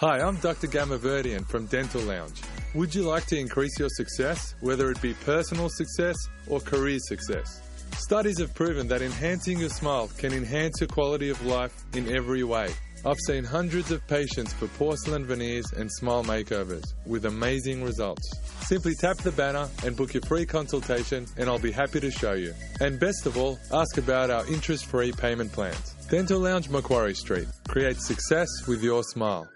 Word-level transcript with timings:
Hi, 0.00 0.20
I'm 0.20 0.36
Dr. 0.36 0.68
Gamaverdian 0.68 1.44
from 1.48 1.66
Dental 1.66 2.00
Lounge. 2.02 2.40
Would 2.74 2.94
you 2.94 3.02
like 3.02 3.26
to 3.26 3.36
increase 3.36 3.80
your 3.80 3.88
success, 3.88 4.54
whether 4.60 4.92
it 4.92 5.02
be 5.02 5.12
personal 5.12 5.68
success 5.68 6.14
or 6.46 6.60
career 6.60 7.00
success? 7.00 7.60
Studies 7.96 8.38
have 8.38 8.54
proven 8.54 8.86
that 8.86 9.02
enhancing 9.02 9.58
your 9.58 9.70
smile 9.70 10.08
can 10.16 10.32
enhance 10.32 10.80
your 10.80 10.86
quality 10.86 11.30
of 11.30 11.44
life 11.44 11.74
in 11.94 12.14
every 12.14 12.44
way. 12.44 12.72
I've 13.04 13.18
seen 13.26 13.42
hundreds 13.42 13.90
of 13.90 14.06
patients 14.06 14.52
for 14.52 14.68
porcelain 14.68 15.26
veneers 15.26 15.72
and 15.72 15.90
smile 15.90 16.22
makeovers 16.22 16.84
with 17.04 17.24
amazing 17.24 17.82
results. 17.82 18.30
Simply 18.68 18.94
tap 19.00 19.16
the 19.16 19.32
banner 19.32 19.68
and 19.84 19.96
book 19.96 20.14
your 20.14 20.22
free 20.28 20.46
consultation, 20.46 21.26
and 21.36 21.48
I'll 21.48 21.58
be 21.58 21.72
happy 21.72 21.98
to 21.98 22.10
show 22.12 22.34
you. 22.34 22.54
And 22.78 23.00
best 23.00 23.26
of 23.26 23.36
all, 23.36 23.58
ask 23.72 23.98
about 23.98 24.30
our 24.30 24.46
interest 24.46 24.86
free 24.86 25.10
payment 25.10 25.50
plans. 25.50 25.96
Dental 26.08 26.38
Lounge 26.38 26.68
Macquarie 26.68 27.14
Street. 27.14 27.48
Create 27.66 28.00
success 28.00 28.46
with 28.68 28.80
your 28.80 29.02
smile. 29.02 29.48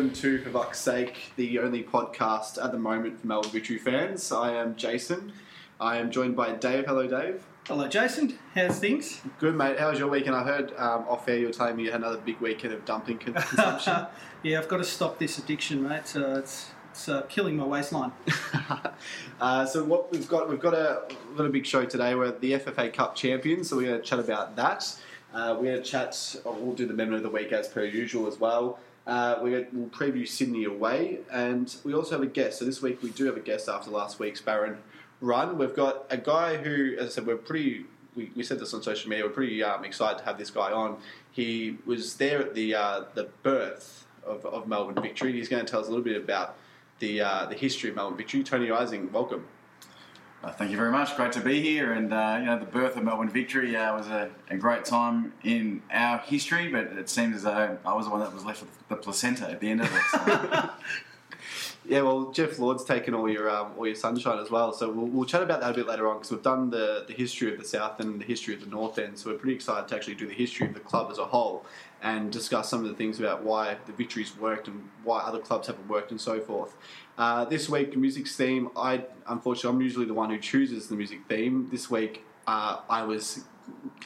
Welcome 0.00 0.14
to 0.14 0.38
For 0.38 0.48
Buck's 0.48 0.80
Sake, 0.80 1.34
the 1.36 1.58
only 1.58 1.82
podcast 1.82 2.56
at 2.64 2.72
the 2.72 2.78
moment 2.78 3.20
for 3.20 3.26
Melbourne 3.26 3.50
Victory 3.50 3.76
fans. 3.76 4.32
I 4.32 4.54
am 4.54 4.74
Jason. 4.74 5.34
I 5.78 5.98
am 5.98 6.10
joined 6.10 6.36
by 6.36 6.52
Dave. 6.52 6.86
Hello, 6.86 7.06
Dave. 7.06 7.44
Hello, 7.66 7.86
Jason. 7.86 8.38
How's 8.54 8.78
things? 8.78 9.20
Good, 9.38 9.54
mate. 9.54 9.78
How 9.78 9.90
was 9.90 9.98
your 9.98 10.08
weekend? 10.08 10.36
I 10.36 10.42
heard 10.42 10.72
um, 10.78 11.04
off 11.06 11.28
air 11.28 11.36
you 11.36 11.48
were 11.48 11.52
telling 11.52 11.76
me 11.76 11.84
you 11.84 11.92
had 11.92 12.00
another 12.00 12.16
big 12.16 12.40
weekend 12.40 12.72
of 12.72 12.82
dumping 12.86 13.18
consumption. 13.18 14.06
yeah, 14.42 14.58
I've 14.58 14.68
got 14.68 14.78
to 14.78 14.84
stop 14.84 15.18
this 15.18 15.36
addiction, 15.36 15.86
mate. 15.86 16.16
Uh, 16.16 16.38
it's 16.38 16.70
it's 16.92 17.06
uh, 17.06 17.20
killing 17.28 17.58
my 17.58 17.64
waistline. 17.64 18.12
uh, 19.42 19.66
so 19.66 19.84
what 19.84 20.10
we've 20.10 20.26
got, 20.26 20.48
we've 20.48 20.60
got 20.60 20.72
a 20.72 21.02
we've 21.28 21.36
got 21.36 21.44
a 21.44 21.50
big 21.50 21.66
show 21.66 21.84
today. 21.84 22.14
We're 22.14 22.32
the 22.32 22.52
FFA 22.52 22.90
Cup 22.90 23.16
champions, 23.16 23.68
so 23.68 23.76
we're 23.76 23.88
going 23.88 24.00
to 24.00 24.06
chat 24.06 24.18
about 24.18 24.56
that. 24.56 24.98
Uh, 25.34 25.56
we're 25.58 25.72
going 25.72 25.82
to 25.82 25.82
chat. 25.82 26.36
oh, 26.46 26.52
We'll 26.54 26.74
do 26.74 26.86
the 26.86 26.94
member 26.94 27.16
of 27.16 27.22
the 27.22 27.28
week 27.28 27.52
as 27.52 27.68
per 27.68 27.84
usual 27.84 28.26
as 28.26 28.40
well. 28.40 28.78
Uh, 29.06 29.38
we 29.42 29.50
will 29.50 29.88
preview 29.88 30.28
Sydney 30.28 30.64
away, 30.64 31.20
and 31.32 31.74
we 31.84 31.94
also 31.94 32.12
have 32.12 32.22
a 32.22 32.26
guest. 32.26 32.58
So 32.58 32.64
this 32.64 32.82
week 32.82 33.02
we 33.02 33.10
do 33.10 33.24
have 33.26 33.36
a 33.36 33.40
guest 33.40 33.68
after 33.68 33.90
last 33.90 34.18
week's 34.18 34.40
Baron 34.40 34.78
run. 35.20 35.58
We've 35.58 35.74
got 35.74 36.06
a 36.10 36.16
guy 36.16 36.56
who, 36.58 36.96
as 36.98 37.06
I 37.06 37.10
said, 37.10 37.26
we're 37.26 37.36
pretty. 37.36 37.86
We, 38.14 38.30
we 38.34 38.42
said 38.42 38.58
this 38.58 38.74
on 38.74 38.82
social 38.82 39.08
media. 39.08 39.24
We're 39.24 39.30
pretty 39.30 39.62
um, 39.62 39.84
excited 39.84 40.18
to 40.18 40.24
have 40.24 40.36
this 40.36 40.50
guy 40.50 40.72
on. 40.72 40.98
He 41.30 41.78
was 41.86 42.16
there 42.16 42.40
at 42.40 42.54
the 42.54 42.74
uh, 42.74 43.04
the 43.14 43.28
birth 43.42 44.06
of, 44.24 44.44
of 44.44 44.68
Melbourne 44.68 45.00
Victory. 45.02 45.32
He's 45.32 45.48
going 45.48 45.64
to 45.64 45.70
tell 45.70 45.80
us 45.80 45.86
a 45.86 45.90
little 45.90 46.04
bit 46.04 46.16
about 46.16 46.56
the 46.98 47.20
uh, 47.20 47.46
the 47.46 47.56
history 47.56 47.90
of 47.90 47.96
Melbourne 47.96 48.18
Victory. 48.18 48.42
Tony 48.42 48.70
Ising, 48.70 49.10
welcome. 49.12 49.46
Uh, 50.42 50.50
thank 50.50 50.70
you 50.70 50.76
very 50.76 50.90
much. 50.90 51.14
Great 51.16 51.32
to 51.32 51.40
be 51.40 51.60
here. 51.60 51.92
And 51.92 52.12
uh, 52.14 52.36
you 52.40 52.46
know, 52.46 52.58
the 52.58 52.64
birth 52.64 52.96
of 52.96 53.04
Melbourne 53.04 53.28
Victory 53.28 53.76
uh, 53.76 53.94
was 53.94 54.06
a, 54.08 54.30
a 54.48 54.56
great 54.56 54.86
time 54.86 55.34
in 55.44 55.82
our 55.92 56.18
history, 56.18 56.68
but 56.68 56.84
it 56.86 57.10
seems 57.10 57.36
as 57.36 57.42
though 57.42 57.78
I 57.84 57.94
was 57.94 58.06
the 58.06 58.10
one 58.10 58.20
that 58.20 58.32
was 58.32 58.44
left 58.44 58.62
with 58.62 58.88
the 58.88 58.96
placenta 58.96 59.50
at 59.50 59.60
the 59.60 59.70
end 59.70 59.82
of 59.82 59.94
it. 59.94 60.02
So. 60.12 60.70
Yeah, 61.90 62.02
well, 62.02 62.30
Geoff 62.30 62.58
Lord's 62.60 62.84
taken 62.84 63.14
all 63.14 63.28
your 63.28 63.50
um, 63.50 63.72
all 63.76 63.84
your 63.84 63.96
sunshine 63.96 64.38
as 64.38 64.48
well. 64.48 64.72
So 64.72 64.90
we'll, 64.90 65.06
we'll 65.06 65.24
chat 65.24 65.42
about 65.42 65.60
that 65.60 65.72
a 65.72 65.74
bit 65.74 65.88
later 65.88 66.08
on 66.08 66.18
because 66.18 66.30
we've 66.30 66.42
done 66.42 66.70
the, 66.70 67.04
the 67.08 67.14
history 67.14 67.52
of 67.52 67.58
the 67.58 67.64
South 67.64 67.98
and 67.98 68.20
the 68.20 68.24
history 68.24 68.54
of 68.54 68.60
the 68.60 68.68
North 68.68 68.98
End. 68.98 69.18
So 69.18 69.30
we're 69.30 69.38
pretty 69.38 69.56
excited 69.56 69.88
to 69.88 69.96
actually 69.96 70.14
do 70.14 70.28
the 70.28 70.34
history 70.34 70.68
of 70.68 70.74
the 70.74 70.80
club 70.80 71.10
as 71.10 71.18
a 71.18 71.24
whole 71.24 71.64
and 72.02 72.30
discuss 72.30 72.68
some 72.68 72.84
of 72.84 72.88
the 72.88 72.94
things 72.94 73.18
about 73.18 73.42
why 73.42 73.76
the 73.86 73.92
victories 73.92 74.36
worked 74.36 74.68
and 74.68 74.88
why 75.02 75.20
other 75.20 75.40
clubs 75.40 75.66
haven't 75.66 75.88
worked 75.88 76.12
and 76.12 76.20
so 76.20 76.38
forth. 76.38 76.76
Uh, 77.20 77.44
this 77.44 77.68
week, 77.68 77.94
music's 77.98 78.34
theme. 78.34 78.70
I 78.74 79.04
unfortunately 79.28 79.76
I'm 79.76 79.82
usually 79.82 80.06
the 80.06 80.14
one 80.14 80.30
who 80.30 80.38
chooses 80.38 80.88
the 80.88 80.96
music 80.96 81.18
theme. 81.28 81.68
This 81.70 81.90
week, 81.90 82.24
uh, 82.46 82.78
I 82.88 83.02
was. 83.02 83.44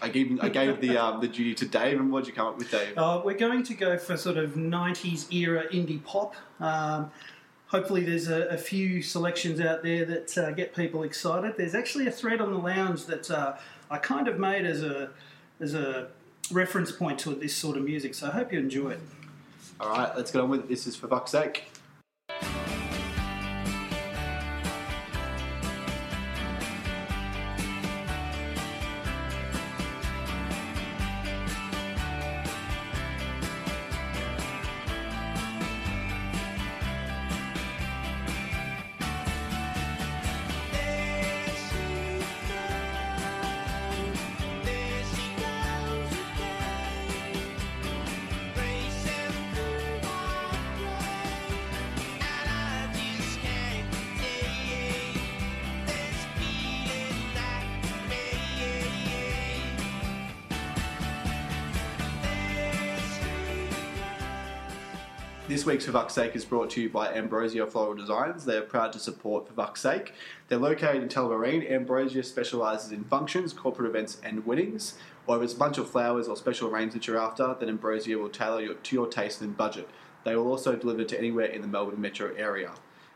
I 0.03 0.09
gave 0.09 0.43
I 0.43 0.49
gave 0.49 0.81
the 0.81 0.99
um, 0.99 1.21
the 1.21 1.29
duty 1.29 1.55
to 1.55 1.65
Dave, 1.65 2.01
and 2.01 2.11
what 2.11 2.25
did 2.25 2.31
you 2.31 2.35
come 2.35 2.49
up 2.49 2.59
with, 2.59 2.73
Dave? 2.73 2.99
Uh, 2.99 3.23
we're 3.25 3.39
going 3.39 3.63
to 3.63 3.75
go 3.75 3.97
for 3.99 4.17
sort 4.17 4.37
of 4.37 4.55
90s 4.55 5.33
era 5.33 5.63
indie 5.73 6.03
pop. 6.03 6.35
Um, 6.59 7.13
hopefully, 7.69 8.03
there's 8.03 8.29
a, 8.29 8.49
a 8.49 8.59
few 8.59 9.01
selections 9.01 9.61
out 9.61 9.85
there 9.85 10.05
that 10.05 10.37
uh, 10.37 10.51
get 10.51 10.75
people 10.75 11.05
excited. 11.05 11.55
There's 11.57 11.77
actually 11.77 12.09
a 12.09 12.11
thread 12.11 12.41
on 12.41 12.51
the 12.51 12.59
lounge 12.59 13.07
that 13.07 13.31
uh, 13.31 13.55
I 13.93 13.99
kind 13.99 14.27
of 14.27 14.41
made 14.41 14.67
as 14.67 14.83
a 14.83 15.11
as 15.61 15.75
a 15.75 16.09
reference 16.51 16.91
point 16.91 17.21
to 17.21 17.31
this 17.37 17.55
sort 17.55 17.77
of 17.77 17.85
music. 17.85 18.17
So 18.17 18.27
I 18.27 18.31
hope 18.33 18.53
you 18.53 18.59
enjoy 18.59 18.91
it. 18.91 19.01
All 19.79 19.89
right, 19.89 20.17
let's 20.17 20.33
get 20.33 20.43
on 20.43 20.51
with 20.51 20.61
it. 20.61 20.69
This 20.69 20.89
is 20.89 20.97
for 20.97 21.07
fuck's 21.07 21.31
sake. 21.31 21.71
Week's 65.75 65.87
For 65.87 65.91
Fuck's 65.91 66.15
Sake 66.15 66.37
is 66.37 66.45
brought 66.45 66.71
to 66.71 66.83
you 66.83 66.89
by 66.89 67.13
Ambrosia 67.13 67.67
Floral 67.67 67.97
Designs. 67.97 68.45
They 68.45 68.57
are 68.57 68.63
proud 68.63 68.93
to 68.93 69.01
support 69.01 69.49
For 69.49 69.55
Fuck's 69.55 69.81
Sake. 69.81 70.15
They're 70.47 70.57
located 70.57 71.03
in 71.03 71.09
Tullamarine. 71.09 71.69
Ambrosia 71.69 72.23
specialises 72.23 72.93
in 72.93 73.03
functions, 73.03 73.53
corporate 73.53 73.91
events, 73.91 74.21
and 74.23 74.47
weddings. 74.47 74.95
Or 75.27 75.37
if 75.37 75.43
it's 75.43 75.55
a 75.55 75.57
bunch 75.57 75.79
of 75.79 75.91
flowers 75.91 76.29
or 76.29 76.37
special 76.37 76.69
arrangements 76.69 76.95
that 76.95 77.07
you're 77.09 77.21
after, 77.21 77.57
then 77.59 77.69
Ambrosia 77.69 78.17
will 78.17 78.29
tailor 78.29 78.61
your, 78.61 78.75
to 78.75 78.95
your 78.95 79.09
taste 79.09 79.41
and 79.41 79.57
budget. 79.57 79.89
They 80.23 80.37
will 80.37 80.47
also 80.47 80.77
deliver 80.77 81.03
to 81.03 81.19
anywhere 81.19 81.47
in 81.47 81.61
the 81.61 81.67
Melbourne 81.67 82.01
metro 82.01 82.33
area. 82.37 82.71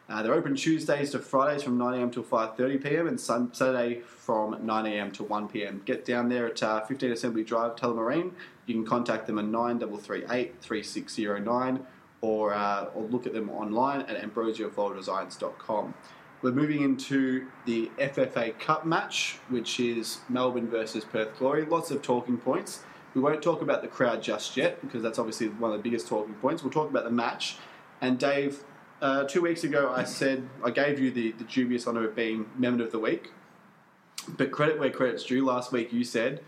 Uh, 0.08 0.24
they're 0.24 0.34
open 0.34 0.56
Tuesdays 0.56 1.10
to 1.12 1.20
Fridays 1.20 1.62
from 1.62 1.78
9am 1.78 2.10
till 2.10 2.24
5.30pm 2.24 3.06
and 3.06 3.20
sun- 3.20 3.54
Saturday 3.54 4.00
from 4.00 4.56
9am 4.66 5.12
to 5.12 5.22
1pm. 5.22 5.84
Get 5.84 6.04
down 6.04 6.28
there 6.28 6.48
at 6.48 6.60
uh, 6.60 6.80
15 6.80 7.12
Assembly 7.12 7.44
Drive, 7.44 7.76
Tullamarine. 7.76 8.32
You 8.66 8.74
can 8.74 8.84
contact 8.84 9.28
them 9.28 9.38
on 9.38 9.52
9338 9.52 10.60
3609 10.60 11.86
or, 12.20 12.54
uh, 12.54 12.86
or 12.94 13.04
look 13.04 13.26
at 13.26 13.32
them 13.32 13.50
online 13.50 14.02
at 14.02 14.20
ambrosiaflowerdesigns.com. 14.22 15.94
We're 16.40 16.52
moving 16.52 16.82
into 16.82 17.48
the 17.66 17.90
FFA 17.98 18.56
Cup 18.60 18.86
match, 18.86 19.38
which 19.48 19.80
is 19.80 20.18
Melbourne 20.28 20.68
versus 20.68 21.04
Perth 21.04 21.36
Glory. 21.36 21.64
Lots 21.64 21.90
of 21.90 22.00
talking 22.00 22.38
points. 22.38 22.84
We 23.14 23.20
won't 23.20 23.42
talk 23.42 23.60
about 23.60 23.82
the 23.82 23.88
crowd 23.88 24.22
just 24.22 24.56
yet 24.56 24.80
because 24.80 25.02
that's 25.02 25.18
obviously 25.18 25.48
one 25.48 25.72
of 25.72 25.78
the 25.78 25.82
biggest 25.82 26.06
talking 26.06 26.34
points. 26.34 26.62
We'll 26.62 26.72
talk 26.72 26.90
about 26.90 27.02
the 27.02 27.10
match. 27.10 27.56
And 28.00 28.18
Dave, 28.18 28.62
uh, 29.02 29.24
two 29.24 29.40
weeks 29.40 29.64
ago 29.64 29.92
I 29.92 30.04
said 30.04 30.48
I 30.64 30.70
gave 30.70 31.00
you 31.00 31.10
the, 31.10 31.32
the 31.32 31.44
dubious 31.44 31.88
honour 31.88 32.04
of 32.04 32.14
being 32.14 32.46
member 32.56 32.84
of 32.84 32.92
the 32.92 33.00
Week. 33.00 33.32
But 34.28 34.52
credit 34.52 34.78
where 34.78 34.90
credit's 34.90 35.24
due. 35.24 35.44
Last 35.44 35.72
week 35.72 35.92
you 35.92 36.04
said 36.04 36.44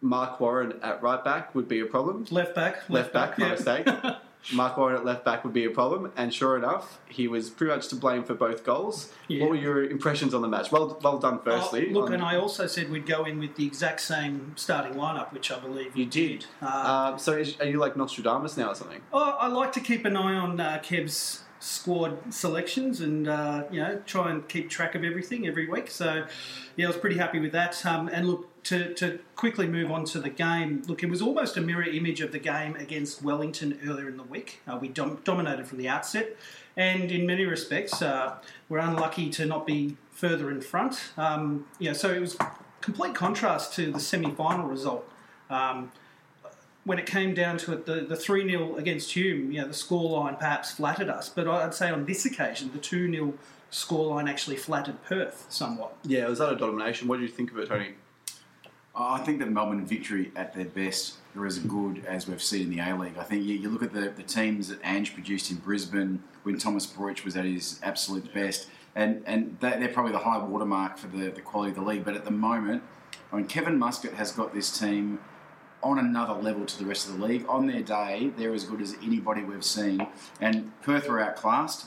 Mark 0.00 0.38
Warren 0.38 0.78
at 0.82 1.02
right 1.02 1.24
back 1.24 1.54
would 1.56 1.66
be 1.66 1.80
a 1.80 1.86
problem. 1.86 2.24
Left 2.30 2.54
back. 2.54 2.88
Left 2.88 3.12
back, 3.12 3.36
my 3.36 3.46
yeah. 3.46 3.52
mistake. 3.52 3.88
Mark 4.52 4.76
Warren 4.78 4.96
at 4.96 5.04
left 5.04 5.24
back 5.24 5.44
would 5.44 5.52
be 5.52 5.64
a 5.64 5.70
problem, 5.70 6.10
and 6.16 6.32
sure 6.32 6.56
enough, 6.56 6.98
he 7.08 7.28
was 7.28 7.50
pretty 7.50 7.74
much 7.74 7.88
to 7.88 7.96
blame 7.96 8.24
for 8.24 8.34
both 8.34 8.64
goals. 8.64 9.12
Yeah. 9.26 9.42
What 9.42 9.50
were 9.50 9.56
your 9.56 9.84
impressions 9.84 10.32
on 10.32 10.42
the 10.42 10.48
match? 10.48 10.72
Well, 10.72 10.98
well 11.02 11.18
done, 11.18 11.40
firstly. 11.44 11.88
Oh, 11.90 11.92
look, 11.92 12.06
on- 12.06 12.14
and 12.14 12.22
I 12.22 12.36
also 12.36 12.66
said 12.66 12.90
we'd 12.90 13.04
go 13.06 13.24
in 13.24 13.38
with 13.38 13.56
the 13.56 13.66
exact 13.66 14.00
same 14.00 14.52
starting 14.56 14.94
lineup, 14.94 15.32
which 15.32 15.50
I 15.50 15.58
believe 15.58 15.94
you, 15.96 16.04
You 16.04 16.10
did. 16.10 16.46
Uh, 16.62 17.10
Um, 17.12 17.18
so, 17.18 17.32
is, 17.32 17.58
are 17.60 17.66
you 17.66 17.78
like 17.78 17.96
Nostradamus 17.96 18.56
now 18.56 18.70
or 18.70 18.74
something? 18.74 19.00
oh, 19.12 19.36
I 19.38 19.48
like 19.48 19.72
to 19.72 19.80
keep 19.80 20.04
an 20.06 20.16
eye 20.16 20.34
on 20.34 20.58
uh, 20.60 20.80
Kev's 20.82 21.42
squad 21.60 22.32
selections 22.32 23.00
and 23.00 23.28
uh, 23.28 23.64
you 23.70 23.80
know 23.80 24.00
try 24.06 24.30
and 24.30 24.48
keep 24.48 24.70
track 24.70 24.94
of 24.94 25.04
everything 25.04 25.46
every 25.46 25.68
week. 25.68 25.90
So 25.90 26.26
yeah, 26.76 26.86
I 26.86 26.88
was 26.88 26.96
pretty 26.96 27.18
happy 27.18 27.40
with 27.40 27.52
that. 27.52 27.84
Um, 27.84 28.08
and 28.08 28.28
look 28.28 28.62
to, 28.64 28.92
to 28.94 29.18
quickly 29.34 29.66
move 29.66 29.90
on 29.90 30.04
to 30.06 30.20
the 30.20 30.28
game. 30.28 30.82
Look, 30.86 31.02
it 31.02 31.08
was 31.08 31.22
almost 31.22 31.56
a 31.56 31.60
mirror 31.60 31.84
image 31.84 32.20
of 32.20 32.32
the 32.32 32.38
game 32.38 32.76
against 32.76 33.22
Wellington 33.22 33.78
earlier 33.86 34.08
in 34.08 34.16
the 34.16 34.22
week. 34.24 34.60
Uh, 34.68 34.78
we 34.80 34.88
dom- 34.88 35.20
dominated 35.24 35.66
from 35.66 35.78
the 35.78 35.88
outset, 35.88 36.36
and 36.76 37.10
in 37.10 37.26
many 37.26 37.44
respects, 37.44 38.02
uh, 38.02 38.36
we're 38.68 38.78
unlucky 38.78 39.30
to 39.30 39.46
not 39.46 39.66
be 39.66 39.96
further 40.12 40.50
in 40.50 40.60
front. 40.60 41.12
Um, 41.16 41.66
yeah, 41.78 41.92
so 41.92 42.12
it 42.12 42.20
was 42.20 42.36
complete 42.80 43.14
contrast 43.14 43.74
to 43.74 43.90
the 43.90 44.00
semi-final 44.00 44.66
result. 44.66 45.08
Um, 45.50 45.92
when 46.84 46.98
it 46.98 47.06
came 47.06 47.34
down 47.34 47.58
to 47.58 47.72
it, 47.72 47.86
the, 47.86 48.00
the 48.00 48.16
3 48.16 48.48
0 48.48 48.76
against 48.76 49.12
Hume, 49.12 49.52
you 49.52 49.60
know, 49.60 49.66
the 49.68 49.74
scoreline 49.74 50.38
perhaps 50.38 50.70
flattered 50.72 51.08
us. 51.08 51.28
But 51.28 51.46
I'd 51.48 51.74
say 51.74 51.90
on 51.90 52.04
this 52.06 52.24
occasion, 52.24 52.70
the 52.72 52.78
2 52.78 53.10
0 53.12 53.34
scoreline 53.70 54.28
actually 54.28 54.56
flattered 54.56 55.02
Perth 55.04 55.46
somewhat. 55.50 55.94
Yeah, 56.04 56.26
was 56.28 56.38
that 56.38 56.52
a 56.52 56.56
domination? 56.56 57.08
What 57.08 57.20
did 57.20 57.28
you 57.28 57.34
think 57.34 57.50
of 57.50 57.58
it, 57.58 57.68
Tony? 57.68 57.90
I 58.94 59.18
think 59.18 59.38
that 59.38 59.50
Melbourne 59.50 59.84
victory 59.86 60.32
at 60.34 60.54
their 60.54 60.64
best 60.64 61.16
are 61.36 61.46
as 61.46 61.58
good 61.60 62.04
as 62.06 62.26
we've 62.26 62.42
seen 62.42 62.62
in 62.62 62.70
the 62.70 62.80
A 62.80 62.96
League. 62.96 63.16
I 63.16 63.22
think 63.22 63.44
you, 63.44 63.54
you 63.54 63.68
look 63.68 63.82
at 63.84 63.92
the, 63.92 64.08
the 64.16 64.24
teams 64.24 64.68
that 64.68 64.80
Ange 64.82 65.14
produced 65.14 65.50
in 65.52 65.58
Brisbane 65.58 66.22
when 66.42 66.58
Thomas 66.58 66.84
Broich 66.86 67.24
was 67.24 67.36
at 67.36 67.44
his 67.44 67.78
absolute 67.84 68.32
best, 68.34 68.68
and, 68.96 69.22
and 69.24 69.56
they- 69.60 69.78
they're 69.78 69.88
probably 69.92 70.12
the 70.12 70.18
high 70.18 70.38
watermark 70.38 70.98
for 70.98 71.06
the, 71.08 71.30
the 71.30 71.40
quality 71.42 71.70
of 71.70 71.76
the 71.76 71.82
league. 71.82 72.04
But 72.04 72.14
at 72.14 72.24
the 72.24 72.32
moment, 72.32 72.82
I 73.32 73.36
mean, 73.36 73.46
Kevin 73.46 73.78
Muscat 73.78 74.14
has 74.14 74.32
got 74.32 74.52
this 74.52 74.76
team 74.76 75.20
on 75.82 75.98
another 75.98 76.34
level 76.34 76.66
to 76.66 76.78
the 76.78 76.84
rest 76.84 77.08
of 77.08 77.18
the 77.18 77.24
league. 77.24 77.44
On 77.48 77.66
their 77.66 77.82
day, 77.82 78.30
they're 78.36 78.54
as 78.54 78.64
good 78.64 78.80
as 78.80 78.96
anybody 79.02 79.42
we've 79.44 79.64
seen. 79.64 80.06
And 80.40 80.72
Perth 80.82 81.08
were 81.08 81.20
outclassed, 81.20 81.86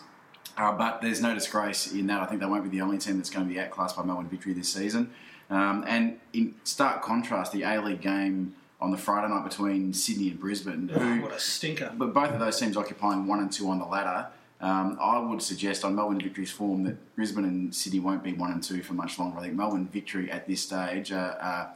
uh, 0.58 0.72
but 0.74 1.02
there's 1.02 1.22
no 1.22 1.34
disgrace 1.34 1.92
in 1.92 2.08
that. 2.08 2.22
I 2.22 2.26
think 2.26 2.40
they 2.42 2.48
won't 2.48 2.64
be 2.64 2.70
the 2.70 2.82
only 2.82 2.98
team 2.98 3.18
that's 3.18 3.30
going 3.30 3.48
to 3.48 3.54
be 3.54 3.60
outclassed 3.60 3.96
by 3.98 4.04
Melbourne 4.04 4.28
Victory 4.30 4.54
this 4.54 4.72
season. 4.72 5.12
Um, 5.50 5.84
and 5.88 6.20
in 6.34 6.56
stark 6.64 7.02
contrast, 7.02 7.52
the 7.52 7.64
A 7.64 7.82
League 7.82 8.02
game 8.02 8.56
on 8.80 8.92
the 8.92 8.98
Friday 8.98 9.28
night 9.28 9.44
between 9.44 9.94
Sydney 9.94 10.30
and 10.30 10.40
Brisbane, 10.40 10.90
Oh, 10.96 11.00
who, 11.00 11.22
what 11.22 11.34
a 11.34 11.40
stinker. 11.40 11.92
but 11.96 12.14
both 12.14 12.32
of 12.32 12.40
those 12.40 12.58
teams 12.60 12.78
occupying 12.78 13.28
one 13.28 13.40
and 13.40 13.52
two 13.52 13.70
on 13.70 13.78
the 13.80 13.86
ladder. 13.86 14.28
Um, 14.62 14.98
I 15.02 15.18
would 15.20 15.42
suggest 15.42 15.84
on 15.84 15.96
Melbourne 15.96 16.20
Victory's 16.22 16.52
form 16.52 16.84
that 16.84 17.16
Brisbane 17.16 17.46
and 17.46 17.74
Sydney 17.76 18.00
won't 18.00 18.24
be 18.24 18.34
one 18.34 18.52
and 18.52 18.62
two 18.64 18.82
for 18.84 18.94
much 18.94 19.18
longer. 19.20 19.40
I 19.40 19.42
think 19.42 19.56
Melbourne 19.56 19.88
Victory 19.88 20.32
at 20.32 20.48
this 20.48 20.62
stage, 20.62 21.12
uh, 21.12 21.68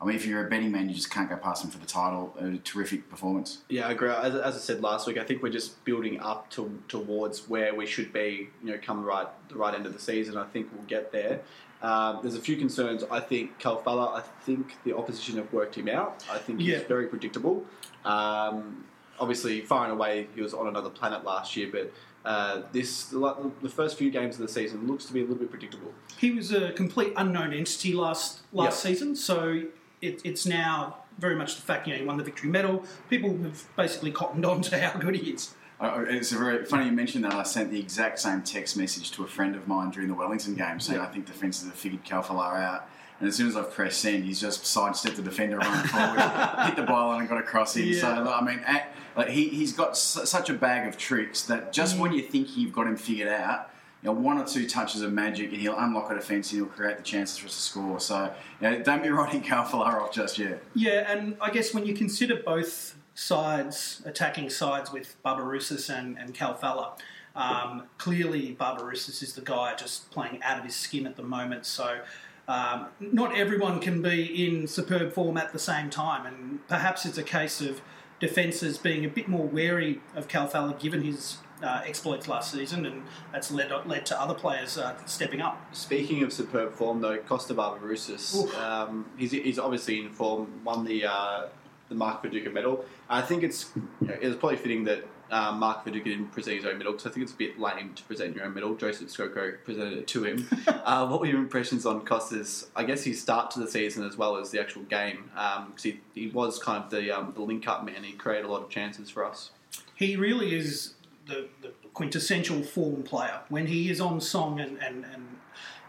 I 0.00 0.04
mean, 0.04 0.14
if 0.14 0.24
you're 0.26 0.46
a 0.46 0.48
betting 0.48 0.70
man, 0.70 0.88
you 0.88 0.94
just 0.94 1.10
can't 1.10 1.28
go 1.28 1.36
past 1.36 1.62
them 1.62 1.72
for 1.72 1.78
the 1.78 1.86
title. 1.86 2.32
A 2.38 2.56
terrific 2.58 3.08
performance. 3.10 3.58
Yeah, 3.68 3.88
I 3.88 3.92
agree. 3.92 4.10
As, 4.10 4.34
as 4.36 4.54
I 4.54 4.58
said 4.58 4.80
last 4.80 5.08
week, 5.08 5.18
I 5.18 5.24
think 5.24 5.42
we're 5.42 5.50
just 5.50 5.84
building 5.84 6.20
up 6.20 6.48
to, 6.50 6.78
towards 6.86 7.48
where 7.48 7.74
we 7.74 7.84
should 7.84 8.12
be. 8.12 8.48
You 8.62 8.70
know, 8.72 8.78
come 8.80 8.98
the 9.00 9.06
right 9.06 9.26
the 9.48 9.56
right 9.56 9.74
end 9.74 9.86
of 9.86 9.92
the 9.92 9.98
season. 9.98 10.36
I 10.36 10.44
think 10.44 10.68
we'll 10.72 10.86
get 10.86 11.10
there. 11.10 11.40
Um, 11.82 12.20
there's 12.22 12.36
a 12.36 12.40
few 12.40 12.56
concerns. 12.56 13.02
I 13.10 13.18
think 13.18 13.58
Khalfallah. 13.60 14.14
I 14.14 14.22
think 14.44 14.76
the 14.84 14.96
opposition 14.96 15.36
have 15.36 15.52
worked 15.52 15.74
him 15.76 15.88
out. 15.88 16.24
I 16.30 16.38
think 16.38 16.60
he's 16.60 16.68
Yeah. 16.68 16.84
very 16.86 17.08
predictable. 17.08 17.64
Um, 18.04 18.84
obviously, 19.18 19.60
far 19.62 19.82
and 19.84 19.92
away, 19.92 20.28
he 20.34 20.40
was 20.42 20.54
on 20.54 20.68
another 20.68 20.90
planet 20.90 21.24
last 21.24 21.56
year, 21.56 21.68
but. 21.72 21.92
Uh, 22.24 22.62
this 22.72 23.04
the, 23.06 23.50
the 23.62 23.68
first 23.70 23.96
few 23.96 24.10
games 24.10 24.34
of 24.34 24.42
the 24.42 24.52
season 24.52 24.86
looks 24.86 25.06
to 25.06 25.14
be 25.14 25.20
a 25.20 25.22
little 25.22 25.36
bit 25.36 25.48
predictable. 25.48 25.94
He 26.18 26.32
was 26.32 26.52
a 26.52 26.72
complete 26.72 27.12
unknown 27.16 27.54
entity 27.54 27.94
last 27.94 28.40
last 28.52 28.84
Yep. 28.84 28.92
season, 28.92 29.16
so 29.16 29.62
it, 30.00 30.20
it's 30.24 30.46
now 30.46 30.98
very 31.18 31.34
much 31.34 31.56
the 31.56 31.62
fact 31.62 31.86
you 31.86 31.92
know 31.94 31.98
he 32.00 32.04
won 32.06 32.16
the 32.16 32.24
victory 32.24 32.50
medal. 32.50 32.84
People 33.10 33.30
have 33.42 33.64
basically 33.76 34.12
cottoned 34.12 34.44
on 34.44 34.62
to 34.62 34.78
how 34.78 34.98
good 34.98 35.16
he 35.16 35.30
is. 35.32 35.54
Uh, 35.80 36.04
It's 36.08 36.32
a 36.32 36.38
very 36.38 36.64
funny 36.64 36.86
you 36.86 36.92
mentioned 36.92 37.24
that. 37.24 37.34
I 37.34 37.42
sent 37.44 37.70
the 37.70 37.78
exact 37.80 38.18
same 38.18 38.42
text 38.42 38.76
message 38.76 39.10
to 39.12 39.24
a 39.24 39.26
friend 39.28 39.54
of 39.54 39.68
mine 39.68 39.90
during 39.90 40.08
the 40.08 40.14
Wellington 40.14 40.54
game, 40.56 40.80
saying 40.80 41.00
I 41.00 41.06
think 41.06 41.26
the 41.26 41.32
defences 41.32 41.66
have 41.68 41.74
figured 41.74 42.04
Khalfallah 42.04 42.56
out. 42.60 42.88
And 43.20 43.28
as 43.28 43.34
soon 43.36 43.48
as 43.48 43.56
I've 43.56 43.72
pressed 43.72 44.00
send, 44.00 44.24
he's 44.24 44.40
just 44.40 44.64
sidestepped 44.64 45.16
the 45.16 45.22
defender, 45.22 45.58
run 45.58 45.86
forward, 45.88 46.20
hit 46.66 46.76
the 46.76 46.82
byline, 46.84 47.20
and 47.20 47.28
got 47.28 47.38
across 47.38 47.76
him. 47.76 47.92
So 47.94 48.08
Yeah. 48.08 48.28
I 48.28 48.44
mean, 48.44 48.60
at, 48.66 48.92
like 49.16 49.28
he 49.28 49.48
he's 49.48 49.72
got 49.72 49.96
su- 49.96 50.24
such 50.26 50.50
a 50.50 50.54
bag 50.54 50.88
of 50.88 50.96
tricks 50.96 51.42
that 51.42 51.72
just 51.72 51.98
when 51.98 52.12
you 52.12 52.22
think 52.22 52.56
you've 52.56 52.72
got 52.72 52.86
him 52.86 52.96
figured 52.96 53.28
out. 53.28 53.70
You 54.02 54.10
know, 54.10 54.12
one 54.12 54.38
or 54.38 54.44
two 54.44 54.68
touches 54.68 55.02
of 55.02 55.12
magic, 55.12 55.52
and 55.52 55.60
he'll 55.60 55.78
unlock 55.78 56.10
a 56.10 56.14
defence, 56.14 56.52
and 56.52 56.60
he'll 56.60 56.70
create 56.70 56.96
the 56.96 57.02
chances 57.02 57.38
for 57.38 57.46
us 57.46 57.56
to 57.56 57.62
score. 57.62 58.00
So, 58.00 58.32
you 58.60 58.70
know, 58.70 58.82
don't 58.82 59.02
be 59.02 59.08
writing 59.10 59.42
Khalfallah 59.42 60.02
off 60.02 60.12
just 60.12 60.38
yet. 60.38 60.62
Yeah, 60.74 61.10
and 61.10 61.36
I 61.40 61.50
guess 61.50 61.74
when 61.74 61.84
you 61.84 61.94
consider 61.94 62.36
both 62.36 62.96
sides, 63.14 64.00
attacking 64.04 64.50
sides 64.50 64.92
with 64.92 65.16
Barbarouses 65.24 65.92
and, 65.92 66.16
and 66.18 66.34
Khalfallah, 66.34 66.92
um, 67.34 67.84
clearly 67.98 68.56
Barbarouses 68.58 69.22
is 69.22 69.34
the 69.34 69.40
guy 69.40 69.74
just 69.74 70.10
playing 70.10 70.42
out 70.42 70.58
of 70.58 70.64
his 70.64 70.76
skin 70.76 71.06
at 71.06 71.16
the 71.16 71.22
moment. 71.22 71.66
So 71.66 72.00
um, 72.46 72.86
not 73.00 73.36
everyone 73.36 73.80
can 73.80 74.00
be 74.00 74.46
in 74.46 74.66
superb 74.66 75.12
form 75.12 75.36
at 75.36 75.52
the 75.52 75.58
same 75.58 75.90
time, 75.90 76.26
and 76.26 76.66
perhaps 76.66 77.04
it's 77.04 77.18
a 77.18 77.22
case 77.22 77.60
of 77.60 77.80
defences 78.20 78.78
being 78.78 79.04
a 79.04 79.08
bit 79.08 79.28
more 79.28 79.46
wary 79.46 80.00
of 80.16 80.28
Khalfallah 80.28 80.80
given 80.80 81.02
his 81.02 81.38
uh, 81.62 81.82
exploits 81.84 82.28
last 82.28 82.52
season, 82.52 82.86
and 82.86 83.02
that's 83.32 83.50
led 83.50 83.70
led 83.86 84.06
to 84.06 84.20
other 84.20 84.34
players 84.34 84.78
uh, 84.78 84.96
stepping 85.06 85.40
up. 85.40 85.74
Speaking 85.74 86.22
of 86.22 86.32
superb 86.32 86.74
form, 86.74 87.00
though, 87.00 87.18
Kosta 87.18 87.54
Barbarouses, 87.54 88.54
um, 88.56 89.06
he's, 89.16 89.32
he's 89.32 89.58
obviously 89.58 90.00
in 90.00 90.10
form. 90.10 90.60
Won 90.64 90.84
the 90.84 91.06
uh, 91.06 91.46
the 91.88 91.94
Mark 91.94 92.22
Viduka 92.22 92.52
medal. 92.52 92.84
I 93.08 93.22
think 93.22 93.42
it's 93.42 93.70
you 94.00 94.08
know, 94.08 94.16
it's 94.20 94.36
probably 94.36 94.56
fitting 94.56 94.84
that 94.84 95.06
uh, 95.30 95.52
Mark 95.52 95.84
Viduka 95.84 96.04
didn't 96.04 96.28
present 96.28 96.56
his 96.56 96.64
own 96.64 96.78
medal 96.78 96.92
because 96.92 97.06
I 97.06 97.10
think 97.10 97.24
it's 97.24 97.32
a 97.32 97.36
bit 97.36 97.58
lame 97.58 97.92
to 97.94 98.02
present 98.04 98.34
your 98.34 98.44
own 98.44 98.54
medal. 98.54 98.74
Joseph 98.74 99.08
Skoko 99.08 99.56
presented 99.64 99.98
it 99.98 100.06
to 100.08 100.24
him. 100.24 100.48
uh, 100.68 101.06
what 101.06 101.20
were 101.20 101.26
your 101.26 101.38
impressions 101.38 101.86
on 101.86 102.02
Kosta's? 102.04 102.68
I 102.76 102.84
guess 102.84 103.04
his 103.04 103.20
start 103.20 103.50
to 103.52 103.60
the 103.60 103.68
season 103.68 104.06
as 104.06 104.16
well 104.16 104.36
as 104.36 104.50
the 104.50 104.60
actual 104.60 104.82
game 104.82 105.30
because 105.68 105.82
he, 105.82 106.00
he 106.14 106.28
was 106.28 106.58
kind 106.58 106.82
of 106.82 106.90
the 106.90 107.10
um, 107.10 107.32
the 107.34 107.42
link 107.42 107.66
up 107.68 107.84
man. 107.84 108.04
He 108.04 108.12
created 108.12 108.46
a 108.46 108.48
lot 108.48 108.62
of 108.62 108.68
chances 108.70 109.10
for 109.10 109.24
us. 109.24 109.50
he 109.94 110.16
really 110.16 110.54
is 110.54 110.94
the, 111.28 111.48
the 111.62 111.72
quintessential 111.94 112.62
form 112.62 113.02
player. 113.02 113.40
When 113.48 113.66
he 113.66 113.90
is 113.90 114.00
on 114.00 114.20
song 114.20 114.58
and, 114.58 114.78
and, 114.82 115.04
and 115.04 115.36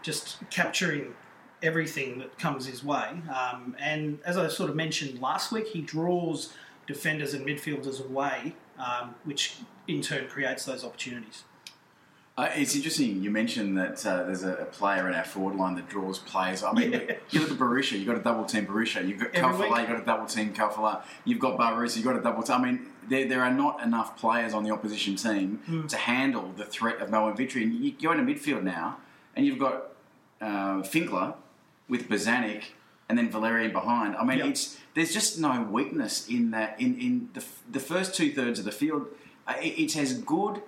just 0.02 0.38
capturing 0.50 1.14
everything 1.62 2.18
that 2.18 2.38
comes 2.38 2.66
his 2.66 2.82
way. 2.84 3.20
Um, 3.28 3.76
and 3.78 4.18
as 4.24 4.36
I 4.38 4.48
sort 4.48 4.70
of 4.70 4.76
mentioned 4.76 5.20
last 5.20 5.52
week, 5.52 5.66
he 5.68 5.80
draws 5.82 6.52
defenders 6.86 7.34
and 7.34 7.46
midfielders 7.46 8.04
away, 8.04 8.54
um, 8.78 9.14
which 9.24 9.56
in 9.86 10.00
turn 10.00 10.26
creates 10.28 10.64
those 10.64 10.84
opportunities. 10.84 11.44
Uh, 12.38 12.48
it's 12.54 12.74
interesting 12.74 13.22
you 13.22 13.30
mentioned 13.30 13.76
that 13.76 14.06
uh, 14.06 14.22
there's 14.22 14.44
a, 14.44 14.54
a 14.54 14.64
player 14.64 15.06
in 15.08 15.14
our 15.14 15.24
forward 15.24 15.56
line 15.56 15.74
that 15.74 15.88
draws 15.88 16.18
players. 16.20 16.62
I 16.62 16.72
mean, 16.72 16.92
Yeah. 16.92 17.16
you 17.30 17.40
look 17.40 17.50
at 17.50 17.58
Berisha, 17.58 17.98
you've 17.98 18.06
got 18.06 18.16
a 18.16 18.22
double 18.22 18.44
team 18.44 18.66
Berisha. 18.66 19.06
You've 19.06 19.18
got 19.18 19.32
Khalfallah, 19.32 19.80
you've 19.80 19.88
got 19.88 20.00
a 20.00 20.06
double 20.06 20.26
team 20.26 20.54
Khalfallah. 20.54 21.02
You've 21.26 21.38
got 21.38 21.58
Barusa, 21.58 21.96
you've 21.96 22.06
got 22.06 22.16
a 22.16 22.22
double 22.22 22.42
team. 22.42 22.56
I 22.56 22.64
mean, 22.64 22.86
there, 23.08 23.26
there 23.28 23.42
are 23.42 23.52
not 23.52 23.82
enough 23.82 24.16
players 24.18 24.52
on 24.54 24.62
the 24.64 24.70
opposition 24.70 25.16
team 25.16 25.60
Hmm. 25.66 25.86
to 25.86 25.96
handle 25.96 26.52
the 26.56 26.64
threat 26.64 27.00
of 27.00 27.10
Melbourne 27.10 27.36
victory. 27.36 27.62
And 27.64 27.74
you 27.74 27.92
go 27.92 28.12
into 28.12 28.24
midfield 28.24 28.62
now, 28.62 28.98
and 29.34 29.46
you've 29.46 29.58
got 29.58 29.88
uh, 30.40 30.82
Finkler 30.82 31.34
with 31.88 32.08
Bozanic 32.08 32.64
and 33.08 33.18
then 33.18 33.30
Valerian 33.30 33.72
behind. 33.72 34.16
I 34.16 34.24
mean, 34.24 34.38
Yep. 34.38 34.46
it's 34.48 34.78
there's 34.94 35.12
just 35.12 35.38
no 35.38 35.62
weakness 35.62 36.26
in 36.28 36.50
that. 36.52 36.80
In, 36.80 36.98
in 37.00 37.28
the, 37.34 37.44
the 37.70 37.80
first 37.80 38.14
two 38.14 38.32
thirds 38.32 38.58
of 38.58 38.64
the 38.64 38.72
field, 38.72 39.06
uh, 39.46 39.54
it- 39.60 39.74
it's 39.82 39.96
as 39.96 40.14
good 40.14 40.62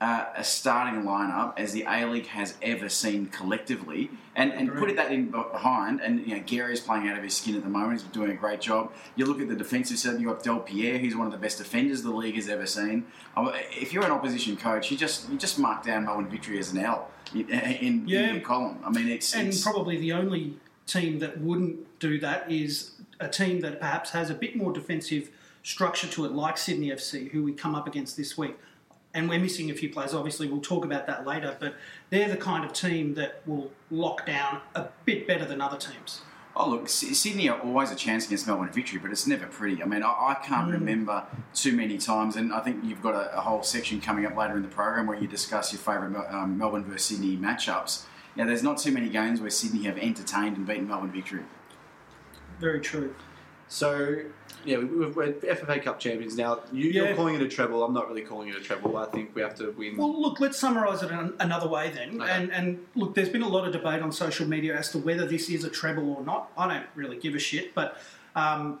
uh, 0.00 0.26
a 0.36 0.44
starting 0.44 1.02
lineup 1.02 1.58
as 1.58 1.72
the 1.72 1.84
A 1.88 2.06
League 2.06 2.26
has 2.28 2.54
ever 2.62 2.88
seen 2.88 3.26
collectively. 3.26 4.10
And 4.36 4.52
and 4.52 4.72
put 4.72 4.88
it 4.88 4.94
that 4.94 5.10
in 5.10 5.30
behind, 5.32 6.00
and 6.00 6.24
you 6.24 6.36
know 6.36 6.42
Gary's 6.46 6.78
playing 6.80 7.08
out 7.08 7.18
of 7.18 7.24
his 7.24 7.34
skin 7.36 7.56
at 7.56 7.64
the 7.64 7.68
moment. 7.68 8.00
He's 8.02 8.10
doing 8.10 8.30
a 8.30 8.34
great 8.34 8.60
job. 8.60 8.92
You 9.16 9.26
look 9.26 9.40
at 9.40 9.48
the 9.48 9.56
defensive 9.56 9.98
side. 9.98 10.20
You 10.20 10.28
have 10.28 10.44
got 10.44 10.66
Delpierre, 10.66 11.00
who's 11.00 11.16
one 11.16 11.26
of 11.26 11.32
the 11.32 11.38
best 11.38 11.58
defenders 11.58 12.02
the 12.02 12.12
league 12.12 12.36
has 12.36 12.48
ever 12.48 12.64
seen. 12.64 13.04
Uh, 13.36 13.50
If 13.72 13.92
you're 13.92 14.04
an 14.04 14.12
opposition 14.12 14.56
coach, 14.56 14.92
you 14.92 14.96
just 14.96 15.28
you 15.28 15.36
just 15.38 15.58
mark 15.58 15.84
down 15.84 16.04
Melbourne 16.04 16.28
victory 16.28 16.58
as 16.60 16.70
an 16.72 16.78
L 16.78 17.10
in, 17.34 17.48
in, 17.50 18.06
Yeah. 18.06 18.28
in 18.28 18.34
your 18.36 18.44
column. 18.44 18.78
I 18.84 18.90
mean, 18.90 19.08
it's, 19.08 19.34
And 19.34 19.48
it's 19.48 19.60
probably 19.62 19.96
the 19.98 20.12
only 20.12 20.54
team 20.86 21.18
that 21.18 21.40
wouldn't 21.40 21.98
do 21.98 22.20
that 22.20 22.50
is 22.50 22.92
a 23.18 23.28
team 23.28 23.58
that 23.62 23.80
perhaps 23.80 24.10
has 24.10 24.30
a 24.30 24.34
bit 24.34 24.54
more 24.54 24.72
defensive 24.72 25.30
structure 25.64 26.06
to 26.06 26.24
it, 26.26 26.30
like 26.32 26.56
Sydney 26.56 26.90
FC, 26.90 27.28
who 27.32 27.42
we 27.42 27.52
come 27.52 27.74
up 27.74 27.88
against 27.88 28.16
this 28.16 28.38
week. 28.38 28.56
And 29.14 29.28
we're 29.28 29.40
missing 29.40 29.70
a 29.70 29.74
few 29.74 29.88
players, 29.88 30.14
obviously, 30.14 30.48
we'll 30.48 30.60
talk 30.60 30.84
about 30.84 31.06
that 31.06 31.26
later, 31.26 31.56
but 31.58 31.74
they're 32.10 32.28
the 32.28 32.36
kind 32.36 32.64
of 32.64 32.72
team 32.72 33.14
that 33.14 33.42
will 33.46 33.72
lock 33.90 34.26
down 34.26 34.60
a 34.74 34.88
bit 35.04 35.26
better 35.26 35.44
than 35.44 35.60
other 35.60 35.78
teams. 35.78 36.20
Oh 36.60 36.68
look, 36.70 36.88
Sydney 36.88 37.48
are 37.48 37.60
always 37.60 37.92
a 37.92 37.94
chance 37.94 38.26
against 38.26 38.48
Melbourne 38.48 38.72
victory, 38.72 38.98
but 38.98 39.12
it's 39.12 39.28
never 39.28 39.46
pretty. 39.46 39.80
I 39.80 39.86
mean, 39.86 40.02
I, 40.02 40.08
I 40.08 40.36
can't 40.42 40.68
remember 40.70 41.24
too 41.54 41.72
many 41.72 41.98
times, 41.98 42.34
and 42.34 42.52
I 42.52 42.58
think 42.60 42.84
you've 42.84 43.00
got 43.00 43.14
a, 43.14 43.36
a 43.36 43.40
whole 43.40 43.62
section 43.62 44.00
coming 44.00 44.26
up 44.26 44.36
later 44.36 44.56
in 44.56 44.62
the 44.62 44.68
program 44.68 45.06
where 45.06 45.16
you 45.16 45.28
discuss 45.28 45.72
your 45.72 45.78
favourite 45.78 46.16
um, 46.34 46.58
Melbourne 46.58 46.84
versus 46.84 47.16
Sydney 47.16 47.36
matchups. 47.36 48.06
Now, 48.34 48.46
there's 48.46 48.64
not 48.64 48.78
too 48.78 48.90
many 48.90 49.08
games 49.08 49.40
where 49.40 49.50
Sydney 49.50 49.84
have 49.84 49.98
entertained 49.98 50.56
and 50.56 50.66
beaten 50.66 50.88
Melbourne 50.88 51.12
victory. 51.12 51.44
Very 52.58 52.80
true. 52.80 53.14
So 53.68 54.22
Yeah, 54.64 54.78
we, 54.78 54.84
we're, 54.84 55.08
we're 55.10 55.32
FFA 55.32 55.82
Cup 55.82 55.98
champions 55.98 56.36
now. 56.36 56.60
You, 56.72 56.90
Yeah. 56.90 57.04
You're 57.04 57.16
calling 57.16 57.34
it 57.34 57.42
a 57.42 57.48
treble. 57.48 57.82
I'm 57.82 57.94
not 57.94 58.08
really 58.08 58.22
calling 58.22 58.48
it 58.48 58.56
a 58.56 58.60
treble. 58.60 58.96
I 58.96 59.06
think 59.06 59.34
we 59.34 59.42
have 59.42 59.54
to 59.56 59.70
win. 59.72 59.96
Well, 59.96 60.20
look, 60.20 60.40
let's 60.40 60.58
summarise 60.58 61.02
it 61.02 61.10
an, 61.10 61.34
another 61.40 61.68
way 61.68 61.90
then. 61.90 62.20
Okay. 62.20 62.30
And, 62.30 62.52
and 62.52 62.86
look, 62.94 63.14
there's 63.14 63.28
been 63.28 63.42
a 63.42 63.48
lot 63.48 63.66
of 63.66 63.72
debate 63.72 64.02
on 64.02 64.12
social 64.12 64.46
media 64.46 64.76
as 64.76 64.90
to 64.90 64.98
whether 64.98 65.26
this 65.26 65.48
is 65.48 65.64
a 65.64 65.70
treble 65.70 66.12
or 66.12 66.24
not. 66.24 66.50
I 66.56 66.68
don't 66.68 66.86
really 66.94 67.16
give 67.18 67.34
a 67.34 67.38
shit, 67.38 67.74
but 67.74 67.98
um, 68.34 68.80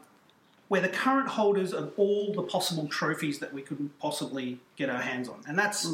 we're 0.68 0.82
the 0.82 0.88
current 0.88 1.28
holders 1.28 1.72
of 1.72 1.92
all 1.96 2.32
the 2.32 2.42
possible 2.42 2.86
trophies 2.88 3.38
that 3.38 3.52
we 3.52 3.62
could 3.62 3.90
possibly 3.98 4.60
get 4.76 4.90
our 4.90 5.00
hands 5.00 5.28
on, 5.28 5.42
and 5.46 5.58
that's. 5.58 5.86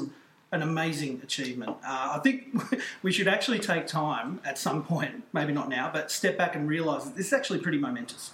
An 0.53 0.63
amazing 0.63 1.21
achievement. 1.25 1.71
Uh, 1.85 2.13
I 2.13 2.21
think 2.23 2.55
we 3.03 3.11
should 3.11 3.27
actually 3.27 3.59
take 3.59 3.89
time 3.89 4.41
at 4.45 4.57
some 4.57 4.85
point, 4.85 5.25
maybe 5.33 5.53
not 5.53 5.69
now, 5.69 5.91
but 5.93 6.13
step 6.13 6.39
back 6.39 6.55
and 6.55 6.69
realise 6.69 7.03
that 7.03 7.17
this 7.17 7.27
is 7.27 7.33
actually 7.33 7.59
pretty 7.59 7.79
momentous. 7.79 8.31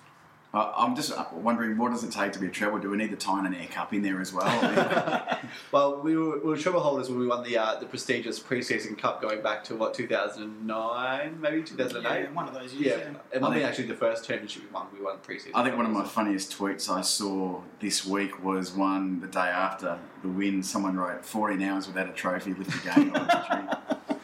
Uh, 0.53 0.73
I'm 0.77 0.97
just 0.97 1.13
wondering, 1.33 1.79
what 1.79 1.93
does 1.93 2.03
it 2.03 2.11
take 2.11 2.33
to 2.33 2.41
be 2.41 2.49
a 2.49 2.51
treble? 2.51 2.81
Do 2.81 2.91
we 2.91 2.97
need 2.97 3.13
the 3.13 3.17
Tyne 3.17 3.47
and 3.47 3.55
Air 3.55 3.69
Cup 3.69 3.93
in 3.95 4.03
there 4.03 4.21
as 4.21 4.33
well? 4.33 4.49
Well, 5.73 6.01
we 6.03 6.17
were, 6.17 6.39
we 6.41 6.51
were 6.51 6.57
treble 6.57 6.81
holders 6.81 7.09
when 7.09 7.19
we 7.19 7.27
won 7.27 7.43
the 7.45 7.57
uh, 7.59 7.79
the 7.79 7.87
prestigious 7.87 8.39
preseason 8.41 8.97
cup 8.99 9.21
going 9.23 9.43
back 9.43 9.63
to 9.65 9.77
what 9.77 9.95
2009, 9.95 11.41
maybe 11.41 11.63
2008. 11.63 12.21
Yeah, 12.23 12.31
one 12.33 12.49
of 12.49 12.55
those 12.55 12.73
Yeah, 12.75 12.81
years. 12.97 13.01
yeah. 13.13 13.19
it 13.37 13.41
might 13.41 13.53
I 13.53 13.55
be 13.59 13.65
actually 13.65 13.87
the 13.87 13.95
first 13.95 14.25
championship 14.27 14.63
we 14.65 14.69
won. 14.71 14.87
We 14.97 15.03
won 15.05 15.19
preseason. 15.19 15.51
I 15.55 15.65
think 15.65 15.77
one 15.77 15.87
of 15.87 15.93
my 15.93 16.05
funniest 16.05 16.57
tweets 16.57 16.89
I 16.91 17.01
saw 17.03 17.61
this 17.81 18.05
week 18.05 18.43
was 18.45 18.73
one 18.73 19.21
the 19.21 19.27
day 19.29 19.41
after 19.49 19.99
the 20.23 20.29
win. 20.29 20.63
Someone 20.63 20.97
wrote 20.97 21.25
14 21.25 21.61
hours 21.63 21.87
without 21.87 22.09
a 22.09 22.13
trophy, 22.13 22.55
lift 22.55 22.71
the 22.85 22.91
game 22.91 23.15
on. 23.15 23.77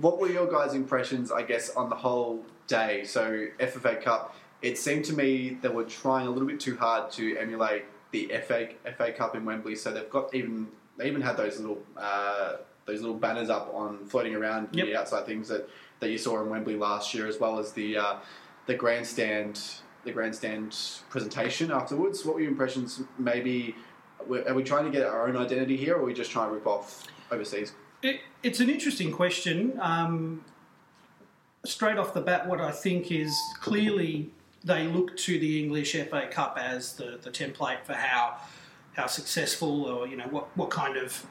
What 0.00 0.18
were 0.18 0.28
your 0.28 0.50
guys' 0.50 0.74
impressions, 0.74 1.30
I 1.32 1.42
guess, 1.42 1.70
on 1.76 1.88
the 1.88 1.94
whole 1.94 2.44
day? 2.66 3.04
So 3.04 3.46
FFA 3.60 4.02
Cup, 4.02 4.34
it 4.64 4.78
seemed 4.78 5.04
to 5.04 5.12
me 5.12 5.58
they 5.60 5.68
were 5.68 5.84
trying 5.84 6.26
a 6.26 6.30
little 6.30 6.48
bit 6.48 6.58
too 6.58 6.74
hard 6.76 7.12
to 7.12 7.36
emulate 7.36 7.84
the 8.12 8.32
FA 8.46 8.68
FA 8.96 9.12
Cup 9.12 9.36
in 9.36 9.44
Wembley. 9.44 9.76
So 9.76 9.92
they've 9.92 10.08
got 10.08 10.34
even 10.34 10.68
they 10.96 11.06
even 11.06 11.20
had 11.20 11.36
those 11.36 11.60
little 11.60 11.82
uh, 11.96 12.56
those 12.86 13.00
little 13.02 13.16
banners 13.16 13.50
up 13.50 13.70
on 13.74 14.06
floating 14.06 14.34
around 14.34 14.68
Yep. 14.72 14.86
the 14.86 14.96
outside 14.96 15.26
things 15.26 15.48
that, 15.48 15.68
that 16.00 16.10
you 16.10 16.18
saw 16.18 16.42
in 16.42 16.48
Wembley 16.48 16.76
last 16.76 17.14
year, 17.14 17.26
as 17.26 17.38
well 17.38 17.58
as 17.58 17.72
the 17.72 17.98
uh, 17.98 18.16
the 18.66 18.74
grandstand 18.74 19.60
the 20.04 20.12
grandstand 20.12 20.74
presentation 21.10 21.70
afterwards. 21.70 22.24
What 22.24 22.36
were 22.36 22.40
your 22.40 22.50
impressions? 22.50 23.02
Maybe 23.18 23.76
are 24.48 24.54
we 24.54 24.62
trying 24.62 24.86
to 24.86 24.90
get 24.90 25.06
our 25.06 25.28
own 25.28 25.36
identity 25.36 25.76
here, 25.76 25.96
or 25.96 26.00
are 26.00 26.04
we 26.04 26.14
just 26.14 26.30
trying 26.30 26.48
to 26.48 26.54
rip 26.54 26.66
off 26.66 27.04
overseas? 27.30 27.74
It, 28.02 28.20
it's 28.42 28.60
an 28.60 28.70
interesting 28.70 29.12
question. 29.12 29.78
Um, 29.80 30.44
straight 31.66 31.98
off 31.98 32.14
the 32.14 32.20
bat, 32.22 32.46
what 32.46 32.60
I 32.60 32.70
think 32.70 33.10
is 33.10 33.34
clearly 33.60 34.30
they 34.64 34.84
look 34.86 35.16
to 35.18 35.38
the 35.38 35.62
English 35.62 35.92
FA 35.92 36.26
Cup 36.30 36.58
as 36.60 36.94
the, 36.94 37.18
the 37.22 37.30
template 37.30 37.84
for 37.84 37.94
how 37.94 38.38
how 38.94 39.06
successful 39.06 39.84
or 39.84 40.06
you 40.06 40.16
know 40.16 40.26
what 40.30 40.56
what 40.56 40.70
kind 40.70 40.96
of 40.96 41.26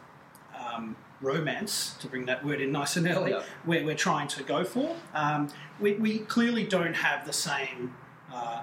um, 0.58 0.96
romance 1.22 1.96
to 2.00 2.08
bring 2.08 2.26
that 2.26 2.46
word 2.46 2.62
in 2.62 2.72
nice 2.72 2.96
and 2.98 3.08
early 3.08 3.32
Yeah. 3.32 3.44
we're, 3.66 3.84
we're 3.86 3.96
trying 3.96 4.28
to 4.30 4.44
go 4.44 4.64
for. 4.64 4.96
Um, 5.14 5.50
we, 5.80 5.94
we 5.94 6.20
clearly 6.20 6.66
don't 6.66 6.94
have 6.96 7.26
the 7.26 7.34
same. 7.34 7.96
Uh, 8.32 8.62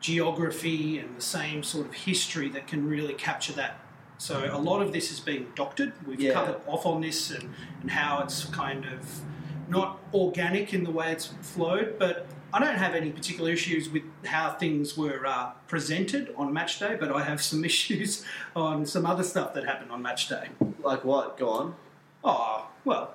geography 0.00 0.98
and 0.98 1.16
the 1.16 1.20
same 1.22 1.62
sort 1.62 1.86
of 1.86 1.94
history 1.94 2.48
that 2.50 2.66
can 2.66 2.86
really 2.86 3.14
capture 3.14 3.54
that. 3.54 3.80
So 4.18 4.48
a 4.52 4.58
lot 4.58 4.82
of 4.82 4.92
this 4.92 5.10
is 5.10 5.18
being 5.20 5.46
doctored. 5.54 5.92
We've 6.06 6.20
Yeah. 6.20 6.34
covered 6.34 6.60
off 6.66 6.84
on 6.86 7.00
this 7.00 7.30
and, 7.30 7.54
and 7.80 7.90
how 7.90 8.20
it's 8.22 8.44
kind 8.46 8.84
of 8.84 9.20
not 9.68 9.98
organic 10.12 10.74
in 10.74 10.84
the 10.84 10.90
way 10.90 11.10
it's 11.10 11.26
flowed, 11.40 11.98
but 11.98 12.26
I 12.54 12.60
don't 12.60 12.76
have 12.76 12.94
any 12.94 13.10
particular 13.10 13.50
issues 13.50 13.88
with 13.88 14.04
how 14.24 14.52
things 14.52 14.96
were 14.96 15.26
uh, 15.26 15.50
presented 15.66 16.32
on 16.36 16.52
match 16.52 16.78
day, 16.78 16.96
but 16.98 17.10
I 17.10 17.24
have 17.24 17.42
some 17.42 17.64
issues 17.72 18.24
on 18.54 18.86
some 18.86 19.04
other 19.04 19.24
stuff 19.24 19.54
that 19.54 19.64
happened 19.64 19.90
on 19.90 20.00
match 20.02 20.28
day. 20.28 20.50
Like 20.80 21.04
what? 21.04 21.36
Go 21.36 21.48
on. 21.48 21.74
Oh, 22.22 22.68
well, 22.84 23.14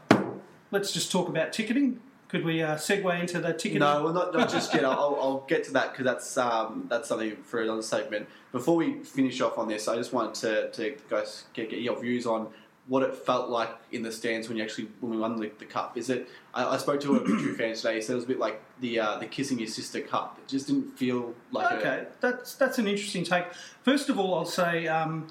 let's 0.71 0.91
just 0.91 1.09
talk 1.09 1.29
about 1.29 1.53
ticketing. 1.53 2.01
Could 2.27 2.43
we 2.43 2.61
uh, 2.61 2.75
segue 2.75 3.17
into 3.17 3.39
the 3.39 3.53
ticketing? 3.53 3.79
No, 3.79 4.03
well, 4.03 4.13
not, 4.13 4.33
not 4.33 4.49
just 4.49 4.73
yet. 4.73 4.83
I'll, 4.83 5.17
I'll 5.21 5.45
get 5.47 5.63
to 5.63 5.71
that 5.71 5.93
because 5.93 6.03
that's 6.03 6.37
um, 6.37 6.87
that's 6.89 7.07
something 7.07 7.37
for 7.37 7.61
another 7.61 7.81
segment. 7.81 8.27
Before 8.51 8.75
we 8.75 9.05
finish 9.05 9.39
off 9.39 9.57
on 9.57 9.69
this, 9.69 9.87
I 9.87 9.95
just 9.95 10.11
wanted 10.11 10.35
to, 10.41 10.71
to 10.71 10.97
guys 11.09 11.45
get, 11.53 11.69
get 11.69 11.79
your 11.79 11.97
views 11.97 12.25
on 12.25 12.49
what 12.89 13.03
it 13.03 13.15
felt 13.15 13.49
like 13.49 13.69
in 13.91 14.01
the 14.01 14.11
stands 14.11 14.49
when 14.49 14.57
you 14.57 14.63
actually 14.63 14.89
when 14.99 15.11
we 15.11 15.17
won 15.17 15.39
the, 15.39 15.51
the 15.59 15.65
cup. 15.65 15.95
Is 15.95 16.09
it? 16.09 16.27
I, 16.55 16.65
I 16.65 16.77
spoke 16.77 16.99
to 17.01 17.15
a 17.15 17.19
true 17.23 17.55
fan 17.57 17.75
today. 17.75 17.95
He 17.95 18.01
said 18.01 18.13
it 18.13 18.15
was 18.15 18.25
a 18.25 18.27
bit 18.27 18.39
like 18.39 18.61
the 18.81 18.99
uh, 18.99 19.19
the 19.19 19.27
kissing 19.27 19.59
your 19.59 19.67
sister 19.67 20.01
cup. 20.01 20.39
It 20.39 20.47
just 20.47 20.67
didn't 20.67 20.97
feel 20.97 21.35
like 21.51 21.71
Okay, 21.73 22.07
that's 22.19 22.55
that's 22.55 22.79
an 22.79 22.87
interesting 22.87 23.23
take. 23.23 23.45
First 23.83 24.09
of 24.09 24.19
all, 24.19 24.33
I'll 24.33 24.43
say, 24.43 24.87
um, 24.87 25.27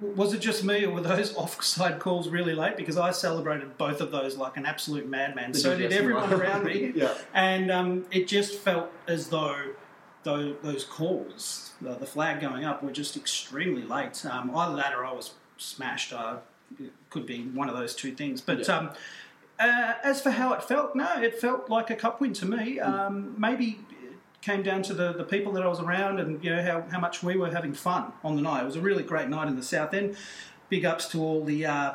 was 0.00 0.32
it 0.32 0.40
just 0.40 0.64
me, 0.64 0.86
or 0.86 0.94
were 0.94 1.02
those 1.02 1.34
offside 1.36 1.98
calls 1.98 2.30
really 2.30 2.54
late? 2.54 2.78
Because 2.78 2.96
I 2.96 3.10
celebrated 3.10 3.76
both 3.76 4.00
of 4.00 4.10
those 4.10 4.38
like 4.38 4.56
an 4.56 4.64
absolute 4.64 5.06
madman. 5.06 5.52
So 5.52 5.76
did 5.76 5.92
everyone 5.92 6.32
around 6.32 6.64
me. 6.64 6.92
Yeah. 6.94 7.14
and 7.34 7.70
um, 7.70 8.06
it 8.10 8.26
just 8.26 8.58
felt 8.58 8.90
as 9.06 9.28
though 9.28 9.72
those, 10.22 10.56
those 10.62 10.84
calls, 10.84 11.72
the, 11.82 11.94
the 11.94 12.06
flag 12.06 12.40
going 12.40 12.64
up, 12.64 12.82
were 12.82 12.92
just 12.92 13.14
extremely 13.14 13.82
late. 13.82 14.24
Um, 14.24 14.56
either 14.56 14.76
that 14.76 14.94
or 14.94 15.04
I 15.04 15.12
was 15.12 15.34
smashed. 15.58 16.14
Uh, 16.14 16.38
it 16.80 16.92
could 17.10 17.26
be 17.26 17.42
one 17.44 17.68
of 17.68 17.76
those 17.76 17.94
two 17.94 18.12
things. 18.12 18.40
But 18.40 18.66
Yeah. 18.66 18.76
um, 18.76 18.90
uh, 19.60 19.94
as 20.04 20.20
for 20.22 20.30
how 20.30 20.52
it 20.52 20.62
felt, 20.62 20.94
no, 20.94 21.20
it 21.20 21.40
felt 21.40 21.68
like 21.68 21.90
a 21.90 21.96
cup 21.96 22.20
win 22.20 22.32
to 22.34 22.46
me. 22.46 22.78
Um, 22.78 23.34
maybe 23.38 23.80
it 23.90 24.16
came 24.40 24.62
down 24.62 24.82
to 24.84 24.94
the, 24.94 25.12
the 25.12 25.24
people 25.24 25.52
that 25.52 25.62
I 25.64 25.66
was 25.68 25.80
around 25.80 26.20
and 26.20 26.42
you 26.44 26.54
know 26.54 26.62
how, 26.62 26.84
how 26.90 27.00
much 27.00 27.22
we 27.22 27.36
were 27.36 27.50
having 27.50 27.74
fun 27.74 28.12
on 28.22 28.36
the 28.36 28.42
night. 28.42 28.62
It 28.62 28.66
was 28.66 28.76
a 28.76 28.80
really 28.80 29.02
great 29.02 29.28
night 29.28 29.48
in 29.48 29.56
the 29.56 29.62
South 29.62 29.92
End. 29.94 30.16
Big 30.68 30.84
ups 30.84 31.08
to 31.08 31.20
all 31.22 31.44
the 31.44 31.66
uh, 31.66 31.92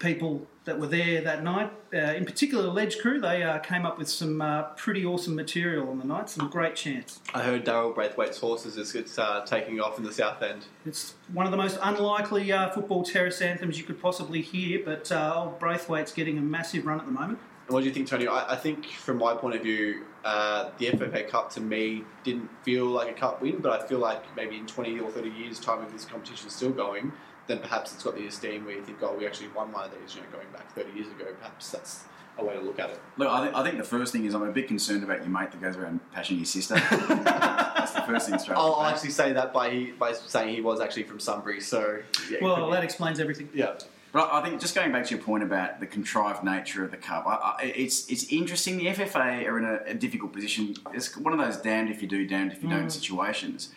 people 0.00 0.46
that 0.64 0.78
were 0.78 0.86
there 0.86 1.20
that 1.20 1.42
night. 1.42 1.70
Uh, 1.92 1.98
in 1.98 2.24
particular, 2.24 2.62
the 2.62 2.70
Ledge 2.70 2.98
crew, 2.98 3.20
they 3.20 3.42
uh, 3.42 3.58
came 3.58 3.84
up 3.84 3.98
with 3.98 4.08
some 4.08 4.40
uh, 4.40 4.62
pretty 4.74 5.04
awesome 5.04 5.34
material 5.34 5.88
on 5.90 5.98
the 5.98 6.04
night, 6.04 6.30
some 6.30 6.48
great 6.48 6.74
chants. 6.74 7.20
I 7.34 7.42
heard 7.42 7.64
Daryl 7.64 7.94
Braithwaite's 7.94 8.38
horses 8.38 8.76
is 8.76 8.94
it's 8.94 9.18
uh, 9.18 9.44
taking 9.46 9.80
off 9.80 9.98
in 9.98 10.04
the 10.04 10.12
South 10.12 10.42
End. 10.42 10.64
It's 10.86 11.14
one 11.32 11.46
of 11.46 11.52
the 11.52 11.58
most 11.58 11.78
unlikely 11.82 12.50
uh, 12.50 12.70
football 12.70 13.02
terrace 13.04 13.40
anthems 13.40 13.78
you 13.78 13.84
could 13.84 14.00
possibly 14.00 14.40
hear, 14.40 14.80
but 14.84 15.10
uh, 15.12 15.34
old 15.36 15.58
Braithwaite's 15.58 16.12
getting 16.12 16.38
a 16.38 16.42
massive 16.42 16.86
run 16.86 16.98
at 16.98 17.06
the 17.06 17.12
moment. 17.12 17.38
And 17.66 17.74
what 17.74 17.80
do 17.80 17.86
you 17.86 17.94
think, 17.94 18.08
Tony? 18.08 18.26
I, 18.26 18.52
I 18.52 18.56
think, 18.56 18.86
from 18.86 19.18
my 19.18 19.34
point 19.34 19.56
of 19.56 19.62
view, 19.62 20.04
uh, 20.24 20.70
the 20.78 20.86
FFA 20.86 21.28
Cup 21.28 21.50
to 21.52 21.60
me 21.60 22.04
didn't 22.22 22.50
feel 22.62 22.86
like 22.86 23.10
a 23.10 23.14
cup 23.14 23.40
win, 23.40 23.58
but 23.58 23.80
I 23.80 23.86
feel 23.86 23.98
like 23.98 24.22
maybe 24.36 24.56
in 24.56 24.66
20 24.66 25.00
or 25.00 25.10
30 25.10 25.30
years' 25.30 25.60
time, 25.60 25.82
if 25.82 25.92
this 25.92 26.04
competition 26.04 26.48
is 26.48 26.54
still 26.54 26.70
going, 26.70 27.12
then 27.46 27.58
perhaps 27.58 27.92
it's 27.92 28.02
got 28.02 28.14
the 28.16 28.26
esteem 28.26 28.64
where 28.64 28.76
you 28.76 28.82
think, 28.82 28.98
oh, 29.02 29.14
we 29.16 29.26
actually 29.26 29.48
won 29.48 29.72
one 29.72 29.84
of 29.84 29.90
these, 30.00 30.14
you 30.14 30.22
know, 30.22 30.28
going 30.32 30.46
back 30.52 30.72
30 30.74 30.92
years 30.92 31.08
ago. 31.08 31.26
Perhaps 31.38 31.70
that's 31.70 32.04
a 32.38 32.44
way 32.44 32.54
to 32.54 32.60
look 32.60 32.78
at 32.78 32.90
it. 32.90 33.00
Look, 33.16 33.28
I, 33.28 33.44
think 33.44 33.56
I 33.56 33.62
think 33.62 33.78
the 33.78 33.84
first 33.84 34.12
thing 34.12 34.24
is 34.24 34.34
I'm 34.34 34.42
a 34.42 34.52
bit 34.52 34.68
concerned 34.68 35.04
about 35.04 35.18
your 35.18 35.28
mate 35.28 35.50
that 35.52 35.60
goes 35.60 35.76
around 35.76 36.00
pashing 36.12 36.36
your 36.36 36.46
sister. 36.46 36.74
That's 37.04 37.92
the 37.92 38.02
first 38.02 38.28
thing 38.28 38.38
straight 38.38 38.56
I'll, 38.56 38.74
I'll 38.74 38.86
actually 38.86 39.10
say 39.10 39.32
that 39.32 39.52
by 39.52 39.92
by 39.98 40.12
saying 40.12 40.54
he 40.54 40.60
was 40.60 40.80
actually 40.80 41.04
from 41.04 41.20
Sunbury, 41.20 41.60
so 41.60 42.00
yeah, 42.30 42.38
Well, 42.40 42.70
that 42.70 42.82
explains 42.82 43.20
everything. 43.20 43.50
yeah. 43.54 43.74
But 44.12 44.30
I 44.32 44.40
I 44.40 44.42
think 44.42 44.60
just 44.60 44.74
going 44.74 44.92
back 44.92 45.04
to 45.06 45.14
your 45.14 45.22
point 45.22 45.42
about 45.42 45.80
the 45.80 45.86
contrived 45.86 46.44
nature 46.44 46.84
of 46.84 46.90
the 46.90 46.96
cup, 46.96 47.26
I, 47.26 47.34
I, 47.34 47.64
it's 47.64 48.08
it's 48.10 48.32
interesting. 48.32 48.78
The 48.78 48.86
FFA 48.86 49.46
are 49.46 49.58
in 49.58 49.64
a, 49.64 49.90
a 49.90 49.94
difficult 49.94 50.32
position. 50.32 50.74
It's 50.92 51.16
one 51.16 51.32
of 51.32 51.38
those 51.38 51.56
damned 51.56 51.90
if 51.90 52.00
you 52.00 52.08
do, 52.08 52.26
damned 52.26 52.52
if 52.52 52.62
you 52.62 52.68
don't 52.68 52.86
mm. 52.86 52.92
situations. 52.92 53.70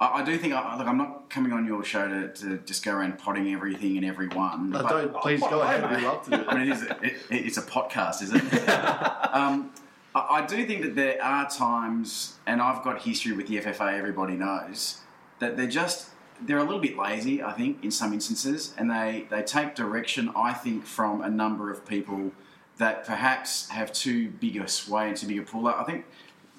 I, 0.00 0.20
I 0.20 0.24
do 0.24 0.36
think. 0.38 0.54
I, 0.54 0.76
look, 0.76 0.86
I'm 0.86 0.98
not 0.98 1.30
coming 1.30 1.52
on 1.52 1.66
your 1.66 1.84
show 1.84 2.08
to, 2.08 2.28
to 2.28 2.58
just 2.58 2.84
go 2.84 2.92
around 2.92 3.18
potting 3.18 3.52
everything 3.52 3.96
and 3.96 4.06
everyone. 4.06 4.70
No, 4.70 4.82
but- 4.82 4.88
don't, 4.88 5.14
please 5.22 5.40
go 5.40 5.60
ahead. 5.60 5.88
We'd 5.90 6.04
love 6.04 6.24
to 6.24 6.30
do 6.30 6.44
I 6.48 6.58
mean, 6.58 6.68
it 6.68 6.74
is. 6.74 6.82
It, 6.82 7.16
it's 7.30 7.58
a 7.58 7.62
podcast, 7.62 8.22
is 8.22 8.32
it? 8.32 8.68
um, 9.32 9.72
I, 10.14 10.26
I 10.30 10.46
do 10.46 10.66
think 10.66 10.82
that 10.82 10.94
there 10.94 11.22
are 11.22 11.48
times, 11.48 12.36
and 12.46 12.60
I've 12.60 12.82
got 12.82 13.02
history 13.02 13.32
with 13.32 13.46
the 13.46 13.58
FFA. 13.58 13.98
Everybody 13.98 14.34
knows 14.34 15.00
that 15.38 15.56
they're 15.56 15.66
just 15.66 16.08
they're 16.42 16.58
a 16.58 16.64
little 16.64 16.80
bit 16.80 16.96
lazy. 16.96 17.42
I 17.42 17.52
think 17.52 17.84
in 17.84 17.90
some 17.90 18.12
instances, 18.12 18.74
and 18.78 18.90
they 18.90 19.26
they 19.30 19.42
take 19.42 19.74
direction. 19.74 20.30
I 20.34 20.52
think 20.52 20.86
from 20.86 21.20
a 21.20 21.28
number 21.28 21.70
of 21.70 21.86
people 21.86 22.32
that 22.78 23.04
perhaps 23.04 23.68
have 23.68 23.92
too 23.92 24.30
big 24.30 24.56
a 24.56 24.66
sway 24.66 25.08
and 25.08 25.16
too 25.16 25.26
big 25.26 25.38
a 25.38 25.42
pull. 25.42 25.66
I 25.68 25.84
think, 25.84 26.06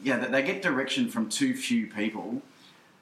yeah, 0.04 0.18
that 0.18 0.32
they 0.32 0.44
get 0.44 0.62
direction 0.62 1.10
from 1.10 1.30
too 1.30 1.56
few 1.56 1.88
people. 1.88 2.44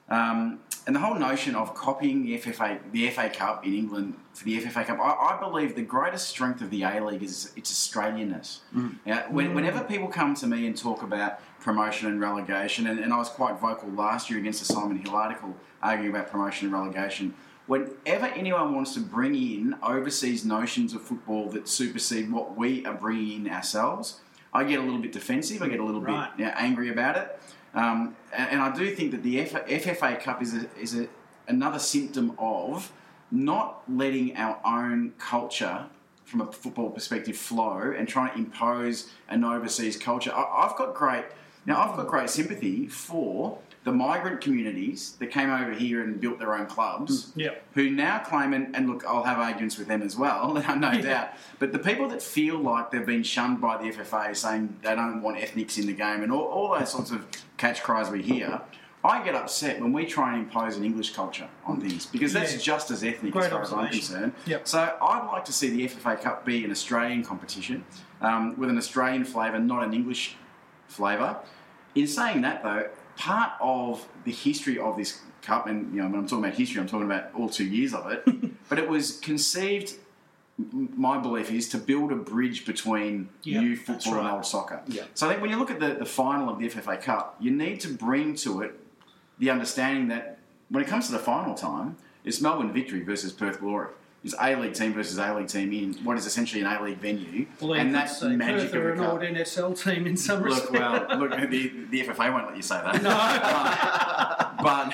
Um, 0.10 0.60
and 0.88 0.96
the 0.96 1.00
whole 1.02 1.14
notion 1.16 1.54
of 1.56 1.76
copying 1.76 2.24
the 2.24 2.40
FFA, 2.40 2.80
the 2.92 3.10
FA 3.12 3.30
Cup 3.30 3.66
in 3.66 3.76
England 3.76 4.16
for 4.34 4.44
the 4.46 4.60
FFA 4.60 4.86
Cup, 4.86 5.00
I, 5.00 5.36
I 5.36 5.40
believe 5.40 5.76
the 5.76 5.84
greatest 5.84 6.30
strength 6.30 6.62
of 6.62 6.72
the 6.72 6.82
A 6.84 7.00
League 7.06 7.22
is 7.22 7.52
its 7.56 7.72
Australianness. 7.72 8.60
Yeah, 9.06 9.30
when, 9.30 9.54
Whenever 9.54 9.84
people 9.84 10.08
come 10.08 10.34
to 10.36 10.48
me 10.48 10.66
and 10.66 10.76
talk 10.76 11.04
about 11.04 11.40
promotion 11.60 12.08
and 12.08 12.20
relegation, 12.20 12.88
and, 12.88 13.00
and 13.00 13.14
I 13.14 13.18
was 13.18 13.30
quite 13.30 13.60
vocal 13.60 13.90
last 13.90 14.30
year 14.32 14.40
against 14.40 14.66
the 14.68 14.74
Simon 14.74 14.98
Hill 14.98 15.16
article 15.16 15.56
arguing 15.84 16.10
about 16.10 16.32
promotion 16.32 16.68
and 16.68 16.74
relegation. 16.74 17.36
Whenever 17.68 18.26
anyone 18.26 18.74
wants 18.74 18.96
to 18.96 19.00
bring 19.00 19.36
in 19.36 19.76
overseas 19.84 20.44
notions 20.44 20.96
of 20.96 21.04
football 21.04 21.50
that 21.52 21.68
supersede 21.68 22.32
what 22.32 22.58
we 22.58 22.84
are 22.88 22.96
bringing 22.96 23.46
in 23.46 23.52
ourselves, 23.52 24.22
I 24.52 24.64
get 24.64 24.80
a 24.80 24.82
little 24.82 24.98
bit 25.00 25.12
defensive. 25.12 25.62
I 25.62 25.68
get 25.68 25.80
a 25.80 25.84
little 25.84 26.02
Right. 26.02 26.36
bit 26.36 26.46
yeah, 26.46 26.56
angry 26.58 26.90
about 26.90 27.16
it. 27.18 27.40
Um, 27.74 28.16
and, 28.34 28.62
I 28.62 28.76
do 28.76 28.94
think 28.96 29.12
that 29.12 29.24
the 29.24 29.46
FFA 29.46 30.20
Cup 30.22 30.42
is 30.42 30.56
a, 30.56 30.70
is 30.80 30.98
a, 30.98 31.08
another 31.48 31.80
symptom 31.80 32.34
of 32.40 32.92
not 33.32 33.84
letting 33.88 34.36
our 34.36 34.60
own 34.66 35.14
culture 35.20 35.86
from 36.26 36.42
a 36.42 36.52
football 36.52 36.90
perspective 36.90 37.38
flow 37.38 37.94
and 37.96 38.08
trying 38.08 38.34
to 38.34 38.38
impose 38.40 39.10
an 39.28 39.44
overseas 39.44 39.98
culture. 39.98 40.32
I, 40.34 40.66
I've 40.66 40.78
got 40.78 40.96
great 40.96 41.26
now 41.66 41.82
I've 41.82 41.96
got 41.96 42.08
great 42.08 42.30
sympathy 42.30 42.88
for 42.88 43.60
the 43.86 43.92
migrant 43.92 44.42
communities 44.42 45.16
that 45.20 45.28
came 45.32 45.50
over 45.50 45.72
here 45.72 46.04
and 46.04 46.20
built 46.20 46.38
their 46.38 46.54
own 46.54 46.66
clubs, 46.66 47.32
Yeah. 47.36 47.52
who 47.76 47.90
now 47.90 48.20
claim 48.20 48.54
and, 48.54 48.76
and 48.76 48.90
look, 48.90 49.06
I'll 49.06 49.24
have 49.24 49.40
arguments 49.40 49.78
with 49.78 49.88
them 49.88 50.02
as 50.02 50.18
well, 50.18 50.54
no 50.78 50.92
Yeah. 50.92 51.02
doubt. 51.02 51.30
But 51.60 51.72
the 51.72 51.80
people 51.80 52.08
that 52.10 52.22
feel 52.22 52.58
like 52.58 52.92
they've 52.92 53.06
been 53.06 53.24
shunned 53.24 53.62
by 53.62 53.78
the 53.78 53.86
FFA, 53.90 54.36
saying 54.36 54.78
they 54.82 54.96
don't 54.96 55.22
want 55.22 55.38
ethnics 55.38 55.78
in 55.78 55.88
the 55.88 55.94
game, 55.94 56.24
and 56.24 56.32
all, 56.32 56.44
all 56.46 56.78
those 56.78 56.92
sorts 56.92 57.12
of 57.12 57.26
catch 57.58 57.82
cries 57.82 58.10
we 58.10 58.22
hear. 58.22 58.62
I 59.02 59.24
get 59.24 59.34
upset 59.34 59.80
when 59.80 59.94
we 59.94 60.06
try 60.06 60.34
and 60.36 60.44
impose 60.44 60.76
an 60.76 60.84
English 60.84 61.12
culture 61.16 61.48
on 61.66 61.80
things 61.80 62.06
because 62.06 62.34
that's 62.34 62.52
Yeah. 62.52 62.60
just 62.60 62.92
as 62.92 63.02
ethnic 63.02 63.32
Great 63.32 63.46
as 63.46 63.52
far 63.52 63.62
as 63.62 63.72
I'm 63.72 63.88
concerned. 63.88 64.34
Yep. 64.46 64.68
So 64.68 64.80
I'd 65.02 65.26
like 65.32 65.46
to 65.46 65.54
see 65.54 65.70
the 65.70 65.86
FFA 65.88 66.22
Cup 66.22 66.44
be 66.46 66.66
an 66.66 66.72
Australian 66.72 67.24
competition 67.24 67.86
um, 68.20 68.60
with 68.60 68.70
an 68.70 68.78
Australian 68.78 69.24
flavour, 69.24 69.58
not 69.58 69.86
an 69.86 69.94
English 69.94 70.36
flavour. 70.90 71.38
In 71.96 72.08
saying 72.08 72.42
that, 72.42 72.62
though, 72.62 72.90
part 73.20 73.52
of 73.60 74.08
the 74.24 74.32
history 74.32 74.80
of 74.80 74.96
this 74.96 75.22
cup, 75.42 75.68
and 75.68 75.94
you 75.94 76.02
know, 76.02 76.08
when 76.08 76.22
I'm 76.22 76.28
talking 76.28 76.46
about 76.46 76.58
history, 76.58 76.80
I'm 76.80 76.88
talking 76.88 77.06
about 77.06 77.30
all 77.36 77.50
two 77.50 77.66
years 77.66 77.94
of 77.94 78.10
it, 78.12 78.24
but 78.70 78.80
it 78.80 78.88
was 78.88 79.20
conceived. 79.20 79.96
My 80.72 81.18
belief 81.18 81.52
is 81.52 81.70
to 81.70 81.78
build 81.78 82.12
a 82.12 82.16
bridge 82.16 82.66
between 82.66 83.30
Yeah, 83.44 83.62
new 83.62 83.78
football 83.78 84.20
and 84.20 84.28
old 84.28 84.46
soccer. 84.46 84.82
Yeah. 84.88 85.04
So 85.14 85.28
I 85.28 85.30
think 85.30 85.42
when 85.42 85.52
you 85.52 85.58
look 85.58 85.72
at 85.72 85.80
the, 85.80 85.96
the 85.96 86.06
final 86.06 86.50
of 86.50 86.60
the 86.60 86.70
FFA 86.70 87.02
Cup, 87.02 87.38
you 87.40 87.52
need 87.52 87.80
to 87.82 87.90
bring 87.90 88.36
to 88.38 88.62
it 88.62 88.80
the 89.38 89.50
understanding 89.50 90.08
that 90.10 90.40
when 90.70 90.84
it 90.84 90.88
comes 90.88 91.06
to 91.08 91.12
the 91.14 91.20
final 91.20 91.56
time, 91.56 91.98
it's 92.26 92.42
Melbourne 92.42 92.74
Victory 92.74 93.04
versus 93.04 93.32
Perth 93.32 93.60
Glory. 93.60 93.90
It's 94.24 94.36
A 94.42 94.56
League 94.56 94.74
team 94.74 94.94
versus 94.94 95.18
A 95.18 95.34
League 95.34 95.48
team 95.48 95.72
in 95.72 95.94
what 96.04 96.18
is 96.18 96.26
essentially 96.26 96.62
an 96.62 96.68
A 96.68 96.84
League 96.84 96.98
venue, 96.98 97.48
Well, 97.62 97.74
and 97.74 97.96
that's 97.96 98.20
say 98.20 98.36
magic 98.36 98.72
Perth 98.72 98.76
of 98.76 98.92
an 98.92 98.98
the 98.98 99.12
old. 99.12 99.22
NSL 99.22 99.82
team 99.82 100.06
in 100.06 100.18
some 100.18 100.44
Look, 100.44 100.72
well, 100.72 101.08
look, 101.20 101.32
the, 101.50 101.72
the 101.90 102.02
FFA 102.04 102.34
won't 102.34 102.48
let 102.48 102.56
you 102.58 102.62
say 102.62 102.82
that. 102.84 103.02
but 104.62 104.94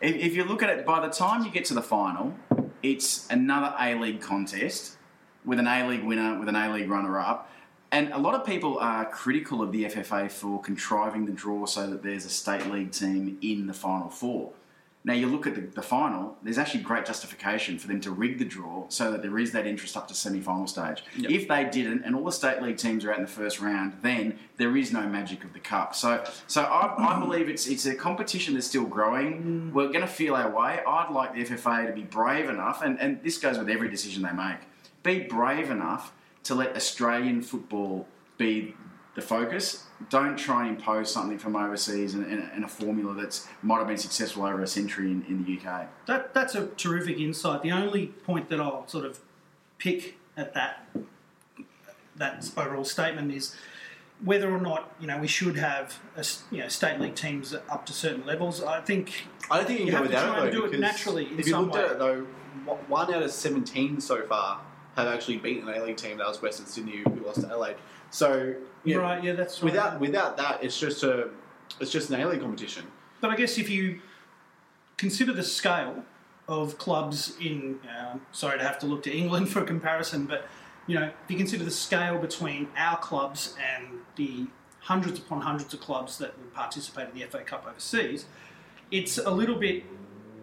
if, 0.00 0.14
if 0.16 0.34
you 0.34 0.44
look 0.44 0.62
at 0.62 0.70
it, 0.70 0.86
by 0.86 1.06
the 1.06 1.12
time 1.12 1.44
you 1.44 1.50
get 1.50 1.66
to 1.66 1.74
the 1.74 1.82
final, 1.82 2.34
it's 2.82 3.28
another 3.30 3.74
A 3.78 3.94
League 3.94 4.20
contest 4.22 4.96
with 5.44 5.58
an 5.58 5.66
A 5.66 5.86
League 5.86 6.04
winner, 6.04 6.38
with 6.38 6.48
an 6.48 6.56
A 6.56 6.72
League 6.72 6.88
runner 6.88 7.18
up. 7.18 7.50
And 7.90 8.12
a 8.12 8.18
lot 8.18 8.34
of 8.34 8.44
people 8.44 8.78
are 8.78 9.06
critical 9.06 9.62
of 9.62 9.72
the 9.72 9.84
FFA 9.84 10.30
for 10.30 10.60
contriving 10.60 11.24
the 11.24 11.32
draw 11.32 11.64
so 11.64 11.88
that 11.88 12.02
there's 12.02 12.26
a 12.26 12.28
state 12.30 12.66
league 12.70 12.92
team 12.92 13.38
in 13.40 13.66
the 13.66 13.72
final 13.72 14.10
four. 14.10 14.52
Now 15.08 15.14
you 15.14 15.26
look 15.26 15.46
at 15.46 15.54
the, 15.54 15.62
the 15.62 15.80
final, 15.80 16.36
there's 16.42 16.58
actually 16.58 16.82
great 16.82 17.06
justification 17.06 17.78
for 17.78 17.88
them 17.88 17.98
to 18.02 18.10
rig 18.10 18.38
the 18.38 18.44
draw 18.44 18.84
so 18.90 19.10
that 19.10 19.22
there 19.22 19.38
is 19.38 19.52
that 19.52 19.66
interest 19.66 19.96
up 19.96 20.06
to 20.08 20.14
semi-final 20.14 20.66
stage. 20.66 21.02
If 21.16 21.48
they 21.48 21.64
didn't, 21.64 22.02
and 22.04 22.14
all 22.14 22.24
the 22.24 22.30
state 22.30 22.60
league 22.60 22.76
teams 22.76 23.06
are 23.06 23.12
out 23.12 23.16
in 23.16 23.22
the 23.22 23.30
first 23.30 23.58
round, 23.58 23.94
then 24.02 24.38
there 24.58 24.76
is 24.76 24.92
no 24.92 25.08
magic 25.08 25.44
of 25.44 25.54
the 25.54 25.60
cup. 25.60 25.94
So, 25.94 26.22
so 26.46 26.60
I, 26.62 26.94
I 26.98 27.14
hmm. 27.14 27.20
believe 27.20 27.48
it's 27.48 27.66
it's 27.66 27.86
a 27.86 27.94
competition 27.94 28.52
that's 28.52 28.66
still 28.66 28.84
growing. 28.84 29.40
Hmm. 29.40 29.72
We're 29.72 29.86
going 29.86 30.02
to 30.02 30.06
feel 30.06 30.34
our 30.34 30.50
way. 30.50 30.82
I'd 30.86 31.10
like 31.10 31.32
the 31.32 31.42
FFA 31.42 31.86
to 31.86 31.94
be 31.94 32.02
brave 32.02 32.50
enough, 32.50 32.82
and, 32.82 33.00
and 33.00 33.22
this 33.22 33.38
goes 33.38 33.58
with 33.58 33.70
every 33.70 33.88
decision 33.88 34.22
they 34.22 34.32
make. 34.32 34.58
Be 35.02 35.20
brave 35.20 35.70
enough 35.70 36.12
to 36.44 36.54
let 36.54 36.76
Australian 36.76 37.40
football 37.40 38.06
be 38.36 38.74
the 39.14 39.22
focus. 39.22 39.84
Don't 40.10 40.36
try 40.36 40.66
and 40.66 40.76
impose 40.76 41.12
something 41.12 41.38
from 41.38 41.56
overseas 41.56 42.14
and, 42.14 42.24
and, 42.26 42.48
and 42.52 42.64
a 42.64 42.68
formula 42.68 43.14
that's 43.14 43.48
might 43.62 43.78
have 43.78 43.88
been 43.88 43.96
successful 43.98 44.44
over 44.44 44.62
a 44.62 44.66
century 44.66 45.10
in, 45.10 45.24
in 45.26 45.44
the 45.44 45.58
UK. 45.58 45.88
That, 46.06 46.32
that's 46.34 46.54
a 46.54 46.68
terrific 46.68 47.18
insight. 47.18 47.62
The 47.62 47.72
only 47.72 48.06
point 48.08 48.48
that 48.50 48.60
I'll 48.60 48.86
sort 48.86 49.04
of 49.04 49.18
pick 49.78 50.16
at 50.36 50.54
that 50.54 50.86
that 52.16 52.50
overall 52.56 52.84
statement 52.84 53.32
is 53.32 53.54
whether 54.24 54.52
or 54.52 54.60
not 54.60 54.92
you 55.00 55.06
know 55.06 55.18
we 55.18 55.28
should 55.28 55.56
have 55.56 55.98
a 56.16 56.20
s 56.20 56.42
you 56.50 56.58
know 56.58 56.68
state 56.68 56.98
league 57.00 57.14
teams 57.14 57.54
up 57.54 57.86
to 57.86 57.92
certain 57.92 58.24
levels. 58.26 58.62
I 58.62 58.80
think 58.80 59.26
I 59.50 59.58
don't 59.58 59.66
think 59.66 59.80
you 59.80 59.86
You 59.86 59.92
can 59.92 60.02
have 60.02 60.10
go 60.10 60.10
to 60.10 60.16
without 60.16 60.34
try 60.34 60.38
it 60.38 60.48
and 60.48 60.56
though. 60.56 60.68
do 60.68 60.74
it 60.74 60.80
naturally 60.80 61.26
in 61.26 61.38
if 61.38 61.46
you 61.46 61.52
some 61.52 61.64
looked 61.64 61.76
at 61.76 61.92
it 61.92 61.98
though, 61.98 62.26
one 62.88 63.12
out 63.14 63.22
of 63.22 63.30
seventeen 63.30 64.00
so 64.00 64.22
far 64.26 64.60
have 64.96 65.06
actually 65.06 65.36
beaten 65.36 65.68
an 65.68 65.80
A 65.80 65.84
League 65.84 65.96
team. 65.96 66.18
That 66.18 66.26
was 66.26 66.42
Western 66.42 66.66
Sydney 66.66 67.02
who 67.04 67.24
lost 67.24 67.40
to 67.42 67.46
Adelaide. 67.46 67.76
So 68.10 68.54
you 68.84 68.94
know, 68.94 69.02
right, 69.02 69.22
yeah, 69.22 69.32
that's 69.34 69.62
right. 69.62 69.72
without 69.72 70.00
without 70.00 70.36
that, 70.36 70.62
it's 70.64 70.78
just 70.78 71.02
a 71.02 71.28
it's 71.80 71.90
just 71.90 72.10
an 72.10 72.20
A 72.20 72.28
League 72.28 72.40
competition. 72.40 72.86
But 73.20 73.30
I 73.30 73.36
guess 73.36 73.58
if 73.58 73.68
you 73.68 74.00
consider 74.96 75.32
the 75.32 75.42
scale 75.44 76.04
of 76.48 76.78
clubs 76.78 77.36
in, 77.40 77.78
uh, 77.86 78.16
sorry 78.32 78.58
to 78.58 78.64
have 78.64 78.78
to 78.80 78.86
look 78.86 79.02
to 79.04 79.14
England 79.14 79.48
for 79.52 79.60
a 79.62 79.64
comparison, 79.66 80.24
but 80.26 80.46
you 80.86 80.94
know, 80.98 81.04
if 81.04 81.30
you 81.30 81.36
consider 81.36 81.64
the 81.64 81.70
scale 81.70 82.18
between 82.18 82.68
our 82.76 82.96
clubs 82.98 83.54
and 83.76 83.98
the 84.16 84.46
hundreds 84.80 85.18
upon 85.18 85.42
hundreds 85.42 85.74
of 85.74 85.80
clubs 85.80 86.16
that 86.18 86.38
would 86.38 86.54
participate 86.54 87.08
in 87.12 87.18
the 87.18 87.26
FA 87.26 87.40
Cup 87.42 87.66
overseas, 87.68 88.24
it's 88.90 89.18
a 89.18 89.30
little 89.30 89.56
bit 89.56 89.84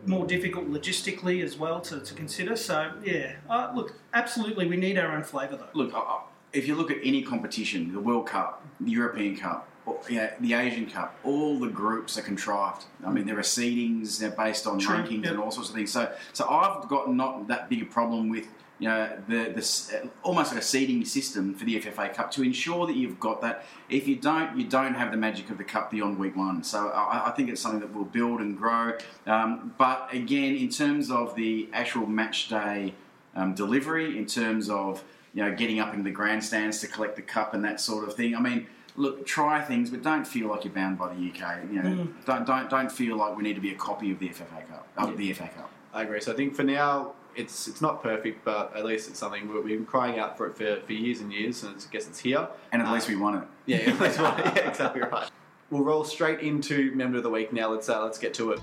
more 0.06 0.28
difficult 0.28 0.69
logistically 0.69 1.43
as 1.43 1.58
well 1.58 1.82
to, 1.82 1.99
to 1.99 2.13
consider. 2.13 2.56
So 2.56 2.91
yeah, 3.04 3.38
uh, 3.49 3.71
look, 3.75 3.93
absolutely, 4.13 4.67
we 4.67 4.78
need 4.78 4.99
our 4.99 5.12
own 5.15 5.23
flavour 5.23 5.56
though. 5.56 5.69
Look, 5.73 5.95
I- 5.95 5.99
I- 5.99 6.21
if 6.56 6.68
you 6.68 6.76
look 6.76 6.89
at 6.89 6.98
any 7.04 7.22
competition, 7.22 7.91
the 7.94 8.00
World 8.00 8.28
Cup, 8.28 8.65
the 8.80 8.91
European 8.91 9.36
Cup, 9.36 9.68
or, 9.86 10.00
yeah, 10.10 10.34
the 10.39 10.54
Asian 10.54 10.89
Cup, 10.89 11.15
all 11.24 11.60
the 11.60 11.68
groups 11.68 12.18
are 12.18 12.22
contrived. 12.22 12.86
I 13.06 13.12
mean, 13.12 13.26
there 13.28 13.38
are 13.38 13.44
seedings, 13.44 14.18
they're 14.18 14.32
based 14.32 14.65
on 14.65 14.80
True, 14.80 14.96
rankings 14.96 15.24
yep. 15.24 15.34
and 15.34 15.39
all 15.39 15.52
sorts 15.52 15.70
of 15.70 15.76
things. 15.76 15.91
So, 15.91 16.12
so 16.34 16.48
I've 16.50 16.88
got 16.88 17.13
not 17.13 17.48
that 17.50 17.70
big 17.70 17.84
a 17.84 17.86
problem 17.86 18.30
with 18.30 18.48
you 18.78 18.89
know 18.89 19.10
the 19.30 19.54
the 19.56 20.10
almost 20.22 20.52
like 20.52 20.62
a 20.62 20.65
seeding 20.65 21.06
system 21.06 21.54
for 21.54 21.63
the 21.63 21.80
FFA 21.80 22.13
Cup 22.13 22.30
to 22.32 22.44
ensure 22.44 22.86
that 22.88 22.96
you've 22.96 23.20
got 23.22 23.41
that. 23.41 23.65
If 23.89 24.06
you 24.06 24.18
don't, 24.18 24.58
you 24.58 24.65
don't 24.68 24.96
have 24.96 25.12
the 25.12 25.18
magic 25.18 25.50
of 25.50 25.58
the 25.58 25.63
cup 25.63 25.91
beyond 25.91 26.20
week 26.20 26.36
one. 26.36 26.62
So 26.63 26.89
I, 26.89 27.28
I 27.28 27.32
think 27.32 27.50
it's 27.50 27.62
something 27.62 27.80
that 27.80 27.94
will 27.94 28.04
build 28.04 28.41
and 28.41 28.58
grow. 28.58 28.98
Um, 29.28 29.74
but 29.78 30.10
again, 30.13 30.56
in 30.56 30.70
terms 30.70 31.10
of 31.10 31.36
the 31.36 31.70
actual 31.72 32.06
match 32.06 32.50
day 32.50 32.96
um, 33.34 33.54
delivery, 33.56 34.18
in 34.18 34.26
terms 34.26 34.70
of 34.70 35.06
you 35.36 35.43
know 35.43 35.54
getting 35.54 35.80
up 35.80 35.93
in 35.93 36.04
the 36.04 36.10
grandstands 36.12 36.80
to 36.80 36.88
collect 36.88 37.15
the 37.15 37.21
cup 37.21 37.54
and 37.54 37.63
that 37.65 37.80
sort 37.80 38.08
of 38.08 38.15
thing. 38.15 38.36
I 38.36 38.39
mean, 38.39 38.65
look, 38.95 39.26
try 39.28 39.62
things, 39.62 39.89
but 39.91 40.02
don't 40.02 40.26
feel 40.26 40.48
like 40.48 40.63
you're 40.63 40.74
bound 40.74 40.98
by 40.98 41.13
the 41.13 41.19
UK. 41.30 41.65
You 41.71 41.84
know, 41.84 42.08
don't 42.26 42.48
don't 42.48 42.69
don't 42.69 42.91
feel 42.91 43.17
like 43.17 43.36
we 43.38 43.43
need 43.43 43.56
to 43.56 43.62
be 43.62 43.71
a 43.71 43.76
copy 43.76 44.12
of 44.12 44.17
the 44.19 44.30
FFA 44.30 44.67
Cup, 44.67 44.88
of 44.98 45.17
the 45.17 45.32
FA 45.34 45.50
Cup. 45.56 45.69
I 45.93 46.02
agree. 46.04 46.21
So 46.21 46.32
I 46.32 46.36
think 46.36 46.56
for 46.56 46.63
now, 46.63 47.12
it's 47.36 47.67
it's 47.67 47.82
not 47.82 48.02
perfect, 48.02 48.45
but 48.45 48.74
at 48.76 48.86
least 48.86 49.10
it's 49.10 49.19
something 49.19 49.48
we- 49.48 49.60
we've 49.60 49.78
been 49.78 49.86
crying 49.86 50.17
out 50.19 50.38
for 50.38 50.48
it 50.48 50.56
for, 50.58 50.80
for 50.86 50.93
years 50.93 51.19
and 51.19 51.32
years, 51.34 51.63
and 51.63 51.76
it's, 51.76 51.86
I 51.86 51.89
guess 51.91 52.08
it's 52.08 52.19
here. 52.19 52.48
And 52.71 52.82
at 52.82 52.88
Uh, 52.88 52.93
least 52.93 53.10
we 53.10 53.15
won 53.17 53.36
it. 53.38 53.43
Yeah, 53.65 53.78
yeah, 53.89 53.95
that's 53.98 54.17
right. 54.26 54.45
yeah, 54.56 54.69
exactly 54.69 55.02
right. 55.02 55.30
We'll 55.69 55.84
roll 55.84 56.04
straight 56.06 56.39
into 56.41 56.93
member 56.95 57.17
of 57.17 57.24
the 57.24 57.30
week 57.30 57.52
now. 57.52 57.69
Let's 57.71 57.89
uh, 57.89 58.02
let's 58.04 58.17
get 58.19 58.34
to 58.36 58.52
it. 58.52 58.60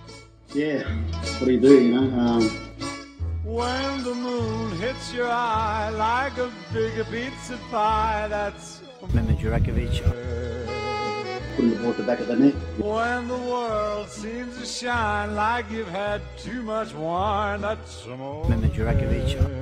yeah, 0.54 0.84
what 1.38 1.46
do 1.46 1.52
you 1.52 1.60
do, 1.60 1.82
you 1.84 1.92
know? 2.00 2.18
Um, 2.18 2.50
When 3.44 4.04
the 4.04 4.14
moon 4.14 4.70
hits 4.78 5.12
your 5.12 5.28
eye 5.28 5.90
like 5.90 6.38
a 6.38 6.50
big 6.72 7.04
pizza 7.10 7.58
pie, 7.72 8.28
that's 8.28 8.82
Mehmet 9.12 9.38
Jurakovic. 9.38 10.00
putting 11.56 11.70
the 11.70 11.76
ball 11.80 11.90
at 11.90 11.96
the 11.96 12.04
back 12.04 12.20
of 12.20 12.28
the 12.28 12.36
net. 12.36 12.54
when 12.78 13.26
the 13.26 13.36
world 13.36 14.08
seems 14.08 14.56
to 14.58 14.64
shine 14.64 15.34
like 15.34 15.68
you've 15.72 15.88
had 15.88 16.20
too 16.38 16.62
much 16.62 16.94
wine. 16.94 17.62
That's 17.62 18.02
Mehmet 18.02 18.70
Jurakovic. 18.74 19.60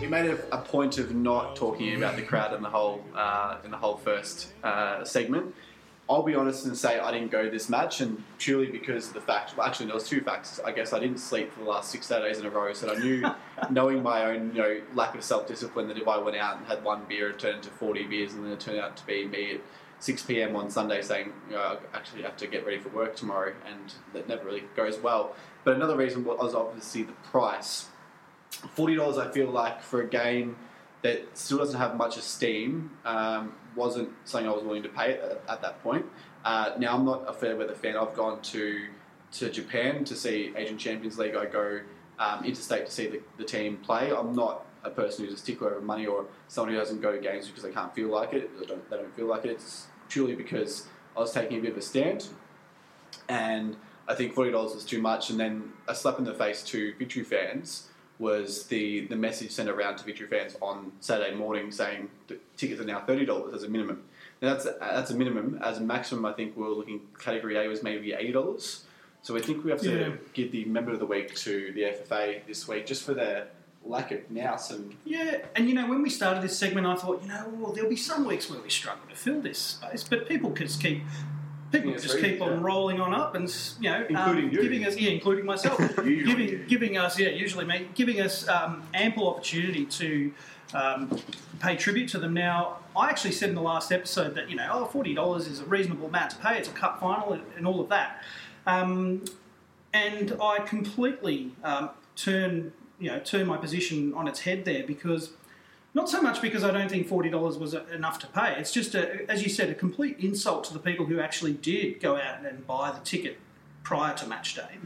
We 0.00 0.08
made 0.08 0.26
a, 0.26 0.36
a 0.52 0.58
point 0.58 0.98
of 0.98 1.14
not 1.14 1.54
talking 1.54 1.96
about 1.96 2.16
the 2.16 2.22
crowd 2.22 2.52
in 2.52 2.62
the 2.62 2.68
whole 2.68 3.00
uh, 3.14 3.58
in 3.64 3.70
the 3.70 3.76
whole 3.76 3.96
first 3.96 4.52
uh, 4.64 5.04
segment. 5.04 5.54
I'll 6.08 6.22
be 6.22 6.36
honest 6.36 6.66
and 6.66 6.76
say 6.76 7.00
I 7.00 7.10
didn't 7.10 7.32
go 7.32 7.50
this 7.50 7.68
match, 7.68 8.00
and 8.00 8.22
purely 8.38 8.66
because 8.66 9.08
of 9.08 9.14
the 9.14 9.20
fact. 9.20 9.56
Well, 9.56 9.66
actually, 9.66 9.86
there 9.86 9.96
was 9.96 10.08
two 10.08 10.20
facts. 10.20 10.60
I 10.64 10.70
guess 10.70 10.92
I 10.92 11.00
didn't 11.00 11.18
sleep 11.18 11.52
for 11.52 11.60
the 11.60 11.68
last 11.68 11.90
six 11.90 12.06
Saturdays 12.06 12.38
in 12.38 12.46
a 12.46 12.50
row, 12.50 12.72
so 12.72 12.94
I 12.94 12.98
knew, 12.98 13.28
knowing 13.70 14.02
my 14.02 14.24
own 14.24 14.52
you 14.54 14.62
know 14.62 14.80
lack 14.94 15.16
of 15.16 15.24
self 15.24 15.48
discipline, 15.48 15.88
that 15.88 15.98
if 15.98 16.06
I 16.06 16.18
went 16.18 16.36
out 16.36 16.58
and 16.58 16.66
had 16.66 16.84
one 16.84 17.04
beer, 17.08 17.30
it 17.30 17.40
turned 17.40 17.56
into 17.56 17.70
forty 17.70 18.04
beers, 18.04 18.34
and 18.34 18.44
then 18.44 18.52
it 18.52 18.60
turned 18.60 18.78
out 18.78 18.96
to 18.98 19.06
be 19.06 19.26
me 19.26 19.54
at 19.54 19.60
six 19.98 20.22
p.m. 20.22 20.54
on 20.54 20.70
Sunday 20.70 21.02
saying, 21.02 21.32
you 21.48 21.56
know, 21.56 21.78
I 21.92 21.96
actually 21.96 22.22
have 22.22 22.36
to 22.36 22.46
get 22.46 22.64
ready 22.64 22.78
for 22.78 22.90
work 22.90 23.16
tomorrow, 23.16 23.52
and 23.68 23.92
that 24.12 24.28
never 24.28 24.44
really 24.44 24.64
goes 24.76 24.98
well. 24.98 25.34
But 25.64 25.74
another 25.74 25.96
reason 25.96 26.24
was 26.24 26.54
obviously 26.54 27.02
the 27.02 27.14
price 27.14 27.86
forty 28.50 28.94
dollars. 28.94 29.18
I 29.18 29.32
feel 29.32 29.50
like 29.50 29.82
for 29.82 30.02
a 30.02 30.06
game 30.08 30.56
that 31.02 31.36
still 31.36 31.58
doesn't 31.58 31.78
have 31.78 31.96
much 31.96 32.16
esteem 32.16 32.90
um, 33.04 33.52
wasn't 33.74 34.08
something 34.24 34.48
I 34.48 34.52
was 34.52 34.64
willing 34.64 34.82
to 34.82 34.88
pay 34.88 35.12
at, 35.14 35.42
at 35.48 35.62
that 35.62 35.82
point. 35.82 36.06
Uh, 36.44 36.72
now 36.78 36.96
I'm 36.96 37.04
not 37.04 37.24
a 37.28 37.32
fair 37.32 37.56
weather 37.56 37.74
fan. 37.74 37.96
I've 37.96 38.14
gone 38.14 38.40
to 38.42 38.86
to 39.32 39.50
Japan 39.50 40.04
to 40.04 40.14
see 40.14 40.52
Asian 40.56 40.78
Champions 40.78 41.18
League. 41.18 41.34
I 41.34 41.46
go 41.46 41.80
um, 42.18 42.44
interstate 42.44 42.86
to 42.86 42.92
see 42.92 43.06
the, 43.08 43.20
the 43.36 43.44
team 43.44 43.76
play. 43.78 44.12
I'm 44.12 44.34
not 44.34 44.64
a 44.84 44.90
person 44.90 45.24
who's 45.24 45.34
a 45.34 45.36
stickler 45.36 45.72
over 45.72 45.80
money 45.80 46.06
or 46.06 46.26
someone 46.48 46.72
who 46.72 46.78
doesn't 46.78 47.00
go 47.00 47.12
to 47.12 47.18
games 47.18 47.46
because 47.48 47.62
they 47.62 47.72
can't 47.72 47.94
feel 47.94 48.08
like 48.08 48.32
it. 48.32 48.50
Don't, 48.68 48.88
they 48.88 48.96
don't 48.96 49.14
feel 49.16 49.26
like 49.26 49.44
it. 49.44 49.50
It's 49.50 49.88
purely 50.08 50.34
because 50.34 50.86
I 51.16 51.20
was 51.20 51.32
taking 51.32 51.58
a 51.58 51.60
bit 51.60 51.72
of 51.72 51.78
a 51.78 51.82
stand, 51.82 52.28
and 53.28 53.76
I 54.08 54.14
think 54.14 54.32
forty 54.32 54.50
dollars 54.52 54.74
was 54.74 54.84
too 54.84 55.00
much. 55.02 55.30
And 55.30 55.38
then 55.38 55.72
a 55.88 55.94
slap 55.94 56.18
in 56.18 56.24
the 56.24 56.34
face 56.34 56.62
to 56.64 56.94
Victory 56.94 57.24
fans 57.24 57.88
was 58.18 58.64
the 58.66 59.06
the 59.06 59.16
message 59.16 59.50
sent 59.50 59.68
around 59.68 59.96
to 59.98 60.04
Victory 60.04 60.26
fans 60.26 60.56
on 60.62 60.92
Saturday 61.00 61.34
morning 61.34 61.70
saying 61.70 62.08
the 62.28 62.38
tickets 62.56 62.80
are 62.80 62.84
now 62.84 63.00
thirty 63.00 63.26
dollars 63.26 63.54
as 63.54 63.62
a 63.64 63.68
minimum. 63.68 64.02
Now 64.42 64.54
that's 64.54 64.66
that's 64.80 65.10
a 65.10 65.14
minimum. 65.16 65.60
As 65.62 65.78
a 65.78 65.82
maximum, 65.82 66.24
I 66.24 66.32
think 66.32 66.56
we 66.56 66.64
are 66.64 66.70
looking 66.70 67.00
category 67.18 67.56
A 67.56 67.68
was 67.68 67.82
maybe 67.82 68.12
eighty 68.12 68.32
dollars. 68.32 68.84
So 69.22 69.36
I 69.36 69.40
think 69.40 69.64
we 69.64 69.70
have 69.70 69.80
to 69.80 69.90
Yeah. 69.98 70.10
give 70.34 70.52
the 70.52 70.64
member 70.66 70.92
of 70.92 70.98
the 71.00 71.06
week 71.06 71.34
to 71.36 71.72
the 71.72 71.82
FFA 71.82 72.46
this 72.46 72.68
week 72.68 72.86
just 72.86 73.02
for 73.02 73.12
their 73.12 73.48
lack 73.84 74.12
of 74.12 74.20
nous 74.30 74.70
and 74.70 74.94
Yeah, 75.04 75.38
and 75.54 75.68
you 75.68 75.74
know, 75.74 75.88
when 75.88 76.00
we 76.02 76.10
started 76.10 76.42
this 76.42 76.56
segment, 76.58 76.86
I 76.86 76.94
thought, 76.96 77.22
you 77.22 77.28
know, 77.28 77.48
well, 77.54 77.72
there'll 77.72 77.90
be 77.90 77.96
some 77.96 78.24
weeks 78.24 78.48
where 78.50 78.60
we 78.60 78.70
struggle 78.70 79.02
to 79.08 79.16
fill 79.16 79.40
this 79.40 79.58
space, 79.58 80.04
but 80.04 80.28
people 80.28 80.50
can 80.52 80.66
just 80.66 80.80
keep. 80.80 81.02
People 81.72 81.90
Yes, 81.90 82.02
just 82.02 82.18
keep 82.20 82.40
on 82.40 82.52
yeah. 82.52 82.58
rolling 82.60 83.00
on 83.00 83.12
up, 83.12 83.34
and 83.34 83.48
you 83.80 83.90
know, 83.90 84.06
Including 84.08 84.44
um, 84.44 84.50
you. 84.50 84.62
giving 84.62 84.84
us, 84.84 84.96
yeah, 84.96 85.10
including 85.10 85.44
myself, 85.44 85.78
giving 85.96 86.48
you. 86.48 86.64
giving 86.68 86.96
us, 86.96 87.18
yeah, 87.18 87.28
usually 87.30 87.64
me, 87.64 87.88
giving 87.94 88.20
us 88.20 88.46
um, 88.48 88.82
ample 88.94 89.28
opportunity 89.28 89.84
to 89.86 90.32
um, 90.74 91.18
pay 91.58 91.74
tribute 91.76 92.08
to 92.10 92.18
them. 92.18 92.34
Now, 92.34 92.78
I 92.96 93.08
actually 93.10 93.32
said 93.32 93.48
in 93.48 93.54
the 93.54 93.62
last 93.62 93.90
episode 93.90 94.34
that 94.36 94.48
you 94.48 94.56
know, 94.56 94.68
oh, 94.72 94.84
forty 94.86 95.12
dollars 95.14 95.46
is 95.48 95.60
a 95.60 95.64
reasonable 95.64 96.06
amount 96.06 96.30
to 96.32 96.36
pay. 96.36 96.56
It's 96.58 96.68
a 96.68 96.72
cup 96.72 97.00
final 97.00 97.32
and, 97.32 97.42
and 97.56 97.66
all 97.66 97.80
of 97.80 97.88
that. 97.88 98.22
Um, 98.66 99.24
and 99.92 100.36
I 100.40 100.60
completely 100.60 101.52
um, 101.64 101.90
turn 102.16 102.72
you 102.98 103.10
know 103.10 103.18
turn 103.20 103.46
my 103.46 103.56
position 103.56 104.14
on 104.14 104.28
its 104.28 104.40
head 104.40 104.64
there 104.64 104.84
because 104.86 105.30
not 105.96 106.10
so 106.10 106.20
much 106.20 106.42
because 106.42 106.62
I 106.62 106.70
don't 106.70 106.90
think 106.90 107.08
forty 107.08 107.30
dollars 107.30 107.56
was 107.56 107.72
enough 107.72 108.18
to 108.18 108.26
pay. 108.26 108.54
It's 108.58 108.70
just 108.70 108.94
a, 108.94 109.28
as 109.30 109.42
you 109.42 109.48
said, 109.48 109.70
a 109.70 109.74
complete 109.74 110.18
insult 110.18 110.64
to 110.64 110.74
the 110.74 110.78
people 110.78 111.06
who 111.06 111.18
actually 111.18 111.54
did 111.54 112.00
go 112.00 112.16
out 112.16 112.44
and 112.44 112.66
buy 112.66 112.92
the 112.92 113.00
ticket 113.00 113.38
prior 113.82 114.14
to 114.18 114.26
match 114.26 114.54
day, 114.54 114.76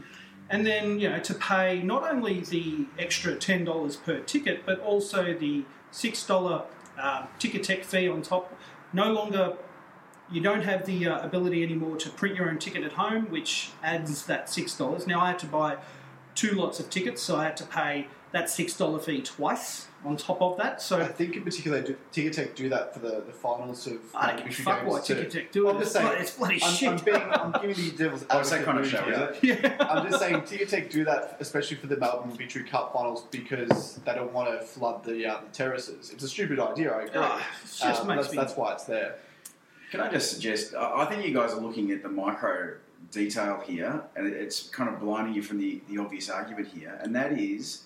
and 0.49 0.65
then 0.65 1.01
you 1.01 1.09
know 1.09 1.19
to 1.19 1.33
pay 1.33 1.83
not 1.83 2.09
only 2.09 2.39
the 2.39 2.85
extra 2.97 3.35
ten 3.35 3.65
dollars 3.65 3.97
per 3.97 4.19
ticket 4.21 4.65
but 4.65 4.79
also 4.79 5.33
the 5.33 5.65
six 5.91 6.25
dollar 6.25 6.63
uh, 6.97 7.25
Ticketek 7.39 7.83
fee 7.83 8.07
on 8.07 8.21
top. 8.21 8.57
No 8.93 9.11
longer 9.11 9.57
you 10.31 10.39
don't 10.39 10.63
have 10.63 10.85
the 10.85 11.07
uh, 11.07 11.25
ability 11.25 11.61
anymore 11.61 11.97
to 11.97 12.09
print 12.09 12.37
your 12.37 12.49
own 12.49 12.57
ticket 12.57 12.83
at 12.85 12.93
home, 12.93 13.25
which 13.25 13.71
adds 13.83 14.25
that 14.27 14.49
six 14.49 14.77
dollars. 14.77 15.05
Now 15.05 15.19
I 15.19 15.27
had 15.27 15.39
to 15.39 15.45
buy 15.45 15.75
two 16.35 16.51
lots 16.51 16.79
of 16.79 16.89
tickets, 16.89 17.21
so 17.21 17.35
I 17.35 17.43
had 17.43 17.57
to 17.57 17.65
pay 17.65 18.07
that 18.31 18.49
six 18.49 18.75
dollar 18.77 18.99
fee 18.99 19.21
twice 19.21 19.87
on 20.03 20.17
top 20.17 20.41
of 20.41 20.57
that. 20.57 20.81
So 20.81 20.99
I 20.99 21.07
think 21.07 21.35
in 21.35 21.43
particular, 21.43 21.81
do, 21.81 21.95
Ticketek 22.11 22.55
do 22.55 22.69
that 22.69 22.93
for 22.93 22.99
the, 23.01 23.21
the 23.25 23.31
finals 23.31 23.85
of 23.87 23.99
I 24.15 24.27
don't 24.31 24.37
give 24.47 24.59
a 24.59 24.61
fuck 24.63 24.85
what 24.85 25.05
too. 25.05 25.15
Ticketek 25.15 25.51
do 25.51 25.67
it. 25.69 25.73
I'm 25.73 25.79
just 25.79 25.91
saying, 25.93 26.05
bloody- 26.07 26.21
it's 26.21 26.31
bloody 26.37 26.59
I'm, 26.63 26.73
shit. 26.73 26.89
I'm, 26.89 26.97
being, 27.05 27.17
I'm 27.17 27.51
giving 27.61 27.85
you 27.85 27.91
devil's 27.91 28.21
it's 28.31 28.31
that 28.49 28.61
advocate 28.61 28.65
kind 28.65 28.79
of 28.79 28.87
show, 28.87 29.03
here. 29.03 29.35
is 29.35 29.43
yeah. 29.63 29.77
I'm 29.89 30.07
just 30.09 30.19
saying, 30.19 30.35
Ticketek 30.41 30.89
do 30.89 31.03
that, 31.05 31.37
especially 31.39 31.77
for 31.77 31.87
the 31.87 31.97
Melbourne 31.97 32.31
Victory 32.35 32.63
Cup 32.63 32.93
finals, 32.93 33.23
because 33.29 33.97
they 34.05 34.13
don't 34.15 34.33
want 34.33 34.49
to 34.59 34.65
flood 34.65 35.03
the, 35.03 35.25
uh, 35.25 35.41
the 35.41 35.49
terraces. 35.51 36.09
It's 36.11 36.23
a 36.23 36.27
stupid 36.29 36.59
idea, 36.59 36.91
I 36.93 37.01
agree. 37.03 37.11
Ah, 37.17 37.37
it 37.63 37.67
just 37.67 38.01
Um, 38.01 38.07
makes 38.07 38.21
that's, 38.23 38.31
me- 38.31 38.37
that's 38.37 38.55
why 38.55 38.73
it's 38.73 38.85
there. 38.85 39.15
Can 39.91 39.99
I 39.99 40.09
just 40.09 40.31
suggest? 40.31 40.73
I 40.73 41.01
I 41.01 41.05
think 41.05 41.25
you 41.27 41.33
guys 41.33 41.51
are 41.51 41.59
looking 41.59 41.91
at 41.91 42.01
the 42.01 42.07
micro 42.09 42.75
detail 43.11 43.61
here, 43.67 44.01
and 44.15 44.25
it's 44.25 44.69
kind 44.69 44.89
of 44.89 44.99
blinding 45.01 45.33
you 45.33 45.43
from 45.43 45.59
the, 45.59 45.81
the 45.89 45.97
obvious 45.97 46.29
argument 46.29 46.69
here, 46.69 46.97
and 47.03 47.13
that 47.13 47.33
is 47.33 47.83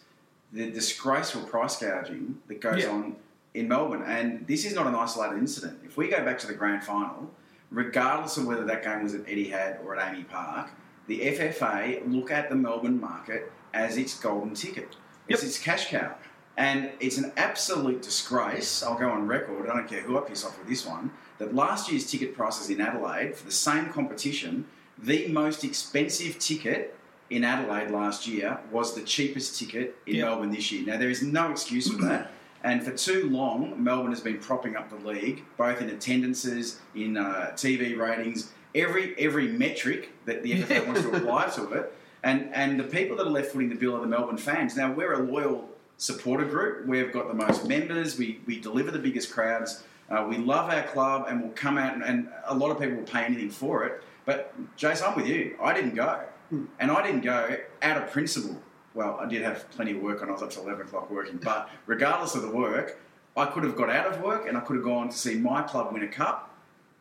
the 0.54 0.70
disgraceful 0.72 1.42
price 1.44 1.78
gouging 1.78 2.40
that 2.48 2.62
goes 2.62 2.84
Yeah. 2.84 2.90
on 2.92 3.16
in 3.54 3.68
Melbourne. 3.68 4.04
And 4.06 4.46
this 4.48 4.66
is 4.66 4.74
not 4.76 4.88
an 4.88 4.96
isolated 4.96 5.38
incident. 5.38 5.80
If 5.86 5.98
we 5.98 6.08
go 6.08 6.24
back 6.24 6.38
to 6.40 6.48
the 6.48 6.54
grand 6.54 6.84
final, 6.84 7.32
regardless 7.72 8.38
of 8.38 8.46
whether 8.46 8.64
that 8.66 8.84
game 8.84 9.04
was 9.04 9.14
at 9.16 9.26
Etihad 9.26 9.84
or 9.84 9.96
at 9.96 10.02
AAMI 10.14 10.24
Park, 10.30 10.70
the 11.08 11.22
FFA 11.22 12.02
look 12.08 12.32
at 12.32 12.50
the 12.50 12.56
Melbourne 12.56 13.00
market 13.00 13.52
as 13.74 13.98
its 13.98 14.18
golden 14.20 14.54
ticket. 14.56 14.96
It's 15.28 15.42
Yep. 15.42 15.48
its 15.50 15.60
cash 15.60 15.90
cow. 15.90 16.16
And 16.58 16.92
it's 17.02 17.18
an 17.18 17.34
absolute 17.36 18.02
disgrace. 18.02 18.82
I'll 18.82 18.98
go 18.98 19.10
on 19.10 19.28
record. 19.28 19.70
I 19.70 19.76
don't 19.76 19.88
care 19.90 20.02
who 20.02 20.18
I 20.18 20.22
piss 20.22 20.46
off 20.46 20.58
with 20.58 20.68
this 20.70 20.86
one. 20.86 21.12
That 21.38 21.54
last 21.54 21.92
year's 21.92 22.10
ticket 22.10 22.34
prices 22.36 22.70
in 22.70 22.80
Adelaide 22.80 23.36
for 23.36 23.44
the 23.46 23.52
same 23.52 23.90
competition, 23.90 24.66
the 24.98 25.28
most 25.28 25.66
expensive 25.66 26.40
ticket 26.40 26.96
in 27.30 27.44
Adelaide 27.44 27.90
last 27.92 28.28
year 28.28 28.60
was 28.72 28.94
the 28.96 29.02
cheapest 29.02 29.60
ticket 29.60 29.96
in 30.06 30.16
Yep. 30.16 30.26
Melbourne 30.28 30.52
this 30.52 30.72
year. 30.72 30.86
Now 30.86 30.98
there 30.98 31.10
is 31.10 31.22
no 31.24 31.52
excuse 31.52 31.92
for 31.92 32.02
that. 32.04 32.32
And 32.64 32.84
for 32.84 32.90
too 32.98 33.30
long, 33.30 33.84
Melbourne 33.84 34.10
has 34.12 34.22
been 34.22 34.40
propping 34.40 34.76
up 34.76 34.90
the 34.90 35.08
league, 35.08 35.44
both 35.56 35.82
in 35.82 35.90
attendances, 35.90 36.80
in 36.96 37.16
uh, 37.16 37.52
TV 37.54 37.96
ratings, 37.96 38.52
every 38.74 39.14
every 39.20 39.50
metric 39.50 40.10
that 40.26 40.42
the 40.42 40.64
FFA 40.64 40.88
wants 40.88 41.02
to 41.04 41.12
apply 41.16 41.46
to 41.50 41.72
it. 41.74 41.94
And 42.24 42.50
and 42.56 42.80
the 42.80 42.84
people 42.86 43.18
that 43.18 43.28
are 43.28 43.30
left 43.30 43.52
footing 43.52 43.70
the 43.70 43.76
bill 43.76 43.96
are 43.96 44.02
the 44.02 44.08
Melbourne 44.08 44.38
fans. 44.38 44.76
Now 44.76 44.92
we're 44.92 45.14
a 45.14 45.20
loyal 45.20 45.70
supporter 45.98 46.46
group. 46.46 46.88
We've 46.88 47.14
got 47.14 47.28
the 47.28 47.36
most 47.36 47.68
members. 47.68 48.18
We 48.18 48.40
we 48.48 48.60
deliver 48.60 48.90
the 48.90 48.98
biggest 48.98 49.32
crowds. 49.32 49.84
Uh, 50.10 50.26
we 50.28 50.38
love 50.38 50.72
our 50.72 50.84
club, 50.84 51.26
and 51.30 51.42
we'll 51.44 51.52
come 51.52 51.78
out 51.78 51.94
and, 51.94 52.04
and 52.04 52.30
a 52.48 52.56
lot 52.56 52.72
of 52.72 52.80
people 52.80 52.96
will 52.96 53.04
pay 53.04 53.26
anything 53.26 53.52
for 53.52 53.84
it. 53.84 54.02
But 54.26 54.56
Jason, 54.76 55.06
I'm 55.08 55.16
with 55.16 55.28
you. 55.28 55.56
I 55.62 55.72
didn't 55.72 55.94
go, 55.94 56.22
Hmm. 56.50 56.66
and 56.80 56.92
I 56.92 57.02
didn't 57.06 57.22
go 57.22 57.58
out 57.82 58.02
of 58.02 58.12
principle. 58.12 58.62
Well, 58.94 59.18
I 59.20 59.26
did 59.26 59.42
have 59.42 59.70
plenty 59.72 59.92
of 59.92 60.02
work 60.02 60.22
on. 60.22 60.30
I 60.30 60.34
was 60.34 60.42
up 60.42 60.52
till 60.52 60.64
eleven 60.64 60.86
o'clock 60.86 61.10
working. 61.12 61.38
But 61.38 61.70
regardless 61.86 62.36
of 62.36 62.44
the 62.44 62.52
work, 62.52 63.00
I 63.36 63.46
could 63.46 63.64
have 63.64 63.76
got 63.76 63.90
out 63.90 64.08
of 64.08 64.22
work 64.22 64.48
and 64.48 64.58
I 64.58 64.62
could 64.62 64.76
have 64.78 64.86
gone 64.86 65.10
to 65.10 65.18
see 65.18 65.36
my 65.36 65.62
club 65.64 65.92
win 65.92 66.04
a 66.04 66.08
cup. 66.08 66.52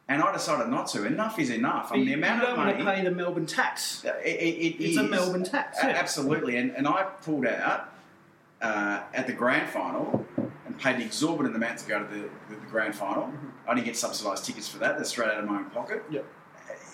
And 0.07 0.20
I 0.20 0.33
decided 0.33 0.68
not 0.68 0.88
to. 0.88 1.07
Enough 1.07 1.38
is 1.38 1.48
enough. 1.50 1.90
I 1.90 1.96
mean, 1.96 2.04
the 2.04 2.11
you 2.11 2.16
amount 2.18 2.42
don't 2.42 2.50
of 2.50 2.59
want 2.59 2.78
to 2.78 2.85
pay 2.85 3.02
the 3.04 3.11
Melbourne 3.11 3.46
tax. 3.46 4.04
Uh, 4.04 4.12
it, 4.22 4.28
it, 4.28 4.83
it 4.83 4.85
It's 4.85 4.96
a. 4.98 5.02
Melbourne 5.02 5.44
tax, 5.44 5.78
yeah. 5.83 5.90
Absolutely. 5.90 6.59
And, 6.59 6.72
and 6.76 6.87
I 6.87 7.04
pulled 7.22 7.46
out 7.46 7.90
uh, 8.61 9.00
at 9.14 9.26
the 9.26 9.33
grand 9.33 9.70
final 9.70 10.26
and 10.66 10.78
paid 10.78 10.96
an 10.96 11.02
exorbitant 11.02 11.57
amount 11.57 11.78
to 11.78 11.88
go 11.88 12.00
to 12.00 12.14
the, 12.14 12.28
the, 12.50 12.61
the 12.61 12.66
grand 12.66 12.94
final. 12.94 13.24
Mm-hmm. 13.28 13.46
I 13.66 13.74
didn't 13.74 13.87
get 13.87 13.96
subsidised 13.96 14.44
tickets 14.44 14.68
for 14.68 14.76
that. 14.78 14.98
That's 14.98 15.09
straight 15.09 15.30
out 15.30 15.38
of 15.38 15.48
my 15.48 15.57
own 15.57 15.70
pocket. 15.70 16.02
Yep. 16.11 16.26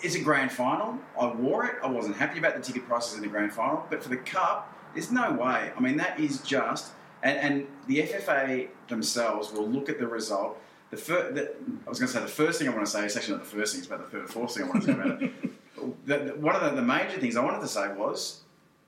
It's 0.03 0.15
a 0.15 0.19
grand 0.19 0.51
final. 0.51 0.97
I 1.19 1.27
wore 1.27 1.65
it. 1.65 1.75
I 1.83 1.87
wasn't 1.87 2.15
happy 2.15 2.39
about 2.39 2.55
the 2.55 2.61
ticket 2.61 2.87
prices 2.87 3.15
in 3.15 3.21
the 3.21 3.27
grand 3.27 3.53
final. 3.53 3.85
But 3.89 4.01
for 4.03 4.09
the 4.09 4.17
cup, 4.17 4.73
there's 4.93 5.11
no 5.11 5.31
way. 5.33 5.71
I 5.75 5.79
mean, 5.79 5.97
that 5.97 6.19
is 6.19 6.41
just. 6.41 6.93
And, 7.23 7.37
and 7.37 7.67
the 7.87 7.99
FFA 8.03 8.69
themselves 8.87 9.51
will 9.51 9.67
look 9.67 9.89
at 9.89 9.99
the 9.99 10.07
result. 10.07 10.59
The, 10.89 10.97
fir- 10.97 11.31
the 11.31 11.53
I 11.85 11.89
was 11.89 11.99
going 11.99 12.11
to 12.11 12.13
say 12.17 12.21
the 12.21 12.27
first 12.27 12.59
thing 12.59 12.67
I 12.67 12.71
want 12.71 12.85
to 12.85 12.91
say 12.91 13.05
is 13.05 13.15
actually 13.15 13.37
not 13.37 13.43
the 13.43 13.57
first 13.57 13.73
thing. 13.73 13.81
It's 13.81 13.87
about 13.87 14.03
the 14.03 14.17
third 14.17 14.25
or 14.25 14.27
fourth 14.27 14.55
thing 14.55 14.63
I 14.63 14.67
want 14.67 14.81
to 14.81 14.87
say 14.87 14.93
about 14.93 15.21
it. 15.21 15.31
The, 16.05 16.17
the, 16.19 16.35
one 16.35 16.55
of 16.55 16.61
the, 16.61 16.75
the 16.75 16.85
major 16.85 17.19
things 17.19 17.35
I 17.35 17.43
wanted 17.43 17.61
to 17.61 17.67
say 17.67 17.91
was 17.93 18.41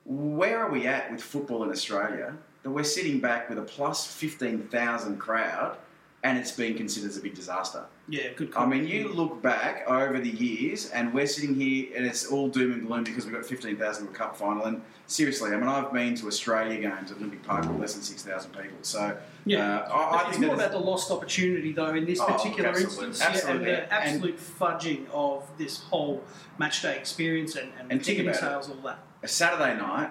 where 0.05 0.59
are 0.59 0.69
we 0.69 0.85
at 0.85 1.11
with 1.11 1.23
football 1.23 1.63
in 1.63 1.71
Australia 1.71 2.35
that 2.61 2.69
we're 2.69 2.83
sitting 2.83 3.19
back 3.19 3.49
with 3.49 3.57
a 3.57 3.63
plus 3.63 4.05
15,000 4.05 5.17
crowd 5.17 5.77
and 6.23 6.37
it's 6.37 6.51
been 6.51 6.73
considered 6.75 7.09
as 7.09 7.17
a 7.17 7.21
big 7.21 7.35
disaster? 7.35 7.83
Yeah, 8.07 8.29
good. 8.35 8.51
Call. 8.51 8.63
I 8.63 8.65
mean, 8.65 8.87
you 8.87 9.09
look 9.09 9.41
back 9.41 9.83
over 9.87 10.19
the 10.19 10.29
years 10.29 10.89
and 10.91 11.13
we're 11.13 11.27
sitting 11.27 11.53
here 11.53 11.87
and 11.95 12.05
it's 12.05 12.25
all 12.27 12.47
doom 12.47 12.71
and 12.73 12.87
gloom 12.87 13.03
because 13.03 13.25
we've 13.25 13.33
got 13.33 13.45
15,000 13.45 14.05
to 14.05 14.11
a 14.11 14.13
cup 14.15 14.37
final. 14.37 14.63
And 14.65 14.81
seriously, 15.07 15.51
I 15.51 15.55
mean, 15.57 15.67
I've 15.67 15.91
been 15.91 16.15
to 16.15 16.27
Australia 16.27 16.79
games 16.79 17.11
at 17.11 17.17
Olympic 17.17 17.43
Park 17.43 17.65
with 17.67 17.77
less 17.79 17.93
than 17.93 18.03
6,000 18.03 18.51
people. 18.51 18.77
So, 18.83 19.17
Yeah, 19.45 19.79
uh, 19.79 19.89
I, 19.93 20.23
I 20.23 20.29
it's 20.29 20.39
more 20.39 20.55
about 20.55 20.71
the 20.71 20.79
lost 20.79 21.11
opportunity, 21.11 21.73
though, 21.73 21.93
in 21.93 22.05
this 22.05 22.19
Oh, 22.21 22.25
particular 22.25 22.69
absolutely, 22.69 23.07
instance, 23.07 23.43
yeah, 23.43 23.51
and 23.51 23.65
the 23.65 23.93
absolute 23.93 24.37
fudging 24.39 25.05
of 25.11 25.45
this 25.57 25.81
whole 25.83 26.23
match 26.57 26.81
day 26.81 26.97
experience 26.97 27.55
and, 27.57 27.69
and, 27.79 27.91
And 27.91 28.03
ticketing 28.03 28.27
about 28.29 28.37
it. 28.37 28.39
sales, 28.39 28.69
all 28.69 28.75
that. 28.85 28.99
a 29.23 29.27
Saturday 29.27 29.77
night 29.77 30.09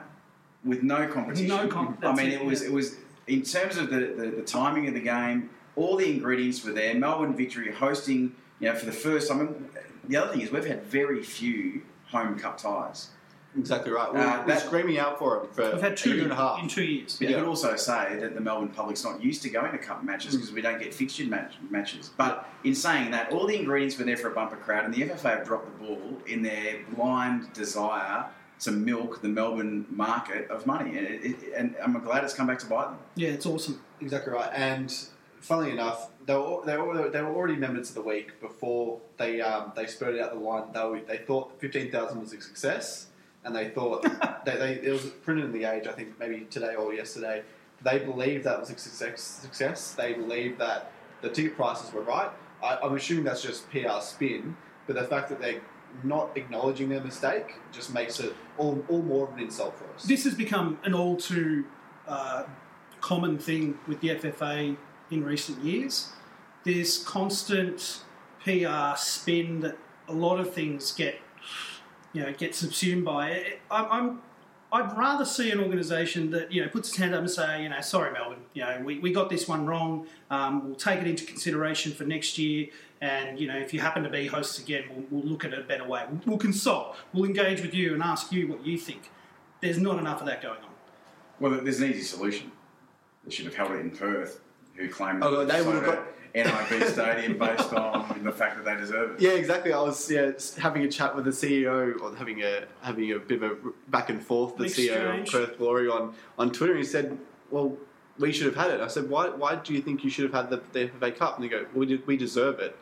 with 0.62 0.82
no 0.82 1.06
competition. 1.08 1.48
No 1.48 1.68
com- 1.68 1.96
I 2.02 2.14
mean, 2.14 2.30
it, 2.30 2.44
was 2.44 2.60
it 2.62 2.70
was 2.72 2.96
in 3.26 3.42
terms 3.42 3.76
of 3.78 3.88
the, 3.90 4.14
the, 4.16 4.30
the 4.36 4.42
timing 4.42 4.86
of 4.88 4.94
the 4.94 5.00
game, 5.00 5.50
all 5.76 5.96
the 5.96 6.08
ingredients 6.10 6.64
were 6.64 6.72
there. 6.72 6.94
Melbourne 6.94 7.34
Victory 7.36 7.72
hosting, 7.72 8.34
you 8.60 8.68
know, 8.68 8.74
for 8.74 8.86
the 8.86 8.92
first 8.92 9.28
time. 9.28 9.40
And 9.40 9.68
the 10.08 10.16
other 10.16 10.32
thing 10.32 10.42
is 10.42 10.50
we've 10.50 10.64
had 10.66 10.82
very 10.84 11.22
few 11.22 11.82
home 12.06 12.38
cup 12.38 12.58
ties. 12.58 13.08
Exactly 13.58 13.92
right. 13.92 14.10
We're, 14.12 14.20
Uh, 14.20 14.44
we're 14.46 14.58
screaming 14.58 14.98
out 14.98 15.18
for 15.18 15.40
him 15.42 15.48
for 15.52 15.72
We've 15.72 15.80
had 15.82 15.92
a 15.92 15.96
two 15.96 16.14
year 16.14 16.22
and 16.22 16.32
a 16.32 16.34
half. 16.34 16.62
in 16.62 16.68
two 16.68 16.84
years. 16.84 17.18
But 17.18 17.28
Yeah. 17.28 17.36
you 17.36 17.42
could 17.42 17.48
also 17.50 17.76
say 17.76 18.16
that 18.18 18.34
the 18.34 18.40
Melbourne 18.40 18.70
public's 18.70 19.04
not 19.04 19.22
used 19.22 19.42
to 19.42 19.50
going 19.50 19.72
to 19.72 19.78
cup 19.78 20.02
matches 20.02 20.34
because 20.34 20.52
we 20.52 20.62
don't 20.62 20.78
get 20.78 20.94
fixtured 20.94 21.28
match, 21.28 21.54
matches. 21.68 22.10
But 22.16 22.48
in 22.64 22.74
saying 22.74 23.10
that, 23.10 23.30
all 23.30 23.46
the 23.46 23.54
ingredients 23.58 23.98
were 23.98 24.04
there 24.04 24.16
for 24.16 24.28
a 24.28 24.34
bumper 24.34 24.56
crowd, 24.56 24.86
and 24.86 24.94
the 24.94 25.02
FFA 25.02 25.36
have 25.36 25.46
dropped 25.46 25.66
the 25.66 25.84
ball 25.84 26.22
in 26.26 26.40
their 26.42 26.78
blind 26.96 27.52
desire 27.52 28.24
to 28.60 28.70
milk 28.70 29.20
the 29.20 29.28
Melbourne 29.28 29.84
market 29.90 30.48
of 30.48 30.66
money. 30.66 30.96
And, 30.96 31.06
it, 31.06 31.24
it, 31.24 31.36
and 31.54 31.74
I'm 31.82 31.92
glad 32.00 32.24
it's 32.24 32.32
come 32.32 32.46
back 32.46 32.58
to 32.60 32.66
bite 32.66 32.86
them. 32.86 32.98
Yeah, 33.16 33.30
it's 33.30 33.44
awesome. 33.44 33.82
Exactly 34.00 34.32
right. 34.32 34.50
And 34.54 34.94
funnily 35.42 35.72
enough, 35.72 36.10
they 36.24 36.34
were, 36.34 36.62
they 36.64 36.76
were, 36.78 37.10
they 37.10 37.20
were 37.20 37.34
already 37.34 37.56
members 37.56 37.90
of 37.90 37.96
the 37.96 38.02
week 38.02 38.40
before 38.40 39.00
they 39.18 39.40
um, 39.40 39.72
they 39.76 39.86
spurted 39.86 40.20
out 40.20 40.32
the 40.32 40.38
line. 40.38 40.64
They, 40.72 40.84
were, 40.84 41.00
they 41.00 41.18
thought 41.18 41.60
fifteen 41.60 41.90
thousand 41.90 42.20
was 42.20 42.32
a 42.32 42.40
success, 42.40 43.08
and 43.44 43.54
they 43.54 43.68
thought 43.68 44.02
they, 44.46 44.56
they 44.56 44.72
it 44.82 44.92
was 44.92 45.06
printed 45.24 45.44
in 45.46 45.52
the 45.52 45.64
Age. 45.64 45.86
I 45.86 45.92
think 45.92 46.18
maybe 46.18 46.46
today 46.50 46.74
or 46.74 46.94
yesterday. 46.94 47.42
They 47.84 47.98
believed 47.98 48.44
that 48.44 48.60
was 48.60 48.70
a 48.70 48.78
success. 48.78 49.20
Success. 49.20 49.94
They 49.94 50.12
believed 50.12 50.60
that 50.60 50.92
the 51.20 51.28
ticket 51.28 51.56
prices 51.56 51.92
were 51.92 52.02
right. 52.02 52.30
I, 52.62 52.78
I'm 52.80 52.94
assuming 52.94 53.24
that's 53.24 53.42
just 53.42 53.68
PR 53.70 54.00
spin. 54.00 54.56
but 54.86 54.94
the 54.94 55.02
fact 55.02 55.28
that 55.30 55.40
they're 55.40 55.60
not 56.04 56.30
acknowledging 56.36 56.88
their 56.88 57.02
mistake 57.02 57.54
just 57.72 57.92
makes 57.92 58.20
it 58.20 58.34
all, 58.56 58.84
all 58.88 59.02
more 59.02 59.26
of 59.28 59.34
an 59.34 59.40
insult 59.40 59.76
for 59.76 59.92
us. 59.94 60.04
This 60.04 60.24
has 60.24 60.34
become 60.34 60.78
an 60.84 60.94
all 60.94 61.16
too 61.16 61.64
uh, 62.06 62.44
common 63.00 63.36
thing 63.36 63.78
with 63.86 64.00
the 64.00 64.10
FFA 64.10 64.76
in 65.12 65.24
recent 65.24 65.62
years. 65.64 66.10
There's 66.64 67.02
constant 67.04 68.02
PR 68.44 68.96
spin 68.96 69.60
that 69.60 69.76
a 70.08 70.12
lot 70.12 70.40
of 70.40 70.52
things 70.52 70.92
get, 70.92 71.16
you 72.12 72.22
know, 72.22 72.32
get 72.32 72.54
subsumed 72.54 73.04
by. 73.04 73.54
I'm, 73.70 73.86
I'm 73.90 74.22
I'd 74.72 74.96
rather 74.96 75.26
see 75.26 75.50
an 75.50 75.60
organisation 75.60 76.30
that 76.30 76.50
you 76.50 76.62
know 76.62 76.68
puts 76.68 76.88
its 76.88 76.96
hand 76.96 77.14
up 77.14 77.20
and 77.20 77.30
say, 77.30 77.62
you 77.62 77.68
know, 77.68 77.80
sorry 77.82 78.10
Melbourne, 78.10 78.38
you 78.54 78.62
know, 78.62 78.80
we, 78.82 78.98
we 79.00 79.12
got 79.12 79.28
this 79.28 79.46
one 79.46 79.66
wrong. 79.66 80.06
Um, 80.30 80.64
we'll 80.64 80.76
take 80.76 81.00
it 81.00 81.06
into 81.06 81.26
consideration 81.26 81.92
for 81.92 82.04
next 82.04 82.38
year, 82.38 82.68
and 83.02 83.38
you 83.38 83.46
know, 83.46 83.56
if 83.56 83.74
you 83.74 83.80
happen 83.80 84.02
to 84.02 84.08
be 84.08 84.26
hosts 84.26 84.58
again, 84.58 84.84
we'll, 84.90 85.04
we'll 85.10 85.30
look 85.30 85.44
at 85.44 85.52
it 85.52 85.58
a 85.58 85.62
better 85.62 85.86
way. 85.86 86.04
We'll, 86.10 86.20
we'll 86.24 86.38
consult. 86.38 86.96
We'll 87.12 87.26
engage 87.26 87.60
with 87.60 87.74
you 87.74 87.92
and 87.92 88.02
ask 88.02 88.32
you 88.32 88.48
what 88.48 88.64
you 88.64 88.78
think. 88.78 89.10
There's 89.60 89.78
not 89.78 89.98
enough 89.98 90.20
of 90.20 90.26
that 90.26 90.40
going 90.42 90.62
on. 90.62 90.70
Well, 91.38 91.60
there's 91.60 91.80
an 91.80 91.90
easy 91.90 92.02
solution. 92.02 92.50
They 93.24 93.30
should 93.30 93.44
have 93.44 93.54
held 93.54 93.72
it 93.72 93.80
in 93.80 93.90
Perth, 93.90 94.40
who 94.74 94.88
claimed 94.88 95.22
Oh, 95.22 95.44
they 95.44 95.62
would 95.62 95.74
have 95.76 95.84
got- 95.84 95.98
a 96.34 96.44
NIB 96.44 96.84
stadium 96.88 97.36
based 97.38 97.72
on 97.74 98.20
the 98.24 98.32
fact 98.32 98.56
that 98.56 98.64
they 98.64 98.74
deserve 98.80 99.12
it. 99.12 99.20
Yeah, 99.20 99.32
exactly. 99.32 99.72
I 99.72 99.80
was 99.82 100.10
yeah, 100.10 100.30
having 100.58 100.82
a 100.82 100.88
chat 100.90 101.14
with 101.14 101.26
the 101.26 101.30
CEO 101.30 102.00
or 102.00 102.16
having 102.16 102.42
a 102.42 102.64
having 102.80 103.12
a 103.12 103.18
bit 103.18 103.42
of 103.42 103.50
a 103.52 103.56
back 103.90 104.08
and 104.08 104.22
forth. 104.22 104.56
The 104.56 104.64
CEO 104.64 104.96
of 105.10 105.20
Exchange. 105.20 105.32
Perth 105.32 105.58
Glory 105.58 105.88
on 105.88 106.14
on 106.38 106.50
Twitter. 106.50 106.74
He 106.74 106.84
said, 106.84 107.18
"Well, 107.50 107.76
we 108.18 108.32
should 108.32 108.46
have 108.46 108.56
had 108.56 108.70
it." 108.70 108.80
I 108.80 108.86
said, 108.88 109.10
"Why? 109.10 109.28
Why 109.28 109.56
do 109.56 109.74
you 109.74 109.82
think 109.82 110.04
you 110.04 110.08
should 110.10 110.24
have 110.24 110.32
had 110.32 110.48
the, 110.48 110.62
the 110.72 110.88
FA 110.98 111.10
Cup?" 111.12 111.34
And 111.36 111.44
they 111.44 111.48
go, 111.50 111.66
"We 111.74 111.84
did, 111.84 112.06
we 112.06 112.16
deserve 112.16 112.60
it." 112.60 112.74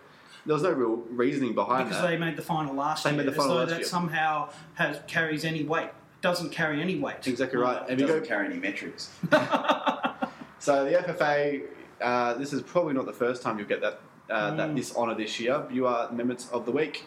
There 0.47 0.55
was 0.55 0.63
no 0.63 0.71
real 0.71 1.03
reasoning 1.11 1.55
behind 1.57 1.89
because 1.89 2.01
that. 2.03 2.09
they 2.09 2.17
made 2.19 2.37
the 2.37 2.43
final 2.43 2.75
last 2.77 3.03
They 3.03 3.11
year. 3.11 3.17
made 3.19 3.27
the 3.27 3.33
as 3.33 3.37
final 3.37 3.55
though 3.57 3.61
last 3.63 3.71
that 3.71 3.79
year. 3.81 3.85
somehow 3.89 4.51
has 4.75 5.01
carries 5.09 5.45
any 5.45 5.65
weight. 5.65 5.91
Doesn't 6.23 6.51
carry 6.51 6.81
any 6.81 7.01
weight. 7.01 7.27
exactly 7.27 7.59
right. 7.59 7.83
It 7.83 7.91
And 7.91 8.01
you 8.01 8.07
doesn't 8.07 8.23
go, 8.23 8.29
carry 8.29 8.47
any 8.47 8.59
metrics. 8.59 9.11
so 10.61 10.85
the 10.85 10.93
FFA. 10.93 11.63
Uh, 12.01 12.35
this 12.35 12.53
is 12.53 12.63
probably 12.63 12.95
not 12.95 13.07
the 13.07 13.13
first 13.13 13.43
time 13.43 13.59
you'll 13.59 13.69
get 13.69 13.81
that 13.81 14.01
uh, 14.31 14.55
that 14.55 14.75
this 14.75 14.95
honour 14.97 15.15
this 15.15 15.41
year. 15.41 15.67
You 15.71 15.87
are 15.87 16.11
members 16.13 16.49
of 16.53 16.65
the 16.65 16.73
week. 16.73 17.05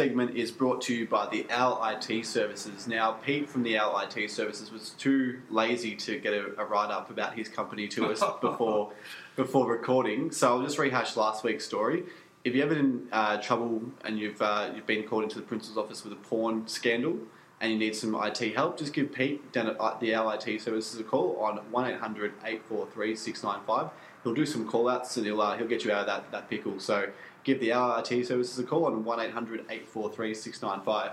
Segment 0.00 0.34
is 0.34 0.50
brought 0.50 0.80
to 0.80 0.94
you 0.94 1.06
by 1.06 1.26
the 1.26 1.44
LIT 1.50 2.24
Services. 2.24 2.86
Now, 2.86 3.12
Pete 3.12 3.46
from 3.46 3.62
the 3.62 3.78
LIT 3.78 4.30
Services 4.30 4.72
was 4.72 4.90
too 4.96 5.42
lazy 5.50 5.94
to 5.96 6.18
get 6.18 6.32
a, 6.32 6.58
a 6.58 6.64
write 6.64 6.90
up 6.90 7.10
about 7.10 7.34
his 7.34 7.50
company 7.50 7.86
to 7.88 8.06
us 8.06 8.22
before 8.40 8.92
before 9.36 9.70
recording, 9.70 10.30
so 10.30 10.48
I'll 10.48 10.62
just 10.62 10.78
rehash 10.78 11.18
last 11.18 11.44
week's 11.44 11.66
story. 11.66 12.04
If 12.44 12.54
you're 12.54 12.64
ever 12.64 12.78
in 12.78 13.08
uh, 13.12 13.42
trouble 13.42 13.82
and 14.02 14.18
you've 14.18 14.40
uh, 14.40 14.70
you've 14.74 14.86
been 14.86 15.02
called 15.06 15.24
into 15.24 15.36
the 15.36 15.44
principal's 15.44 15.84
office 15.84 16.02
with 16.02 16.14
a 16.14 16.22
porn 16.30 16.66
scandal 16.66 17.18
and 17.60 17.70
you 17.70 17.76
need 17.76 17.94
some 17.94 18.14
IT 18.14 18.38
help, 18.54 18.78
just 18.78 18.94
give 18.94 19.12
Pete 19.12 19.52
down 19.52 19.66
at 19.66 20.00
the 20.00 20.16
LIT 20.16 20.62
Services 20.62 20.98
a 20.98 21.04
call 21.04 21.36
on 21.42 21.58
one 21.70 21.84
843 21.84 23.14
695 23.16 23.90
He'll 24.22 24.34
do 24.34 24.44
some 24.44 24.66
call 24.66 24.88
outs 24.88 25.16
and 25.16 25.24
he'll, 25.24 25.40
uh, 25.40 25.56
he'll 25.56 25.66
get 25.66 25.84
you 25.84 25.92
out 25.92 26.00
of 26.00 26.06
that, 26.06 26.30
that 26.30 26.50
pickle. 26.50 26.78
So 26.78 27.08
give 27.44 27.60
the 27.60 27.70
IT 27.70 28.26
Services 28.26 28.58
a 28.58 28.64
call 28.64 28.86
on 28.86 29.04
1800 29.04 29.60
843 29.60 30.34
695. 30.34 31.12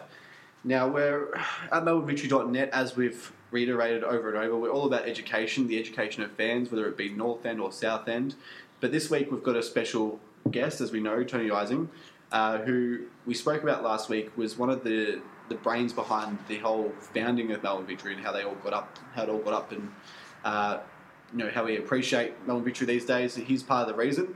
Now, 0.64 0.88
we're 0.88 1.34
at 1.36 1.84
melbournevictory.net, 1.84 2.70
as 2.74 2.96
we've 2.96 3.32
reiterated 3.52 4.04
over 4.04 4.30
and 4.30 4.38
over, 4.38 4.58
we're 4.58 4.72
all 4.72 4.86
about 4.86 5.08
education, 5.08 5.68
the 5.68 5.80
education 5.80 6.24
of 6.24 6.32
fans, 6.32 6.72
whether 6.72 6.88
it 6.88 6.98
be 6.98 7.10
North 7.10 7.46
End 7.46 7.62
or 7.62 7.72
South 7.72 8.08
End. 8.08 8.36
But 8.80 8.92
this 8.92 9.10
week 9.10 9.32
we've 9.32 9.44
got 9.44 9.56
a 9.56 9.64
special 9.64 10.20
guest, 10.52 10.82
as 10.82 10.92
we 10.92 11.00
know, 11.00 11.24
Tony 11.24 11.50
Ising, 11.50 11.90
uh, 12.32 12.60
who 12.60 13.06
we 13.26 13.34
spoke 13.34 13.64
about 13.64 13.84
last 13.84 14.10
week, 14.10 14.36
was 14.38 14.58
one 14.58 14.70
of 14.70 14.84
the, 14.84 15.22
the 15.48 15.56
brains 15.56 15.94
behind 15.94 16.38
the 16.48 16.58
whole 16.58 16.92
founding 17.14 17.52
of 17.52 17.64
Melbourne 17.64 17.86
Victory 17.86 18.14
and 18.14 18.24
how 18.24 18.32
they 18.32 18.44
all 18.44 18.56
got 18.56 18.74
up, 18.74 19.00
how 19.14 19.24
it 19.24 19.30
all 19.30 19.40
got 19.40 19.54
up, 19.54 19.72
and 19.72 19.92
uh, 20.44 20.80
you 21.32 21.40
know 21.40 21.50
how 21.50 21.64
we 21.64 21.78
appreciate 21.78 22.34
Melbourne 22.46 22.66
Victory 22.66 22.88
these 22.88 23.06
days. 23.06 23.36
He's 23.36 23.64
part 23.64 23.88
of 23.88 23.96
the 23.96 24.02
reason 24.02 24.36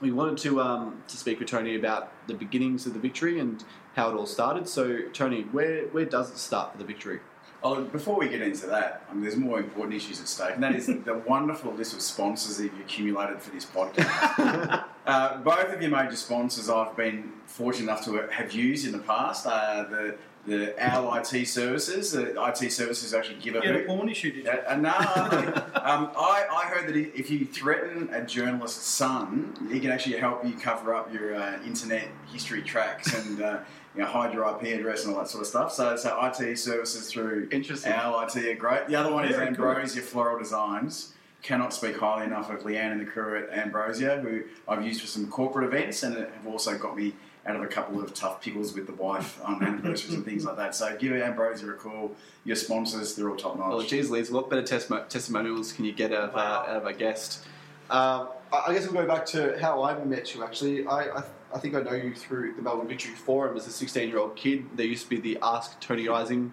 we 0.00 0.10
wanted 0.10 0.38
to 0.38 0.60
um, 0.60 1.02
to 1.08 1.16
speak 1.16 1.38
with 1.38 1.48
Tony 1.48 1.74
about 1.74 2.12
the 2.26 2.34
beginnings 2.34 2.86
of 2.86 2.92
the 2.92 2.98
victory 2.98 3.38
and 3.38 3.64
how 3.94 4.10
it 4.10 4.14
all 4.14 4.26
started. 4.26 4.68
So, 4.68 5.02
Tony, 5.12 5.42
where 5.42 5.86
where 5.88 6.04
does 6.04 6.30
it 6.30 6.38
start 6.38 6.72
for 6.72 6.78
the 6.78 6.84
victory? 6.84 7.20
Oh, 7.62 7.82
before 7.82 8.16
we 8.16 8.28
get 8.28 8.42
into 8.42 8.66
that, 8.66 9.04
um, 9.10 9.22
there's 9.22 9.36
more 9.36 9.58
important 9.58 9.96
issues 9.96 10.20
at 10.20 10.28
stake, 10.28 10.54
and 10.54 10.62
that 10.62 10.74
is 10.74 10.86
the 10.86 11.22
wonderful 11.26 11.72
list 11.72 11.94
of 11.94 12.02
sponsors 12.02 12.58
that 12.58 12.64
you've 12.64 12.80
accumulated 12.80 13.40
for 13.40 13.50
this 13.50 13.64
podcast. 13.64 14.84
uh, 15.06 15.38
both 15.38 15.72
of 15.72 15.80
your 15.80 15.90
major 15.90 16.16
sponsors 16.16 16.68
I've 16.68 16.96
been 16.96 17.32
fortunate 17.46 17.84
enough 17.84 18.04
to 18.04 18.28
have 18.28 18.52
used 18.52 18.86
in 18.86 18.92
the 18.92 18.98
past. 18.98 19.46
Uh, 19.46 19.84
the 19.84 20.16
the 20.46 20.74
Owl 20.78 21.14
IT 21.16 21.46
services, 21.46 22.12
the 22.12 22.34
IT 22.42 22.70
services 22.72 23.12
actually 23.12 23.38
give 23.40 23.56
a 23.56 23.58
You 23.58 23.64
had 23.66 23.74
a 23.74 23.78
hoot. 23.80 23.86
porn 23.88 24.08
issue, 24.08 24.32
did 24.32 24.44
you? 24.44 24.50
Uh, 24.50 24.76
no, 24.76 24.90
um, 24.90 26.10
I, 26.16 26.46
I 26.50 26.66
heard 26.68 26.88
that 26.88 26.96
if 26.96 27.30
you 27.30 27.44
threaten 27.46 28.08
a 28.12 28.24
journalist's 28.24 28.86
son, 28.86 29.68
he 29.70 29.80
can 29.80 29.90
actually 29.90 30.16
help 30.18 30.44
you 30.44 30.52
cover 30.54 30.94
up 30.94 31.12
your 31.12 31.34
uh, 31.34 31.58
internet 31.64 32.08
history 32.32 32.62
tracks 32.62 33.12
and 33.14 33.42
uh, 33.42 33.58
you 33.94 34.02
know, 34.02 34.06
hide 34.08 34.32
your 34.32 34.48
IP 34.48 34.78
address 34.78 35.04
and 35.04 35.14
all 35.14 35.20
that 35.20 35.28
sort 35.28 35.42
of 35.42 35.48
stuff. 35.48 35.72
So, 35.72 35.96
so 35.96 36.18
IT 36.24 36.56
services 36.58 37.10
through 37.10 37.48
Interesting. 37.50 37.92
our 37.92 38.26
IT 38.26 38.36
are 38.36 38.54
great. 38.54 38.86
The 38.88 38.96
other 38.96 39.12
one 39.12 39.24
is 39.24 39.34
Very 39.34 39.54
cool. 39.54 39.66
Ambrosia 39.66 40.00
Floral 40.02 40.38
Designs. 40.38 41.12
Cannot 41.42 41.72
speak 41.72 41.96
highly 41.98 42.24
enough 42.24 42.50
of 42.50 42.62
Leanne 42.62 42.92
and 42.92 43.00
the 43.00 43.04
crew 43.04 43.38
at 43.38 43.56
Ambrosia, 43.56 44.20
who 44.20 44.42
I've 44.66 44.84
used 44.84 45.00
for 45.00 45.06
some 45.06 45.28
corporate 45.28 45.66
events 45.72 46.02
and 46.02 46.16
have 46.16 46.46
also 46.46 46.76
got 46.76 46.96
me 46.96 47.14
out 47.46 47.56
of 47.56 47.62
a 47.62 47.66
couple 47.66 48.02
of 48.02 48.12
tough 48.14 48.40
pickles 48.42 48.74
with 48.74 48.86
the 48.86 48.92
wife 48.94 49.40
on 49.44 49.62
anniversaries 49.62 50.14
and 50.14 50.24
things 50.24 50.44
like 50.44 50.56
that. 50.56 50.74
So 50.74 50.96
give 50.96 51.12
Ambrosia 51.12 51.70
a 51.70 51.74
call. 51.74 52.14
Your 52.44 52.56
sponsors, 52.56 53.14
they're 53.14 53.28
all 53.28 53.36
top 53.36 53.58
notch. 53.58 53.68
Well, 53.68 53.82
geez, 53.82 54.10
Liz, 54.10 54.30
what 54.30 54.50
better 54.50 54.62
testimo- 54.62 55.08
testimonials 55.08 55.72
can 55.72 55.84
you 55.84 55.92
get 55.92 56.12
out 56.12 56.30
of, 56.30 56.36
uh, 56.36 56.38
out 56.38 56.68
of 56.68 56.86
a 56.86 56.92
guest? 56.92 57.44
Um, 57.90 58.28
I 58.52 58.64
I 58.68 58.74
guess 58.74 58.84
we'll 58.88 59.02
go 59.02 59.06
back 59.06 59.26
to 59.26 59.58
how 59.60 59.82
I 59.82 60.02
met 60.04 60.34
you. 60.34 60.44
Actually, 60.44 60.86
I, 60.86 61.18
I, 61.18 61.22
I 61.54 61.58
think 61.58 61.74
I 61.74 61.82
know 61.82 61.92
you 61.94 62.14
through 62.14 62.54
the 62.54 62.62
Melbourne 62.62 62.88
Victory 62.88 63.14
Forum 63.14 63.56
as 63.56 63.66
a 63.66 63.70
16-year-old 63.70 64.36
kid. 64.36 64.66
There 64.74 64.86
used 64.86 65.04
to 65.04 65.10
be 65.10 65.20
the 65.20 65.38
Ask 65.42 65.80
Tony 65.80 66.08
Ising 66.08 66.52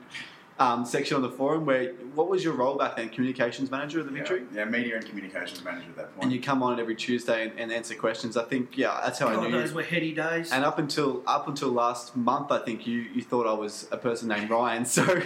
um, 0.60 0.86
section 0.86 1.16
on 1.16 1.22
the 1.22 1.30
forum. 1.30 1.66
Where 1.66 1.94
what 2.16 2.30
was 2.30 2.44
your 2.44 2.54
role 2.54 2.78
back 2.78 2.96
then? 2.96 3.10
Communications 3.10 3.72
manager 3.72 4.00
of 4.00 4.06
the 4.06 4.12
Victory. 4.12 4.44
Yeah, 4.54 4.60
yeah, 4.60 4.66
media 4.66 4.96
and 4.98 5.06
communications 5.06 5.64
manager 5.64 5.88
at 5.90 5.96
that 5.96 6.14
point. 6.14 6.24
And 6.24 6.32
you 6.32 6.42
come 6.42 6.62
on 6.62 6.80
every 6.80 6.96
Tuesday 6.96 7.44
and, 7.44 7.60
and 7.60 7.72
answer 7.72 7.96
questions. 7.96 8.38
I 8.38 8.44
think, 8.44 8.78
yeah, 8.78 9.00
that's 9.04 9.20
how 9.20 9.28
I 9.28 9.36
God, 9.36 9.44
knew 9.46 9.52
those 9.52 9.70
you. 9.72 9.78
were 9.78 9.84
heady 9.84 10.14
days. 10.14 10.52
And 10.52 10.64
up 10.64 10.78
until 10.78 11.24
up 11.26 11.48
until 11.48 11.70
last 11.70 12.16
month, 12.16 12.52
I 12.52 12.60
think 12.60 12.86
you, 12.86 13.00
you 13.00 13.22
thought 13.24 13.48
I 13.48 13.54
was 13.54 13.88
a 13.92 13.98
person 13.98 14.28
named 14.30 14.50
Ryan. 14.50 14.86
So 14.94 15.22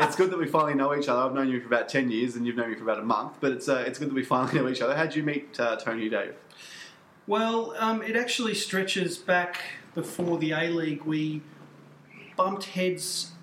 it's 0.00 0.16
good 0.16 0.30
that 0.30 0.38
we 0.38 0.46
finally 0.46 0.74
know 0.74 0.92
each 0.94 1.08
other. 1.08 1.20
I've 1.22 1.34
known 1.34 1.48
you 1.48 1.60
for 1.60 1.68
about 1.68 1.88
ten 1.88 2.10
years, 2.10 2.34
and 2.34 2.44
you've 2.44 2.56
known 2.56 2.70
me 2.70 2.74
for 2.74 2.82
about 2.82 2.98
a 2.98 3.04
month. 3.04 3.36
But 3.40 3.52
it's 3.52 3.68
uh, 3.68 3.84
it's 3.86 3.98
good 3.98 4.08
that 4.08 4.14
we 4.14 4.24
finally 4.24 4.54
know 4.60 4.68
each 4.68 4.80
other. 4.80 4.96
How 4.96 5.04
did 5.04 5.14
you 5.14 5.22
meet 5.22 5.58
uh, 5.60 5.76
Tony 5.76 6.08
Dave? 6.08 6.34
Well, 7.26 7.74
um, 7.78 8.02
it 8.02 8.16
actually 8.16 8.54
stretches 8.54 9.16
back 9.18 9.60
before 9.94 10.36
the 10.38 10.50
A 10.50 10.68
League. 10.68 11.02
We 11.02 11.42
bumped 12.36 12.64
heads 12.64 13.33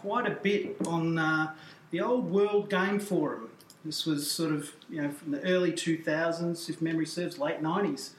quite 0.00 0.26
a 0.26 0.30
bit 0.30 0.76
on 0.86 1.18
uh, 1.18 1.52
the 1.90 2.00
old 2.00 2.30
World 2.30 2.70
Game 2.70 2.98
Forum. 2.98 3.50
This 3.84 4.06
was 4.06 4.30
sort 4.30 4.52
of 4.52 4.72
you 4.88 5.02
know 5.02 5.10
from 5.10 5.32
the 5.32 5.42
early 5.42 5.72
2000s, 5.72 6.70
if 6.70 6.80
memory 6.80 7.06
serves, 7.06 7.38
late 7.38 7.62
90s. 7.62 8.10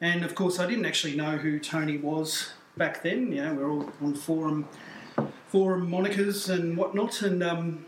And 0.00 0.24
of 0.24 0.34
course, 0.34 0.58
I 0.58 0.66
didn't 0.66 0.86
actually 0.86 1.14
know 1.14 1.36
who 1.36 1.60
Tony 1.60 1.98
was 1.98 2.52
back 2.76 3.02
then. 3.02 3.30
You 3.30 3.44
know, 3.44 3.54
we 3.54 3.62
we're 3.62 3.70
all 3.70 3.92
on 4.02 4.14
forum 4.14 4.68
forum 5.46 5.88
monikers 5.88 6.52
and 6.52 6.76
whatnot, 6.76 7.22
and 7.22 7.44
um, 7.44 7.86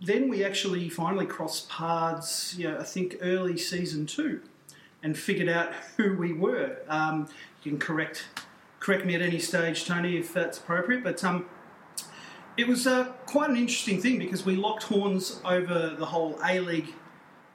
then 0.00 0.28
we 0.28 0.44
actually 0.44 0.88
finally 0.88 1.26
crossed 1.26 1.68
paths. 1.68 2.56
You 2.58 2.72
know, 2.72 2.78
I 2.78 2.84
think 2.84 3.18
early 3.20 3.56
season 3.56 4.06
two, 4.06 4.40
and 5.04 5.16
figured 5.16 5.48
out 5.48 5.72
who 5.96 6.16
we 6.16 6.32
were. 6.32 6.78
Um, 6.88 7.28
you 7.62 7.70
can 7.70 7.78
correct 7.78 8.26
correct 8.80 9.06
me 9.06 9.14
at 9.14 9.22
any 9.22 9.38
stage, 9.38 9.86
Tony, 9.86 10.16
if 10.16 10.34
that's 10.34 10.58
appropriate. 10.58 11.04
But 11.04 11.22
um, 11.22 11.46
it 12.56 12.68
was 12.68 12.86
uh, 12.86 13.04
quite 13.26 13.50
an 13.50 13.56
interesting 13.56 14.00
thing 14.00 14.18
because 14.18 14.44
we 14.44 14.56
locked 14.56 14.84
horns 14.84 15.40
over 15.44 15.94
the 15.98 16.06
whole 16.06 16.38
A 16.44 16.60
League 16.60 16.94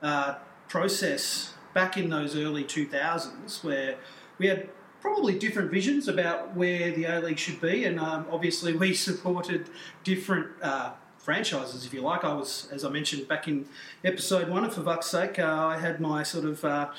uh, 0.01 0.35
process 0.67 1.53
back 1.73 1.97
in 1.97 2.09
those 2.09 2.35
early 2.35 2.63
2000s, 2.63 3.63
where 3.63 3.95
we 4.37 4.47
had 4.47 4.69
probably 5.01 5.37
different 5.37 5.71
visions 5.71 6.07
about 6.07 6.55
where 6.55 6.91
the 6.91 7.05
A 7.05 7.19
League 7.21 7.39
should 7.39 7.61
be, 7.61 7.85
and 7.85 7.99
um, 7.99 8.25
obviously 8.31 8.73
we 8.73 8.93
supported 9.09 9.69
different. 10.03 10.47
Uh, 10.61 10.91
franchises, 11.19 11.85
if 11.85 11.93
you 11.93 12.01
like. 12.01 12.23
I 12.23 12.33
was, 12.33 12.67
as 12.71 12.83
I 12.83 12.89
mentioned 12.89 13.27
back 13.27 13.47
in 13.47 13.67
episode 14.03 14.49
one 14.49 14.67
For 14.71 14.81
Buck's 14.81 15.07
Sake, 15.07 15.37
uh, 15.37 15.67
I 15.67 15.77
had 15.77 15.99
my 15.99 16.23
sort 16.23 16.45
of 16.45 16.65
uh, 16.65 16.89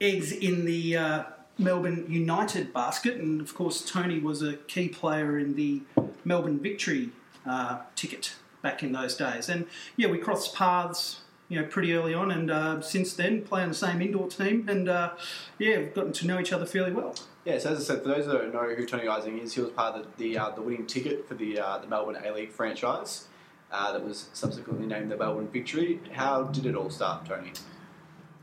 eggs 0.00 0.30
in 0.30 0.64
the 0.64 0.96
uh, 0.96 1.22
Melbourne 1.58 2.06
United 2.08 2.72
basket, 2.72 3.16
and 3.16 3.40
of 3.40 3.54
course 3.54 3.82
Tony 3.84 4.20
was 4.20 4.42
a 4.42 4.54
key 4.54 4.88
player 4.88 5.38
in 5.38 5.54
the 5.56 5.80
Melbourne 6.24 6.58
Victory 6.58 7.10
uh, 7.46 7.80
ticket 7.94 8.34
back 8.62 8.82
in 8.82 8.92
those 8.92 9.16
days. 9.16 9.48
And 9.48 9.66
yeah, 9.96 10.08
we 10.08 10.18
crossed 10.18 10.54
paths, 10.54 11.20
you 11.48 11.60
know, 11.60 11.66
pretty 11.66 11.92
early 11.94 12.14
on, 12.14 12.30
and 12.30 12.50
uh, 12.50 12.80
since 12.80 13.14
then 13.14 13.42
playing 13.42 13.68
the 13.68 13.74
same 13.74 14.00
indoor 14.00 14.28
team, 14.28 14.68
and 14.68 14.88
uh, 14.88 15.12
yeah, 15.58 15.78
we've 15.78 15.94
gotten 15.94 16.12
to 16.12 16.26
know 16.26 16.40
each 16.40 16.52
other 16.52 16.64
fairly 16.64 16.92
well. 16.92 17.14
Yeah, 17.44 17.58
so 17.58 17.72
as 17.72 17.80
I 17.80 17.82
said, 17.82 18.02
for 18.02 18.08
those 18.08 18.26
that 18.26 18.32
don't 18.32 18.54
know 18.54 18.74
who 18.74 18.86
Tony 18.86 19.08
Ising 19.08 19.38
is, 19.38 19.54
he 19.54 19.60
was 19.60 19.70
part 19.70 19.96
of 19.96 20.06
the 20.16 20.32
the, 20.32 20.38
uh, 20.38 20.50
the 20.50 20.62
winning 20.62 20.86
ticket 20.86 21.28
for 21.28 21.34
the 21.34 21.58
uh, 21.58 21.78
the 21.78 21.88
Melbourne 21.88 22.16
A 22.24 22.32
League 22.32 22.52
franchise 22.52 23.26
uh, 23.72 23.92
that 23.92 24.04
was 24.04 24.28
subsequently 24.32 24.86
named 24.86 25.10
the 25.10 25.16
Melbourne 25.16 25.48
Victory. 25.48 26.00
How 26.12 26.44
did 26.44 26.66
it 26.66 26.76
all 26.76 26.90
start, 26.90 27.26
Tony? 27.26 27.52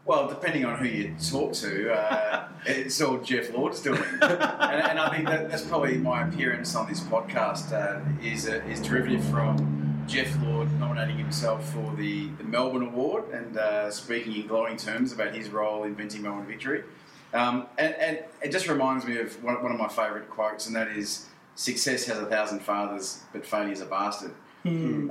Well, 0.10 0.28
depending 0.28 0.66
on 0.66 0.80
who 0.80 0.86
you 0.86 1.16
talk 1.30 1.54
to, 1.54 1.94
uh, 1.94 2.48
it's 2.66 3.00
all 3.00 3.20
Geoff 3.20 3.54
Lord's 3.54 3.80
doing, 3.80 4.02
and, 4.24 4.24
and 4.24 5.00
I 5.00 5.16
think 5.16 5.28
that, 5.28 5.52
that's 5.52 5.62
probably 5.62 6.00
my 6.00 6.28
appearance 6.28 6.74
on 6.74 6.90
this 6.90 7.00
podcast 7.00 7.72
uh, 7.72 8.02
is 8.20 8.50
uh, 8.50 8.60
is 8.68 8.82
derivative 8.82 9.24
from 9.26 10.04
Geoff 10.08 10.36
Lord 10.42 10.68
nominating 10.80 11.20
himself 11.20 11.64
for 11.72 11.96
the, 11.96 12.28
the 12.40 12.44
Melbourne 12.44 12.88
Award 12.88 13.30
and 13.32 13.56
uh, 13.56 13.92
speaking 13.92 14.34
in 14.34 14.48
glowing 14.48 14.78
terms 14.78 15.12
about 15.12 15.36
his 15.36 15.50
role 15.50 15.84
in 15.84 15.90
inventing 15.90 16.24
Melbourne 16.24 16.48
victory. 16.48 16.86
Um, 17.36 17.68
and, 17.78 17.94
and 17.94 18.20
it 18.42 18.52
just 18.52 18.68
reminds 18.68 19.06
me 19.06 19.20
of 19.20 19.44
one, 19.44 19.62
one 19.62 19.72
of 19.72 19.78
my 19.78 19.90
favourite 19.90 20.28
quotes, 20.32 20.66
and 20.66 20.76
that 20.76 20.88
is, 20.88 21.28
"Success 21.54 22.06
has 22.06 22.18
a 22.18 22.26
thousand 22.26 22.62
fathers, 22.62 23.22
but 23.32 23.46
failure 23.46 23.74
is 23.74 23.82
a 23.82 23.86
bastard." 23.86 24.32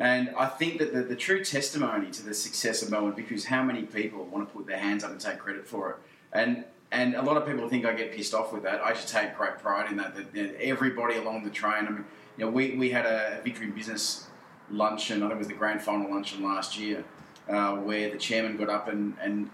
And 0.01 0.31
I 0.37 0.47
think 0.47 0.79
that 0.79 0.93
the, 0.93 1.03
the 1.03 1.17
true 1.17 1.45
testimony 1.45 2.11
to 2.11 2.23
the 2.23 2.35
success 2.35 2.83
of 2.83 2.91
Melbourne 2.91 3.25
is 3.31 3.47
how 3.47 3.63
many 3.63 3.83
people 3.83 4.25
want 4.25 4.49
to 4.49 4.55
put 4.55 4.67
their 4.67 4.79
hands 4.79 5.05
up 5.05 5.11
and 5.11 5.21
take 5.21 5.39
credit 5.39 5.67
for 5.67 5.91
it. 5.91 5.97
And 6.33 6.65
and 6.91 7.15
a 7.15 7.23
lot 7.23 7.37
of 7.37 7.47
people 7.47 7.69
think 7.69 7.85
I 7.85 7.93
get 7.93 8.13
pissed 8.13 8.33
off 8.33 8.53
with 8.53 8.63
that. 8.63 8.81
I 8.81 8.95
should 8.95 9.09
take 9.09 9.37
great 9.37 9.59
pride 9.59 9.91
in 9.91 9.97
that. 9.99 10.15
That, 10.17 10.33
that 10.33 10.63
everybody 10.63 11.17
along 11.17 11.45
the 11.45 11.51
train. 11.51 11.87
I 11.87 11.91
mean, 11.91 12.05
you 12.39 12.45
know, 12.45 12.51
we, 12.51 12.77
we 12.77 12.91
had 12.91 13.05
a 13.05 13.41
Victory 13.45 13.67
in 13.67 13.73
Business 13.73 14.29
luncheon. 14.71 15.23
I 15.23 15.27
think 15.27 15.33
it 15.33 15.39
was 15.39 15.49
the 15.49 15.55
grand 15.55 15.83
final 15.83 16.11
luncheon 16.11 16.43
last 16.43 16.79
year, 16.79 17.05
uh, 17.49 17.77
where 17.77 18.11
the 18.11 18.17
chairman 18.17 18.57
got 18.57 18.71
up 18.71 18.89
and, 18.89 19.17
and 19.21 19.51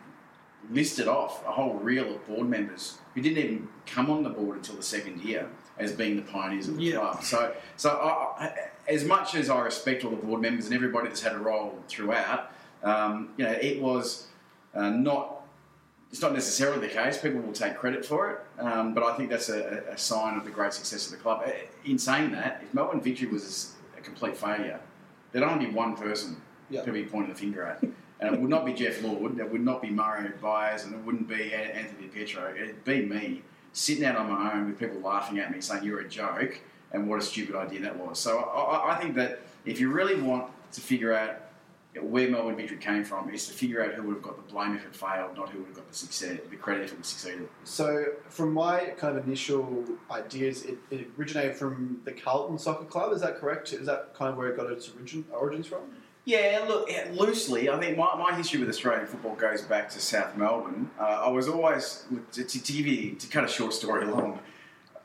listed 0.70 1.09
off 1.09 1.44
a 1.46 1.50
whole 1.50 1.74
reel 1.74 2.14
of 2.14 2.26
board 2.26 2.48
members 2.48 2.98
who 3.14 3.20
didn't 3.20 3.38
even 3.38 3.68
come 3.87 4.11
on 4.11 4.22
the 4.22 4.30
board 4.30 4.57
until 4.57 4.76
the 4.76 4.83
second 4.83 5.20
year 5.22 5.48
as 5.78 5.92
being 5.92 6.16
the 6.16 6.22
pioneers 6.22 6.68
of 6.68 6.76
the 6.76 6.82
Yeah. 6.82 6.96
club. 6.98 7.22
So, 7.24 7.54
so 7.76 7.90
I, 7.90 8.68
as 8.88 9.04
much 9.04 9.34
as 9.34 9.50
I 9.50 9.60
respect 9.60 10.04
all 10.04 10.10
the 10.10 10.16
board 10.16 10.40
members 10.40 10.66
and 10.66 10.74
everybody 10.74 11.08
that's 11.08 11.22
had 11.22 11.32
a 11.32 11.38
role 11.38 11.78
throughout, 11.88 12.52
um, 12.82 13.30
you 13.37 13.44
know, 13.44 13.52
it 13.52 13.80
was 13.80 14.28
uh, 14.74 14.90
not. 14.90 15.40
It's 16.10 16.22
not 16.22 16.32
necessarily 16.32 16.78
the 16.87 16.94
case. 16.94 17.18
People 17.18 17.40
will 17.40 17.52
take 17.52 17.76
credit 17.76 18.04
for 18.06 18.30
it, 18.30 18.38
um, 18.62 18.94
but 18.94 19.02
I 19.02 19.16
think 19.16 19.30
that's 19.30 19.48
a, 19.48 19.82
a 19.90 19.98
sign 19.98 20.37
of 20.37 20.44
the 20.44 20.50
great 20.52 20.72
success 20.72 21.06
of 21.06 21.10
the 21.12 21.18
club. 21.18 21.42
Uh, 21.44 21.50
In 21.84 21.98
saying 21.98 22.30
that, 22.32 22.60
if 22.62 22.72
Melbourne 22.72 23.00
Victory 23.00 23.26
was 23.26 23.72
a 23.98 24.00
complete 24.00 24.37
failure, 24.37 24.78
there'd 25.32 25.44
only 25.44 25.66
be 25.66 25.72
one 25.72 25.96
person 25.96 26.40
Yeah. 26.70 26.82
to 26.82 26.92
be 26.92 27.02
pointing 27.02 27.32
the 27.32 27.38
finger 27.38 27.64
at. 27.64 27.82
And 28.20 28.32
it 28.32 28.40
would 28.40 28.48
not 28.50 28.64
be 28.64 28.72
Geoff 28.72 29.02
Lord, 29.02 29.40
it 29.40 29.50
would 29.50 29.64
not 29.64 29.82
be 29.82 29.90
Mario 29.90 30.30
Byers, 30.40 30.84
and 30.84 30.94
it 30.94 31.00
wouldn't 31.04 31.26
be 31.28 31.52
Anthony 31.52 32.06
Petro. 32.06 32.54
It'd 32.54 32.84
be 32.84 33.04
me 33.04 33.42
sitting 33.74 34.04
out 34.04 34.16
on 34.16 34.30
my 34.30 34.54
own 34.54 34.66
with 34.68 34.78
people 34.78 35.00
laughing 35.00 35.38
at 35.40 35.50
me 35.52 35.60
saying 35.60 35.82
you're 35.84 36.00
a 36.00 36.08
joke 36.08 36.58
and 36.92 37.08
what 37.08 37.18
a 37.18 37.22
stupid 37.22 37.56
idea 37.56 37.80
that 37.80 37.96
was. 37.98 38.18
So 38.18 38.38
I, 38.38 38.94
I- 38.94 39.00
think 39.00 39.16
that 39.16 39.40
if 39.66 39.80
you 39.80 39.90
really 39.90 40.14
want 40.20 40.50
to 40.72 40.80
figure 40.80 41.12
out 41.12 41.40
where 42.00 42.28
Melbourne 42.28 42.56
Victory 42.56 42.76
came 42.78 43.04
from, 43.04 43.30
is 43.30 43.46
to 43.48 43.52
figure 43.52 43.82
out 43.84 43.94
who 43.94 44.02
would 44.04 44.14
have 44.14 44.22
got 44.22 44.37
the 44.37 44.52
blame 44.52 44.74
if 44.74 44.84
it 44.84 44.94
failed, 44.96 45.37
not 45.37 45.48
who 45.50 45.58
would 45.58 45.68
have 45.68 45.76
got 45.76 45.88
the 45.88 45.94
success, 45.94 46.38
the 46.50 46.56
credit 46.56 46.84
if 46.84 46.92
it 46.92 47.04
succeeded. 47.06 47.48
So, 47.64 48.06
from 48.28 48.52
my 48.52 48.80
kind 48.96 49.16
of 49.16 49.26
initial 49.26 49.84
ideas, 50.10 50.64
it, 50.64 50.76
it 50.90 51.08
originated 51.18 51.54
from 51.56 52.00
the 52.04 52.10
Carlton 52.12 52.58
Soccer 52.58 52.84
Club. 52.84 53.12
Is 53.12 53.20
that 53.20 53.38
correct? 53.38 53.72
Is 53.72 53.87
that 53.87 54.12
kind 54.14 54.30
of 54.32 54.37
where 54.37 54.48
it 54.48 54.56
got 54.56 54.70
its 54.72 54.90
origin, 54.96 55.24
origins 55.32 55.66
from? 55.68 55.82
Yeah, 56.26 56.64
look, 56.66 56.90
yeah, 56.90 57.08
loosely, 57.12 57.68
I 57.68 57.78
think 57.78 57.98
my, 57.98 58.14
my 58.16 58.34
history 58.34 58.58
with 58.58 58.70
Australian 58.70 59.06
football 59.06 59.34
goes 59.34 59.60
back 59.60 59.90
to 59.90 60.00
South 60.00 60.37
Melbourne. 60.38 60.90
Uh, 60.98 61.24
I 61.26 61.28
was 61.28 61.48
always, 61.48 62.06
to, 62.32 62.44
to, 62.44 62.62
to 62.62 62.72
give 62.72 62.87
you, 62.87 63.14
to 63.16 63.26
cut 63.26 63.44
a 63.44 63.48
short 63.48 63.74
story 63.74 64.06
long, 64.06 64.38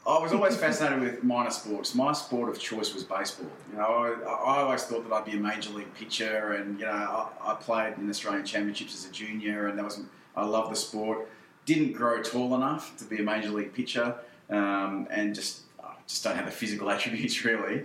I 0.08 0.18
was 0.20 0.32
always 0.32 0.56
fascinated 0.66 1.02
with 1.02 1.24
minor 1.24 1.52
sports. 1.52 1.94
My 1.94 2.14
sport 2.14 2.50
of 2.50 2.58
choice 2.58 2.94
was 2.94 3.04
baseball. 3.04 3.52
You 3.72 3.80
know, 3.80 4.18
I, 4.26 4.30
I 4.30 4.58
always 4.62 4.84
thought 4.84 5.08
that 5.08 5.14
I'd 5.14 5.26
be 5.26 5.34
a 5.34 5.40
major 5.42 5.72
league 5.72 5.94
pitcher, 5.94 6.54
and 6.54 6.80
you 6.80 6.86
know, 6.86 6.92
I, 6.92 7.52
I 7.52 7.56
played 7.56 7.98
in 7.98 8.10
Australian 8.10 8.46
championships 8.46 8.96
as 8.96 9.10
a 9.10 9.12
junior, 9.12 9.68
and 9.68 9.78
that 9.78 9.86
was 9.86 10.02
I 10.36 10.46
love 10.46 10.70
the 10.70 10.76
sport. 10.76 11.30
Didn't 11.66 11.94
grow 11.94 12.24
tall 12.24 12.56
enough 12.56 12.98
to 12.98 13.04
be 13.04 13.18
a 13.18 13.24
major 13.24 13.50
league 13.50 13.74
pitcher, 13.74 14.16
um, 14.50 15.08
and 15.12 15.36
just 15.36 15.64
just 16.08 16.24
don't 16.24 16.36
have 16.36 16.46
the 16.46 16.52
physical 16.52 16.90
attributes 16.96 17.44
really. 17.44 17.84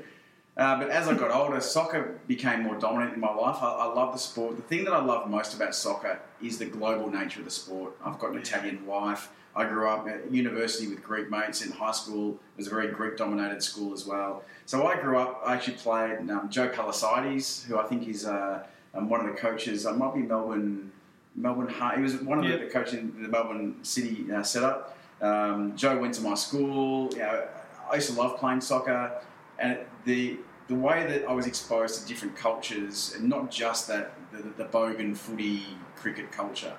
Uh, 0.57 0.79
but 0.79 0.89
as 0.89 1.09
I 1.09 1.15
got 1.15 1.33
older, 1.33 1.61
soccer 1.61 2.21
became 2.29 2.63
more 2.63 2.77
dominant 2.79 3.15
in 3.15 3.21
my 3.21 3.33
life. 3.35 3.57
I, 3.61 3.67
I 3.73 3.85
love 3.87 4.13
the 4.13 4.19
sport. 4.21 4.55
The 4.57 4.63
thing 4.63 4.85
that 4.85 4.93
I 4.93 5.03
love 5.05 5.29
most 5.29 5.55
about 5.55 5.75
soccer 5.75 6.21
is 6.41 6.59
the 6.59 6.67
global 6.67 7.11
nature 7.11 7.41
of 7.41 7.45
the 7.45 7.51
sport. 7.51 7.97
I've 8.05 8.19
got 8.21 8.31
an 8.31 8.39
Italian 8.39 8.87
wife. 8.87 9.31
I 9.57 9.65
grew 9.67 9.89
up 9.89 10.07
at 10.09 10.31
university 10.33 10.87
with 10.89 11.03
Greek 11.03 11.29
mates. 11.31 11.65
In 11.65 11.73
high 11.73 11.91
school, 11.93 12.33
it 12.35 12.59
was 12.59 12.67
a 12.69 12.71
very 12.71 12.89
Greek-dominated 12.89 13.63
school 13.63 13.93
as 13.93 14.05
well. 14.07 14.43
So 14.67 14.87
I 14.87 14.97
grew 15.01 15.19
up. 15.19 15.43
I 15.45 15.55
actually 15.55 15.77
played 15.77 16.31
um, 16.31 16.49
Joe 16.51 16.69
Palatsides, 16.69 17.65
who 17.65 17.79
I 17.79 17.85
think 17.87 18.07
is 18.09 18.25
uh, 18.27 18.65
um, 18.95 19.09
one 19.09 19.21
of 19.21 19.27
the 19.27 19.41
coaches. 19.41 19.87
I 19.87 19.93
might 19.93 20.15
be 20.15 20.23
Melbourne. 20.23 20.93
Melbourne. 21.37 21.69
Heart- 21.69 21.97
He 21.97 22.03
was 22.03 22.15
one 22.21 22.39
of 22.39 22.45
Yeah. 22.45 22.57
the 22.59 22.67
coaches 22.67 22.95
in 22.95 23.23
the 23.23 23.29
Melbourne 23.29 23.77
City 23.83 24.27
uh, 24.33 24.43
setup. 24.45 24.97
Um, 25.21 25.77
Joe 25.77 25.99
went 25.99 26.15
to 26.15 26.23
my 26.23 26.35
school. 26.35 27.11
You 27.13 27.19
know, 27.19 27.45
I 27.91 27.97
used 27.97 28.11
to 28.13 28.21
love 28.21 28.39
playing 28.39 28.61
soccer, 28.61 29.21
and 29.59 29.79
the 30.05 30.39
the 30.69 30.75
way 30.75 31.07
that 31.07 31.29
I 31.29 31.33
was 31.33 31.47
exposed 31.47 32.01
to 32.01 32.09
different 32.09 32.37
cultures, 32.37 33.15
and 33.17 33.29
not 33.29 33.51
just 33.51 33.89
that 33.89 34.13
the, 34.33 34.43
the 34.57 34.65
bogan 34.65 35.17
footy 35.17 35.63
cricket 35.97 36.33
culture. 36.33 36.75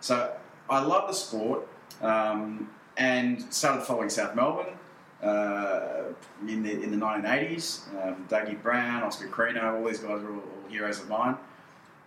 So 0.00 0.34
I 0.68 0.80
love 0.80 1.08
the 1.08 1.14
sport, 1.14 1.66
um, 2.02 2.70
and 2.96 3.42
started 3.52 3.82
following 3.82 4.10
South 4.10 4.34
Melbourne 4.34 4.74
uh, 5.22 6.02
in 6.46 6.62
the 6.62 6.72
in 6.82 6.90
the 6.90 6.96
1980s. 6.96 7.88
Um, 8.02 8.26
Dougie 8.28 8.60
Brown, 8.60 9.02
Oscar 9.02 9.28
Crino, 9.28 9.74
all 9.74 9.84
these 9.84 10.00
guys 10.00 10.22
were 10.22 10.34
all, 10.34 10.40
all 10.40 10.70
heroes 10.70 11.00
of 11.00 11.08
mine. 11.08 11.36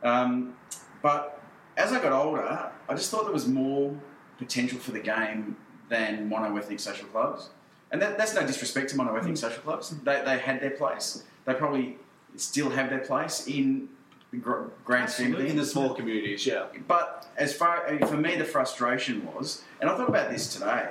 Um, 0.04 0.56
but 1.02 1.42
as 1.78 1.92
I 1.92 2.02
got 2.02 2.12
older, 2.12 2.72
I 2.88 2.94
just 2.94 3.10
thought 3.10 3.24
there 3.24 3.34
was 3.34 3.48
more 3.48 3.96
potential 4.38 4.80
for 4.80 4.92
the 4.92 5.00
game 5.00 5.56
than 5.90 6.30
mono-ethnic 6.30 6.80
social 6.80 7.08
clubs. 7.08 7.50
And 7.94 8.02
that, 8.02 8.18
that's 8.18 8.34
no 8.34 8.46
disrespect 8.46 8.90
to 8.90 8.98
mono-ethnic 8.98 9.36
mm. 9.36 9.38
social 9.38 9.62
clubs. 9.62 9.92
They, 10.04 10.22
they 10.26 10.40
had 10.40 10.60
their 10.60 10.72
place. 10.72 11.24
They 11.46 11.54
probably 11.54 11.98
still 12.36 12.72
have 12.72 12.90
their 12.90 13.00
place 13.00 13.48
in 13.48 13.88
the 14.32 14.38
gr- 14.38 14.64
grand 14.84 15.12
scheme. 15.12 15.36
In 15.36 15.56
the 15.56 15.66
small 15.66 15.94
communities, 15.94 16.44
yeah. 16.46 16.66
But 16.88 17.28
as 17.38 17.54
far 17.54 17.88
I 17.88 17.92
mean, 17.92 18.08
for 18.08 18.18
me, 18.18 18.36
the 18.36 18.46
frustration 18.46 19.24
was, 19.28 19.64
and 19.80 19.90
I 19.90 19.96
thought 19.96 20.10
about 20.10 20.32
this 20.32 20.52
today. 20.52 20.90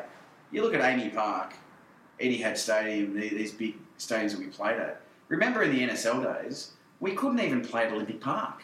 You 0.53 0.62
look 0.62 0.74
at 0.74 0.80
AAMI 0.80 1.12
Park, 1.12 1.55
Etihad 2.20 2.57
Stadium, 2.57 3.14
the- 3.14 3.30
these 3.30 3.50
big 3.50 3.74
stadiums 3.98 4.30
that 4.30 4.38
we 4.38 4.46
played 4.46 4.78
at. 4.78 5.00
Remember 5.28 5.62
in 5.64 5.72
the 5.72 5.82
NSL 5.82 6.22
days, 6.22 6.72
we 7.00 7.12
couldn't 7.16 7.40
even 7.40 7.62
play 7.62 7.86
at 7.86 7.92
Olympic 7.92 8.20
Park. 8.20 8.62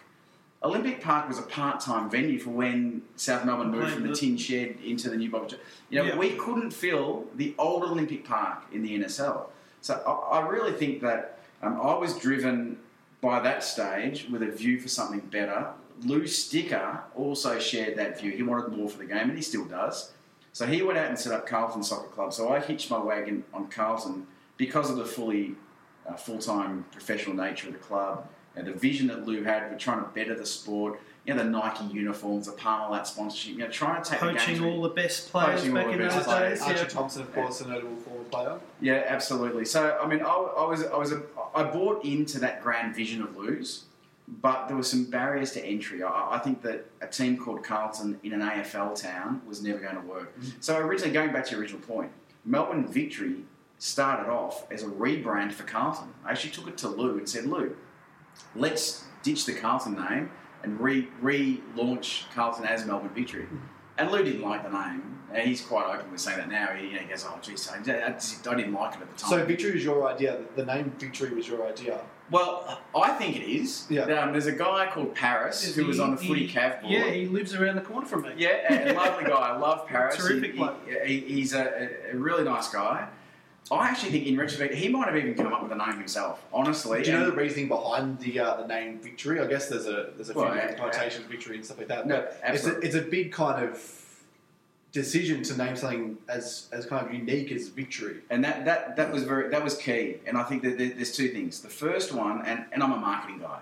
Olympic 0.62 1.00
Park 1.00 1.28
was 1.28 1.38
a 1.38 1.42
part-time 1.42 2.11
venue 2.11 2.38
for 2.38 2.50
when 2.50 3.02
South 3.16 3.44
Melbourne 3.44 3.70
moved 3.70 3.92
from 3.92 4.06
the 4.09 4.14
tin 4.14 4.36
shed 4.36 4.76
into 4.84 5.09
the 5.09 5.16
new 5.16 5.30
Bob. 5.30 5.52
You 5.88 5.98
know, 5.98 6.04
Yeah. 6.04 6.18
we 6.18 6.30
couldn't 6.30 6.72
fill 6.72 7.26
the 7.36 7.54
old 7.59 7.84
Olympic 7.84 8.24
Park 8.24 8.64
in 8.72 8.82
the 8.82 8.94
NSL. 8.98 9.50
So 9.82 9.94
I, 10.04 10.38
I 10.40 10.48
really 10.48 10.72
think 10.72 11.00
that 11.02 11.38
um, 11.62 11.80
I 11.80 11.94
was 11.94 12.18
driven 12.18 12.78
by 13.20 13.40
that 13.40 13.62
stage, 13.62 14.26
with 14.30 14.42
a 14.42 14.50
view 14.50 14.80
for 14.80 14.88
something 14.88 15.20
better, 15.20 15.68
Lou 16.04 16.22
Sticca 16.22 17.00
also 17.16 17.59
shared 17.59 17.96
that 17.98 18.20
view. 18.20 18.30
He 18.32 18.42
wanted 18.42 18.76
more 18.76 18.88
for 18.88 18.98
the 18.98 19.04
game, 19.04 19.28
and 19.28 19.36
he 19.36 19.42
still 19.42 19.64
does. 19.64 20.12
So 20.52 20.66
he 20.66 20.82
went 20.82 20.98
out 20.98 21.06
and 21.06 21.18
set 21.18 21.32
up 21.32 21.46
Carlton 21.46 21.82
Soccer 21.84 22.09
Club. 22.09 22.32
So 22.32 22.52
I 22.52 22.61
hitched 22.61 22.90
my 22.90 22.98
wagon 22.98 23.44
on 23.52 23.68
Carlton 23.68 24.26
because 24.56 24.90
of 24.90 24.96
the 24.96 25.04
fully 25.04 25.54
uh, 26.09 26.14
full-time 26.14 26.84
professional 26.92 27.36
nature 27.36 27.68
of 27.68 27.74
the 27.74 27.78
club 27.80 28.26
and 28.57 28.66
the 28.66 28.72
vision 28.72 29.07
that 29.09 29.26
Lou 29.26 29.42
had 29.44 29.70
for 29.70 29.76
trying 29.78 30.03
to 30.03 30.09
better 30.11 30.34
the 30.34 30.46
sport. 30.46 31.01
You 31.24 31.34
know, 31.34 31.42
the 31.44 31.51
Nike 31.51 31.84
uniforms, 31.92 32.46
the 32.46 32.53
Parmalat 32.53 33.07
sponsorship. 33.07 33.53
You 33.53 33.59
know, 33.59 33.68
trying 33.68 34.03
to 34.03 34.11
take 34.11 34.20
the 34.20 34.26
Poaching 34.26 34.64
all 34.64 34.80
the 34.80 34.88
best 34.88 35.30
players 35.30 35.61
Poaching 35.61 35.76
all 35.76 35.82
back 35.82 35.86
the 35.86 35.92
in 35.92 35.99
best 35.99 36.16
those 36.16 36.24
players. 36.24 36.59
days. 36.59 36.68
Archie 36.68 36.80
Yeah. 36.80 36.88
Thompson, 36.88 37.22
of 37.22 37.34
course, 37.34 37.61
a 37.61 37.68
notable 37.68 37.96
forward 37.96 38.30
player. 38.30 38.59
Yeah, 38.80 39.05
absolutely. 39.07 39.66
So, 39.66 39.99
I 40.03 40.07
mean, 40.07 40.22
I, 40.22 40.26
I 40.26 40.64
was, 40.66 40.84
I 40.86 40.96
was, 40.96 41.12
a, 41.12 41.22
I 41.55 41.64
bought 41.64 42.03
into 42.05 42.38
that 42.40 42.62
grand 42.62 42.96
vision 42.96 43.20
of 43.22 43.36
Lou's, 43.36 43.84
but 44.26 44.68
there 44.68 44.76
were 44.76 44.82
some 44.82 45.05
barriers 45.05 45.53
to 45.53 45.62
entry. 45.62 46.03
I, 46.03 46.36
I 46.36 46.38
think 46.38 46.62
that 46.62 46.86
a 47.03 47.07
team 47.07 47.36
called 47.36 47.62
Carlton 47.62 48.18
in 48.22 48.32
an 48.32 48.40
AFL 48.40 48.99
town 48.99 49.42
was 49.46 49.62
never 49.62 49.80
going 49.80 49.96
to 49.96 50.01
work. 50.03 50.34
Mm-hmm. 50.40 50.51
So, 50.61 50.78
originally, 50.78 51.12
going 51.12 51.32
back 51.34 51.44
to 51.46 51.51
your 51.51 51.61
original 51.61 51.82
point, 51.82 52.11
Melbourne 52.46 52.86
Victory 52.86 53.42
started 53.78 54.30
off 54.30 54.66
as 54.72 54.82
a 54.82 54.86
rebrand 54.86 55.53
for 55.53 55.64
Carlton. 55.64 56.09
I 56.24 56.30
actually 56.30 56.53
took 56.53 56.68
it 56.68 56.78
to 56.78 56.88
Lou 56.88 57.18
and 57.18 57.28
said, 57.28 57.44
Lou, 57.44 57.76
let's 58.57 59.05
ditch 59.22 59.47
the 59.47 59.55
Carlton 59.55 59.95
name 59.95 60.30
and 60.62 60.80
re 60.80 61.09
relaunch 61.22 62.24
Carlton 62.34 62.64
as 62.66 62.84
Melbourne 62.86 63.11
Victory. 63.14 63.47
And 63.97 64.11
Lou 64.11 64.22
didn't 64.22 64.43
like 64.43 64.62
the 64.62 64.70
name. 64.70 65.14
And 65.32 65.47
he's 65.47 65.61
quite 65.61 65.86
open 65.95 66.11
with 66.11 66.20
saying 66.20 66.39
that 66.39 66.49
now. 66.49 66.68
He, 66.68 66.86
you 66.86 66.93
know, 66.95 67.01
he 67.01 67.07
goes, 67.07 67.24
"Oh, 67.28 67.39
geez, 67.43 67.68
I, 67.68 67.76
I 67.78 68.12
just- 68.12 68.49
I 68.49 68.55
didn't 68.55 68.72
like 68.72 68.95
it 68.95 69.03
at 69.03 69.11
the 69.14 69.18
time." 69.20 69.30
So 69.30 69.45
Victory 69.45 69.72
was 69.72 69.84
your 69.84 70.09
idea. 70.09 70.41
The 70.57 70.64
name 70.64 70.91
Victory 70.99 71.34
was 71.34 71.47
your 71.47 71.66
idea. 71.66 72.01
well, 72.30 72.80
I 72.97 73.11
think 73.11 73.36
it 73.36 73.43
is. 73.47 73.86
Yeah. 73.91 74.03
Um, 74.05 74.32
there's 74.32 74.47
a 74.47 74.53
guy 74.53 74.89
called 74.91 75.14
Paris 75.14 75.74
who 75.74 75.84
was 75.86 76.01
on 76.01 76.12
the 76.12 76.16
footy 76.16 76.47
He- 76.47 76.55
cav 76.59 76.80
board. 76.80 76.93
Yeah, 76.93 77.11
he 77.11 77.26
lives 77.26 77.55
around 77.55 77.76
the 77.76 77.82
corner 77.82 78.07
from 78.07 78.22
me. 78.22 78.30
Yeah, 78.39 78.93
a 78.93 78.95
lovely 78.95 79.24
guy. 79.24 79.34
I 79.34 79.57
love 79.59 79.86
Paris. 79.86 80.16
Terrific 80.18 80.55
He- 80.55 80.64
he- 80.86 81.07
he- 81.20 81.34
he's 81.34 81.53
a, 81.53 81.91
a 82.12 82.16
really 82.16 82.45
nice 82.45 82.68
guy. 82.68 83.09
I 83.76 83.88
actually 83.88 84.12
think, 84.12 84.26
in 84.26 84.36
retrospect, 84.36 84.74
he 84.74 84.88
might 84.88 85.06
have 85.06 85.16
even 85.16 85.34
come 85.34 85.52
up 85.52 85.60
with 85.62 85.70
the 85.70 85.76
name 85.76 85.98
himself. 85.98 86.44
Honestly, 86.52 87.02
Do 87.02 87.10
you 87.10 87.18
know 87.18 87.26
the 87.26 87.36
reasoning 87.36 87.68
behind 87.68 88.18
the 88.20 88.40
uh, 88.40 88.56
the 88.62 88.66
name 88.66 88.98
Victory? 89.00 89.40
I 89.40 89.46
guess 89.46 89.68
there's 89.68 89.86
a 89.86 90.10
there's 90.16 90.30
a 90.30 90.32
few 90.32 90.42
Well, 90.42 90.54
yeah, 90.56 90.74
connotations, 90.74 91.26
Victory 91.26 91.56
and 91.56 91.64
stuff 91.64 91.78
like 91.78 91.88
that. 91.88 92.06
No, 92.06 92.26
but 92.44 92.54
it's 92.54 92.66
a, 92.66 92.78
it's 92.80 92.94
a 92.94 93.02
big 93.02 93.32
kind 93.32 93.64
of 93.64 93.80
decision 94.92 95.42
to 95.42 95.56
name 95.56 95.76
something 95.76 96.16
as 96.28 96.68
as 96.72 96.86
kind 96.86 97.06
of 97.06 97.12
unique 97.12 97.52
as 97.52 97.68
Victory. 97.68 98.18
And 98.30 98.42
that, 98.44 98.64
that, 98.64 98.96
that 98.96 99.12
was 99.12 99.22
very 99.24 99.48
that 99.50 99.62
was 99.62 99.76
key. 99.76 100.16
And 100.26 100.36
I 100.38 100.44
think 100.44 100.62
that 100.62 100.78
there's 100.78 101.14
two 101.14 101.28
things. 101.28 101.60
The 101.60 101.68
first 101.68 102.12
one, 102.12 102.44
and, 102.46 102.64
and 102.72 102.82
I'm 102.82 102.92
a 102.92 102.96
marketing 102.96 103.40
guy, 103.40 103.60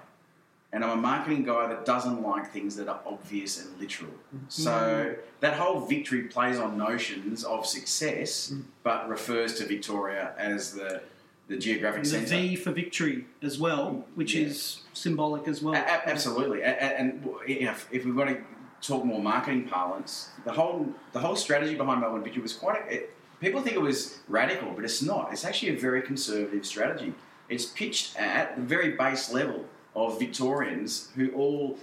and 0.76 0.84
I'm 0.84 0.98
a 0.98 1.00
marketing 1.00 1.42
guy 1.42 1.66
that 1.68 1.86
doesn't 1.86 2.22
like 2.22 2.52
things 2.52 2.76
that 2.76 2.86
are 2.86 3.00
obvious 3.06 3.64
and 3.64 3.80
literal. 3.80 4.10
Mm-hmm. 4.10 4.44
So 4.48 5.16
that 5.40 5.54
whole 5.54 5.80
victory 5.80 6.24
plays 6.24 6.58
on 6.58 6.76
notions 6.76 7.44
of 7.44 7.64
success, 7.64 8.52
mm. 8.52 8.62
but 8.82 9.08
refers 9.08 9.54
to 9.54 9.64
Victoria 9.64 10.34
as 10.36 10.74
the 10.74 11.00
the 11.48 11.56
geographic 11.56 12.02
The 12.02 12.08
centre. 12.10 12.36
V 12.36 12.56
for 12.56 12.72
victory 12.72 13.24
as 13.40 13.58
well, 13.58 14.04
which 14.16 14.34
Yeah. 14.34 14.48
is 14.48 14.80
symbolic 14.92 15.48
as 15.48 15.62
well. 15.62 15.74
A- 15.74 15.78
a- 15.78 16.08
absolutely, 16.14 16.60
A- 16.60 16.98
and, 17.00 17.24
you 17.46 17.64
know, 17.66 17.70
if, 17.70 18.04
we've 18.04 18.16
got 18.16 18.28
to 18.34 18.38
talk 18.82 19.04
more 19.04 19.22
marketing 19.22 19.64
parlance, 19.68 20.30
the 20.44 20.52
whole 20.52 20.92
the 21.12 21.20
whole 21.20 21.36
strategy 21.36 21.74
behind 21.74 22.00
Melbourne 22.02 22.22
Victory 22.22 22.42
was 22.42 22.52
quite. 22.52 22.82
A, 22.82 22.94
it, 22.96 23.14
people 23.40 23.62
think 23.62 23.76
it 23.76 23.84
was 23.92 24.18
radical, 24.28 24.72
but 24.76 24.84
it's 24.84 25.00
not. 25.00 25.32
It's 25.32 25.46
actually 25.46 25.70
a 25.76 25.78
very 25.88 26.02
conservative 26.02 26.66
strategy. 26.66 27.14
It's 27.48 27.64
pitched 27.64 28.06
at 28.20 28.56
the 28.56 28.62
very 28.74 28.90
base 29.04 29.32
level 29.32 29.64
of 29.96 30.18
Victorians 30.20 31.08
who 31.16 31.30
all 31.32 31.78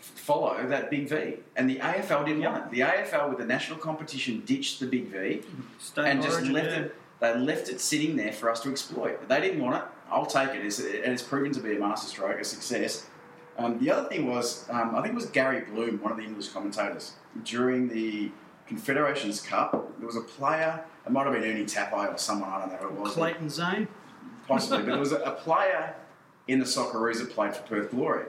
follow 0.00 0.66
that 0.66 0.90
big 0.90 1.08
V, 1.08 1.36
and 1.56 1.70
the 1.70 1.76
AFL 1.76 2.26
didn't 2.26 2.42
want 2.42 2.64
it. 2.64 2.70
The 2.70 2.80
AFL, 2.80 3.28
with 3.28 3.38
the 3.38 3.44
national 3.44 3.78
competition, 3.78 4.42
ditched 4.44 4.80
the 4.80 4.86
big 4.86 5.06
V 5.08 5.42
State 5.78 6.06
and 6.06 6.22
just 6.22 6.42
left 6.42 6.70
yeah. 6.70 6.80
it. 6.80 6.94
They 7.20 7.38
left 7.38 7.68
it 7.68 7.80
sitting 7.80 8.16
there 8.16 8.32
for 8.32 8.50
us 8.50 8.60
to 8.62 8.70
exploit. 8.70 9.28
They 9.28 9.40
didn't 9.40 9.62
want 9.62 9.76
it. 9.76 9.82
I'll 10.10 10.26
take 10.26 10.50
it. 10.50 10.64
It's, 10.64 10.78
and 10.80 11.12
it's 11.12 11.22
proven 11.22 11.52
to 11.52 11.60
be 11.60 11.76
a 11.76 11.78
masterstroke, 11.78 12.40
a 12.40 12.44
success. 12.44 13.06
Um, 13.56 13.78
the 13.78 13.90
other 13.90 14.08
thing 14.08 14.28
was, 14.28 14.68
um, 14.68 14.96
I 14.96 15.00
think 15.00 15.12
it 15.12 15.14
was 15.14 15.26
Gary 15.26 15.60
Bloom, 15.60 16.02
one 16.02 16.10
of 16.10 16.18
the 16.18 16.24
English 16.24 16.48
commentators, 16.48 17.12
during 17.44 17.88
the 17.88 18.30
Confederations 18.66 19.40
Cup. 19.40 19.72
There 19.98 20.06
was 20.06 20.16
a 20.16 20.22
player. 20.22 20.84
It 21.06 21.12
might 21.12 21.24
have 21.24 21.34
been 21.34 21.44
Ernie 21.44 21.64
Tapai 21.64 22.12
or 22.12 22.18
someone. 22.18 22.50
I 22.50 22.60
don't 22.60 22.72
know 22.72 22.78
who 22.78 22.88
it 22.88 23.00
was. 23.00 23.12
Clayton 23.12 23.48
Zane. 23.48 23.88
possibly, 24.48 24.78
but 24.78 24.86
there 24.86 24.98
was 24.98 25.12
a, 25.12 25.20
a 25.20 25.32
player 25.32 25.94
in 26.48 26.58
the 26.58 26.64
Socceroos 26.64 27.18
that 27.18 27.30
played 27.30 27.54
for 27.54 27.62
Perth 27.62 27.90
Glory. 27.90 28.26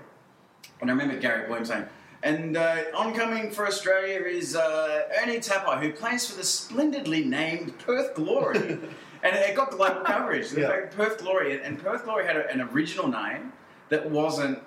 And 0.81 0.89
I 0.89 0.93
remember 0.93 1.19
Gary 1.19 1.47
Bloom 1.47 1.65
saying, 1.65 1.85
and 2.23 2.57
uh, 2.57 2.83
oncoming 2.95 3.51
for 3.51 3.67
Australia 3.67 4.19
is 4.21 4.55
uh, 4.55 5.03
Ernie 5.21 5.37
Tapai, 5.37 5.79
who 5.81 5.91
plays 5.91 6.29
for 6.29 6.35
the 6.37 6.43
splendidly 6.43 7.23
named 7.23 7.77
Perth 7.79 8.15
Glory. 8.15 8.57
and 9.23 9.35
it 9.35 9.55
got 9.55 9.71
global 9.71 10.01
coverage. 10.01 10.49
The 10.49 10.61
Yeah. 10.61 10.69
fact 10.69 10.95
Perth 10.95 11.19
Glory, 11.19 11.61
and 11.61 11.77
Perth 11.81 12.03
Glory 12.05 12.25
had 12.25 12.35
a, 12.37 12.49
an 12.49 12.61
original 12.61 13.07
name 13.07 13.53
that 13.89 14.09
wasn't 14.09 14.59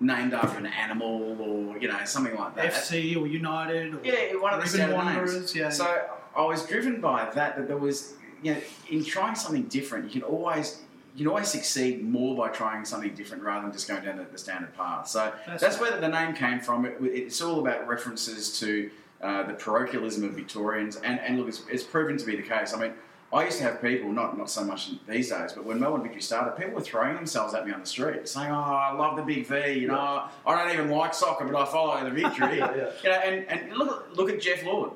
named 0.00 0.32
after 0.34 0.58
an 0.58 0.66
animal 0.66 1.36
or, 1.40 1.78
you 1.78 1.88
know, 1.88 1.98
something 2.04 2.34
like 2.36 2.54
that. 2.56 2.72
FC 2.72 3.16
or 3.16 3.26
United 3.26 3.94
or 3.94 4.00
Yeah, 4.02 4.36
one 4.40 4.54
of 4.54 4.62
the 4.62 4.68
standard 4.68 4.96
Wanderers. 4.96 5.34
names. 5.34 5.54
Yeah. 5.54 5.68
So 5.70 6.06
I 6.36 6.42
was 6.42 6.66
driven 6.66 7.00
by 7.00 7.24
that. 7.34 7.56
That 7.56 7.68
there 7.68 7.76
was, 7.76 8.14
you 8.42 8.54
know, 8.54 8.60
in 8.90 9.04
trying 9.04 9.34
something 9.34 9.64
different, 9.64 10.06
you 10.06 10.10
can 10.20 10.22
always 10.22 10.80
you 11.14 11.18
can 11.18 11.28
always 11.28 11.48
succeed 11.48 12.02
more 12.02 12.36
by 12.36 12.48
trying 12.48 12.84
something 12.84 13.14
different 13.14 13.42
rather 13.42 13.62
than 13.62 13.72
just 13.72 13.86
going 13.86 14.04
down 14.04 14.16
the, 14.16 14.24
the 14.24 14.38
standard 14.38 14.74
path. 14.74 15.06
So 15.08 15.32
That's 15.46 15.60
that's, 15.62 15.78
right. 15.80 15.92
where 15.92 16.00
the 16.00 16.08
name 16.08 16.34
came 16.34 16.60
from. 16.60 16.84
It, 16.86 16.96
it's 17.00 17.40
all 17.40 17.60
about 17.60 17.86
references 17.86 18.58
to 18.60 18.90
uh, 19.22 19.44
the 19.44 19.54
parochialism 19.54 20.24
of 20.24 20.32
Victorians, 20.32 20.96
and, 20.96 21.20
and 21.20 21.38
look, 21.38 21.48
it's, 21.48 21.62
it's 21.70 21.84
proven 21.84 22.16
to 22.18 22.24
be 22.26 22.36
the 22.36 22.42
case. 22.42 22.74
I 22.74 22.78
mean. 22.80 22.92
I 23.32 23.44
used 23.46 23.58
to 23.58 23.64
have 23.64 23.82
people, 23.82 24.12
not 24.12 24.38
not 24.38 24.48
so 24.48 24.62
much 24.62 24.90
these 25.08 25.30
days, 25.30 25.52
but 25.54 25.64
when 25.64 25.80
Melbourne 25.80 26.02
Victory 26.04 26.22
started, 26.22 26.56
people 26.56 26.74
were 26.74 26.80
throwing 26.80 27.16
themselves 27.16 27.52
at 27.52 27.66
me 27.66 27.72
on 27.72 27.80
the 27.80 27.86
street, 27.86 28.28
saying, 28.28 28.52
"Oh, 28.52 28.54
I 28.54 28.92
love 28.92 29.16
the 29.16 29.22
big 29.24 29.44
V. 29.48 29.72
You 29.72 29.88
know, 29.88 30.28
I 30.46 30.54
don't 30.54 30.72
even 30.72 30.88
like 30.88 31.14
soccer, 31.14 31.44
but 31.44 31.56
I 31.56 31.64
follow 31.64 32.04
the 32.04 32.10
Victory." 32.10 32.58
Yeah. 32.58 32.90
You 33.02 33.10
know, 33.10 33.16
and, 33.16 33.48
and 33.48 33.72
look 33.76 33.90
at- 34.06 34.16
look 34.16 34.30
at 34.30 34.40
Geoff 34.40 34.62
Lord. 34.64 34.90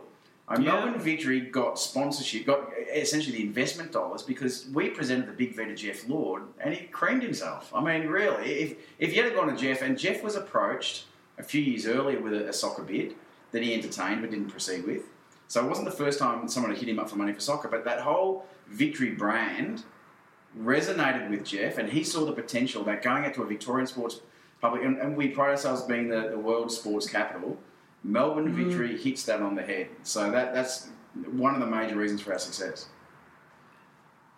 Yeah. 0.51 0.59
Melbourne 0.59 0.99
Victory 0.99 1.41
got 1.41 1.79
sponsorship, 1.79 2.47
got 2.47 2.71
essentially 2.93 3.37
the 3.37 3.43
investment 3.43 3.93
dollars 3.93 4.23
because 4.23 4.67
we 4.73 4.89
presented 4.89 5.29
the 5.29 5.33
big 5.33 5.55
V 5.55 5.67
to 5.67 5.75
Geoff 5.75 6.09
Lord, 6.09 6.43
and 6.61 6.73
he 6.73 6.87
creamed 6.87 7.23
himself. 7.23 7.71
I 7.75 7.83
mean, 7.83 8.09
really, 8.09 8.51
if 8.53 8.79
if 8.99 9.15
you 9.15 9.23
had 9.23 9.35
gone 9.35 9.49
to 9.49 9.57
Geoff, 9.57 9.83
and 9.83 9.99
Geoff 9.99 10.23
was 10.23 10.37
approached 10.37 11.05
a 11.39 11.43
few 11.43 11.61
years 11.61 11.87
earlier 11.87 12.21
with 12.21 12.33
a, 12.33 12.49
a 12.49 12.53
soccer 12.53 12.83
bid 12.83 13.15
that 13.53 13.63
he 13.63 13.75
entertained 13.75 14.23
but 14.23 14.31
didn't 14.31 14.51
proceed 14.51 14.85
with. 14.87 15.03
So 15.49 15.65
it 15.65 15.69
wasn't 15.69 15.89
the 15.89 15.97
first 15.97 16.19
time 16.19 16.47
someone 16.49 16.73
had 16.73 16.81
hit 16.81 16.89
him 16.89 16.99
up 16.99 17.09
for 17.09 17.17
money 17.17 17.33
for 17.33 17.41
soccer, 17.41 17.69
but 17.69 17.85
that 17.85 18.01
whole 18.01 18.47
Victory 18.69 19.11
brand 19.11 19.85
resonated 20.59 21.31
with 21.31 21.45
Geoff, 21.45 21.79
and 21.79 21.91
he 21.91 22.05
saw 22.05 22.25
the 22.25 22.33
potential 22.33 22.85
that 22.85 23.03
going 23.03 23.25
out 23.25 23.35
to 23.35 23.43
a 23.43 23.47
Victorian 23.47 23.87
sports 23.87 24.21
public, 24.61 24.83
and, 24.83 24.99
and 24.99 25.17
we 25.17 25.29
pride 25.29 25.51
ourselves 25.51 25.83
being 25.83 26.09
the, 26.09 26.29
the 26.31 26.39
world 26.39 26.71
sports 26.73 27.09
capital. 27.09 27.57
Melbourne 28.05 28.53
Victory 28.53 28.97
hits 28.97 29.25
that 29.25 29.43
on 29.43 29.55
the 29.55 29.63
head. 29.63 29.89
So 30.03 30.31
that 30.31 30.55
that's 30.55 30.89
one 31.31 31.55
of 31.55 31.61
the 31.61 31.67
major 31.67 31.97
reasons 31.97 32.23
for 32.23 32.33
our 32.33 32.39
success. 32.39 32.89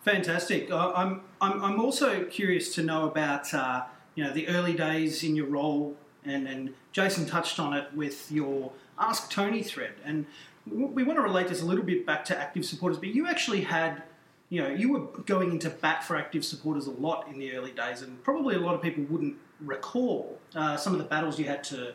Fantastic. 0.03 0.73
I'm, 0.73 1.21
I'm, 1.43 1.63
I'm 1.63 1.81
also 1.81 2.25
curious 2.25 2.75
to 2.77 2.83
know 2.83 3.07
about 3.07 3.53
uh, 3.53 3.85
you 4.15 4.25
know 4.25 4.33
the 4.33 4.49
early 4.49 4.73
days 4.73 5.23
in 5.23 5.37
your 5.37 5.47
role, 5.47 5.95
and, 6.25 6.49
and 6.49 6.75
Jason 6.93 7.27
touched 7.27 7.61
on 7.61 7.75
it 7.75 7.93
with 7.95 8.33
your 8.33 8.73
Ask 8.99 9.31
Tony 9.31 9.63
thread, 9.63 9.95
and 10.05 10.27
we 10.67 11.03
want 11.03 11.19
to 11.19 11.23
relate 11.23 11.49
this 11.49 11.63
a 11.63 11.67
little 11.67 11.85
bit 11.85 12.07
back 12.07 12.25
to 12.27 12.39
active 12.39 12.65
supporters. 12.65 12.99
But 12.99 13.11
you 13.11 13.27
actually 13.27 13.63
had, 13.63 14.03
you 14.49 14.63
know, 14.63 14.69
you 14.69 14.93
were 14.93 15.01
going 15.23 15.51
into 15.51 15.69
bat 15.69 16.05
for 16.05 16.17
active 16.17 16.45
supporters 16.45 16.87
a 16.87 16.93
lot 16.93 17.29
in 17.29 17.39
the 17.39 17.53
early 17.55 17.73
days, 17.73 18.01
and 18.01 18.23
probably 18.25 18.55
a 18.55 18.61
lot 18.61 18.75
of 18.75 18.83
people 18.83 19.05
wouldn't 19.05 19.37
recall 19.61 20.39
uh, 20.55 20.77
some 20.77 20.93
of 20.95 20.99
the 20.99 21.05
battles 21.05 21.39
you 21.39 21.45
had 21.45 21.63
to 21.65 21.95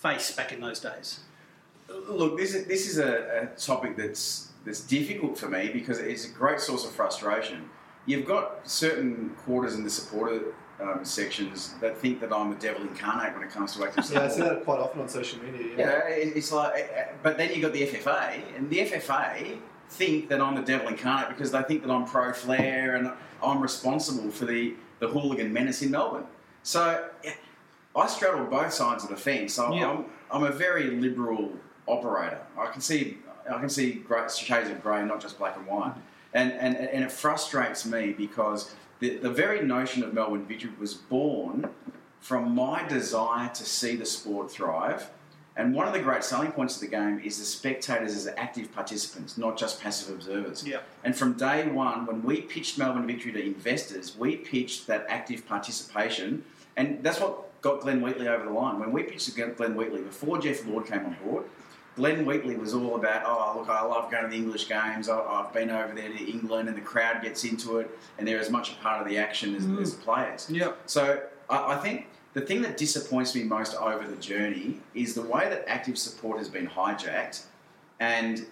face 0.00 0.32
back 0.34 0.52
in 0.52 0.60
those 0.60 0.80
days. 0.80 1.20
Look, 2.08 2.38
this 2.38 2.54
is 2.54 2.66
this 2.66 2.88
is 2.88 2.98
a, 2.98 3.42
a 3.42 3.46
topic 3.58 3.96
that's 3.96 4.48
that's 4.64 4.80
difficult 4.80 5.38
for 5.38 5.48
me 5.48 5.70
because 5.72 5.98
it's 5.98 6.24
a 6.26 6.28
great 6.30 6.60
source 6.60 6.84
of 6.84 6.92
frustration. 6.92 7.68
You've 8.06 8.26
got 8.26 8.68
certain 8.68 9.30
quarters 9.44 9.74
in 9.74 9.84
the 9.84 9.90
supporter 9.90 10.54
um, 10.80 11.04
sections 11.04 11.74
that 11.80 11.98
think 11.98 12.20
that 12.20 12.32
I'm 12.32 12.50
the 12.50 12.56
devil 12.56 12.82
incarnate 12.82 13.34
when 13.34 13.42
it 13.42 13.50
comes 13.50 13.74
to 13.76 13.84
active 13.84 14.04
support. 14.04 14.22
Yeah, 14.22 14.26
I 14.26 14.30
support. 14.30 14.48
see 14.50 14.54
that 14.56 14.64
quite 14.64 14.78
often 14.80 15.00
on 15.02 15.08
social 15.08 15.42
media. 15.42 15.66
Yeah, 15.76 15.86
know, 15.86 15.92
it- 16.06 16.36
it's 16.36 16.52
like, 16.52 16.72
uh, 16.96 17.12
but 17.22 17.36
then 17.36 17.50
you've 17.50 17.60
got 17.62 17.72
the 17.72 17.82
FFA, 17.86 18.40
and 18.56 18.70
the 18.70 18.78
FFA 18.80 19.58
think 19.90 20.28
that 20.28 20.40
I'm 20.40 20.54
the 20.54 20.62
devil 20.62 20.88
incarnate 20.88 21.28
because 21.28 21.50
they 21.50 21.62
think 21.62 21.82
that 21.82 21.90
I'm 21.90 22.06
pro 22.06 22.32
flair 22.32 22.94
and 22.94 23.10
I'm 23.42 23.60
responsible 23.60 24.30
for 24.30 24.46
the, 24.46 24.74
the 25.00 25.08
hooligan 25.08 25.52
menace 25.52 25.82
in 25.82 25.90
Melbourne. 25.90 26.26
So 26.62 27.08
yeah, 27.24 27.32
I 27.94 28.06
straddle 28.06 28.44
both 28.46 28.72
sides 28.72 29.04
of 29.04 29.10
the 29.10 29.16
fence. 29.16 29.58
I'm, 29.58 29.72
Yeah. 29.72 29.90
I'm, 29.90 30.04
I'm 30.30 30.44
a 30.44 30.52
very 30.52 30.90
liberal 30.90 31.52
operator. 31.88 32.40
I 32.58 32.66
can 32.66 32.80
see 32.80 33.18
I 33.50 33.58
can 33.58 33.68
see 33.68 33.94
great 33.94 34.30
shades 34.30 34.70
of 34.70 34.82
grey, 34.82 35.04
not 35.04 35.20
just 35.20 35.38
black 35.38 35.56
and 35.56 35.66
white. 35.66 35.94
And, 36.32 36.52
and, 36.52 36.76
and 36.76 37.02
it 37.02 37.10
frustrates 37.10 37.84
me 37.84 38.12
because 38.12 38.72
the, 39.00 39.16
the 39.16 39.30
very 39.30 39.62
notion 39.62 40.04
of 40.04 40.14
Melbourne 40.14 40.44
Victory 40.44 40.70
was 40.78 40.94
born 40.94 41.68
from 42.20 42.54
my 42.54 42.86
desire 42.86 43.48
to 43.48 43.64
see 43.64 43.96
the 43.96 44.06
sport 44.06 44.50
thrive. 44.50 45.10
And 45.56 45.74
one 45.74 45.88
of 45.88 45.92
the 45.92 46.00
great 46.00 46.22
selling 46.22 46.52
points 46.52 46.76
of 46.76 46.82
the 46.82 46.86
game 46.86 47.20
is 47.24 47.38
the 47.38 47.44
spectators 47.44 48.14
as 48.14 48.28
active 48.36 48.72
participants, 48.72 49.36
not 49.36 49.58
just 49.58 49.82
passive 49.82 50.14
observers. 50.14 50.64
Yeah. 50.64 50.78
And 51.02 51.16
from 51.16 51.32
day 51.32 51.66
one, 51.66 52.06
when 52.06 52.22
we 52.22 52.42
pitched 52.42 52.78
Melbourne 52.78 53.06
Victory 53.06 53.32
to 53.32 53.44
investors, 53.44 54.16
we 54.16 54.36
pitched 54.36 54.86
that 54.86 55.06
active 55.08 55.46
participation. 55.46 56.44
And 56.76 57.02
that's 57.02 57.20
what 57.20 57.49
got 57.60 57.80
Glenn 57.80 58.00
Wheatley 58.00 58.28
over 58.28 58.44
the 58.44 58.50
line. 58.50 58.78
When 58.78 58.92
we 58.92 59.02
pitched 59.02 59.34
Glenn 59.34 59.74
Wheatley, 59.74 60.02
before 60.02 60.38
Geoff 60.38 60.66
Lord 60.66 60.86
came 60.86 61.04
on 61.04 61.16
board, 61.24 61.44
Glenn 61.96 62.24
Wheatley 62.24 62.56
was 62.56 62.72
all 62.72 62.96
about, 62.96 63.22
oh, 63.26 63.58
look, 63.58 63.68
I 63.68 63.82
love 63.82 64.10
going 64.10 64.24
to 64.24 64.30
the 64.30 64.36
English 64.36 64.68
games. 64.68 65.08
I, 65.08 65.20
I've 65.20 65.52
been 65.52 65.70
over 65.70 65.94
there 65.94 66.08
to 66.08 66.30
England 66.30 66.68
and 66.68 66.76
the 66.76 66.82
crowd 66.82 67.22
gets 67.22 67.44
into 67.44 67.78
it 67.78 67.90
and 68.18 68.26
they're 68.26 68.38
as 68.38 68.50
much 68.50 68.72
a 68.72 68.74
part 68.76 69.02
of 69.02 69.08
the 69.08 69.18
action 69.18 69.54
as, 69.54 69.64
mm. 69.64 69.80
as 69.80 69.96
the 69.96 70.02
players. 70.02 70.48
Yeah. 70.48 70.72
So 70.86 71.22
I, 71.48 71.74
I 71.74 71.76
think 71.78 72.06
the 72.32 72.40
thing 72.40 72.62
that 72.62 72.76
disappoints 72.76 73.34
me 73.34 73.42
most 73.42 73.74
over 73.74 74.06
the 74.06 74.16
journey 74.16 74.78
is 74.94 75.14
the 75.14 75.22
way 75.22 75.48
that 75.48 75.64
active 75.66 75.98
support 75.98 76.38
has 76.38 76.48
been 76.48 76.66
hijacked 76.66 77.44
and 77.98 78.46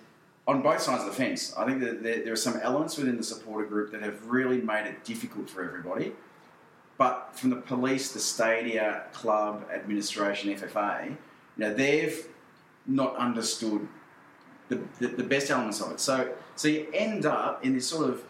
on 0.48 0.62
both 0.62 0.80
sides 0.80 1.04
of 1.04 1.08
the 1.08 1.14
fence. 1.14 1.54
I 1.56 1.64
think 1.64 1.80
that 1.80 2.02
there, 2.02 2.24
there 2.24 2.32
are 2.32 2.36
some 2.36 2.58
elements 2.62 2.96
within 2.96 3.16
the 3.16 3.22
supporter 3.22 3.66
group 3.66 3.92
that 3.92 4.02
have 4.02 4.26
really 4.26 4.60
made 4.60 4.86
it 4.86 5.04
difficult 5.04 5.48
for 5.48 5.62
everybody. 5.62 6.12
But 6.98 7.30
from 7.32 7.50
the 7.50 7.56
police, 7.56 8.12
the 8.12 8.18
stadia, 8.18 9.04
club, 9.12 9.64
administration, 9.72 10.52
FFA, 10.52 11.16
know, 11.58 11.74
they've 11.74 12.26
not 12.86 13.16
understood 13.16 13.86
the, 14.68 14.80
the, 14.98 15.08
the 15.08 15.22
best 15.22 15.50
elements 15.50 15.80
of 15.80 15.92
it. 15.92 16.00
So, 16.00 16.34
so 16.56 16.68
you 16.68 16.88
end 16.92 17.26
up 17.26 17.64
in 17.64 17.74
this 17.74 17.86
sort 17.86 18.08
of 18.08 18.22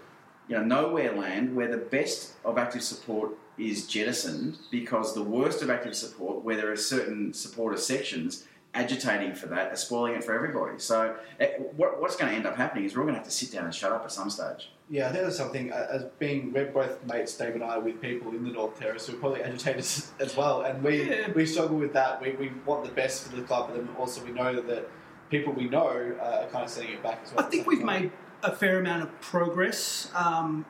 you 0.48 0.56
know 0.56 0.64
nowhere 0.64 1.12
land 1.14 1.54
where 1.54 1.68
the 1.68 1.76
best 1.76 2.34
of 2.44 2.58
active 2.58 2.82
support 2.82 3.32
is 3.58 3.86
jettisoned 3.86 4.56
because 4.70 5.14
the 5.14 5.22
worst 5.22 5.62
of 5.62 5.70
active 5.70 5.94
support, 5.94 6.44
where 6.44 6.56
there 6.56 6.70
are 6.70 6.76
certain 6.76 7.32
supporter 7.32 7.76
sections 7.76 8.44
agitating 8.74 9.34
for 9.34 9.46
that, 9.46 9.72
are 9.72 9.76
spoiling 9.76 10.14
it 10.14 10.22
for 10.22 10.32
everybody. 10.32 10.78
So, 10.78 11.16
eh, 11.40 11.48
what, 11.76 12.00
what's 12.00 12.16
going 12.16 12.30
to 12.30 12.36
end 12.36 12.46
up 12.46 12.56
happening 12.56 12.84
is 12.84 12.94
we're 12.94 13.02
all 13.02 13.06
going 13.06 13.14
to 13.14 13.20
have 13.20 13.28
to 13.28 13.34
sit 13.34 13.52
down 13.52 13.64
and 13.64 13.74
shut 13.74 13.92
up 13.92 14.04
at 14.04 14.12
some 14.12 14.30
stage. 14.30 14.70
Yeah, 14.90 15.08
I 15.08 15.12
think 15.12 15.24
that's 15.24 15.36
something. 15.36 15.70
uh, 15.72 15.86
As 15.90 16.04
being 16.18 16.52
we're 16.52 16.70
both 16.70 17.04
mates, 17.04 17.36
Dave 17.36 17.54
and 17.54 17.62
I, 17.64 17.76
with 17.78 18.00
people 18.00 18.30
in 18.30 18.42
the 18.44 18.50
North 18.50 18.78
Terrace 18.78 19.06
who 19.06 19.14
are 19.16 19.20
probably 19.20 19.42
agitators 19.42 20.10
as 20.20 20.36
well, 20.36 20.62
and 20.62 20.82
we 20.82 21.08
Yeah. 21.10 21.30
we 21.32 21.44
struggle 21.46 21.76
with 21.76 21.92
that. 21.92 22.20
We, 22.22 22.32
we 22.32 22.52
want 22.64 22.84
the 22.84 22.92
best 22.92 23.28
for 23.28 23.36
the 23.36 23.42
club, 23.42 23.68
but 23.68 23.76
then 23.76 23.88
also 23.98 24.24
we 24.24 24.30
know 24.32 24.60
that 24.62 24.88
people 25.30 25.52
we 25.52 25.68
know 25.68 26.14
uh, 26.20 26.24
are 26.44 26.46
kind 26.48 26.64
of 26.64 26.70
setting 26.70 26.92
it 26.92 27.02
back 27.02 27.20
as 27.24 27.34
well. 27.34 27.44
I 27.44 27.50
think 27.50 27.66
we've 27.66 27.84
made 27.84 28.10
a 28.42 28.54
fair 28.54 28.78
amount 28.78 29.02
of 29.02 29.20
progress 29.20 30.10
um, 30.14 30.64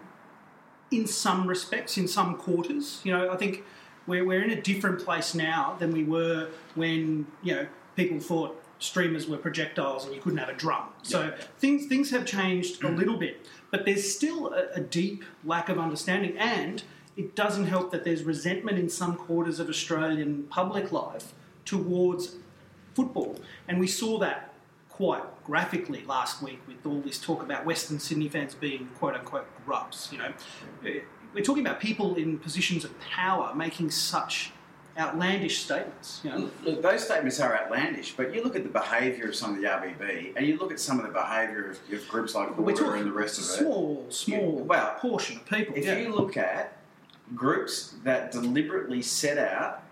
in 0.91 1.07
some 1.07 1.47
respects, 1.47 1.97
in 1.97 2.09
some 2.09 2.37
quarters. 2.37 3.01
You 3.05 3.13
know, 3.17 3.31
I 3.31 3.37
think 3.37 3.63
we're, 4.09 4.25
we're 4.25 4.43
in 4.43 4.51
a 4.51 4.61
different 4.61 5.05
place 5.05 5.33
now 5.35 5.77
than 5.79 5.93
we 5.93 6.03
were 6.03 6.49
when, 6.75 7.27
you 7.45 7.55
know, 7.55 7.67
people 7.95 8.19
thought 8.19 8.58
streamers 8.79 9.27
were 9.27 9.37
projectiles 9.39 10.05
and 10.05 10.15
you 10.15 10.21
couldn't 10.21 10.39
have 10.39 10.49
a 10.49 10.55
drum. 10.55 10.85
So 11.03 11.33
things 11.59 11.87
things 11.87 12.11
have 12.11 12.25
changed 12.25 12.83
a 12.85 12.89
little 12.89 13.17
bit, 13.17 13.47
but 13.71 13.85
there's 13.85 14.15
still 14.15 14.53
a, 14.53 14.69
a 14.75 14.81
deep 14.81 15.25
lack 15.45 15.69
of 15.69 15.79
understanding 15.79 16.37
and 16.39 16.83
it 17.17 17.35
doesn't 17.35 17.67
help 17.67 17.91
that 17.91 18.05
there's 18.05 18.23
resentment 18.23 18.79
in 18.79 18.89
some 18.89 19.17
quarters 19.17 19.59
of 19.59 19.69
Australian 19.69 20.45
public 20.45 20.93
life 20.93 21.33
towards 21.65 22.37
football. 22.95 23.37
And 23.67 23.81
we 23.81 23.89
saw 23.89 24.19
that 24.21 24.55
quite 24.89 25.23
graphically 25.45 26.05
last 26.05 26.43
week 26.43 26.61
with 26.67 26.85
all 26.87 27.01
this 27.01 27.21
talk 27.21 27.43
about 27.43 27.65
Western 27.65 27.99
Sydney 27.99 28.29
fans 28.29 28.55
being 28.55 28.89
quote 28.99 29.15
unquote 29.15 29.47
grubs. 29.65 30.09
You 30.13 30.19
know, 30.19 30.33
Eh, 30.85 31.01
we're 31.35 31.45
talking 31.45 31.65
about 31.67 31.79
people 31.81 32.15
in 32.15 32.39
positions 32.39 32.85
of 32.85 32.99
power 33.01 33.55
making 33.55 33.91
such 33.91 34.53
outlandish 34.99 35.65
statements. 35.65 36.21
You 36.25 36.31
know, 36.31 36.51
Look, 36.65 36.83
those 36.83 37.05
statements 37.05 37.39
are 37.41 37.57
outlandish, 37.57 38.17
but 38.17 38.35
you 38.35 38.43
look 38.43 38.57
at 38.57 38.65
the 38.65 38.69
behaviour 38.69 39.29
of 39.29 39.37
some 39.37 39.55
of 39.55 39.61
the 39.61 39.67
RBB, 39.67 40.33
and 40.37 40.47
you 40.47 40.59
look 40.59 40.73
at 40.73 40.81
some 40.81 40.99
of 40.99 41.07
the 41.07 41.13
behaviour 41.13 41.71
of, 41.71 41.79
of 41.93 42.09
groups 42.09 42.35
like 42.35 42.57
Border 42.57 42.97
and 42.97 43.07
the 43.07 43.13
rest 43.13 43.39
of 43.39 43.45
it. 43.45 43.65
small, 43.65 44.07
small 44.09 44.53
well, 44.65 44.97
portion 44.99 45.37
of 45.37 45.47
people. 45.47 45.75
If 45.77 45.85
yeah. 45.85 45.99
you 45.99 46.15
look 46.15 46.37
at 46.37 46.77
groups 47.35 47.95
that 48.05 48.33
deliberately 48.33 49.03
set 49.03 49.39
out 49.39 49.83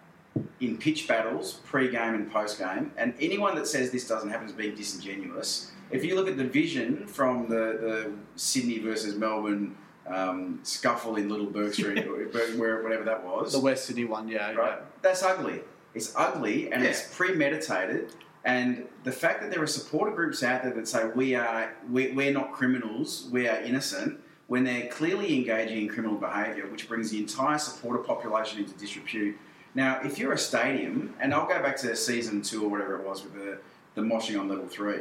in 0.61 0.76
pitch 0.76 1.07
battles, 1.07 1.54
pre-game 1.64 2.14
and 2.14 2.30
post-game, 2.30 2.92
and 2.96 3.14
anyone 3.20 3.54
that 3.54 3.66
says 3.66 3.90
this 3.90 4.09
doesn't 4.09 4.28
happen 4.28 4.46
is 4.46 4.52
being 4.52 4.74
disingenuous. 4.74 5.72
If 5.90 6.04
you 6.04 6.16
look 6.16 6.28
at 6.28 6.36
the 6.36 6.44
vision 6.44 7.07
from 7.07 7.48
the, 7.48 7.54
the 7.54 8.12
Sydney 8.34 8.80
versus 8.80 9.14
Melbourne 9.14 9.76
um, 10.09 10.61
scuffle 10.62 11.16
in 11.16 11.28
Little 11.28 11.46
Bourke 11.46 11.74
Street, 11.74 12.07
or 12.07 12.16
where, 12.59 12.82
whatever 12.82 13.04
that 13.04 13.24
was, 13.24 13.52
the 13.52 13.61
West 13.61 13.86
Sydney 13.86 14.04
one, 14.04 14.28
yeah, 14.28 14.52
right? 14.52 14.78
That's 15.02 15.22
ugly. 15.22 15.61
It's 15.94 16.12
ugly 16.16 16.70
and 16.72 16.82
Yeah. 16.82 16.90
it's 16.90 17.14
premeditated. 17.16 18.12
And 18.44 18.86
the 19.02 19.11
fact 19.12 19.40
that 19.42 19.50
there 19.50 19.62
are 19.62 19.66
supporter 19.66 20.12
groups 20.12 20.42
out 20.42 20.62
there 20.62 20.72
that 20.72 20.86
say 20.86 21.09
we 21.14 21.34
are 21.34 21.74
we, 21.90 22.12
we're 22.12 22.32
not 22.32 22.52
criminals, 22.52 23.28
we 23.32 23.48
are 23.48 23.57
innocent, 23.61 24.20
when 24.46 24.62
they're 24.62 24.86
clearly 24.88 25.34
engaging 25.36 25.78
in 25.78 25.88
criminal 25.88 26.16
behaviour, 26.16 26.66
which 26.68 26.88
brings 26.88 27.11
the 27.11 27.18
entire 27.18 27.59
supporter 27.59 27.98
population 27.98 28.61
into 28.61 28.72
disrepute. 28.74 29.36
Now, 29.74 30.00
if 30.04 30.18
you're 30.18 30.32
a 30.32 30.38
stadium, 30.38 31.14
and 31.20 31.34
I'll 31.34 31.48
go 31.48 31.61
back 31.61 31.76
to 31.78 31.94
season 31.96 32.40
two 32.42 32.64
or 32.64 32.68
whatever 32.70 32.94
it 33.00 33.04
was 33.07 33.24
with 33.24 33.34
the, 33.34 33.59
the 33.96 34.02
moshing 34.02 34.38
on 34.38 34.48
level 34.48 34.66
three, 34.68 35.00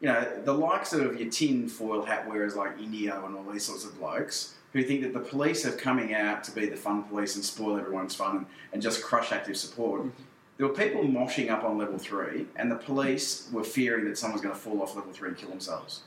you 0.00 0.08
know, 0.08 0.26
the 0.44 0.52
likes 0.52 0.92
of 0.92 1.20
your 1.20 1.30
tin 1.30 1.68
foil 1.68 2.02
hat 2.02 2.28
wearers 2.28 2.56
like 2.56 2.78
Indio 2.78 3.26
and 3.26 3.36
all 3.36 3.44
these 3.52 3.64
sorts 3.64 3.84
of 3.84 3.98
blokes 3.98 4.54
who 4.72 4.82
think 4.82 5.02
that 5.02 5.12
the 5.12 5.20
police 5.20 5.66
are 5.66 5.72
coming 5.72 6.14
out 6.14 6.44
to 6.44 6.52
be 6.52 6.66
the 6.66 6.76
fun 6.76 7.02
police 7.04 7.34
and 7.36 7.44
spoil 7.44 7.76
everyone's 7.78 8.14
fun 8.14 8.36
and, 8.38 8.46
and 8.72 8.82
just 8.82 9.02
crush 9.02 9.32
active 9.32 9.56
support. 9.56 10.00
Mm-hmm. 10.00 10.22
There 10.56 10.68
were 10.68 10.74
people 10.74 11.02
moshing 11.04 11.50
up 11.50 11.64
on 11.64 11.78
level 11.78 11.98
three, 11.98 12.46
and 12.56 12.70
the 12.70 12.76
police 12.76 13.48
were 13.50 13.64
fearing 13.64 14.04
that 14.04 14.18
someone's 14.18 14.42
going 14.42 14.54
to 14.54 14.60
fall 14.60 14.82
off 14.82 14.94
level 14.94 15.10
three 15.10 15.30
and 15.30 15.36
kill 15.36 15.48
themselves. 15.48 16.02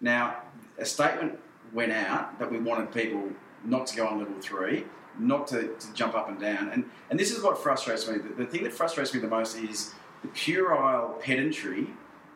Now, 0.00 0.36
a 0.78 0.84
statement 0.84 1.38
went 1.74 1.92
out 1.92 2.38
that 2.38 2.50
we 2.50 2.58
wanted 2.58 2.90
people 2.92 3.22
not 3.64 3.86
to 3.88 3.96
go 3.96 4.06
on 4.06 4.18
level 4.18 4.40
three, 4.40 4.84
not 5.18 5.46
to, 5.48 5.74
to 5.74 5.92
jump 5.92 6.14
up 6.14 6.28
and 6.28 6.40
down. 6.40 6.70
And, 6.70 6.88
and 7.10 7.20
this 7.20 7.30
is 7.30 7.42
what 7.42 7.62
frustrates 7.62 8.08
me. 8.08 8.18
The, 8.18 8.44
the 8.44 8.46
thing 8.46 8.62
that 8.64 8.72
frustrates 8.72 9.12
me 9.12 9.20
the 9.20 9.28
most 9.28 9.58
is 9.58 9.92
the 10.22 10.28
puerile 10.28 11.18
pedantry 11.20 11.88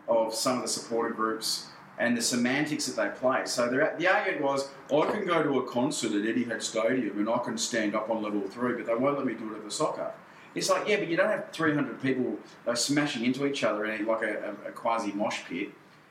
of 0.09 0.34
some 0.34 0.57
of 0.57 0.62
the 0.62 0.68
supporter 0.68 1.14
groups 1.14 1.66
and 1.98 2.16
the 2.16 2.22
semantics 2.22 2.86
that 2.86 2.96
they 2.96 3.18
play. 3.18 3.42
So 3.44 3.68
they're- 3.68 3.94
the 3.98 4.09
argument 4.09 4.42
was, 4.42 4.68
I 4.92 5.11
can 5.11 5.24
go 5.26 5.42
to 5.42 5.59
a 5.61 5.66
concert 5.68 6.12
at 6.12 6.22
Etihad 6.22 6.62
Stadium 6.62 7.18
and 7.18 7.28
I 7.28 7.38
can 7.38 7.57
stand 7.59 7.94
up 7.94 8.11
on 8.11 8.22
level 8.22 8.42
three, 8.48 8.74
but 8.74 8.86
they 8.86 8.94
won't 8.94 9.16
let 9.18 9.26
me 9.26 9.34
do 9.34 9.53
it 9.53 9.57
at 9.59 9.64
the 9.64 9.70
soccer. 9.70 10.11
It's 10.55 10.68
like, 10.68 10.86
yeah, 10.88 10.96
but 10.98 11.09
you 11.09 11.16
don't 11.16 11.28
have 11.30 11.50
300 11.53 12.03
people 12.03 12.38
uh, 12.66 12.74
smashing 12.74 13.24
into 13.24 13.46
each 13.46 13.64
other 13.64 13.84
in 13.86 14.05
like 14.07 14.22
a, 14.22 14.55
a, 14.64 14.68
a 14.68 14.72
quasi 14.72 15.12
mosh 15.12 15.40
pit. 15.48 15.70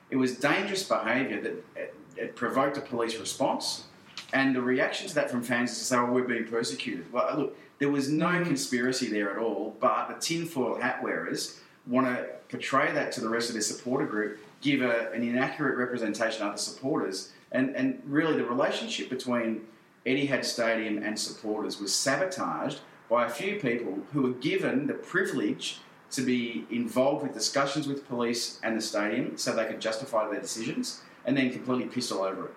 It 0.09 0.15
was 0.15 0.35
dangerous 0.37 0.83
behaviour 0.83 1.41
that 1.41 1.65
it, 1.75 1.95
it 2.17 2.35
provoked 2.35 2.77
a 2.77 2.81
police 2.81 3.17
response, 3.17 3.85
and 4.33 4.55
the 4.55 4.61
reaction 4.61 5.07
to 5.07 5.15
that 5.15 5.29
from 5.29 5.43
fans 5.43 5.71
is 5.71 5.77
to 5.79 5.83
say, 5.85 5.97
"Oh, 5.97 6.05
we're 6.11 6.23
being 6.23 6.45
persecuted." 6.45 7.11
Well, 7.13 7.33
look, 7.37 7.57
there 7.79 7.89
was 7.89 8.09
no 8.09 8.43
conspiracy 8.43 9.09
there 9.09 9.31
at 9.31 9.37
all, 9.37 9.75
but 9.79 10.07
the 10.09 10.15
tinfoil 10.15 10.81
hat 10.81 11.01
wearers 11.03 11.61
want 11.87 12.07
to 12.07 12.25
portray 12.51 12.91
that 12.91 13.11
to 13.13 13.21
the 13.21 13.29
rest 13.29 13.49
of 13.49 13.53
their 13.53 13.61
supporter 13.61 14.05
group, 14.05 14.39
give 14.61 14.81
a, 14.81 15.09
an 15.11 15.23
inaccurate 15.23 15.77
representation 15.77 16.45
of 16.45 16.53
the 16.53 16.59
supporters, 16.59 17.31
and 17.51 17.75
and 17.75 18.01
really 18.05 18.37
the 18.37 18.45
relationship 18.45 19.09
between 19.09 19.61
Etihad 20.05 20.45
Stadium 20.45 21.01
and 21.01 21.17
supporters 21.17 21.79
was 21.79 21.93
sabotaged 21.93 22.81
by 23.09 23.25
a 23.25 23.29
few 23.29 23.59
people 23.59 23.99
who 24.13 24.21
were 24.23 24.31
given 24.31 24.87
the 24.87 24.93
privilege 24.93 25.79
to 26.11 26.21
be 26.21 26.65
involved 26.69 27.23
with 27.23 27.33
discussions 27.33 27.87
with 27.87 28.07
police 28.07 28.59
and 28.63 28.77
the 28.77 28.81
stadium 28.81 29.37
so 29.37 29.53
they 29.53 29.65
could 29.65 29.79
justify 29.79 30.29
their 30.29 30.41
decisions 30.41 31.01
and 31.25 31.37
then 31.37 31.51
completely 31.51 31.85
pissed 31.85 32.11
all 32.11 32.23
over 32.23 32.45
it. 32.45 32.53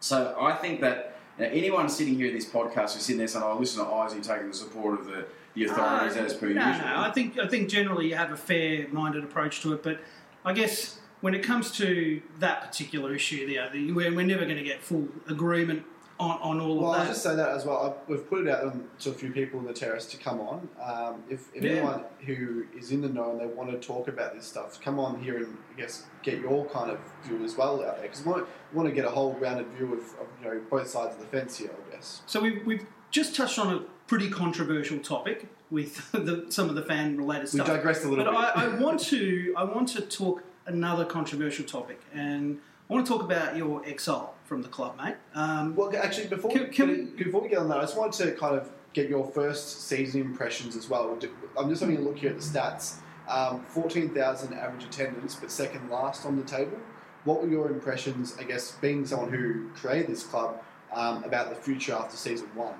So 0.00 0.36
I 0.40 0.54
think 0.54 0.80
that 0.80 1.18
you 1.38 1.44
know, 1.44 1.50
anyone 1.50 1.88
sitting 1.88 2.14
here 2.14 2.28
in 2.28 2.34
this 2.34 2.46
podcast 2.46 2.94
who's 2.94 3.02
sitting 3.02 3.18
there 3.18 3.28
saying, 3.28 3.44
oh, 3.46 3.58
listen 3.58 3.84
to 3.84 4.04
Izzy 4.06 4.20
taking 4.20 4.48
the 4.48 4.54
support 4.54 5.00
of 5.00 5.06
the, 5.06 5.26
the 5.56 5.64
authorities 5.64 6.16
Uh, 6.16 6.20
as 6.20 6.34
per 6.34 6.48
no, 6.50 6.68
usual. 6.68 6.86
No, 6.86 7.00
I 7.00 7.10
think 7.10 7.38
I 7.38 7.48
think 7.48 7.68
generally 7.68 8.08
you 8.10 8.14
have 8.14 8.30
a 8.30 8.36
fair-minded 8.36 9.24
approach 9.24 9.60
to 9.62 9.72
it, 9.72 9.82
but 9.82 9.98
I 10.44 10.52
guess 10.52 11.00
when 11.22 11.34
it 11.34 11.42
comes 11.42 11.72
to 11.72 12.22
that 12.38 12.60
particular 12.62 13.12
issue, 13.14 13.52
there, 13.52 13.68
the, 13.72 13.90
we're, 13.92 14.14
we're 14.14 14.24
never 14.26 14.44
going 14.44 14.58
to 14.58 14.62
get 14.62 14.80
full 14.82 15.08
agreement 15.28 15.82
on, 16.20 16.38
on 16.40 16.60
all 16.60 16.76
Well, 16.78 16.78
of 16.78 16.80
that. 16.80 16.82
Well, 16.92 17.00
I'll 17.00 17.06
just 17.08 17.22
say 17.22 17.34
that 17.36 17.48
as 17.50 17.64
well. 17.66 17.78
I've, 18.02 18.08
we've 18.08 18.28
put 18.28 18.46
it 18.46 18.48
out 18.48 18.74
to 19.00 19.10
a 19.10 19.12
few 19.12 19.30
people 19.32 19.58
in 19.60 19.66
the 19.66 19.72
terrace 19.72 20.06
to 20.06 20.16
come 20.18 20.40
on. 20.40 20.68
Um, 20.82 21.22
if, 21.28 21.48
if 21.54 21.62
Yeah. 21.64 21.72
anyone 21.72 22.04
who 22.26 22.66
is 22.78 22.90
in 22.92 23.00
the 23.02 23.08
know 23.08 23.32
and 23.32 23.40
they 23.40 23.46
want 23.46 23.70
to 23.70 23.78
talk 23.78 24.08
about 24.08 24.34
this 24.34 24.46
stuff, 24.46 24.80
come 24.80 24.98
on 24.98 25.20
here 25.22 25.38
and 25.38 25.56
I 25.74 25.80
guess 25.80 26.04
get 26.22 26.38
your 26.40 26.64
kind 26.66 26.90
of 26.90 26.98
view 27.24 27.42
as 27.44 27.56
well 27.56 27.82
out 27.84 27.96
there 27.98 28.02
because 28.08 28.24
we 28.24 28.32
want, 28.32 28.46
we 28.72 28.76
want 28.76 28.88
to 28.88 28.94
get 28.94 29.04
a 29.04 29.10
whole 29.10 29.34
rounded 29.34 29.66
view 29.76 29.92
of, 29.94 30.00
of 30.20 30.26
you 30.42 30.48
know 30.48 30.60
both 30.70 30.88
sides 30.88 31.14
of 31.16 31.20
the 31.20 31.26
fence 31.26 31.58
here. 31.58 31.70
I 31.70 31.94
guess. 31.94 32.22
So 32.26 32.40
we've, 32.40 32.64
we've 32.64 32.86
just 33.10 33.34
touched 33.36 33.58
on 33.58 33.74
a 33.74 33.82
pretty 34.06 34.30
controversial 34.30 34.98
topic 34.98 35.48
with 35.70 36.10
the, 36.12 36.46
some 36.48 36.68
of 36.68 36.74
the 36.74 36.82
fan-related 36.82 37.48
stuff. 37.48 37.60
We 37.60 37.64
stuff. 37.66 37.76
digressed 37.76 38.04
a 38.04 38.08
little 38.08 38.24
but 38.24 38.54
bit. 38.54 38.62
I, 38.62 38.66
I 38.66 38.68
want 38.78 39.00
to 39.00 39.54
I 39.56 39.64
want 39.64 39.88
to 39.90 40.02
talk 40.02 40.42
another 40.66 41.04
controversial 41.04 41.64
topic, 41.64 42.00
and 42.12 42.58
I 42.88 42.92
want 42.92 43.06
to 43.06 43.12
talk 43.12 43.22
about 43.22 43.56
your 43.56 43.84
exile 43.86 44.34
from 44.44 44.62
the 44.62 44.68
club, 44.68 44.96
mate. 45.02 45.16
Um, 45.34 45.74
Well, 45.76 45.92
actually, 45.96 46.28
before 46.28 46.50
Can- 46.50 46.62
we, 46.62 46.68
can 46.68 46.86
get- 47.06 47.16
before 47.16 47.40
we 47.42 47.48
get 47.48 47.58
on 47.58 47.68
that, 47.68 47.78
I 47.78 47.82
just 47.82 47.96
wanted 47.96 48.24
to 48.24 48.32
kind 48.32 48.56
of 48.56 48.70
get 48.92 49.08
your 49.08 49.26
first 49.32 49.82
season 49.88 50.20
impressions 50.22 50.74
as 50.76 50.88
well. 50.88 51.18
I'm 51.58 51.68
just 51.68 51.80
having 51.82 51.98
a 51.98 52.00
look 52.00 52.18
here 52.18 52.30
at 52.30 52.36
the 52.40 52.42
stats. 52.44 52.96
Um, 53.28 53.64
14,000 53.66 54.54
average 54.54 54.84
attendance, 54.84 55.34
but 55.34 55.50
second 55.50 55.90
last 55.90 56.24
on 56.24 56.36
the 56.36 56.44
table. 56.44 56.78
What 57.24 57.42
were 57.42 57.48
your 57.48 57.68
impressions, 57.70 58.36
I 58.38 58.44
guess, 58.44 58.72
being 58.80 59.04
someone 59.04 59.32
who 59.32 59.68
created 59.74 60.06
this 60.06 60.22
club, 60.22 60.62
um, 60.94 61.24
about 61.24 61.50
the 61.50 61.56
future 61.56 61.92
after 61.92 62.16
season 62.16 62.46
one? 62.54 62.74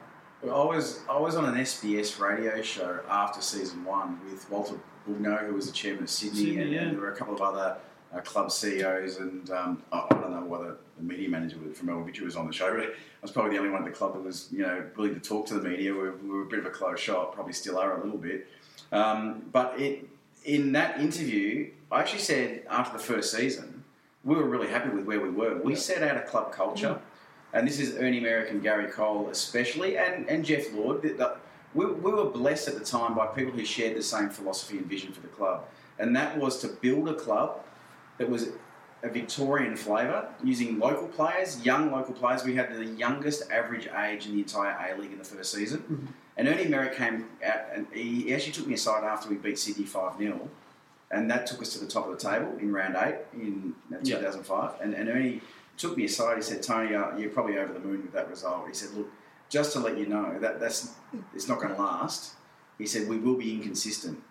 I 0.48 0.64
was 0.64 1.00
I 1.08 1.18
was 1.18 1.36
on 1.36 1.44
an 1.44 1.54
SBS 1.56 2.20
radio 2.20 2.62
show 2.62 3.00
after 3.08 3.40
season 3.40 3.84
one 3.84 4.20
with 4.30 4.48
Walter 4.50 4.74
Bugno, 5.08 5.46
who 5.46 5.54
was 5.54 5.66
the 5.66 5.72
chairman 5.72 6.04
of 6.04 6.10
Sydney, 6.10 6.38
Sydney, 6.38 6.62
and, 6.62 6.70
yeah. 6.70 6.80
and 6.82 6.92
there 6.92 7.00
were 7.00 7.12
a 7.12 7.16
couple 7.16 7.34
of 7.34 7.40
other 7.40 7.76
uh, 8.14 8.20
club 8.20 8.52
CEOs, 8.52 9.16
and 9.16 9.50
um, 9.50 9.82
I, 9.92 10.04
I 10.10 10.14
don't 10.14 10.30
know 10.30 10.44
whether 10.44 10.76
the 10.96 11.02
media 11.02 11.28
manager 11.28 11.56
from 11.74 11.86
Melbourne 11.86 12.12
was 12.22 12.36
on 12.36 12.46
the 12.46 12.52
show. 12.52 12.72
But 12.74 12.84
I 12.84 12.92
was 13.22 13.30
probably 13.30 13.52
the 13.52 13.58
only 13.58 13.70
one 13.70 13.82
at 13.82 13.90
the 13.90 13.96
club 13.96 14.14
that 14.14 14.22
was 14.22 14.48
you 14.52 14.60
know 14.60 14.84
willing 14.96 15.14
to 15.14 15.20
talk 15.20 15.46
to 15.46 15.54
the 15.54 15.68
media. 15.68 15.92
We 15.92 15.98
were, 15.98 16.16
we 16.16 16.28
were 16.28 16.42
a 16.42 16.46
bit 16.46 16.60
of 16.60 16.66
a 16.66 16.70
closed 16.70 17.02
shop, 17.02 17.34
probably 17.34 17.52
still 17.52 17.78
are 17.78 18.00
a 18.00 18.04
little 18.04 18.18
bit. 18.18 18.46
Um, 18.92 19.42
but 19.52 19.80
it, 19.80 20.08
in 20.44 20.72
that 20.72 21.00
interview, 21.00 21.70
I 21.90 22.00
actually 22.00 22.20
said 22.20 22.62
after 22.70 22.96
the 22.96 23.02
first 23.02 23.32
season, 23.32 23.84
we 24.24 24.36
were 24.36 24.44
really 24.44 24.68
happy 24.68 24.90
with 24.90 25.04
where 25.06 25.20
we 25.20 25.30
were. 25.30 25.60
We 25.60 25.74
set 25.74 26.02
out 26.02 26.16
a 26.16 26.22
club 26.22 26.52
culture, 26.52 27.00
and 27.56 27.66
this 27.66 27.80
is 27.80 27.96
Ernie 27.96 28.20
Merrick 28.20 28.50
and 28.50 28.62
Gary 28.62 28.90
Cole 28.90 29.28
especially, 29.30 29.96
and, 29.98 30.28
and 30.28 30.44
Geoff 30.44 30.72
Lord. 30.74 31.02
that- 31.02 31.18
that 31.18 31.40
we, 31.74 31.84
we 31.84 32.10
were 32.12 32.24
blessed 32.30 32.68
at 32.68 32.74
the 32.78 32.84
time 32.84 33.14
by 33.14 33.26
people 33.26 33.52
who 33.52 33.64
shared 33.64 33.96
the 33.96 34.02
same 34.02 34.30
philosophy 34.30 34.78
and 34.78 34.86
vision 34.86 35.12
for 35.12 35.20
the 35.20 35.28
club, 35.28 35.64
and 35.98 36.14
that 36.16 36.38
was 36.38 36.58
to 36.60 36.68
build 36.68 37.08
a 37.08 37.14
club 37.14 37.60
that 38.18 38.28
was 38.30 38.48
a 39.02 39.08
Victorian 39.10 39.76
flavour 39.76 40.26
using 40.42 40.78
local 40.78 41.06
players, 41.08 41.62
young 41.64 41.92
local 41.92 42.14
players. 42.14 42.44
We 42.44 42.54
had 42.54 42.74
the 42.74 42.84
youngest 42.84 43.50
average 43.50 43.88
age 43.88 44.26
in 44.26 44.32
the 44.32 44.38
entire 44.40 44.74
A 44.94 44.98
League 44.98 45.12
in 45.12 45.18
the 45.18 45.24
first 45.24 45.52
season. 45.52 46.08
And 46.38 46.48
Ernie 46.48 46.66
Merrick 46.66 46.96
came 46.96 47.26
out 47.44 47.60
and 47.74 47.86
he 47.92 48.32
actually 48.34 48.52
took 48.52 48.66
me 48.66 48.74
aside 48.74 49.04
after 49.04 49.28
we 49.28 49.36
beat 49.36 49.58
Sydney 49.58 49.84
5 49.84 50.18
0. 50.18 50.48
And 51.10 51.30
that 51.30 51.46
took 51.46 51.60
us 51.60 51.72
to 51.74 51.78
the 51.78 51.86
top 51.86 52.06
of 52.08 52.12
the 52.18 52.28
table 52.30 52.56
in 52.58 52.72
round 52.72 52.96
eight 52.96 53.16
in 53.34 53.74
uh, 53.92 53.96
Yeah. 54.02 54.16
2005. 54.16 54.80
And, 54.80 54.94
and 54.94 55.08
Ernie 55.10 55.40
took 55.76 55.96
me 55.96 56.04
aside. 56.04 56.36
He 56.36 56.42
said, 56.42 56.62
Tony, 56.62 56.94
uh, 56.94 57.16
you're 57.16 57.30
probably 57.30 57.58
over 57.58 57.72
the 57.72 57.80
moon 57.80 58.02
with 58.02 58.12
that 58.12 58.28
result. 58.28 58.68
He 58.68 58.74
said, 58.74 58.90
look, 58.96 59.08
just 59.48 59.72
to 59.72 59.80
let 59.80 59.96
you 59.98 60.06
know, 60.06 60.38
that 60.40 60.60
that's 60.60 60.94
it's 61.34 61.48
not 61.48 61.60
going 61.60 61.74
to 61.74 61.80
last. 61.80 62.34
He 62.78 62.86
said, 62.86 63.08
we 63.08 63.18
will 63.18 63.36
be 63.36 63.54
inconsistent. 63.54 64.22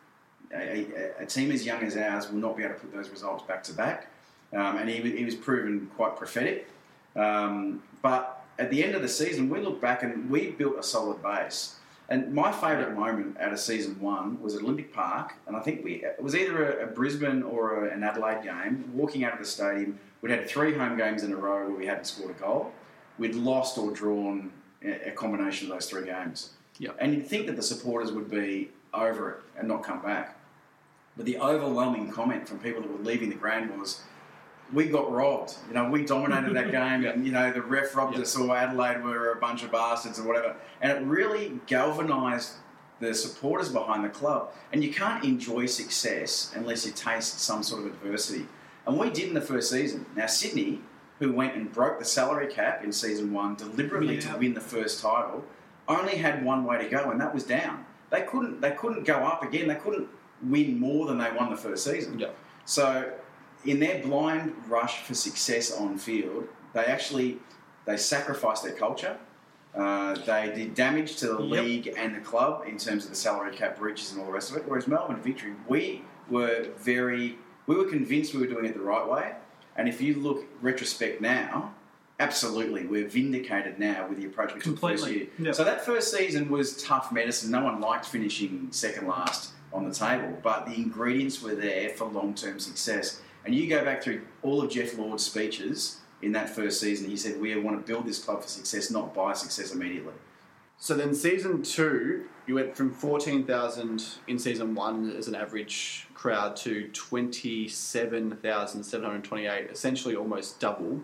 A, 0.53 0.85
a, 1.19 1.23
a 1.23 1.25
team 1.25 1.51
as 1.51 1.65
young 1.65 1.81
as 1.83 1.97
ours 1.97 2.29
will 2.29 2.39
not 2.39 2.55
be 2.55 2.63
able 2.63 2.75
to 2.75 2.79
put 2.79 2.93
those 2.93 3.09
results 3.09 3.43
back 3.43 3.63
to 3.63 3.73
back. 3.73 4.07
Um, 4.53 4.77
and 4.77 4.89
he, 4.89 5.01
he 5.01 5.25
was 5.25 5.35
proven 5.35 5.89
quite 5.95 6.15
prophetic. 6.15 6.69
Um, 7.15 7.81
but 8.01 8.45
at 8.59 8.69
the 8.69 8.83
end 8.83 8.95
of 8.95 9.01
the 9.01 9.07
season, 9.07 9.49
we 9.49 9.59
look 9.59 9.81
back 9.81 10.03
and 10.03 10.29
we 10.29 10.51
built 10.51 10.77
a 10.77 10.83
solid 10.83 11.21
base. 11.21 11.75
And 12.07 12.33
my 12.33 12.51
favourite 12.51 12.93
moment 12.95 13.37
out 13.39 13.51
of 13.51 13.59
season 13.59 13.99
one 13.99 14.39
was 14.41 14.55
at 14.55 14.61
Olympic 14.61 14.93
Park, 14.93 15.33
and 15.47 15.55
I 15.55 15.59
think 15.59 15.83
we 15.83 16.03
it 16.03 16.21
was 16.21 16.35
either 16.35 16.79
a, 16.79 16.83
a 16.83 16.87
Brisbane 16.87 17.41
or 17.41 17.87
a, 17.87 17.91
an 17.91 18.03
Adelaide 18.03 18.43
game. 18.43 18.91
Walking 18.93 19.23
out 19.23 19.33
of 19.33 19.39
the 19.39 19.45
stadium, 19.45 19.97
we'd 20.25 20.31
had 20.31 20.49
three 20.49 20.73
home 20.73 20.97
games 20.97 21.21
in 21.21 21.31
a 21.31 21.35
row 21.35 21.67
where 21.67 21.77
we 21.77 21.85
hadn't 21.85 22.05
scored 22.05 22.31
a 22.31 22.39
goal. 22.39 22.71
We'd 23.19 23.35
lost 23.35 23.77
or 23.77 23.91
drawn 23.91 24.51
a, 24.83 25.11
combination 25.11 25.67
of 25.67 25.73
those 25.73 25.87
three 25.87 26.03
games. 26.03 26.49
Yeah. 26.79 26.93
And 26.97 27.13
you'd 27.13 27.27
think 27.27 27.45
that 27.45 27.55
the 27.55 27.61
supporters 27.61 28.11
would 28.11 28.31
be 28.31 28.71
over 28.91 29.29
it 29.29 29.37
and 29.59 29.67
not 29.67 29.83
come 29.83 30.01
back. 30.01 30.39
But 31.15 31.27
the 31.27 31.37
overwhelming 31.37 32.11
comment 32.11 32.49
from 32.49 32.57
people 32.57 32.81
that 32.81 32.91
were 32.91 33.03
leaving 33.03 33.29
the 33.29 33.35
ground 33.35 33.79
was, 33.79 34.01
we 34.73 34.85
got 34.85 35.11
robbed. 35.11 35.53
You 35.67 35.75
know, 35.75 35.91
we 35.91 36.03
dominated 36.03 36.55
that 36.55 36.71
game, 36.81 37.05
and 37.05 37.23
you 37.23 37.31
know 37.31 37.53
the 37.53 37.61
ref 37.61 37.95
robbed 37.95 38.15
Yeah. 38.15 38.23
us, 38.23 38.35
or 38.35 38.57
Adelaide 38.57 39.03
were 39.03 39.31
a 39.31 39.35
bunch 39.35 39.61
of 39.61 39.71
bastards, 39.71 40.17
or 40.17 40.23
whatever. 40.23 40.55
And 40.81 40.91
it 40.91 41.03
really 41.03 41.59
galvanised 41.67 42.53
the 42.99 43.13
supporters 43.13 43.69
behind 43.69 44.03
the 44.03 44.09
club. 44.09 44.51
And 44.73 44.83
you 44.83 44.91
can't 44.91 45.23
enjoy 45.23 45.67
success 45.67 46.51
unless 46.55 46.83
you 46.83 46.93
taste 46.93 47.39
some 47.39 47.61
sort 47.61 47.85
of 47.85 47.93
adversity. 47.93 48.47
And 48.87 48.97
we 48.99 49.09
did 49.09 49.27
in 49.29 49.33
the 49.33 49.41
first 49.41 49.69
season. 49.69 50.05
Now 50.15 50.27
Sydney, 50.27 50.81
who 51.19 51.31
went 51.31 51.55
and 51.55 51.71
broke 51.71 51.99
the 51.99 52.05
salary 52.05 52.47
cap 52.47 52.83
in 52.83 52.91
season 52.91 53.33
one 53.33 53.55
deliberately 53.55 54.15
Yeah. 54.15 54.33
to 54.33 54.37
win 54.37 54.53
the 54.53 54.61
first 54.61 55.01
title, 55.01 55.43
only 55.87 56.15
had 56.17 56.43
one 56.43 56.65
way 56.65 56.77
to 56.83 56.89
go, 56.89 57.09
and 57.11 57.19
that 57.21 57.33
was 57.33 57.43
down. 57.43 57.85
They 58.09 58.21
couldn't. 58.21 58.61
They 58.61 58.71
couldn't 58.71 59.03
go 59.03 59.15
up 59.15 59.43
again. 59.43 59.67
They 59.67 59.75
couldn't 59.75 60.07
win 60.43 60.79
more 60.79 61.05
than 61.07 61.17
they 61.17 61.31
won 61.31 61.49
the 61.49 61.57
first 61.57 61.83
season. 61.83 62.19
Yeah. 62.19 62.29
So, 62.65 63.11
in 63.63 63.79
their 63.79 64.01
blind 64.03 64.53
rush 64.67 65.03
for 65.03 65.13
success 65.15 65.71
on 65.71 65.97
field, 65.97 66.47
they 66.73 66.85
actually 66.85 67.39
they 67.85 67.97
sacrificed 67.97 68.63
their 68.63 68.73
culture. 68.73 69.17
Uh, 69.75 70.15
they 70.25 70.51
did 70.55 70.73
damage 70.73 71.17
to 71.17 71.27
the 71.27 71.41
Yep. 71.43 71.63
league 71.63 71.93
and 71.97 72.15
the 72.15 72.19
club 72.21 72.63
in 72.67 72.77
terms 72.77 73.03
of 73.03 73.09
the 73.11 73.15
salary 73.15 73.53
cap 73.55 73.77
breaches 73.77 74.11
and 74.11 74.19
all 74.21 74.27
the 74.27 74.31
rest 74.31 74.49
of 74.51 74.57
it. 74.57 74.63
Whereas 74.67 74.87
Melbourne 74.87 75.21
Victory, 75.21 75.53
we 75.67 76.03
were 76.29 76.67
very 76.77 77.37
we 77.67 77.75
were 77.75 77.85
convinced 77.85 78.33
we 78.33 78.41
were 78.41 78.47
doing 78.47 78.65
it 78.65 78.73
the 78.73 78.79
right 78.81 79.07
way. 79.07 79.33
And 79.75 79.89
if 79.89 80.01
you 80.01 80.15
look 80.15 80.45
retrospect 80.61 81.21
now, 81.21 81.73
absolutely, 82.19 82.85
we're 82.85 83.07
vindicated 83.07 83.79
now 83.79 84.07
with 84.07 84.17
the 84.17 84.25
approach 84.25 84.53
we 84.53 84.61
took 84.61 84.79
first 84.79 85.07
year. 85.09 85.27
Yep. 85.39 85.55
So 85.55 85.63
that 85.63 85.85
first 85.85 86.15
season 86.15 86.49
was 86.49 86.81
tough 86.81 87.11
medicine. 87.11 87.51
No 87.51 87.63
one 87.63 87.81
liked 87.81 88.05
finishing 88.05 88.67
second 88.71 89.07
last 89.07 89.51
on 89.73 89.87
the 89.87 89.93
table, 89.93 90.37
but 90.41 90.65
the 90.65 90.73
ingredients 90.73 91.41
were 91.41 91.55
there 91.55 91.89
for 91.89 92.05
long 92.05 92.33
term 92.33 92.59
success. 92.59 93.21
And 93.43 93.53
you 93.53 93.67
go 93.67 93.83
back 93.83 94.01
through 94.01 94.21
all 94.41 94.61
of 94.61 94.71
Geoff 94.71 94.97
Lord's 94.97 95.23
speeches 95.23 95.99
in 96.21 96.31
that 96.31 96.49
first 96.49 96.79
season, 96.79 97.09
he 97.09 97.17
said, 97.17 97.39
We 97.39 97.55
want 97.57 97.85
to 97.85 97.93
build 97.93 98.05
this 98.05 98.23
club 98.23 98.41
for 98.41 98.47
success, 98.47 98.89
not 98.89 99.13
buy 99.13 99.33
success 99.33 99.73
immediately. 99.73 100.13
So 100.77 100.93
then, 100.93 101.15
season 101.15 101.63
two, 101.63 102.25
you 102.47 102.55
went 102.55 102.75
from 102.75 102.91
14,000 102.93 104.03
in 104.27 104.37
season 104.37 104.75
one 104.75 105.15
as 105.15 105.27
an 105.27 105.35
average 105.35 106.07
crowd 106.13 106.55
to 106.57 106.87
27,728, 106.89 109.71
essentially 109.71 110.15
almost 110.15 110.59
double. 110.59 111.01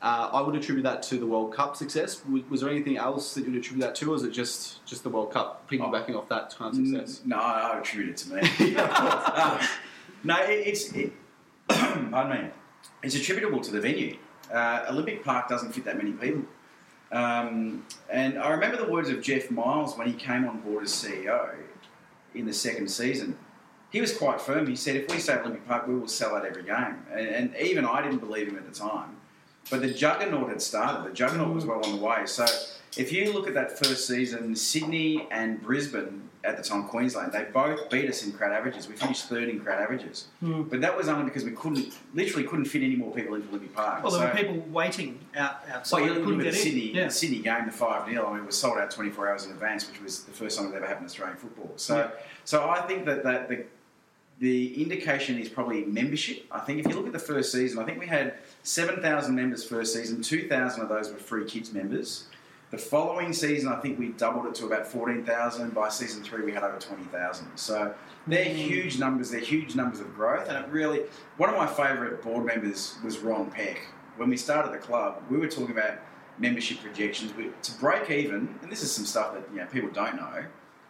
Uh, 0.00 0.30
I 0.32 0.40
would 0.40 0.54
attribute 0.54 0.84
that 0.84 1.02
to 1.04 1.18
the 1.18 1.26
World 1.26 1.52
Cup 1.52 1.74
success. 1.74 2.24
Was, 2.26 2.44
was 2.48 2.60
there 2.60 2.70
anything 2.70 2.96
else 2.96 3.34
that 3.34 3.44
you'd 3.44 3.56
attribute 3.56 3.84
that 3.84 3.96
to, 3.96 4.12
or 4.12 4.14
is 4.14 4.22
it 4.22 4.30
just, 4.30 4.86
just 4.86 5.02
the 5.02 5.08
World 5.08 5.32
Cup 5.32 5.68
piggybacking 5.68 6.14
off 6.14 6.28
that 6.28 6.54
kind 6.56 6.70
of 6.70 6.76
success? 6.86 7.22
No, 7.24 7.34
I 7.36 7.78
attribute 7.78 8.10
it 8.10 8.16
to 8.18 8.34
me. 8.34 8.42
Uh, 8.78 9.66
no, 10.24 10.36
it, 10.42 10.66
it's 10.66 10.92
it, 10.92 11.12
pardon 11.68 12.44
me. 12.44 12.50
It's 13.02 13.14
attributable 13.14 13.60
to 13.60 13.70
the 13.70 13.80
venue. 13.80 14.16
Uh, 14.52 14.84
Olympic 14.88 15.24
Park 15.24 15.48
doesn't 15.48 15.72
fit 15.72 15.84
that 15.84 15.96
many 15.96 16.12
people. 16.12 16.42
Um, 17.10 17.86
and 18.10 18.38
I 18.38 18.50
remember 18.50 18.76
the 18.76 18.90
words 18.90 19.08
of 19.08 19.22
Geoff 19.22 19.50
Miles 19.50 19.96
when 19.96 20.06
he 20.06 20.12
came 20.12 20.46
on 20.46 20.60
board 20.60 20.84
as 20.84 20.92
CEO 20.92 21.54
in 22.34 22.46
the 22.46 22.52
second 22.52 22.88
season. 22.88 23.36
He 23.90 24.00
was 24.00 24.16
quite 24.16 24.40
firm. 24.40 24.66
He 24.66 24.76
said, 24.76 24.96
if 24.96 25.10
we 25.10 25.18
stay 25.18 25.32
at 25.32 25.40
Olympic 25.40 25.66
Park, 25.66 25.86
we 25.86 25.94
will 25.94 26.08
sell 26.08 26.36
out 26.36 26.44
every 26.44 26.64
game. 26.64 27.06
And, 27.10 27.26
and 27.26 27.56
even 27.56 27.86
I 27.86 28.02
didn't 28.02 28.18
believe 28.18 28.48
him 28.48 28.56
at 28.56 28.70
the 28.70 28.78
time. 28.78 29.16
But 29.70 29.80
the 29.80 29.92
juggernaut 29.92 30.50
had 30.50 30.60
started. 30.60 31.10
The 31.10 31.14
juggernaut 31.14 31.54
was 31.54 31.64
well 31.64 31.84
on 31.84 31.96
the 31.96 32.04
way. 32.04 32.26
So 32.26 32.44
if 32.98 33.12
you 33.12 33.32
look 33.32 33.46
at 33.46 33.54
that 33.54 33.78
first 33.78 34.06
season, 34.06 34.54
Sydney 34.56 35.26
and 35.30 35.62
Brisbane 35.62 36.22
at 36.44 36.56
the 36.56 36.62
time, 36.62 36.84
Queensland, 36.84 37.32
they 37.32 37.44
both 37.52 37.90
beat 37.90 38.08
us 38.08 38.24
in 38.24 38.32
crowd 38.32 38.52
averages. 38.52 38.88
We 38.88 38.94
finished 38.94 39.28
third 39.28 39.48
in 39.48 39.60
crowd 39.60 39.80
averages. 39.82 40.26
Hmm. 40.40 40.62
But 40.62 40.80
that 40.80 40.96
was 40.96 41.08
only 41.08 41.24
because 41.24 41.44
we 41.44 41.50
couldn't, 41.52 41.92
literally 42.14 42.46
couldn't 42.46 42.64
fit 42.66 42.82
any 42.82 42.96
more 42.96 43.12
people 43.12 43.34
into 43.34 43.48
Olympic 43.48 43.74
Park. 43.74 44.02
Well, 44.02 44.12
there 44.12 44.20
So- 44.22 44.28
were 44.28 44.34
people 44.54 44.66
waiting 44.72 45.18
out 45.36 45.62
outside. 45.70 46.00
well, 46.02 46.14
you 46.14 46.24
look 46.24 46.38
at 46.46 46.52
the. 46.52 46.58
Sydney, 46.58 46.92
Yeah. 46.94 47.04
the 47.06 47.10
Sydney 47.10 47.38
game, 47.40 47.66
the 47.66 47.72
5 47.72 48.08
0, 48.08 48.26
I 48.26 48.32
mean, 48.34 48.42
it 48.42 48.46
was 48.46 48.56
sold 48.58 48.78
out 48.78 48.90
24 48.90 49.28
hours 49.28 49.44
in 49.46 49.52
advance, 49.52 49.88
which 49.90 50.00
was 50.02 50.24
the 50.24 50.32
first 50.32 50.58
time 50.58 50.68
it 50.72 50.76
ever 50.76 50.86
happened 50.86 51.04
in 51.04 51.06
Australian 51.06 51.36
football. 51.38 51.72
So, 51.76 51.96
Yeah. 51.96 52.10
so 52.44 52.68
I 52.68 52.80
think 52.82 53.04
that, 53.06 53.24
that 53.24 53.48
the, 53.48 53.64
the 54.38 54.80
indication 54.80 55.38
is 55.38 55.48
probably 55.48 55.84
membership. 55.84 56.44
I 56.52 56.60
think 56.60 56.78
if 56.78 56.86
you 56.88 56.94
look 56.94 57.06
at 57.06 57.12
the 57.12 57.18
first 57.18 57.50
season, 57.52 57.80
I 57.80 57.84
think 57.84 57.98
we 57.98 58.06
had 58.06 58.34
7,000 58.62 59.34
members 59.34 59.64
first 59.64 59.92
season, 59.92 60.22
2,000 60.22 60.82
of 60.82 60.88
those 60.88 61.10
were 61.10 61.16
free 61.18 61.44
kids 61.44 61.72
members. 61.72 62.24
The 62.70 62.78
following 62.78 63.32
season, 63.32 63.72
I 63.72 63.76
think 63.80 63.98
we 63.98 64.08
doubled 64.08 64.44
it 64.44 64.54
to 64.56 64.66
about 64.66 64.86
14,000. 64.86 65.74
By 65.74 65.88
season 65.88 66.22
three, 66.22 66.44
we 66.44 66.52
had 66.52 66.62
over 66.62 66.78
20,000. 66.78 67.56
So 67.56 67.94
they're 68.26 68.44
mm. 68.44 68.54
huge 68.54 68.98
numbers. 68.98 69.30
They're 69.30 69.40
huge 69.40 69.74
numbers 69.74 70.00
of 70.00 70.14
growth. 70.14 70.48
And 70.48 70.62
it 70.62 70.70
really, 70.70 71.04
one 71.38 71.48
of 71.48 71.56
my 71.56 71.66
favourite 71.66 72.22
board 72.22 72.44
members 72.44 72.96
was 73.02 73.18
Ron 73.18 73.50
Peck. 73.50 73.80
When 74.18 74.28
we 74.28 74.36
started 74.36 74.72
the 74.72 74.78
club, 74.78 75.22
we 75.30 75.38
were 75.38 75.48
talking 75.48 75.70
about 75.70 75.98
membership 76.38 76.80
projections. 76.82 77.34
We, 77.34 77.50
to 77.62 77.72
break 77.80 78.10
even, 78.10 78.58
and 78.60 78.70
this 78.70 78.82
is 78.82 78.92
some 78.92 79.06
stuff 79.06 79.32
that 79.32 79.44
you 79.50 79.60
know, 79.60 79.66
people 79.66 79.88
don't 79.88 80.16
know, 80.16 80.44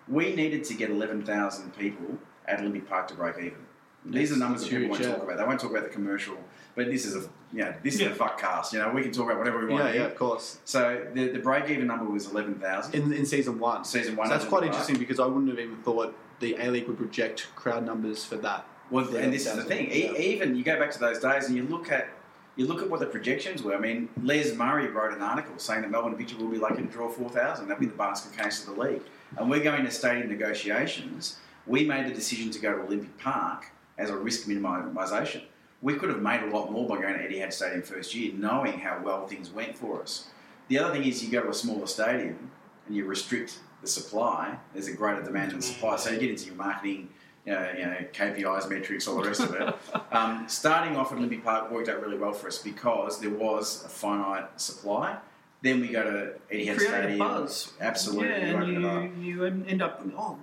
we 0.09 0.35
needed 0.35 0.65
to 0.65 0.75
get 0.75 0.91
11,000 0.91 1.77
people 1.77 2.19
at 2.47 2.59
Olympic 2.59 2.89
Park 2.89 3.07
to 3.09 3.15
break 3.15 3.39
even. 3.39 3.59
These 4.05 4.33
are 4.33 4.37
numbers 4.37 4.63
that 4.63 4.71
people 4.71 4.89
won't 4.89 5.03
yeah. 5.03 5.13
talk 5.13 5.23
about. 5.23 5.37
They 5.37 5.45
won't 5.45 5.61
talk 5.61 5.71
about 5.71 5.85
the 5.85 5.91
commercial, 5.91 6.37
but 6.79 6.91
this 6.91 7.05
is 7.05 7.17
a 7.17 7.29
you 7.53 7.65
know, 7.65 7.75
this 7.83 7.95
is 7.95 8.03
a 8.03 8.15
fuck 8.15 8.39
cast. 8.41 8.73
You 8.73 8.79
know, 8.79 8.91
we 8.91 9.03
can 9.03 9.11
talk 9.11 9.25
about 9.27 9.39
whatever 9.39 9.59
we 9.59 9.73
want. 9.73 9.85
Yeah, 9.87 10.03
yeah, 10.03 10.07
of 10.07 10.17
course. 10.17 10.59
So 10.65 11.07
the, 11.13 11.29
the 11.29 11.39
break 11.39 11.69
even 11.71 11.87
number 11.89 12.05
was 12.05 12.31
eleven 12.31 12.55
thousand. 12.55 12.95
In, 12.95 13.13
in 13.13 13.27
season 13.27 13.59
one. 13.59 13.85
Season 13.85 14.17
one 14.17 14.29
So 14.29 14.35
that's 14.35 14.47
quite 14.47 14.63
interesting 14.63 14.95
Park. 14.95 15.01
because 15.09 15.21
I 15.21 15.27
wouldn't 15.27 15.49
have 15.49 15.59
even 15.59 15.77
thought 15.83 16.17
the 16.41 16.55
A 16.55 16.71
League 16.71 16.87
would 16.87 16.97
project 16.97 17.49
crowd 17.57 17.85
numbers 17.85 18.25
for 18.25 18.37
that. 18.37 18.65
Well, 18.91 19.15
and 19.17 19.33
this 19.33 19.47
is 19.47 19.57
the 19.57 19.65
thing. 19.65 19.89
yeah. 19.91 20.13
E- 20.13 20.35
even 20.35 20.55
you 20.57 20.63
go 20.63 20.79
back 20.79 20.91
to 20.93 20.99
those 20.99 21.19
days 21.19 21.47
and 21.47 21.57
you 21.57 21.65
look 21.65 21.91
at 21.91 22.09
you 22.57 22.67
look 22.67 22.81
at 22.83 22.89
what 22.89 23.01
the 23.01 23.07
projections 23.07 23.63
were. 23.63 23.75
I 23.75 23.81
mean, 23.81 24.09
Les 24.23 24.55
Murray 24.55 24.87
wrote 24.89 25.13
an 25.13 25.23
article 25.23 25.59
saying 25.59 25.83
that 25.83 25.91
Melbourne 25.91 26.17
Victory 26.17 26.39
will 26.43 26.51
be 26.51 26.59
lucky 26.59 26.83
to 26.83 26.89
draw 26.89 27.09
4,000. 27.09 27.67
That'd 27.69 27.81
be 27.81 27.87
the 27.87 27.93
basket 27.93 28.37
case 28.37 28.67
of 28.67 28.75
the 28.75 28.81
league. 28.81 29.03
And 29.37 29.49
we're 29.49 29.63
going 29.63 29.85
to 29.85 29.91
stadium 29.91 30.29
negotiations. 30.29 31.39
We 31.67 31.85
made 31.85 32.07
the 32.07 32.15
decision 32.15 32.51
to 32.51 32.59
go 32.59 32.75
to 32.77 32.83
Olympic 32.83 33.17
Park 33.19 33.67
as 33.97 34.11
a 34.11 34.17
risk 34.17 34.49
minimisation. 34.49 35.43
We 35.81 35.95
could 35.95 36.09
have 36.11 36.21
made 36.23 36.43
a 36.43 36.47
lot 36.47 36.73
more 36.73 36.89
by 36.89 37.01
going 37.01 37.15
to 37.15 37.29
Etihad 37.29 37.53
Stadium 37.53 37.83
first 37.83 38.15
year, 38.15 38.33
knowing 38.35 38.79
how 38.79 39.01
well 39.03 39.27
things 39.27 39.51
went 39.51 39.77
for 39.77 40.03
us. 40.03 40.29
The 40.69 40.79
other 40.79 40.93
thing 40.93 41.05
is 41.05 41.25
you 41.25 41.31
go 41.31 41.43
to 41.43 41.51
a 41.51 41.55
smaller 41.55 41.87
stadium 41.87 42.51
and 42.87 42.97
you 42.97 43.05
restrict 43.05 43.61
the 43.81 43.87
supply. 43.89 44.57
There's 44.75 44.89
a 44.89 44.93
greater 44.95 45.23
demand 45.23 45.53
than 45.53 45.63
supply, 45.63 45.97
so 45.97 46.11
you 46.11 46.19
get 46.19 46.31
into 46.31 46.47
your 46.47 46.57
marketing, 46.57 47.11
you 47.47 47.53
know, 47.53 47.73
you 47.77 47.85
know 47.87 47.97
KPIs, 48.13 48.69
metrics, 48.69 49.07
all 49.07 49.17
the 49.23 49.29
rest 49.29 49.41
of 49.41 49.55
it. 49.55 49.75
Um, 50.11 50.47
starting 50.49 50.97
off 50.97 51.13
at 51.13 51.19
Olympic 51.19 51.45
Park 51.45 51.71
worked 51.71 51.89
out 51.91 52.01
really 52.03 52.17
well 52.17 52.33
for 52.33 52.49
us 52.49 52.59
because 52.59 53.21
there 53.21 53.31
was 53.31 53.85
a 53.85 53.89
finite 53.89 54.59
supply. 54.61 55.19
Then 55.63 55.81
we 55.81 55.89
go 55.89 56.03
to 56.03 56.55
Etihad 56.55 56.77
Create 56.77 56.81
Stadium. 56.89 57.21
a 57.21 57.25
buzz. 57.25 57.73
Absolutely, 57.81 58.29
Yeah, 58.31 58.47
you 58.49 58.57
open 58.57 58.77
it 58.77 58.85
up. 58.85 59.03
and 59.03 59.25
you, 59.25 59.45
you 59.45 59.65
end 59.67 59.83
up, 59.83 60.03
oh, 60.17 60.39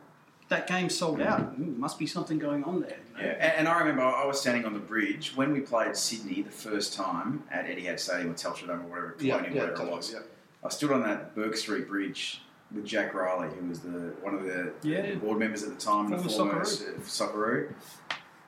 that 0.49 0.67
game 0.67 0.89
sold 0.89 1.21
out. 1.21 1.59
Mm, 1.59 1.77
must 1.77 1.97
be 1.97 2.05
something 2.05 2.37
going 2.37 2.63
on 2.63 2.81
there. 2.81 2.97
you 3.17 3.21
know? 3.23 3.27
Yeah, 3.27 3.33
and, 3.39 3.53
and 3.59 3.67
I 3.67 3.79
remember 3.79 4.03
I 4.03 4.25
was 4.25 4.39
standing 4.39 4.65
on 4.65 4.73
the 4.73 4.79
bridge 4.79 5.35
when 5.35 5.51
we 5.51 5.59
played 5.61 5.95
Sydney 5.95 6.41
the 6.43 6.51
first 6.51 6.93
time 6.93 7.43
at 7.51 7.65
Etihad 7.65 7.99
Stadium 7.99 8.31
or 8.31 8.33
Telstra 8.35 8.67
Dome 8.67 8.81
or 8.81 8.89
whatever, 8.89 9.15
Yeah, 9.19 9.37
Colonial, 9.37 9.55
yeah, 9.55 9.61
whatever 9.71 9.83
it 9.87 9.91
was. 9.91 10.13
yeah. 10.13 10.19
I 10.63 10.69
stood 10.69 10.91
on 10.91 11.01
that 11.03 11.35
Bourke 11.35 11.57
Street 11.57 11.87
Bridge 11.87 12.41
with 12.73 12.85
Jack 12.85 13.13
Reilly, 13.13 13.47
who 13.59 13.67
was 13.69 13.79
the 13.79 14.13
one 14.21 14.33
of 14.35 14.43
the 14.43 14.73
Yeah. 14.83 15.15
board 15.15 15.39
members 15.39 15.63
at 15.63 15.69
the 15.69 15.75
time, 15.83 16.09
the 16.09 16.17
Former 16.17 16.29
former 16.29 16.61
Socceroo. 16.65 16.99
Socceroo. 17.01 17.73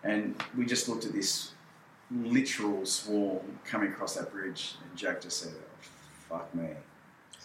And 0.04 0.42
we 0.56 0.66
just 0.66 0.88
looked 0.88 1.06
at 1.06 1.14
this 1.14 1.52
literal 2.12 2.86
swarm 2.86 3.60
coming 3.66 3.90
across 3.92 4.16
that 4.16 4.32
bridge, 4.32 4.76
and 4.82 4.98
Jack 4.98 5.22
just 5.22 5.42
said, 5.42 5.54
oh, 5.54 5.86
"Fuck 6.30 6.56
me." 6.56 6.70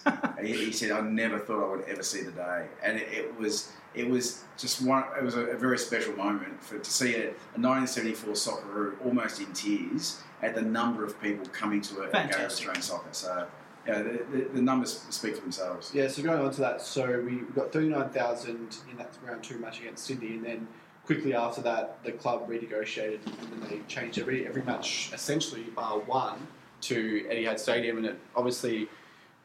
he, 0.47 0.67
he 0.67 0.73
said, 0.73 0.91
"I 0.93 1.01
never 1.01 1.39
thought 1.39 1.65
I 1.67 1.77
would 1.77 1.85
ever 1.89 2.03
see 2.03 2.23
the 2.23 2.31
day," 2.33 2.67
and 2.83 2.99
it, 2.99 3.09
it 3.13 3.39
was 3.39 3.73
it 3.95 4.09
was 4.09 4.45
just 4.57 4.83
one. 4.83 5.05
It 5.19 5.23
was 5.23 5.35
a, 5.35 5.47
a 5.47 5.57
very 5.57 5.79
special 5.79 6.17
moment 6.17 6.63
for 6.63 6.79
to 6.79 6.91
see 6.91 7.15
a, 7.15 7.29
a 7.29 7.61
1974 7.61 8.35
Socceroo 8.35 8.95
almost 9.05 9.41
in 9.41 9.53
tears 9.53 10.23
at 10.43 10.55
the 10.55 10.63
number 10.63 11.05
of 11.05 11.21
people 11.21 11.47
coming 11.47 11.81
to 11.83 12.03
it 12.03 12.15
and 12.15 12.31
go 12.31 12.39
to 12.39 12.47
Australian 12.47 12.83
soccer. 12.83 13.13
So. 13.13 13.47
Yeah, 13.85 14.01
the, 14.01 14.25
the, 14.31 14.49
the 14.55 14.63
numbers 14.63 15.05
speak 15.11 15.35
for 15.35 15.41
themselves. 15.41 15.91
Yeah, 15.93 16.07
so 16.07 16.23
going 16.23 16.41
on 16.41 16.53
to 16.53 16.61
that, 16.61 16.81
so 16.81 17.21
we 17.21 17.39
got 17.53 17.73
39,000 17.73 18.77
in 18.89 18.97
that 18.97 19.11
round 19.27 19.43
two 19.43 19.59
match 19.59 19.81
against 19.81 20.05
Sydney, 20.05 20.35
and 20.35 20.45
then 20.45 20.69
quickly 21.05 21.35
after 21.35 21.61
that, 21.63 22.03
the 22.05 22.13
club 22.13 22.49
renegotiated 22.49 23.27
and 23.27 23.63
then 23.63 23.69
they 23.69 23.81
changed 23.89 24.19
every, 24.19 24.47
every 24.47 24.63
match, 24.63 25.11
essentially 25.13 25.63
bar 25.63 25.99
one, 25.99 26.47
to 26.83 27.27
Etihad 27.31 27.59
Stadium, 27.59 27.97
and 27.99 28.07
it 28.07 28.19
obviously 28.37 28.89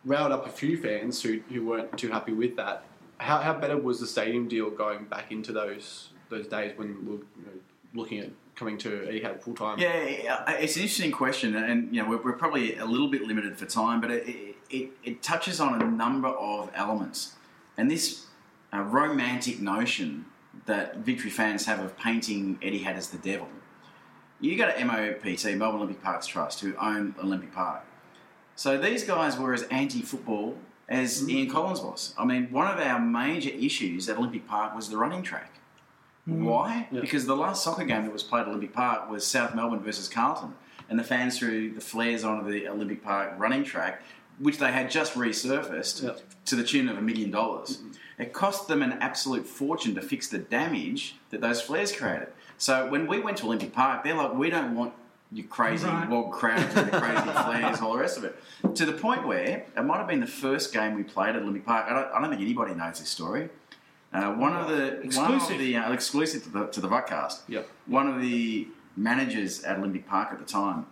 riled 0.06 0.32
up 0.32 0.46
a 0.46 0.50
few 0.50 0.78
fans 0.78 1.22
who, 1.22 1.40
who 1.50 1.66
weren't 1.66 1.98
too 1.98 2.10
happy 2.10 2.34
with 2.34 2.56
that. 2.56 2.84
How, 3.18 3.40
how 3.40 3.54
better 3.54 3.78
was 3.78 4.00
the 4.00 4.08
stadium 4.08 4.48
deal 4.48 4.70
going 4.70 5.06
back 5.06 5.32
into 5.32 5.52
those 5.52 6.10
those 6.30 6.48
days 6.48 6.78
when 6.78 6.90
we 7.06 7.12
were 7.12 7.24
you 7.38 7.46
know, 7.46 7.52
looking 7.94 8.20
at 8.20 8.30
coming 8.56 8.78
to 8.80 8.90
Etihad 8.90 9.42
full 9.42 9.56
time? 9.56 9.80
Yeah, 9.80 9.94
it's 9.94 10.76
an 10.76 10.84
interesting 10.84 11.12
question, 11.12 11.56
and 11.56 11.94
you 11.96 12.02
know 12.02 12.10
we're, 12.10 12.22
we're 12.22 12.34
probably 12.34 12.76
a 12.76 12.86
little 12.86 13.10
bit 13.10 13.24
limited 13.24 13.58
for 13.58 13.66
time, 13.66 14.02
but 14.02 14.12
it, 14.12 14.56
it, 14.70 14.90
it, 15.04 15.24
touches 15.24 15.60
on 15.60 15.82
a 15.82 15.86
number 15.86 16.28
of 16.28 16.70
elements, 16.76 17.36
and 17.78 17.90
this 17.90 18.26
uh, 18.74 18.82
romantic 18.82 19.62
notion 19.62 20.26
that 20.66 20.98
Victory 20.98 21.30
fans 21.30 21.66
have 21.66 21.80
of 21.80 21.98
painting 21.98 22.58
Etihad 22.62 22.96
as 22.96 23.10
the 23.10 23.18
devil. 23.18 23.48
You 24.40 24.56
go 24.58 24.72
to 24.72 24.86
MOPT, 24.86 25.58
Melbourne 25.58 25.82
Olympic 25.82 26.04
Parks 26.04 26.28
Trust, 26.28 26.60
who 26.60 26.76
own 26.76 27.16
Olympic 27.24 27.54
Park. 27.54 27.84
So 28.56 28.78
these 28.78 29.04
guys 29.04 29.38
were 29.38 29.54
as 29.54 29.64
anti-football 29.64 30.58
as 30.90 31.22
mm-hmm. 31.22 31.30
Ian 31.30 31.50
Collins 31.50 31.82
was. 31.82 32.14
I 32.18 32.26
mean, 32.26 32.48
one 32.52 32.68
of 32.68 32.80
our 32.80 33.00
major 33.00 33.50
issues 33.50 34.10
at 34.10 34.18
Olympic 34.18 34.48
Park 34.48 34.76
was 34.76 34.90
the 34.90 34.98
running 34.98 35.24
track. 35.24 35.54
Mm-hmm. 36.28 36.46
Why? 36.46 36.88
Yeah. 36.92 37.02
Because 37.02 37.26
the 37.26 37.36
last 37.36 37.64
soccer 37.64 37.86
game 37.86 38.04
that 38.04 38.14
was 38.14 38.24
played 38.24 38.42
at 38.42 38.48
Olympic 38.50 38.74
Park 38.74 39.10
was 39.10 39.26
South 39.26 39.56
Melbourne 39.56 39.80
versus 39.80 40.10
Carlton, 40.10 40.56
and 40.90 41.00
the 41.00 41.04
fans 41.04 41.38
threw 41.38 41.72
the 41.72 41.82
flares 41.82 42.24
onto 42.24 42.50
the 42.50 42.68
Olympic 42.68 43.04
Park 43.04 43.34
running 43.38 43.64
track, 43.64 44.02
which 44.40 44.58
they 44.58 44.72
had 44.72 44.92
just 44.92 45.14
resurfaced 45.14 46.04
Yeah. 46.04 46.14
to 46.46 46.56
the 46.56 46.64
tune 46.64 46.90
of 46.90 46.98
a 46.98 47.02
million 47.02 47.32
dollars. 47.32 47.78
Mm-hmm. 47.78 47.92
It 48.20 48.34
cost 48.34 48.68
them 48.68 48.82
an 48.82 48.94
absolute 48.94 49.48
fortune 49.48 49.96
to 49.96 50.02
fix 50.02 50.28
the 50.28 50.40
damage 50.40 51.16
that 51.30 51.40
those 51.42 51.62
flares 51.62 51.92
created. 51.92 52.30
So 52.58 52.90
when 52.90 53.08
we 53.08 53.20
went 53.20 53.38
to 53.38 53.46
Olympic 53.46 53.74
Park, 53.74 54.04
they're 54.04 54.16
like, 54.16 54.34
we 54.34 54.50
don't 54.50 54.76
want 54.76 54.94
you 55.32 55.44
crazy 55.44 55.86
Right. 55.86 56.10
log 56.10 56.32
crowds 56.32 56.74
with 56.74 56.92
the 56.92 57.00
crazy 57.00 57.22
flares, 57.44 57.82
all 57.82 57.94
the 57.94 58.00
rest 58.00 58.18
of 58.18 58.24
it. 58.24 58.36
To 58.76 58.86
the 58.86 58.94
point 58.94 59.28
where 59.28 59.66
it 59.76 59.84
might 59.84 59.98
have 59.98 60.08
been 60.08 60.20
the 60.22 60.28
first 60.28 60.74
game 60.74 60.96
we 60.96 61.04
played 61.04 61.36
at 61.36 61.42
Olympic 61.42 61.66
Park. 61.66 61.86
I 61.90 61.94
don't, 61.94 62.12
I 62.14 62.22
don't 62.22 62.30
think 62.30 62.42
anybody 62.42 62.74
knows 62.74 63.00
this 63.00 63.10
story. 63.10 63.50
Uh, 64.14 64.32
one 64.34 64.56
of 64.56 64.70
the 64.70 64.76
one 64.78 64.94
of 65.00 65.04
Exclusive. 65.06 65.60
the 65.60 65.76
uh, 65.76 65.92
exclusive 65.92 66.44
to 66.44 66.50
the 66.50 66.66
to 66.68 66.80
the 66.82 66.88
Vodcast. 66.88 67.42
Yep. 67.50 67.68
One 67.88 68.08
of 68.08 68.22
the 68.22 68.68
managers 68.96 69.64
at 69.64 69.78
Olympic 69.78 70.08
Park 70.08 70.30
at 70.32 70.40
the 70.40 70.46
time 70.46 70.86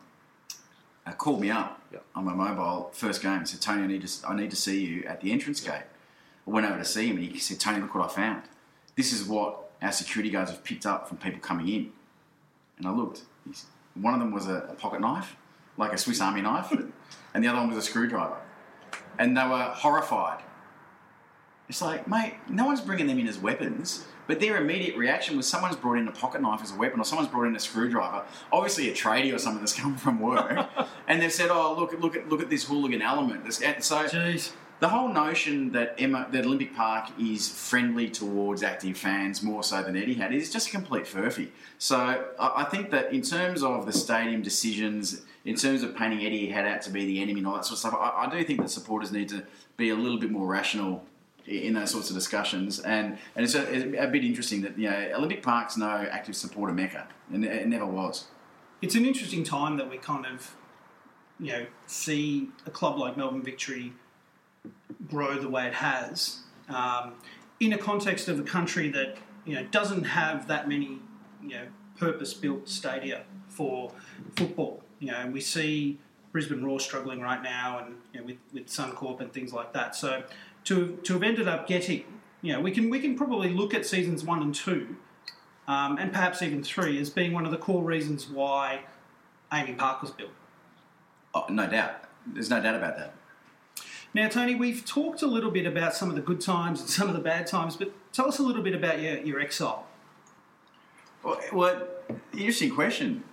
uh, 1.08 1.12
called 1.14 1.40
me 1.42 1.50
up 1.50 1.82
Yep. 1.94 2.04
on 2.16 2.26
my 2.26 2.34
mobile 2.34 2.90
first 2.94 3.22
game 3.22 3.32
and 3.38 3.48
said, 3.48 3.62
"Tony, 3.62 3.84
I 3.84 3.88
need 3.88 4.06
to 4.06 4.28
I 4.28 4.36
need 4.36 4.50
to 4.52 4.58
see 4.58 4.84
you 4.84 5.04
at 5.06 5.22
the 5.22 5.32
entrance 5.32 5.62
gate." 5.62 5.84
I 6.46 6.52
went 6.52 6.68
over 6.68 6.78
to 6.78 6.86
see 6.86 7.08
him 7.08 7.16
and 7.18 7.26
he 7.26 7.40
said, 7.40 7.60
"Tony, 7.60 7.80
look 7.80 7.96
what 7.96 8.04
I 8.12 8.14
found. 8.14 8.44
This 8.98 9.14
is 9.14 9.24
what 9.24 9.72
our 9.82 9.94
security 9.94 10.30
guards 10.30 10.52
have 10.52 10.64
picked 10.66 10.86
up 10.86 11.08
from 11.08 11.18
people 11.18 11.40
coming 11.40 11.70
in." 11.70 11.92
And 12.78 12.86
I 12.86 12.92
looked. 12.92 13.22
He's, 13.48 13.66
one 13.96 14.14
of 14.14 14.20
them 14.20 14.32
was 14.32 14.48
a, 14.48 14.68
a 14.70 14.74
pocket 14.76 15.02
knife, 15.02 15.36
like 15.78 15.94
a 15.94 15.98
Swiss 15.98 16.22
Army 16.22 16.42
knife, 16.42 16.72
and 17.34 17.44
the 17.44 17.48
other 17.48 17.60
one 17.60 17.70
was 17.70 17.78
a 17.78 17.82
screwdriver. 17.82 18.38
And 19.18 19.36
they 19.36 19.44
were 19.48 19.64
horrified. 19.74 20.44
It's 21.68 21.82
like, 21.82 22.08
mate, 22.08 22.36
no 22.48 22.66
one's 22.66 22.82
bringing 22.82 23.08
them 23.08 23.18
in 23.18 23.28
as 23.28 23.40
weapons. 23.40 24.06
But 24.28 24.40
their 24.40 24.58
immediate 24.58 24.98
reaction 24.98 25.38
was 25.38 25.48
someone's 25.48 25.76
brought 25.76 25.98
in 25.98 26.08
a 26.08 26.12
pocket 26.12 26.42
knife 26.42 26.62
as 26.64 26.72
a 26.72 26.76
weapon, 26.76 27.00
or 27.00 27.04
someone's 27.06 27.30
brought 27.30 27.46
in 27.46 27.56
a 27.56 27.60
screwdriver, 27.60 28.24
obviously 28.52 28.90
a 28.90 28.94
tradie 28.94 29.34
or 29.34 29.38
someone 29.38 29.62
that's 29.62 29.74
come 29.74 29.96
from 29.98 30.20
work, 30.20 30.68
and 31.08 31.22
they've 31.22 31.32
said, 31.32 31.50
"Oh, 31.52 31.76
look, 31.78 31.92
look 32.00 32.16
at 32.16 32.28
look 32.28 32.42
at 32.42 32.50
this 32.50 32.64
hooligan 32.64 33.02
element." 33.04 33.46
This- 33.46 33.58
So 33.58 34.06
Jeez. 34.06 34.52
The 34.80 34.90
whole 34.90 35.08
notion 35.08 35.72
that 35.72 35.96
Emma, 35.98 36.28
that 36.32 36.46
Olympic 36.46 36.76
Park 36.76 37.10
is 37.20 37.48
friendly 37.48 38.10
towards 38.10 38.62
active 38.62 38.98
fans 38.98 39.42
more 39.42 39.64
so 39.64 39.82
than 39.82 39.96
Etihad 39.96 40.34
is 40.34 40.52
just 40.52 40.68
a 40.68 40.72
complete 40.72 41.06
furphy. 41.06 41.50
So 41.78 41.98
I, 41.98 42.64
I 42.64 42.64
think 42.66 42.92
that 42.92 43.14
in 43.14 43.22
terms 43.22 43.64
of 43.64 43.86
the 43.86 43.94
stadium 43.94 44.42
decisions, 44.42 45.22
in 45.46 45.56
terms 45.56 45.82
of 45.82 45.96
painting 45.96 46.20
Etihad 46.20 46.68
out 46.68 46.82
to 46.84 46.90
be 46.90 47.06
the 47.06 47.22
enemy 47.22 47.40
and 47.40 47.48
all 47.48 47.56
that 47.56 47.66
sort 47.66 47.74
of 47.74 47.80
stuff, 47.80 47.94
I, 47.96 48.26
I 48.26 48.30
do 48.30 48.44
think 48.44 48.62
that 48.62 48.70
supporters 48.70 49.12
need 49.12 49.30
to 49.30 49.44
be 49.78 49.90
a 49.90 49.96
little 49.96 50.20
bit 50.20 50.32
more 50.32 50.46
rational 50.46 51.06
in 51.48 51.74
those 51.74 51.92
sorts 51.92 52.10
of 52.10 52.16
discussions. 52.16 52.80
And 52.80 53.18
and 53.36 53.46
it's 53.46 53.56
a, 53.56 53.62
it's 53.74 53.86
a 53.98 54.08
bit 54.08 54.26
interesting 54.26 54.62
that 54.64 54.78
you 54.78 54.90
know 54.90 55.12
Olympic 55.16 55.42
Park's 55.42 55.78
no 55.78 56.08
active 56.12 56.36
supporter 56.36 56.74
mecca, 56.74 57.08
and 57.32 57.46
it 57.46 57.68
never 57.68 57.86
was. 57.86 58.26
It's 58.82 58.96
an 58.96 59.06
interesting 59.06 59.44
time 59.44 59.78
that 59.78 59.90
we 59.90 59.98
kind 59.98 60.26
of, 60.26 60.54
you 61.40 61.52
know, 61.54 61.66
see 61.88 62.50
a 62.66 62.70
club 62.70 62.98
like 62.98 63.16
Melbourne 63.16 63.42
Victory 63.42 63.94
grow 65.08 65.40
the 65.40 65.50
way 65.50 65.68
it 65.68 65.74
has 65.74 66.40
um, 66.70 67.14
in 67.60 67.74
a 67.74 67.78
context 67.78 68.28
of 68.28 68.40
a 68.40 68.44
country 68.44 68.90
that 68.90 69.18
you 69.46 69.56
know 69.56 69.64
doesn't 69.66 70.04
have 70.04 70.48
that 70.48 70.68
many 70.68 71.00
you 71.44 71.50
know 71.50 71.68
purpose-built 71.98 72.68
stadia 72.68 73.24
for 73.48 73.92
football. 74.36 74.84
You 75.00 75.12
know, 75.12 75.18
and 75.18 75.34
we 75.34 75.42
see 75.42 76.00
Brisbane 76.32 76.64
Roar 76.64 76.80
struggling 76.80 77.22
right 77.22 77.42
now, 77.42 77.80
and 77.80 77.96
you 78.14 78.20
know, 78.20 78.26
with 78.26 78.38
with 78.54 78.68
Suncorp 78.68 79.22
and 79.22 79.32
things 79.32 79.54
like 79.54 79.74
that. 79.74 79.96
So 79.96 80.24
to 80.66 80.98
to 81.04 81.14
have 81.14 81.24
ended 81.24 81.48
up 81.48 81.68
getting, 81.68 82.04
you 82.42 82.54
know, 82.54 82.60
we 82.60 82.72
can 82.72 82.90
we 82.90 83.00
can 83.00 83.16
probably 83.16 83.50
look 83.50 83.74
at 83.74 83.86
seasons 83.86 84.24
one 84.24 84.42
and 84.42 84.54
two 84.54 84.96
um, 85.68 85.98
and 85.98 86.12
perhaps 86.12 86.42
even 86.42 86.64
three 86.64 87.00
as 87.00 87.10
being 87.10 87.34
one 87.34 87.46
of 87.46 87.52
the 87.52 87.58
core 87.58 87.84
reasons 87.84 88.30
why 88.30 88.82
AAMI 89.52 89.78
Park 89.78 90.02
was 90.02 90.12
built. 90.12 90.32
Oh, 91.34 91.46
no 91.50 91.68
doubt. 91.68 92.04
There's 92.28 92.50
no 92.50 92.62
doubt 92.62 92.76
about 92.76 92.98
that. 92.98 93.14
Now, 94.16 94.30
Tony, 94.30 94.56
we've 94.56 94.86
talked 94.86 95.24
a 95.24 95.28
little 95.28 95.52
bit 95.52 95.66
about 95.66 95.94
some 95.94 96.08
of 96.08 96.16
the 96.16 96.22
good 96.22 96.40
times 96.40 96.80
and 96.80 96.90
some 96.90 97.10
of 97.10 97.16
the 97.16 97.22
bad 97.22 97.48
times, 97.48 97.76
but 97.76 97.92
tell 98.14 98.30
us 98.30 98.40
a 98.40 98.44
little 98.44 98.62
bit 98.64 98.74
about 98.74 99.02
your, 99.02 99.18
your 99.18 99.42
exile. 99.42 99.88
Well, 101.22 101.38
well 101.52 101.86
interesting 102.32 102.74
question, 102.74 103.26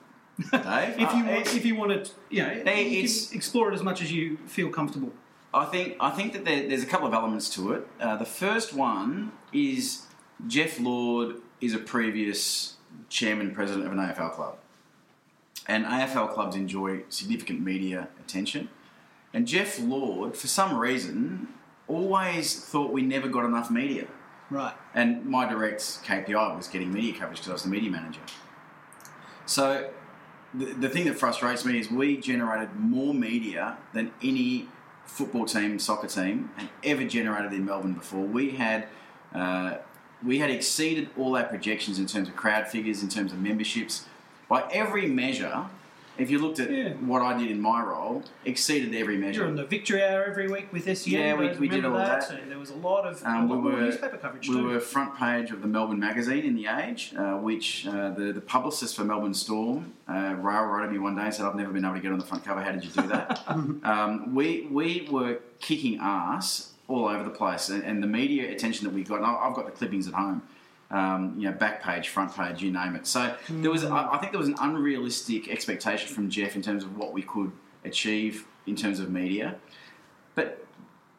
Dave. 0.51 0.95
If 0.99 1.12
you 1.14 1.22
Uh, 1.22 1.35
want, 1.35 1.55
if 1.55 1.64
you 1.64 1.76
want 1.76 2.05
to, 2.07 2.11
you 2.30 2.43
know, 2.43 2.53
you 2.53 2.64
can 2.64 3.37
explore 3.37 3.70
it 3.70 3.74
as 3.74 3.83
much 3.85 4.03
as 4.03 4.11
you 4.11 4.39
feel 4.49 4.70
comfortable. 4.70 5.12
I 5.55 5.66
think 5.66 5.99
I 6.01 6.11
think 6.11 6.33
that 6.33 6.45
there, 6.45 6.68
there's 6.68 6.83
a 6.83 6.87
couple 6.87 7.07
of 7.07 7.14
elements 7.14 7.49
to 7.51 7.74
it. 7.74 7.87
Uh, 8.01 8.16
the 8.16 8.24
first 8.24 8.74
one 8.74 9.30
is 9.53 10.07
Geoff 10.49 10.80
Lord 10.80 11.37
is 11.61 11.74
a 11.74 11.78
previous 11.78 12.74
chairman 13.09 13.55
president 13.55 13.87
of 13.87 13.93
an 13.93 13.99
AFL 13.99 14.33
club, 14.33 14.59
and 15.68 15.85
AFL 15.85 16.35
clubs 16.35 16.57
enjoy 16.57 17.05
significant 17.09 17.61
media 17.61 18.09
attention. 18.18 18.68
And 19.35 19.47
Geoff 19.47 19.78
Lord, 19.80 20.37
for 20.37 20.47
some 20.47 20.76
reason, 20.76 21.49
always 21.89 22.62
thought 22.64 22.93
we 22.93 23.03
never 23.03 23.28
got 23.28 23.45
enough 23.45 23.70
media. 23.70 24.07
Right. 24.51 24.74
And 24.95 25.24
my 25.24 25.49
direct 25.49 25.80
KPI 25.80 26.57
was 26.57 26.68
getting 26.68 26.93
media 26.93 27.14
coverage 27.14 27.39
because 27.39 27.49
I 27.49 27.53
was 27.55 27.62
the 27.62 27.70
media 27.70 27.91
manager. 27.91 28.20
So 29.47 29.91
the, 30.53 30.66
the 30.66 30.89
thing 30.89 31.07
that 31.07 31.18
frustrates 31.18 31.64
me 31.64 31.78
is 31.78 31.91
we 31.91 32.18
generated 32.18 32.74
more 32.76 33.14
media 33.14 33.78
than 33.95 34.12
any 34.22 34.68
football 35.07 35.47
team, 35.47 35.78
soccer 35.78 36.07
team, 36.07 36.51
had 36.57 36.68
ever 36.85 37.05
generated 37.05 37.53
in 37.53 37.64
Melbourne 37.64 37.95
before. 37.95 38.24
We 38.24 38.51
had 38.51 38.89
uh, 39.35 39.78
we 40.24 40.39
had 40.39 40.51
exceeded 40.51 41.09
all 41.18 41.37
our 41.37 41.45
projections 41.45 41.99
in 41.99 42.07
terms 42.07 42.28
of 42.28 42.37
crowd 42.37 42.68
figures, 42.68 43.03
in 43.03 43.09
terms 43.09 43.33
of 43.33 43.41
memberships, 43.41 44.07
by 44.49 44.68
every 44.70 45.07
measure. 45.07 45.66
If 46.19 46.31
you 46.31 46.39
looked 46.41 46.61
at 46.61 46.71
Yeah. 46.71 46.91
what 46.95 47.23
I 47.23 47.37
did 47.39 47.51
in 47.51 47.59
my 47.61 47.83
role, 47.83 48.23
exceeded 48.45 48.95
every 48.95 49.17
measure. 49.17 49.41
You're 49.41 49.49
on 49.49 49.57
the 49.57 49.65
Victory 49.65 50.03
Hour 50.05 50.25
every 50.25 50.47
week 50.47 50.71
with 50.71 50.87
SEN. 50.87 51.13
Yeah, 51.15 51.35
we- 51.35 51.49
we 51.59 51.69
did 51.69 51.87
all 51.87 51.95
that. 51.97 52.23
So 52.25 52.37
there 52.49 52.59
was 52.59 52.69
a 52.71 52.77
lot 52.77 53.07
of, 53.07 53.23
Um, 53.25 53.45
a 53.45 53.47
we 53.47 53.55
lot 53.55 53.65
were 53.65 53.81
newspaper 53.81 54.19
coverage 54.19 54.47
we 54.49 54.57
too. 54.57 54.65
were 54.65 54.79
front 54.81 55.17
page 55.17 55.51
of 55.51 55.63
the 55.63 55.69
Melbourne 55.69 55.99
magazine 56.01 56.45
in 56.45 56.55
the 56.55 56.67
Age, 56.67 57.15
uh, 57.17 57.37
which 57.39 57.87
uh, 57.87 58.11
the 58.11 58.33
the 58.33 58.41
publicist 58.43 58.95
for 58.95 59.05
Melbourne 59.05 59.33
Storm, 59.35 59.93
uh, 60.07 60.35
Rail, 60.39 60.65
wrote 60.67 60.85
to 60.87 60.91
me 60.93 60.99
one 60.99 61.17
day 61.17 61.23
and 61.23 61.35
said, 61.35 61.47
"I've 61.47 61.55
never 61.57 61.73
been 61.73 61.85
able 61.85 61.95
to 61.95 62.01
get 62.01 62.13
on 62.13 62.19
the 62.19 62.27
front 62.27 62.45
cover. 62.45 62.61
How 62.61 62.73
did 62.73 62.85
you 62.85 62.91
do 62.91 63.09
that?" 63.09 63.41
um, 63.85 64.35
we 64.35 64.69
we 64.71 65.09
were 65.11 65.39
kicking 65.61 65.99
ass 66.01 66.73
all 66.89 67.07
over 67.09 67.25
the 67.25 67.31
place, 67.31 67.71
and, 67.71 67.83
and 67.85 68.03
the 68.03 68.07
media 68.07 68.51
attention 68.53 68.85
that 68.87 68.93
we 68.93 69.03
got. 69.03 69.17
And 69.19 69.27
I've 69.27 69.55
got 69.55 69.65
the 69.65 69.73
clippings 69.73 70.07
at 70.09 70.15
home. 70.15 70.43
Um, 70.93 71.36
you 71.38 71.49
know, 71.49 71.57
back 71.57 71.82
page, 71.82 72.11
front 72.11 72.36
page, 72.36 72.62
you 72.62 72.70
name 72.70 72.95
it. 72.97 73.07
So 73.07 73.34
there 73.49 73.70
was, 73.70 73.82
I, 73.82 74.12
I 74.12 74.18
think, 74.18 74.30
there 74.32 74.38
was 74.38 74.49
an 74.49 74.57
unrealistic 74.61 75.49
expectation 75.49 76.14
from 76.14 76.28
Geoff 76.28 76.55
in 76.55 76.61
terms 76.61 76.84
of 76.84 76.99
what 76.99 77.14
we 77.14 77.22
could 77.22 77.51
achieve 77.82 78.47
in 78.66 78.76
terms 78.76 79.01
of 79.01 79.11
media. 79.11 79.57
But 80.34 80.66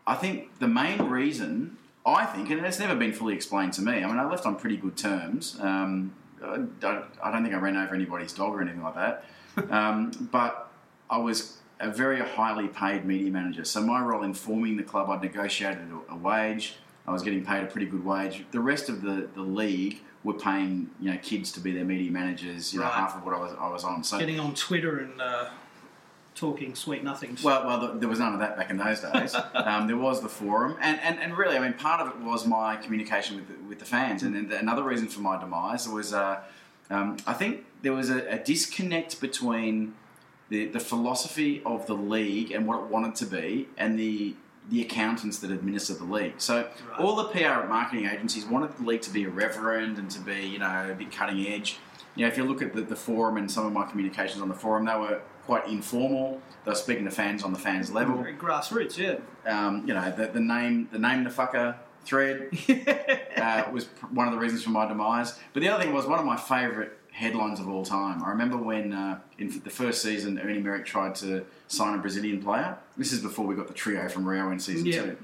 I 0.05 0.15
think 0.15 0.59
the 0.59 0.67
main 0.67 1.01
reason, 1.03 1.77
I 2.05 2.25
think, 2.25 2.49
and 2.49 2.63
it's 2.65 2.79
never 2.79 2.95
been 2.95 3.13
fully 3.13 3.33
explained 3.33 3.73
to 3.73 3.81
me. 3.81 4.03
I 4.03 4.07
mean, 4.07 4.19
I 4.19 4.25
left 4.25 4.45
on 4.45 4.57
pretty 4.57 4.77
good 4.77 4.95
terms. 4.95 5.57
Um, 5.59 6.13
I, 6.43 6.57
don't, 6.79 7.05
I 7.23 7.31
don't 7.31 7.43
think 7.43 7.55
I 7.55 7.57
ran 7.57 7.77
over 7.77 7.95
anybody's 7.95 8.33
dog 8.33 8.53
or 8.53 8.61
anything 8.61 8.83
like 8.83 8.95
that. 8.95 9.25
Um, 9.69 10.29
but 10.31 10.71
I 11.11 11.19
was 11.19 11.59
a 11.79 11.91
very 11.91 12.19
highly 12.21 12.67
paid 12.67 13.05
media 13.05 13.29
manager. 13.29 13.63
So 13.65 13.81
my 13.81 14.01
role 14.01 14.23
in 14.23 14.33
forming 14.33 14.77
the 14.77 14.83
club, 14.83 15.11
I'd 15.11 15.21
negotiated 15.21 15.91
a, 16.09 16.13
a 16.13 16.15
wage. 16.15 16.77
I 17.07 17.11
was 17.11 17.21
getting 17.21 17.43
paid 17.45 17.63
a 17.63 17.67
pretty 17.67 17.87
good 17.87 18.05
wage. 18.05 18.45
The 18.51 18.59
rest 18.59 18.87
of 18.89 19.01
the, 19.01 19.27
the 19.33 19.41
league 19.41 20.01
were 20.23 20.33
paying 20.33 20.89
you 20.99 21.11
know 21.11 21.17
kids 21.21 21.51
to 21.53 21.59
be 21.59 21.71
their 21.73 21.83
media 21.85 22.11
managers. 22.11 22.73
You 22.73 22.79
know 22.79 22.85
Right. 22.85 22.93
half 22.93 23.15
of 23.15 23.25
what 23.25 23.33
I 23.35 23.39
was 23.39 23.55
I 23.59 23.69
was 23.69 23.83
on. 23.83 24.03
So 24.03 24.19
Getting 24.19 24.39
on 24.39 24.53
Twitter 24.55 24.99
and 24.99 25.21
uh, 25.21 25.49
talking 26.35 26.73
sweet 26.75 27.03
nothings. 27.03 27.43
well, 27.43 27.65
well, 27.65 27.79
th- 27.79 27.99
there 27.99 28.09
was 28.09 28.19
none 28.19 28.33
of 28.33 28.39
that 28.39 28.57
back 28.57 28.69
in 28.69 28.77
those 28.77 29.01
days. 29.01 29.35
um, 29.53 29.87
there 29.87 29.97
was 29.97 30.21
the 30.21 30.29
forum, 30.29 30.77
and, 30.81 30.99
and, 31.01 31.19
and 31.19 31.37
really, 31.37 31.55
I 31.57 31.59
mean, 31.59 31.73
part 31.73 32.01
of 32.01 32.07
it 32.07 32.17
was 32.21 32.47
my 32.47 32.75
communication 32.77 33.35
with 33.35 33.47
the, 33.49 33.55
with 33.67 33.79
the 33.79 33.85
fans, 33.85 34.23
and 34.23 34.33
then 34.35 34.47
the, 34.47 34.57
another 34.57 34.81
reason 34.83 35.07
for 35.07 35.19
my 35.21 35.39
demise 35.39 35.87
was, 35.87 36.11
uh, 36.13 36.39
um, 36.89 37.17
I 37.27 37.33
think 37.33 37.65
there 37.83 37.93
was 37.93 38.09
a, 38.09 38.25
a 38.33 38.39
disconnect 38.39 39.21
between 39.21 39.93
the, 40.49 40.65
the 40.67 40.79
philosophy 40.79 41.61
of 41.65 41.85
the 41.85 41.93
league 41.95 42.51
and 42.51 42.65
what 42.65 42.79
it 42.79 42.85
wanted 42.87 43.13
to 43.15 43.25
be, 43.25 43.67
and 43.77 43.99
the 43.99 44.35
the 44.69 44.81
accountants 44.81 45.39
that 45.39 45.51
administer 45.51 45.93
the 45.93 46.05
league. 46.05 46.35
So 46.37 46.69
all 46.97 47.15
the 47.15 47.25
PR 47.25 47.61
and 47.61 47.69
marketing 47.69 48.05
agencies 48.05 48.45
wanted 48.45 48.77
the 48.77 48.83
league 48.83 49.01
to 49.01 49.09
be 49.09 49.23
irreverent 49.23 49.97
and 49.97 50.09
to 50.11 50.19
be, 50.19 50.41
you 50.41 50.59
know, 50.59 50.89
a 50.91 50.95
bit 50.95 51.11
cutting 51.11 51.45
edge. 51.47 51.77
You 52.15 52.25
know, 52.25 52.31
if 52.31 52.37
you 52.37 52.43
look 52.43 52.61
at 52.61 52.73
the, 52.73 52.81
the 52.81 52.95
forum 52.95 53.37
and 53.37 53.51
some 53.51 53.65
of 53.65 53.73
my 53.73 53.85
communications 53.85 54.41
on 54.41 54.47
the 54.47 54.55
forum, 54.55 54.85
they 54.85 54.95
were 54.95 55.21
quite 55.45 55.67
informal. 55.67 56.41
They 56.63 56.71
were 56.71 56.75
speaking 56.75 57.05
to 57.05 57.11
fans 57.11 57.43
on 57.43 57.51
the 57.51 57.59
fans 57.59 57.91
level. 57.91 58.17
Very 58.17 58.35
grassroots, 58.35 58.97
yeah. 58.97 59.17
Um, 59.45 59.85
you 59.87 59.93
know, 59.93 60.11
the, 60.11 60.27
the 60.27 60.39
name, 60.39 60.87
the 60.91 60.99
name 60.99 61.23
the 61.23 61.29
fucker 61.29 61.75
thread 62.05 62.49
uh, 63.37 63.69
was 63.71 63.85
one 64.11 64.27
of 64.27 64.33
the 64.33 64.39
reasons 64.39 64.63
for 64.63 64.69
my 64.69 64.85
demise. 64.85 65.37
But 65.53 65.61
the 65.61 65.69
other 65.69 65.83
thing 65.83 65.93
was 65.93 66.05
one 66.05 66.19
of 66.19 66.25
my 66.25 66.37
favourite 66.37 66.91
headlines 67.17 67.59
of 67.59 67.69
all 67.69 67.85
time. 67.85 68.23
I 68.23 68.29
remember 68.29 68.57
when 68.57 68.91
uh, 68.91 69.19
in 69.37 69.61
the 69.63 69.69
first 69.69 70.01
season, 70.01 70.39
Ernie 70.39 70.59
Merrick 70.59 70.85
tried 70.85 71.15
to 71.15 71.45
sign 71.67 71.97
a 71.97 72.01
Brazilian 72.01 72.41
player. 72.41 72.77
This 72.97 73.13
is 73.13 73.19
before 73.21 73.45
we 73.45 73.55
got 73.55 73.67
the 73.67 73.73
trio 73.73 74.09
from 74.09 74.27
Rio 74.27 74.49
in 74.51 74.59
season 74.59 74.85
Yeah. 74.87 75.01
two. 75.03 75.17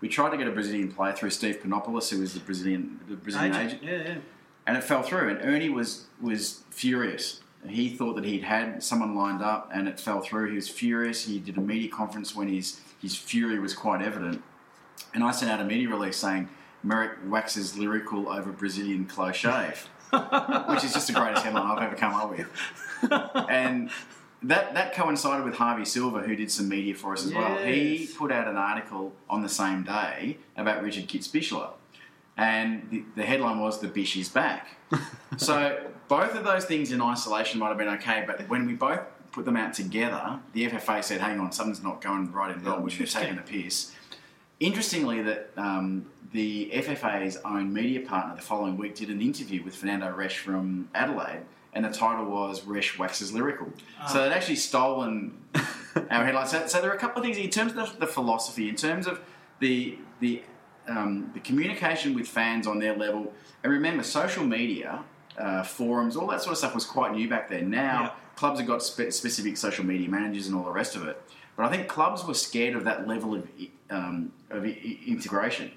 We 0.00 0.08
tried 0.08 0.30
to 0.30 0.36
get 0.36 0.46
a 0.46 0.52
Brazilian 0.52 0.90
player 0.92 1.12
through 1.12 1.30
Steve 1.30 1.60
Panopoulos, 1.62 2.08
who 2.10 2.20
was 2.20 2.32
the 2.34 2.40
Brazilian 2.40 3.00
the 3.08 3.16
Brazilian 3.16 3.54
agent 3.54 3.82
Agent. 3.82 3.82
Yeah, 4.06 4.12
yeah. 4.14 4.18
and 4.66 4.76
it 4.76 4.84
fell 4.84 5.02
through. 5.02 5.28
And 5.28 5.40
Ernie 5.42 5.68
was 5.70 6.06
was 6.20 6.62
furious. 6.70 7.40
He 7.66 7.88
thought 7.90 8.14
that 8.14 8.24
he'd 8.24 8.44
had 8.44 8.82
someone 8.82 9.16
lined 9.16 9.42
up, 9.42 9.68
and 9.74 9.88
it 9.88 9.98
fell 9.98 10.20
through. 10.20 10.50
He 10.50 10.54
was 10.54 10.68
furious. 10.68 11.24
He 11.24 11.40
did 11.40 11.58
a 11.58 11.60
media 11.60 11.90
conference 11.90 12.34
when 12.34 12.48
his 12.48 12.80
his 13.02 13.16
fury 13.16 13.58
was 13.58 13.74
quite 13.74 14.00
evident. 14.00 14.42
And 15.14 15.22
I 15.24 15.32
sent 15.32 15.50
out 15.50 15.60
a 15.60 15.64
media 15.64 15.88
release 15.88 16.16
saying 16.16 16.48
Merrick 16.84 17.18
waxes 17.26 17.76
lyrical 17.76 18.28
over 18.28 18.52
Brazilian 18.52 19.04
close 19.04 19.34
shave, 19.36 19.88
which 20.10 20.84
is 20.84 20.92
just 20.92 21.06
the 21.06 21.12
greatest 21.12 21.44
headline 21.44 21.66
I've 21.66 21.82
ever 21.82 21.96
come 21.96 22.14
up 22.14 22.30
with. 22.30 22.48
And 23.48 23.90
that 24.42 24.74
that 24.74 24.94
coincided 24.94 25.44
with 25.44 25.54
Harvey 25.54 25.84
Silver, 25.84 26.22
who 26.22 26.36
did 26.36 26.50
some 26.50 26.68
media 26.68 26.94
for 26.94 27.12
us 27.12 27.26
as 27.26 27.34
well. 27.34 27.58
He 27.58 28.08
put 28.16 28.30
out 28.30 28.46
an 28.46 28.56
article 28.56 29.12
on 29.28 29.42
the 29.42 29.48
same 29.48 29.82
day 29.82 30.38
about 30.56 30.82
Richard 30.82 31.08
Kitzbichler. 31.08 31.70
And 32.36 32.88
the, 32.90 33.04
the 33.16 33.24
headline 33.24 33.58
was 33.58 33.80
"The 33.80 33.88
Bish 33.88 34.16
is 34.16 34.28
back." 34.28 34.76
so 35.36 35.90
both 36.06 36.36
of 36.36 36.44
those 36.44 36.64
things 36.66 36.92
in 36.92 37.02
isolation 37.02 37.58
might 37.58 37.68
have 37.68 37.78
been 37.78 37.88
okay, 37.88 38.24
but 38.26 38.48
when 38.48 38.66
we 38.66 38.74
both 38.74 39.00
put 39.32 39.44
them 39.44 39.56
out 39.56 39.74
together, 39.74 40.38
the 40.52 40.68
FFA 40.68 41.02
said, 41.02 41.20
"Hang 41.20 41.40
on, 41.40 41.50
something's 41.50 41.82
not 41.82 42.00
going 42.00 42.30
right 42.32 42.54
in 42.54 42.62
Melbourne. 42.62 42.84
We're 42.84 43.06
taking 43.06 43.38
a 43.38 43.42
piss." 43.42 43.92
Interestingly, 44.60 45.22
that 45.22 45.50
um, 45.56 46.06
the 46.32 46.70
FFA's 46.74 47.38
own 47.44 47.72
media 47.72 48.00
partner 48.06 48.36
the 48.36 48.42
following 48.42 48.76
week 48.76 48.94
did 48.94 49.08
an 49.10 49.20
interview 49.22 49.62
with 49.64 49.74
Fernando 49.74 50.12
Rech 50.14 50.38
from 50.38 50.88
Adelaide, 50.94 51.42
and 51.72 51.84
the 51.84 51.90
title 51.90 52.26
was 52.26 52.64
"Rech 52.64 52.98
waxes 52.98 53.32
lyrical." 53.32 53.68
So 54.08 54.22
they'd 54.22 54.34
actually 54.34 54.56
stolen 54.56 55.40
our 56.10 56.24
headline. 56.24 56.46
So, 56.46 56.66
so 56.66 56.80
there 56.80 56.90
are 56.90 56.94
a 56.94 56.98
couple 56.98 57.20
of 57.20 57.24
things 57.24 57.38
in 57.38 57.50
terms 57.50 57.72
of 57.76 57.98
the 57.98 58.06
philosophy, 58.06 58.68
in 58.68 58.74
terms 58.76 59.06
of 59.06 59.20
the 59.60 59.98
the 60.20 60.42
um, 60.86 61.30
the 61.34 61.40
communication 61.40 62.14
with 62.14 62.26
fans 62.28 62.66
on 62.66 62.78
their 62.78 62.96
level, 62.96 63.32
and 63.62 63.72
remember, 63.72 64.02
social 64.02 64.44
media, 64.44 65.02
uh, 65.38 65.62
forums, 65.62 66.16
all 66.16 66.26
that 66.28 66.40
sort 66.42 66.52
of 66.52 66.58
stuff 66.58 66.74
was 66.74 66.84
quite 66.84 67.12
new 67.14 67.28
back 67.28 67.48
then. 67.48 67.70
Now 67.70 68.00
Yeah. 68.02 68.10
clubs 68.36 68.58
have 68.60 68.68
got 68.68 68.82
spe- 68.82 69.10
specific 69.12 69.56
social 69.56 69.84
media 69.84 70.08
managers 70.08 70.46
and 70.46 70.56
all 70.56 70.64
the 70.64 70.70
rest 70.70 70.94
of 70.96 71.06
it, 71.06 71.20
but 71.56 71.64
I 71.66 71.70
think 71.70 71.88
clubs 71.88 72.24
were 72.26 72.34
scared 72.34 72.74
of 72.74 72.84
that 72.84 73.06
level 73.08 73.34
of 73.34 73.48
um, 73.90 74.32
of 74.50 74.64
i- 74.64 74.98
integration. 75.06 75.72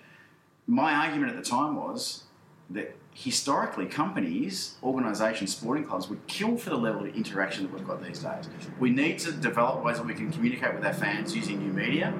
My 0.71 0.93
argument 0.93 1.33
at 1.33 1.35
the 1.43 1.49
time 1.49 1.75
was 1.75 2.23
that 2.69 2.95
historically 3.13 3.87
companies, 3.87 4.75
organisations, 4.81 5.53
sporting 5.53 5.83
clubs 5.83 6.07
would 6.07 6.25
kill 6.27 6.55
for 6.55 6.69
the 6.69 6.77
level 6.77 7.01
of 7.05 7.13
interaction 7.13 7.65
that 7.65 7.73
we've 7.73 7.85
got 7.85 8.01
these 8.01 8.19
days. 8.19 8.47
We 8.79 8.89
need 8.89 9.19
to 9.19 9.33
develop 9.33 9.83
ways 9.83 9.97
that 9.97 10.05
we 10.05 10.13
can 10.13 10.31
communicate 10.31 10.73
with 10.73 10.85
our 10.85 10.93
fans 10.93 11.35
using 11.35 11.59
new 11.59 11.73
media. 11.73 12.13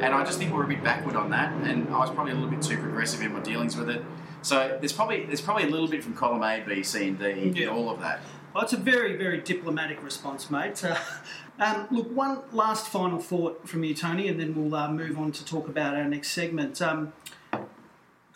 And 0.00 0.14
I 0.14 0.24
just 0.24 0.38
think 0.38 0.54
we're 0.54 0.62
a 0.62 0.68
bit 0.68 0.84
backward 0.84 1.16
on 1.16 1.30
that, 1.30 1.52
and 1.68 1.88
I 1.88 1.98
was 1.98 2.10
probably 2.10 2.30
a 2.30 2.36
little 2.36 2.50
bit 2.50 2.62
too 2.62 2.78
progressive 2.78 3.20
in 3.20 3.32
my 3.32 3.40
dealings 3.40 3.76
with 3.76 3.90
it. 3.90 4.04
So 4.42 4.78
there's 4.78 4.92
probably 4.92 5.26
there's 5.26 5.40
probably 5.40 5.64
a 5.64 5.70
little 5.70 5.88
bit 5.88 6.04
from 6.04 6.14
column 6.14 6.44
A, 6.44 6.62
B, 6.64 6.84
C, 6.84 7.08
and 7.08 7.18
D 7.18 7.62
Yeah. 7.62 7.70
all 7.70 7.90
of 7.90 7.98
that. 7.98 8.20
Well, 8.54 8.62
it's 8.62 8.72
a 8.74 8.76
very, 8.76 9.16
very 9.16 9.40
diplomatic 9.40 10.00
response, 10.04 10.52
mate. 10.52 10.84
Uh, 10.84 10.96
um, 11.58 11.88
look, 11.90 12.14
one 12.14 12.42
last 12.52 12.86
final 12.86 13.18
thought 13.18 13.68
from 13.68 13.82
you, 13.82 13.92
Tony, 13.92 14.28
and 14.28 14.38
then 14.38 14.54
we'll 14.54 14.72
uh, 14.72 14.88
move 14.88 15.18
on 15.18 15.32
to 15.32 15.44
talk 15.44 15.66
about 15.66 15.96
our 15.96 16.04
next 16.04 16.30
segment. 16.30 16.80
Um, 16.80 17.12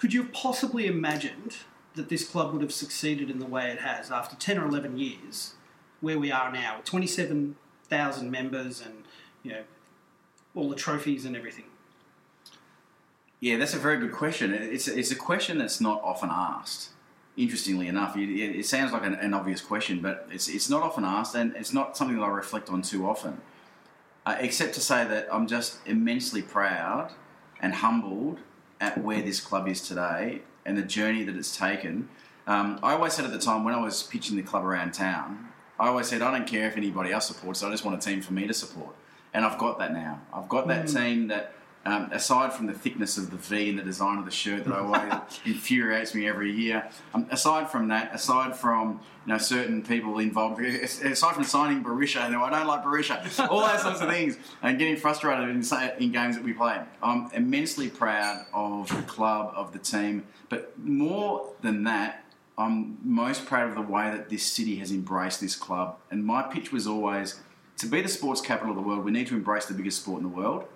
could 0.03 0.13
you 0.13 0.23
have 0.23 0.33
possibly 0.33 0.89
imagined 0.89 1.59
that 1.95 2.09
this 2.09 2.25
club 2.25 2.53
would 2.53 2.61
have 2.61 2.73
succeeded 2.73 3.31
in 3.31 3.39
the 3.39 3.47
way 3.47 3.71
it 3.71 3.79
has 3.79 4.11
after 4.11 4.35
10 4.35 4.59
or 4.59 4.67
11 4.67 4.99
years, 4.99 5.55
where 6.01 6.19
we 6.19 6.33
are 6.33 6.51
now, 6.51 6.79
with 6.79 6.85
27,000 6.87 8.29
members 8.29 8.81
and, 8.81 9.05
you 9.45 9.53
know, 9.53 9.63
all 10.57 10.69
the 10.69 10.75
trophies 10.75 11.25
and 11.25 11.37
everything? 11.37 11.67
Yeah, 13.39 13.59
that's 13.59 13.75
a 13.75 13.79
very 13.79 13.97
good 13.97 14.11
question. 14.11 14.53
It's 14.53 14.89
it's 14.89 15.13
a 15.13 15.15
question 15.15 15.59
that's 15.59 15.81
not 15.81 16.03
often 16.03 16.31
asked. 16.33 16.91
Interestingly 17.37 17.87
enough, 17.87 18.17
it, 18.17 18.29
it 18.29 18.57
it 18.57 18.67
sounds 18.67 18.93
like 18.93 19.05
an, 19.05 19.15
an 19.15 19.33
obvious 19.33 19.61
question, 19.61 20.01
but 20.01 20.27
it's 20.33 20.49
it's 20.49 20.69
not 20.69 20.83
often 20.83 21.05
asked, 21.05 21.37
and 21.37 21.55
it's 21.55 21.73
not 21.73 21.97
something 21.97 22.17
that 22.17 22.25
I 22.25 22.29
reflect 22.29 22.71
on 22.71 22.83
too 22.83 23.09
often. 23.09 23.41
Uh, 24.27 24.37
except 24.41 24.75
to 24.75 24.81
say 24.81 25.05
that 25.05 25.29
I'm 25.33 25.47
just 25.47 25.79
immensely 25.87 26.43
proud 26.43 27.13
and 27.61 27.75
humbled 27.75 28.41
at 28.83 28.99
where 28.99 29.23
this 29.23 29.41
club 29.41 29.69
is 29.69 29.81
today 29.81 30.43
and 30.67 30.77
the 30.77 30.83
journey 30.83 31.23
that 31.23 31.37
it's 31.37 31.57
taken. 31.57 32.09
Um, 32.49 32.81
I 32.83 32.95
always 32.95 33.13
said 33.15 33.25
at 33.25 33.31
the 33.31 33.39
time 33.39 33.63
when 33.63 33.73
I 33.73 33.81
was 33.81 34.03
pitching 34.03 34.37
the 34.37 34.43
club 34.43 34.65
around 34.65 34.93
town, 34.93 35.49
I 35.79 35.87
always 35.87 36.09
said 36.09 36.21
I 36.21 36.37
don't 36.37 36.49
care 36.49 36.67
if 36.67 36.77
anybody 36.77 37.13
else 37.13 37.29
supports. 37.29 37.63
I 37.63 37.71
just 37.71 37.85
want 37.85 37.97
a 37.97 38.05
team 38.05 38.21
for 38.21 38.33
me 38.33 38.47
to 38.49 38.53
support, 38.53 38.95
and 39.33 39.45
I've 39.45 39.57
got 39.57 39.79
that 39.79 39.93
now. 39.93 40.21
I've 40.35 40.49
got 40.49 40.67
that 40.69 40.89
team 40.89 41.29
that. 41.29 41.55
Um, 41.85 42.11
aside 42.13 42.53
from 42.53 42.67
the 42.67 42.73
thickness 42.73 43.19
of 43.19 43.33
the 43.33 43.37
V 43.37 43.71
and 43.71 43.77
the 43.77 43.83
design 43.83 44.19
of 44.19 44.25
the 44.25 44.31
shirt 44.31 44.65
that 44.65 44.73
I 44.73 44.79
always 44.83 45.41
infuriates 45.45 46.15
me 46.15 46.29
every 46.29 46.53
year, 46.53 46.89
um, 47.13 47.27
aside 47.31 47.71
from 47.71 47.89
that, 47.89 48.15
aside 48.15 48.55
from 48.55 49.01
you 49.27 49.33
know 49.33 49.39
certain 49.39 49.83
people 49.83 50.21
involved, 50.21 50.61
aside 50.61 51.35
from 51.35 51.43
signing 51.43 51.83
Berisha, 51.83 52.31
no, 52.31 52.45
I 52.45 52.51
don't 52.51 52.69
like 52.69 52.85
Berisha, 52.85 53.49
all 53.49 53.67
those 53.67 53.83
sorts 53.83 54.01
of 54.01 54.09
things, 54.09 54.39
and 54.63 54.79
getting 54.79 54.97
frustrated 54.97 55.49
in, 55.49 55.65
in 55.99 56.13
games 56.13 56.37
that 56.37 56.45
we 56.45 56.53
play, 56.53 56.81
I'm 57.03 57.29
immensely 57.33 57.89
proud 57.89 58.47
of 58.55 58.89
the 58.89 59.03
club, 59.03 59.53
of 59.57 59.73
the 59.73 59.81
team, 59.81 60.25
but 60.49 60.79
more 60.79 61.53
than 61.63 61.83
that, 61.85 62.25
I'm 62.57 62.99
most 63.03 63.45
proud 63.47 63.69
of 63.69 63.75
the 63.75 63.83
way 63.83 64.11
that 64.11 64.29
this 64.29 64.45
city 64.45 64.77
has 64.77 64.93
embraced 64.93 65.41
this 65.41 65.57
club. 65.57 65.97
And 66.11 66.25
my 66.25 66.43
pitch 66.43 66.71
was 66.71 66.87
always 66.87 67.41
to 67.79 67.87
be 67.87 68.01
the 68.01 68.09
sports 68.09 68.41
capital 68.41 68.71
of 68.71 68.77
the 68.77 68.83
world, 68.83 69.05
we 69.05 69.11
need 69.11 69.27
to 69.27 69.35
embrace 69.35 69.67
the 69.67 69.75
biggest 69.75 70.03
sport 70.03 70.23
in 70.23 70.31
the 70.31 70.37
world. 70.37 70.67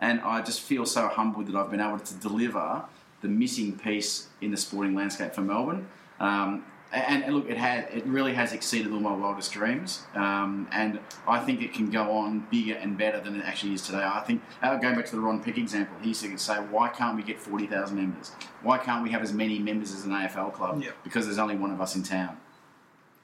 And 0.00 0.20
I 0.20 0.42
just 0.42 0.60
feel 0.60 0.84
so 0.84 1.08
humbled 1.08 1.46
that 1.46 1.56
I've 1.56 1.70
been 1.70 1.80
able 1.80 1.98
to 1.98 2.14
deliver 2.14 2.84
the 3.22 3.28
missing 3.28 3.78
piece 3.78 4.28
in 4.40 4.50
the 4.50 4.56
sporting 4.56 4.94
landscape 4.94 5.34
for 5.34 5.40
Melbourne. 5.40 5.88
Um, 6.20 6.64
and, 6.92 7.24
and 7.24 7.34
look, 7.34 7.50
it 7.50 7.56
has 7.56 7.84
it 7.92 8.06
really 8.06 8.32
has 8.34 8.52
exceeded 8.52 8.92
all 8.92 9.00
my 9.00 9.14
wildest 9.14 9.52
dreams, 9.52 10.04
um, 10.14 10.68
and 10.70 11.00
I 11.26 11.40
think 11.40 11.60
it 11.60 11.74
can 11.74 11.90
go 11.90 12.12
on 12.12 12.46
bigger 12.50 12.74
and 12.74 12.96
better 12.96 13.20
than 13.20 13.34
it 13.36 13.44
actually 13.44 13.74
is 13.74 13.82
today. 13.82 14.04
I 14.04 14.20
think 14.20 14.40
uh, 14.62 14.76
going 14.76 14.94
back 14.94 15.06
to 15.06 15.16
the 15.16 15.20
Ron 15.20 15.42
Pick 15.42 15.58
example, 15.58 15.96
he 16.00 16.08
used 16.08 16.22
to 16.22 16.38
say, 16.38 16.54
"Why 16.54 16.88
can't 16.88 17.16
we 17.16 17.24
get 17.24 17.40
forty 17.40 17.66
thousand 17.66 17.96
members? 17.96 18.30
Why 18.62 18.78
can't 18.78 19.02
we 19.02 19.10
have 19.10 19.22
as 19.22 19.32
many 19.32 19.58
members 19.58 19.92
as 19.92 20.04
an 20.04 20.12
AFL 20.12 20.52
club? 20.52 20.80
Yeah. 20.82 20.90
Because 21.02 21.26
there's 21.26 21.38
only 21.38 21.56
one 21.56 21.72
of 21.72 21.80
us 21.80 21.96
in 21.96 22.02
town." 22.02 22.38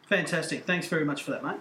Fantastic. 0.09 0.65
Thanks 0.65 0.89
very 0.89 1.05
much 1.05 1.23
for 1.23 1.31
that, 1.31 1.45
mate. 1.45 1.61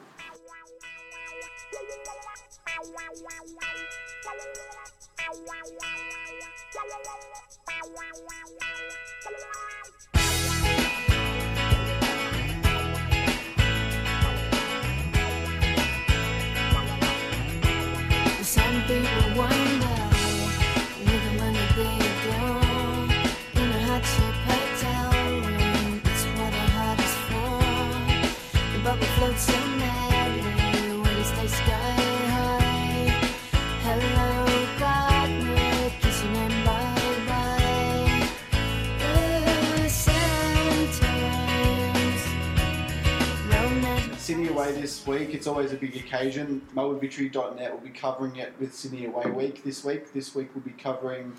Some 18.44 18.82
people 18.84 19.38
wonder, 19.38 19.81
this 44.92 45.08
week. 45.08 45.34
It's 45.34 45.48
always 45.48 45.72
a 45.72 45.78
big 45.78 45.96
occasion. 45.96 46.62
MelbourneVictory.net 46.76 47.72
will 47.72 47.80
be 47.80 47.92
covering 47.92 48.36
it 48.36 48.54
with 48.60 48.76
Sydney 48.76 49.06
Away 49.06 49.32
Week 49.32 49.64
this 49.64 49.86
week. 49.86 50.12
This 50.12 50.36
week 50.36 50.50
we'll 50.54 50.66
be 50.66 50.72
covering 50.72 51.32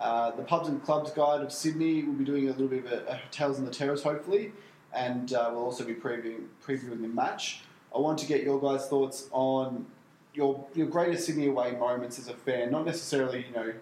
uh, 0.00 0.32
the 0.32 0.42
pubs 0.42 0.68
and 0.68 0.82
clubs 0.82 1.12
guide 1.12 1.40
of 1.40 1.52
Sydney. 1.52 2.02
We'll 2.02 2.16
be 2.16 2.24
doing 2.24 2.48
a 2.48 2.50
little 2.50 2.66
bit 2.66 2.84
of 2.84 2.90
a, 2.90 3.06
a 3.06 3.14
hotels 3.14 3.60
on 3.60 3.64
the 3.64 3.70
terrace, 3.70 4.02
hopefully, 4.02 4.50
and 4.92 5.32
uh, 5.32 5.50
we'll 5.52 5.62
also 5.62 5.84
be 5.84 5.94
previewing 5.94 6.46
previewing 6.66 7.00
the 7.00 7.06
match. 7.06 7.60
I 7.94 8.00
want 8.00 8.18
to 8.18 8.26
get 8.26 8.42
your 8.42 8.60
guys' 8.60 8.88
thoughts 8.88 9.28
on 9.30 9.86
your 10.34 10.66
your 10.74 10.88
greatest 10.88 11.26
Sydney 11.26 11.46
away 11.46 11.76
moments 11.76 12.18
as 12.18 12.26
a 12.26 12.34
fan. 12.34 12.72
Not 12.72 12.86
necessarily, 12.86 13.46
you 13.46 13.54
know, 13.54 13.72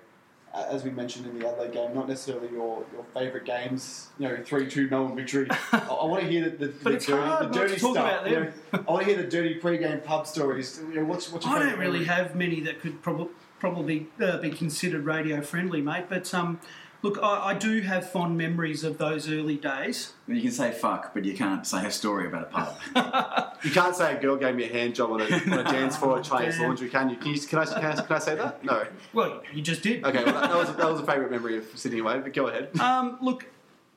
as 0.55 0.85
we 0.85 0.91
mentioned 0.91 1.27
in 1.27 1.39
the 1.39 1.49
Adelaide 1.49 1.73
game, 1.73 1.95
not 1.95 2.09
necessarily 2.09 2.49
your, 2.49 2.85
your 2.93 3.05
favourite 3.13 3.45
games. 3.45 4.09
You 4.19 4.29
know, 4.29 4.39
three 4.45 4.69
two 4.69 4.89
Melbourne 4.89 5.17
victory. 5.17 5.49
I, 5.73 5.79
I 5.79 6.05
want 6.05 6.23
to 6.23 6.29
hear 6.29 6.49
the, 6.49 6.51
the, 6.51 6.67
the 6.67 6.91
dirty, 6.91 7.07
the 7.07 7.51
dirty 7.53 7.77
talk 7.77 7.95
stuff. 7.95 8.23
about 8.23 8.31
you 8.31 8.41
know. 8.41 8.53
I 8.73 8.91
want 8.91 9.07
to 9.07 9.13
hear 9.13 9.23
the 9.23 9.29
dirty 9.29 9.55
pre-game 9.55 10.01
pub 10.01 10.27
stories. 10.27 10.81
You 10.89 10.97
know, 11.01 11.05
what's, 11.05 11.31
what's 11.33 11.47
I 11.47 11.59
don't 11.59 11.79
really 11.79 12.01
memory? 12.01 12.05
have 12.05 12.35
many 12.37 12.61
that 12.61 12.81
could 12.81 13.03
prob- 13.03 13.31
probably 13.59 14.09
uh, 14.23 14.39
be 14.39 14.51
considered 14.51 15.05
radio 15.05 15.41
friendly, 15.41 15.81
mate. 15.83 16.07
But 16.09 16.33
um, 16.33 16.61
look, 17.05 17.19
I, 17.23 17.51
I 17.51 17.55
do 17.55 17.83
have 17.83 18.11
fond 18.11 18.37
memories 18.37 18.83
of 18.83 18.97
those 18.97 19.31
early 19.31 19.57
days. 19.57 20.15
You 20.27 20.41
can 20.41 20.51
say 20.51 20.73
fuck, 20.73 21.13
but 21.13 21.25
you 21.27 21.37
can't 21.37 21.67
say 21.67 21.87
a 21.87 21.91
story 21.91 22.27
about 22.27 22.45
a 22.45 22.47
pub. 22.47 23.51
You 23.65 23.71
can't 23.71 23.97
say 23.97 24.15
a 24.15 24.21
girl 24.21 24.37
gave 24.37 24.55
me 24.55 24.65
a 24.65 24.69
hand 24.69 24.95
job 24.95 25.13
on 25.13 25.23
a, 25.23 25.25
on 25.25 25.59
a 25.59 25.65
dance 25.73 25.97
floor 25.97 26.19
at 26.19 26.25
Chinese 26.25 26.59
Damn. 26.59 26.67
Laundry, 26.67 26.91
can 26.91 27.09
you? 27.09 27.17
Can, 27.17 27.33
you 27.33 27.41
can, 27.41 27.59
I, 27.61 27.65
can, 27.65 27.77
I, 27.77 27.95
can 27.95 28.17
I 28.17 28.19
say 28.19 28.35
that? 28.35 28.63
No. 28.63 28.85
Well, 29.15 29.43
you 29.55 29.63
just 29.63 29.83
did. 29.83 30.05
Okay, 30.05 30.23
well, 30.23 30.35
that, 30.35 30.51
that 30.51 30.57
was, 30.57 30.77
that 30.77 30.91
was 30.91 31.01
a 31.01 31.07
favourite 31.07 31.31
memory 31.31 31.57
of 31.57 31.65
Sydney 31.75 32.01
away, 32.01 32.19
but 32.19 32.35
go 32.35 32.49
ahead. 32.49 32.79
Um, 32.79 33.17
look, 33.23 33.47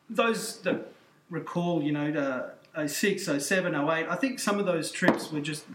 those 0.10 0.62
that 0.62 0.90
recall, 1.30 1.84
you 1.84 1.92
know, 1.92 2.10
the 2.12 2.52
06, 2.86 3.26
07, 3.26 3.76
08, 3.76 4.08
I 4.08 4.16
think 4.16 4.40
some 4.40 4.60
of 4.60 4.66
those 4.66 4.92
trips 4.92 5.32
were 5.32 5.42
just, 5.42 5.66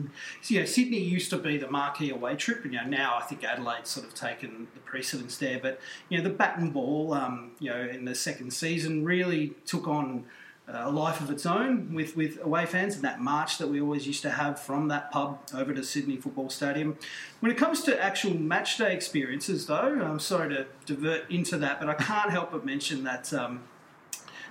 you 0.46 0.60
know, 0.60 0.66
Sydney 0.66 1.00
used 1.00 1.30
to 1.30 1.38
be 1.38 1.56
the 1.56 1.70
marquee 1.70 2.10
away 2.10 2.36
trip, 2.36 2.64
and 2.64 2.72
you 2.72 2.80
know, 2.80 2.86
now 2.86 3.18
I 3.18 3.22
think 3.22 3.44
Adelaide's 3.44 3.90
sort 3.90 4.06
of 4.06 4.14
taken 4.14 4.68
the 4.74 4.80
precedence 4.80 5.36
there. 5.38 5.58
But, 5.60 5.80
you 6.08 6.18
know, 6.18 6.24
the 6.24 6.30
bat 6.30 6.58
and 6.58 6.72
ball, 6.72 7.14
um, 7.14 7.52
you 7.58 7.70
know, 7.70 7.80
in 7.80 8.04
the 8.04 8.14
second 8.14 8.52
season 8.52 9.04
really 9.04 9.54
took 9.66 9.88
on 9.88 10.24
uh, 10.68 10.82
a 10.84 10.90
life 10.90 11.20
of 11.20 11.30
its 11.30 11.44
own 11.44 11.92
with, 11.92 12.16
with 12.16 12.38
away 12.44 12.66
fans 12.66 12.94
and 12.94 13.02
that 13.02 13.20
march 13.20 13.58
that 13.58 13.66
we 13.66 13.80
always 13.80 14.06
used 14.06 14.22
to 14.22 14.30
have 14.30 14.60
from 14.60 14.88
that 14.88 15.10
pub 15.10 15.40
over 15.54 15.74
to 15.74 15.82
Sydney 15.82 16.16
Football 16.16 16.50
Stadium. 16.50 16.96
When 17.40 17.50
it 17.50 17.58
comes 17.58 17.82
to 17.82 18.00
actual 18.00 18.34
match 18.34 18.78
day 18.78 18.94
experiences, 18.94 19.66
though, 19.66 20.00
I'm 20.00 20.20
sorry 20.20 20.54
to 20.54 20.66
divert 20.86 21.28
into 21.30 21.56
that, 21.58 21.80
but 21.80 21.88
I 21.88 21.94
can't 21.94 22.30
help 22.30 22.52
but 22.52 22.64
mention 22.64 23.02
that. 23.04 23.32
Um, 23.32 23.64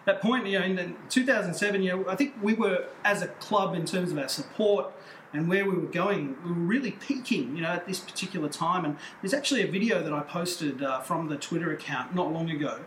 that 0.06 0.22
point, 0.22 0.48
you 0.48 0.60
know, 0.60 0.66
in 0.66 0.96
2007, 1.10 1.82
you 1.84 1.92
know, 1.92 2.10
I 2.10 2.16
think 2.16 2.34
we 2.42 2.54
were 2.54 2.86
as 3.04 3.22
a 3.22 3.28
club 3.28 3.76
in 3.76 3.86
terms 3.86 4.12
of 4.12 4.18
our 4.18 4.28
support 4.28 4.92
and 5.34 5.48
where 5.48 5.66
we 5.66 5.76
were 5.76 5.88
going, 5.88 6.36
we 6.44 6.50
were 6.50 6.56
really 6.56 6.92
peaking, 6.92 7.56
you 7.56 7.62
know, 7.62 7.70
at 7.70 7.88
this 7.88 8.00
particular 8.00 8.50
time. 8.50 8.84
And 8.84 8.98
there's 9.22 9.34
actually 9.34 9.62
a 9.62 9.72
video 9.72 10.04
that 10.04 10.12
I 10.12 10.22
posted 10.22 10.84
uh, 10.84 11.02
from 11.02 11.30
the 11.30 11.38
Twitter 11.38 11.72
account 11.72 12.14
not 12.14 12.34
long 12.34 12.50
ago 12.50 12.82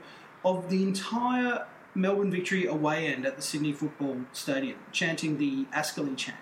of 0.44 0.68
the 0.68 0.82
entire 0.82 1.66
Melbourne 1.94 2.30
Victory 2.30 2.66
away 2.66 3.06
end 3.06 3.24
at 3.24 3.36
the 3.36 3.42
Sydney 3.42 3.72
Football 3.72 4.22
Stadium, 4.32 4.78
chanting 4.92 5.38
the 5.38 5.64
Ascoli 5.66 6.16
chant. 6.16 6.36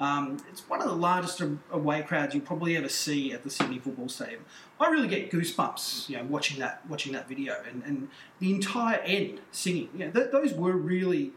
Um, 0.00 0.38
it's 0.50 0.68
one 0.68 0.80
of 0.80 0.88
the 0.88 0.94
largest 0.94 1.40
away 1.70 2.02
crowds 2.02 2.34
you'll 2.34 2.44
probably 2.44 2.76
ever 2.76 2.88
see 2.88 3.32
at 3.32 3.42
the 3.42 3.50
Sydney 3.50 3.78
Football 3.78 4.08
Stadium. 4.08 4.44
I 4.80 4.88
really 4.88 5.08
get 5.08 5.30
goosebumps, 5.30 6.08
you 6.08 6.16
know, 6.16 6.24
watching 6.24 6.58
that 6.58 6.88
watching 6.88 7.12
that 7.12 7.28
video 7.28 7.62
and, 7.68 7.82
and 7.84 8.08
the 8.40 8.52
entire 8.52 8.98
end 8.98 9.40
singing. 9.52 9.88
Know, 9.94 10.10
th- 10.10 10.30
those 10.32 10.52
were 10.52 10.72
really 10.72 11.32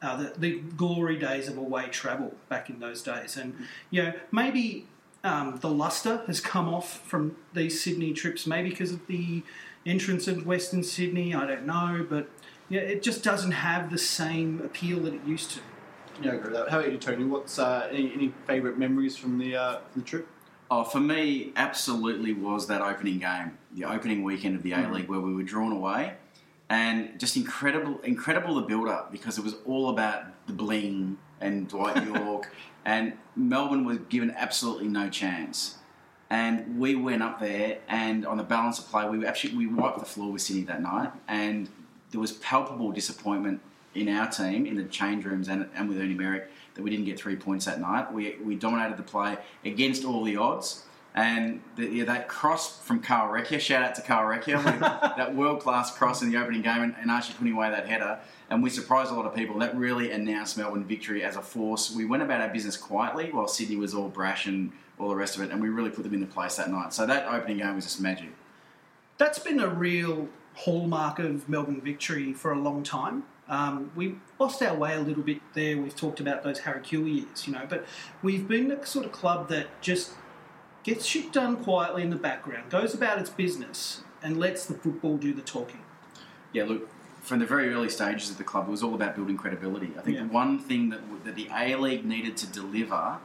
uh, 0.00 0.16
the, 0.16 0.32
the 0.38 0.60
glory 0.76 1.16
days 1.16 1.48
of 1.48 1.58
away 1.58 1.88
travel 1.88 2.34
back 2.48 2.70
in 2.70 2.78
those 2.78 3.02
days. 3.02 3.36
And 3.36 3.54
you 3.90 4.02
know, 4.02 4.12
maybe 4.30 4.86
um, 5.24 5.58
the 5.60 5.70
luster 5.70 6.22
has 6.26 6.40
come 6.40 6.72
off 6.72 7.00
from 7.00 7.36
these 7.52 7.82
Sydney 7.82 8.12
trips, 8.12 8.46
maybe 8.46 8.70
because 8.70 8.92
of 8.92 9.06
the 9.08 9.42
entrance 9.84 10.28
of 10.28 10.46
Western 10.46 10.82
Sydney. 10.84 11.34
I 11.34 11.46
don't 11.46 11.66
know, 11.66 12.06
but 12.08 12.28
yeah, 12.68 12.80
it 12.80 13.02
just 13.02 13.24
doesn't 13.24 13.52
have 13.52 13.90
the 13.90 13.98
same 13.98 14.60
appeal 14.64 15.00
that 15.00 15.14
it 15.14 15.24
used 15.24 15.50
to. 15.52 15.60
Yeah, 16.22 16.32
I 16.32 16.34
agree 16.34 16.50
with 16.50 16.60
that. 16.60 16.68
How 16.68 16.80
about 16.80 16.92
you, 16.92 16.98
Tony? 16.98 17.24
What's 17.24 17.58
uh, 17.58 17.88
any, 17.90 18.12
any 18.12 18.34
favourite 18.46 18.78
memories 18.78 19.16
from 19.16 19.38
the 19.38 19.56
uh, 19.56 19.78
from 19.92 20.02
the 20.02 20.08
trip? 20.08 20.28
Oh, 20.70 20.84
for 20.84 21.00
me, 21.00 21.52
absolutely 21.56 22.32
was 22.34 22.66
that 22.66 22.82
opening 22.82 23.18
game, 23.18 23.56
the 23.72 23.84
opening 23.84 24.22
weekend 24.22 24.54
of 24.54 24.62
the 24.62 24.72
A 24.72 24.78
mm. 24.78 24.92
League, 24.92 25.08
where 25.08 25.20
we 25.20 25.32
were 25.34 25.42
drawn 25.42 25.72
away, 25.72 26.14
and 26.68 27.18
just 27.18 27.36
incredible, 27.36 27.98
incredible 28.02 28.56
the 28.56 28.62
build 28.62 28.88
up 28.88 29.10
because 29.10 29.38
it 29.38 29.44
was 29.44 29.56
all 29.64 29.88
about 29.88 30.24
the 30.46 30.52
bling 30.52 31.16
and 31.40 31.68
Dwight 31.68 32.04
Yorke, 32.06 32.50
and 32.84 33.14
Melbourne 33.34 33.84
was 33.86 33.98
given 34.10 34.30
absolutely 34.36 34.88
no 34.88 35.08
chance, 35.08 35.78
and 36.28 36.78
we 36.78 36.94
went 36.94 37.22
up 37.22 37.40
there, 37.40 37.78
and 37.88 38.26
on 38.26 38.36
the 38.36 38.44
balance 38.44 38.78
of 38.78 38.88
play, 38.90 39.08
we 39.08 39.24
actually 39.24 39.56
we 39.56 39.66
wiped 39.66 39.98
the 39.98 40.04
floor 40.04 40.32
with 40.32 40.42
Sydney 40.42 40.64
that 40.64 40.82
night, 40.82 41.12
and 41.28 41.70
there 42.10 42.20
was 42.20 42.32
palpable 42.32 42.92
disappointment 42.92 43.62
in 43.94 44.08
our 44.08 44.30
team 44.30 44.66
in 44.66 44.76
the 44.76 44.84
change 44.84 45.24
rooms 45.24 45.48
and, 45.48 45.68
and 45.74 45.88
with 45.88 45.98
Ernie 45.98 46.14
Merrick 46.14 46.50
that 46.78 46.84
we 46.84 46.90
didn't 46.90 47.06
get 47.06 47.18
three 47.18 47.34
points 47.34 47.64
that 47.64 47.80
night. 47.80 48.12
We, 48.12 48.36
we 48.40 48.54
dominated 48.54 48.96
the 48.96 49.02
play 49.02 49.36
against 49.64 50.04
all 50.04 50.22
the 50.22 50.36
odds. 50.36 50.84
And 51.12 51.60
the, 51.74 51.88
yeah, 51.88 52.04
that 52.04 52.28
cross 52.28 52.80
from 52.80 53.02
Carl 53.02 53.32
Recchia, 53.32 53.58
shout 53.58 53.82
out 53.82 53.96
to 53.96 54.02
Carl 54.02 54.32
Recchia, 54.32 54.62
that 55.16 55.34
world 55.34 55.60
class 55.60 55.90
cross 55.90 56.22
in 56.22 56.30
the 56.30 56.38
opening 56.38 56.62
game 56.62 56.80
and, 56.82 56.94
and 57.00 57.10
actually 57.10 57.34
putting 57.34 57.54
away 57.54 57.68
that 57.70 57.88
header. 57.88 58.20
And 58.48 58.62
we 58.62 58.70
surprised 58.70 59.10
a 59.10 59.14
lot 59.14 59.26
of 59.26 59.34
people. 59.34 59.58
That 59.58 59.76
really 59.76 60.12
announced 60.12 60.56
Melbourne 60.56 60.84
victory 60.84 61.24
as 61.24 61.34
a 61.34 61.42
force. 61.42 61.92
We 61.92 62.04
went 62.04 62.22
about 62.22 62.40
our 62.42 62.48
business 62.48 62.76
quietly 62.76 63.32
while 63.32 63.48
Sydney 63.48 63.74
was 63.74 63.92
all 63.92 64.08
brash 64.08 64.46
and 64.46 64.70
all 65.00 65.08
the 65.08 65.16
rest 65.16 65.34
of 65.34 65.42
it. 65.42 65.50
And 65.50 65.60
we 65.60 65.68
really 65.68 65.90
put 65.90 66.04
them 66.04 66.14
into 66.14 66.26
place 66.26 66.54
that 66.56 66.70
night. 66.70 66.92
So 66.92 67.06
that 67.06 67.26
opening 67.26 67.58
game 67.58 67.74
was 67.74 67.86
just 67.86 68.00
magic. 68.00 68.28
that's 69.16 69.40
been 69.40 69.58
a 69.58 69.68
real 69.68 70.28
hallmark 70.54 71.18
of 71.18 71.48
Melbourne 71.48 71.80
victory 71.80 72.32
for 72.32 72.52
a 72.52 72.58
long 72.60 72.84
time. 72.84 73.24
Um, 73.48 73.90
we 73.96 74.16
lost 74.38 74.62
our 74.62 74.74
way 74.76 74.94
a 74.94 75.00
little 75.00 75.22
bit 75.22 75.40
there. 75.54 75.78
We've 75.78 75.96
talked 75.96 76.20
about 76.20 76.42
those 76.42 76.60
Kuehl 76.60 77.12
years, 77.12 77.46
you 77.46 77.52
know, 77.54 77.66
but 77.68 77.86
we've 78.22 78.46
been 78.46 78.68
the 78.68 78.84
sort 78.84 79.06
of 79.06 79.12
club 79.12 79.48
that 79.48 79.80
just 79.80 80.12
gets 80.82 81.06
shit 81.06 81.32
done 81.32 81.56
quietly 81.56 82.02
in 82.02 82.10
the 82.10 82.16
background, 82.16 82.70
goes 82.70 82.94
about 82.94 83.18
its 83.18 83.30
business, 83.30 84.02
and 84.22 84.38
lets 84.38 84.66
the 84.66 84.74
football 84.74 85.16
do 85.16 85.32
the 85.32 85.42
talking. 85.42 85.80
Yeah, 86.52 86.64
look, 86.64 86.88
from 87.22 87.38
the 87.40 87.46
very 87.46 87.72
early 87.72 87.88
stages 87.88 88.30
of 88.30 88.38
the 88.38 88.44
club, 88.44 88.68
it 88.68 88.70
was 88.70 88.82
all 88.82 88.94
about 88.94 89.14
building 89.16 89.36
credibility. 89.36 89.92
I 89.98 90.02
think 90.02 90.16
Yeah. 90.16 90.24
the 90.24 90.28
one 90.32 90.58
thing 90.58 90.90
that, 90.90 91.00
that 91.24 91.34
the 91.34 91.48
A 91.54 91.74
League 91.76 92.04
needed 92.04 92.36
to 92.38 92.46
deliver 92.46 93.18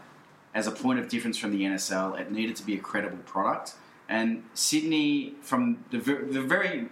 as 0.54 0.68
a 0.68 0.72
point 0.72 1.00
of 1.00 1.10
difference 1.10 1.38
from 1.38 1.52
the 1.52 1.64
NSL, 1.64 2.20
it 2.20 2.32
needed 2.32 2.56
to 2.58 2.66
be 2.66 2.76
a 2.76 2.80
credible 2.80 3.18
product. 3.26 3.74
And 4.08 4.44
Sydney, 4.54 5.36
from 5.42 5.84
the, 5.90 5.98
the 5.98 6.42
very 6.42 6.90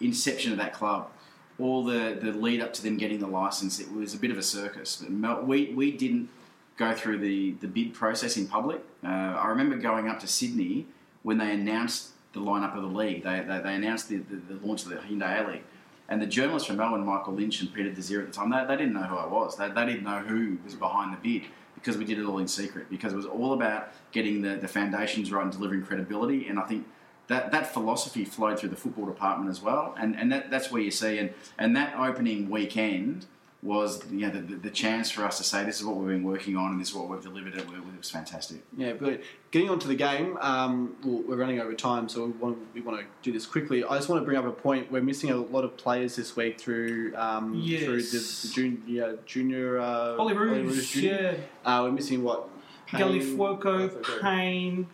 inception 0.00 0.52
of 0.52 0.58
that 0.58 0.72
club, 0.74 1.10
all 1.58 1.82
the, 1.82 2.18
the 2.20 2.32
lead 2.32 2.60
up 2.60 2.72
to 2.74 2.82
them 2.82 2.96
getting 2.96 3.18
the 3.18 3.26
license, 3.26 3.80
it 3.80 3.92
was 3.92 4.14
a 4.14 4.18
bit 4.18 4.30
of 4.30 4.38
a 4.38 4.42
circus. 4.42 5.02
We, 5.42 5.72
we 5.74 5.90
didn't 5.90 6.28
go 6.76 6.94
through 6.94 7.18
the, 7.18 7.52
the 7.60 7.66
bid 7.66 7.94
process 7.94 8.36
in 8.36 8.46
public. 8.46 8.80
Uh, 9.04 9.08
I 9.08 9.48
remember 9.48 9.76
going 9.76 10.08
up 10.08 10.20
to 10.20 10.26
Sydney 10.26 10.86
when 11.22 11.38
they 11.38 11.50
announced 11.50 12.10
the 12.32 12.40
lineup 12.40 12.76
of 12.76 12.82
the 12.82 12.88
league. 12.88 13.24
They, 13.24 13.40
they, 13.40 13.58
they 13.58 13.74
announced 13.74 14.08
the, 14.08 14.18
the, 14.18 14.36
the 14.54 14.66
launch 14.66 14.84
of 14.84 14.90
the 14.90 14.96
Hyundai 14.96 15.44
A 15.44 15.50
League. 15.50 15.64
And 16.08 16.22
the 16.22 16.26
journalists 16.26 16.66
from 16.66 16.76
Melbourne, 16.76 17.04
Michael 17.04 17.34
Lynch 17.34 17.60
and 17.60 17.74
Peter 17.74 17.92
Desir 17.92 18.20
at 18.20 18.28
the 18.28 18.32
time, 18.32 18.50
they, 18.50 18.64
they 18.66 18.76
didn't 18.76 18.94
know 18.94 19.02
who 19.02 19.16
I 19.16 19.26
was. 19.26 19.56
They, 19.56 19.68
they 19.68 19.84
didn't 19.84 20.04
know 20.04 20.20
who 20.20 20.58
was 20.64 20.74
behind 20.74 21.12
the 21.12 21.18
bid 21.18 21.48
because 21.74 21.96
we 21.96 22.04
did 22.04 22.18
it 22.18 22.24
all 22.24 22.38
in 22.38 22.48
secret. 22.48 22.88
Because 22.88 23.12
it 23.12 23.16
was 23.16 23.26
all 23.26 23.52
about 23.52 23.88
getting 24.12 24.40
the, 24.40 24.56
the 24.56 24.68
foundations 24.68 25.32
right 25.32 25.42
and 25.42 25.52
delivering 25.52 25.82
credibility. 25.82 26.46
And 26.48 26.58
I 26.58 26.62
think 26.62 26.86
that, 27.28 27.52
that 27.52 27.72
philosophy 27.72 28.24
flowed 28.24 28.58
through 28.58 28.70
the 28.70 28.76
football 28.76 29.06
department 29.06 29.50
as 29.50 29.60
well. 29.62 29.94
And, 29.98 30.16
and 30.18 30.32
that, 30.32 30.50
that's 30.50 30.70
where 30.72 30.82
you 30.82 30.90
see. 30.90 31.18
And, 31.18 31.32
and 31.58 31.76
that 31.76 31.94
opening 31.98 32.48
weekend 32.50 33.26
was 33.60 34.08
you 34.12 34.20
know, 34.20 34.30
the, 34.30 34.38
the, 34.40 34.54
the 34.54 34.70
chance 34.70 35.10
for 35.10 35.24
us 35.24 35.36
to 35.36 35.42
say 35.42 35.64
this 35.64 35.80
is 35.80 35.84
what 35.84 35.96
we've 35.96 36.06
been 36.08 36.22
working 36.22 36.56
on 36.56 36.70
and 36.70 36.80
this 36.80 36.90
is 36.90 36.94
what 36.94 37.08
we've 37.08 37.20
delivered. 37.22 37.54
It, 37.56 37.62
it 37.62 37.98
was 37.98 38.08
fantastic. 38.08 38.58
Yeah, 38.76 38.92
brilliant. 38.92 39.24
Getting 39.50 39.68
on 39.68 39.80
to 39.80 39.88
the 39.88 39.96
game, 39.96 40.36
um, 40.40 40.94
well, 41.04 41.22
we're 41.26 41.36
running 41.36 41.60
over 41.60 41.74
time, 41.74 42.08
so 42.08 42.26
we 42.26 42.30
want, 42.32 42.58
we 42.72 42.80
want 42.82 43.00
to 43.00 43.06
do 43.22 43.32
this 43.32 43.46
quickly. 43.46 43.82
I 43.82 43.96
just 43.96 44.08
want 44.08 44.22
to 44.22 44.24
bring 44.24 44.36
up 44.38 44.44
a 44.44 44.52
point. 44.52 44.92
We're 44.92 45.02
missing 45.02 45.30
a 45.30 45.36
lot 45.36 45.64
of 45.64 45.76
players 45.76 46.14
this 46.14 46.36
week 46.36 46.60
through 46.60 47.14
um, 47.16 47.54
Yes. 47.56 47.82
through 47.84 48.02
the, 48.02 48.18
the 48.42 48.48
junior 48.54 49.18
junior. 49.26 49.78
Uh, 49.80 50.16
Ollie 50.16 50.18
Ollie 50.18 50.34
Rouge, 50.34 50.76
Rouge 50.76 50.92
junior. 50.92 51.36
yeah. 51.64 51.70
Uh, 51.78 51.82
we're 51.82 51.92
missing 51.92 52.22
what? 52.22 52.48
Gully 52.96 53.18
Pain- 53.18 53.36
Fuoco, 53.36 54.20
Pain, 54.22 54.86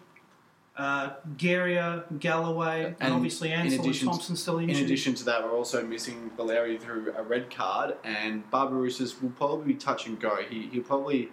uh, 0.77 1.11
Geria, 1.37 2.05
Galloway, 2.19 2.85
and, 2.85 2.97
And 3.01 3.15
obviously 3.15 3.53
Ansell 3.53 3.85
and 3.85 4.01
Thompson 4.01 4.37
still 4.37 4.59
injured. 4.59 4.79
In 4.79 4.85
addition 4.85 5.15
to 5.15 5.25
that, 5.25 5.45
we're 5.45 5.57
also 5.57 5.85
missing 5.87 6.31
Valeri 6.37 6.79
through 6.79 7.15
a 7.17 7.23
red 7.23 7.51
card, 7.51 7.97
and 8.03 8.49
Barbarouses 8.51 9.23
will 9.23 9.31
probably 9.31 9.75
be 9.75 9.79
touch 9.79 10.07
and 10.07 10.19
go. 10.19 10.37
He, 10.49 10.69
he'll 10.73 10.83
probably 10.83 11.29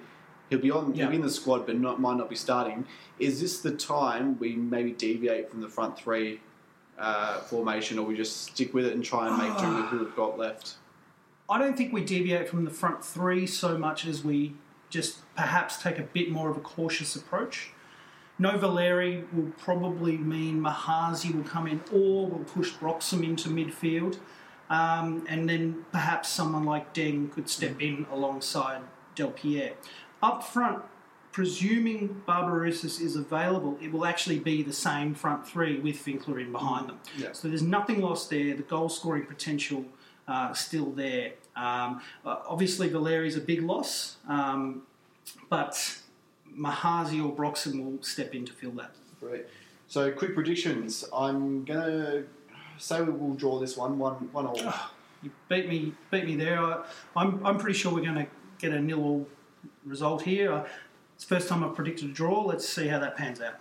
he'll 0.49 0.59
be 0.59 0.69
on 0.69 0.93
Yeah. 0.93 1.03
he'll 1.03 1.09
be 1.11 1.15
in 1.15 1.21
the 1.23 1.29
squad, 1.31 1.65
but 1.65 1.79
not 1.79 1.99
might 1.99 2.17
not 2.17 2.29
be 2.29 2.35
starting. 2.35 2.85
Is 3.17 3.41
this 3.41 3.61
the 3.61 3.71
time 3.71 4.37
we 4.37 4.55
maybe 4.55 4.91
deviate 4.91 5.49
from 5.49 5.61
the 5.61 5.69
front 5.69 5.97
three 5.97 6.41
uh, 6.99 7.39
formation, 7.39 7.97
or 7.97 8.05
we 8.05 8.15
just 8.15 8.43
stick 8.43 8.73
with 8.75 8.85
it 8.85 8.93
and 8.93 9.03
try 9.03 9.27
and 9.27 9.37
make 9.37 9.57
do 9.57 9.75
with 9.75 9.85
who 9.85 9.99
we've 9.99 10.15
got 10.15 10.37
left? 10.37 10.75
I 11.49 11.57
don't 11.57 11.75
think 11.75 11.91
we 11.91 12.03
deviate 12.03 12.47
from 12.47 12.63
the 12.63 12.71
front 12.71 13.03
three 13.03 13.47
so 13.47 13.77
much 13.77 14.05
as 14.05 14.23
we 14.23 14.53
just 14.89 15.19
perhaps 15.35 15.81
take 15.81 15.97
a 15.97 16.03
bit 16.03 16.29
more 16.29 16.49
of 16.51 16.57
a 16.57 16.61
cautious 16.61 17.15
approach. 17.15 17.71
No 18.41 18.57
Valeri 18.57 19.23
will 19.31 19.51
probably 19.59 20.17
mean 20.17 20.59
Mahazi 20.59 21.31
will 21.31 21.43
come 21.43 21.67
in 21.67 21.79
or 21.93 22.27
will 22.27 22.43
push 22.43 22.71
Broxham 22.73 23.23
into 23.23 23.49
midfield. 23.49 24.17
Um, 24.67 25.23
and 25.29 25.47
then 25.47 25.85
perhaps 25.91 26.29
someone 26.29 26.65
like 26.65 26.91
Deng 26.91 27.31
could 27.31 27.47
step 27.47 27.79
in 27.79 28.07
alongside 28.11 28.81
Delpierre. 29.15 29.73
Up 30.23 30.43
front, 30.43 30.81
presuming 31.31 32.23
Barbarouses 32.27 32.99
is 32.99 33.15
available, 33.15 33.77
it 33.79 33.91
will 33.91 34.07
actually 34.07 34.39
be 34.39 34.63
the 34.63 34.73
same 34.73 35.13
front 35.13 35.47
three 35.47 35.79
with 35.79 36.03
Finkler 36.03 36.41
in 36.41 36.51
behind 36.51 36.89
them. 36.89 36.99
Yeah. 37.15 37.33
So 37.33 37.47
there's 37.47 37.61
nothing 37.61 38.01
lost 38.01 38.31
there. 38.31 38.55
The 38.55 38.63
goal 38.63 38.89
scoring 38.89 39.27
potential 39.27 39.85
uh, 40.27 40.53
still 40.53 40.89
there. 40.89 41.33
Um, 41.55 42.01
uh, 42.25 42.37
obviously, 42.47 42.89
Valeri's 42.89 43.37
a 43.37 43.41
big 43.41 43.61
loss, 43.61 44.17
um, 44.27 44.81
but 45.47 46.00
Mahazi 46.57 47.23
or 47.23 47.33
Broxham 47.33 47.83
will 47.83 48.03
step 48.03 48.35
in 48.35 48.45
to 48.45 48.53
fill 48.53 48.71
that. 48.71 48.91
Great. 49.19 49.45
So 49.87 50.11
quick 50.11 50.33
predictions. 50.33 51.05
I'm 51.13 51.63
gonna 51.65 52.23
say 52.77 53.01
we 53.01 53.11
will 53.11 53.35
draw 53.35 53.59
this 53.59 53.77
one 53.77 53.97
one 53.97 54.13
one 54.31 54.45
all. 54.45 54.73
You 55.21 55.31
beat 55.49 55.69
me, 55.69 55.93
beat 56.09 56.25
me 56.25 56.35
there. 56.35 56.59
I, 56.59 56.83
I'm, 57.15 57.45
I'm 57.45 57.57
pretty 57.57 57.77
sure 57.77 57.93
we're 57.93 58.01
going 58.01 58.15
to 58.15 58.27
get 58.57 58.73
a 58.73 58.81
nil-all 58.81 59.27
result 59.85 60.23
here. 60.23 60.51
Uh, 60.51 60.67
it's 61.15 61.25
the 61.25 61.35
first 61.35 61.47
time 61.47 61.63
I've 61.63 61.75
predicted 61.75 62.09
a 62.09 62.13
draw. 62.13 62.41
Let's 62.41 62.67
see 62.67 62.87
how 62.87 62.99
that 62.99 63.15
pans 63.17 63.39
out. 63.41 63.55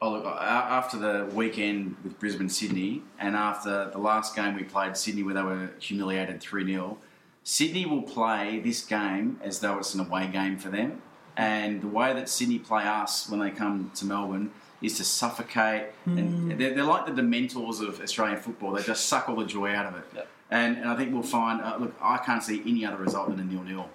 Oh, 0.00 0.12
look, 0.12 0.24
after 0.24 0.96
the 0.96 1.28
weekend 1.34 1.96
with 2.04 2.20
Brisbane 2.20 2.48
Sydney, 2.48 3.02
and 3.18 3.34
after 3.34 3.90
the 3.90 3.98
last 3.98 4.36
game 4.36 4.54
we 4.54 4.62
played 4.62 4.96
Sydney 4.96 5.24
where 5.24 5.34
they 5.34 5.42
were 5.42 5.70
humiliated 5.80 6.40
3 6.40 6.64
0, 6.64 6.98
Sydney 7.42 7.84
will 7.84 8.02
play 8.02 8.60
this 8.60 8.84
game 8.84 9.40
as 9.42 9.58
though 9.58 9.78
it's 9.78 9.94
an 9.94 10.00
away 10.00 10.28
game 10.28 10.56
for 10.56 10.68
them. 10.68 11.02
And 11.38 11.80
the 11.80 11.88
way 11.88 12.12
that 12.12 12.28
Sydney 12.28 12.58
play 12.58 12.82
us 12.82 13.30
when 13.30 13.38
they 13.38 13.50
come 13.50 13.92
to 13.94 14.04
Melbourne 14.04 14.50
is 14.82 14.96
to 14.98 15.04
suffocate. 15.04 15.86
And 16.04 16.60
they're, 16.60 16.74
they're 16.74 16.84
like 16.84 17.06
the 17.06 17.12
dementors 17.12 17.80
of 17.80 18.00
Australian 18.00 18.40
football. 18.40 18.72
They 18.72 18.82
just 18.82 19.06
suck 19.06 19.28
all 19.28 19.36
the 19.36 19.46
joy 19.46 19.72
out 19.72 19.86
of 19.86 19.96
it. 19.96 20.26
And, 20.50 20.78
and 20.78 20.88
I 20.88 20.96
think 20.96 21.12
we'll 21.12 21.22
find, 21.22 21.60
uh, 21.60 21.76
look, 21.78 21.94
I 22.00 22.18
can't 22.18 22.42
see 22.42 22.60
any 22.66 22.84
other 22.84 22.96
result 22.96 23.30
than 23.30 23.38
a 23.38 23.44
nil 23.44 23.62
nil. 23.62 23.88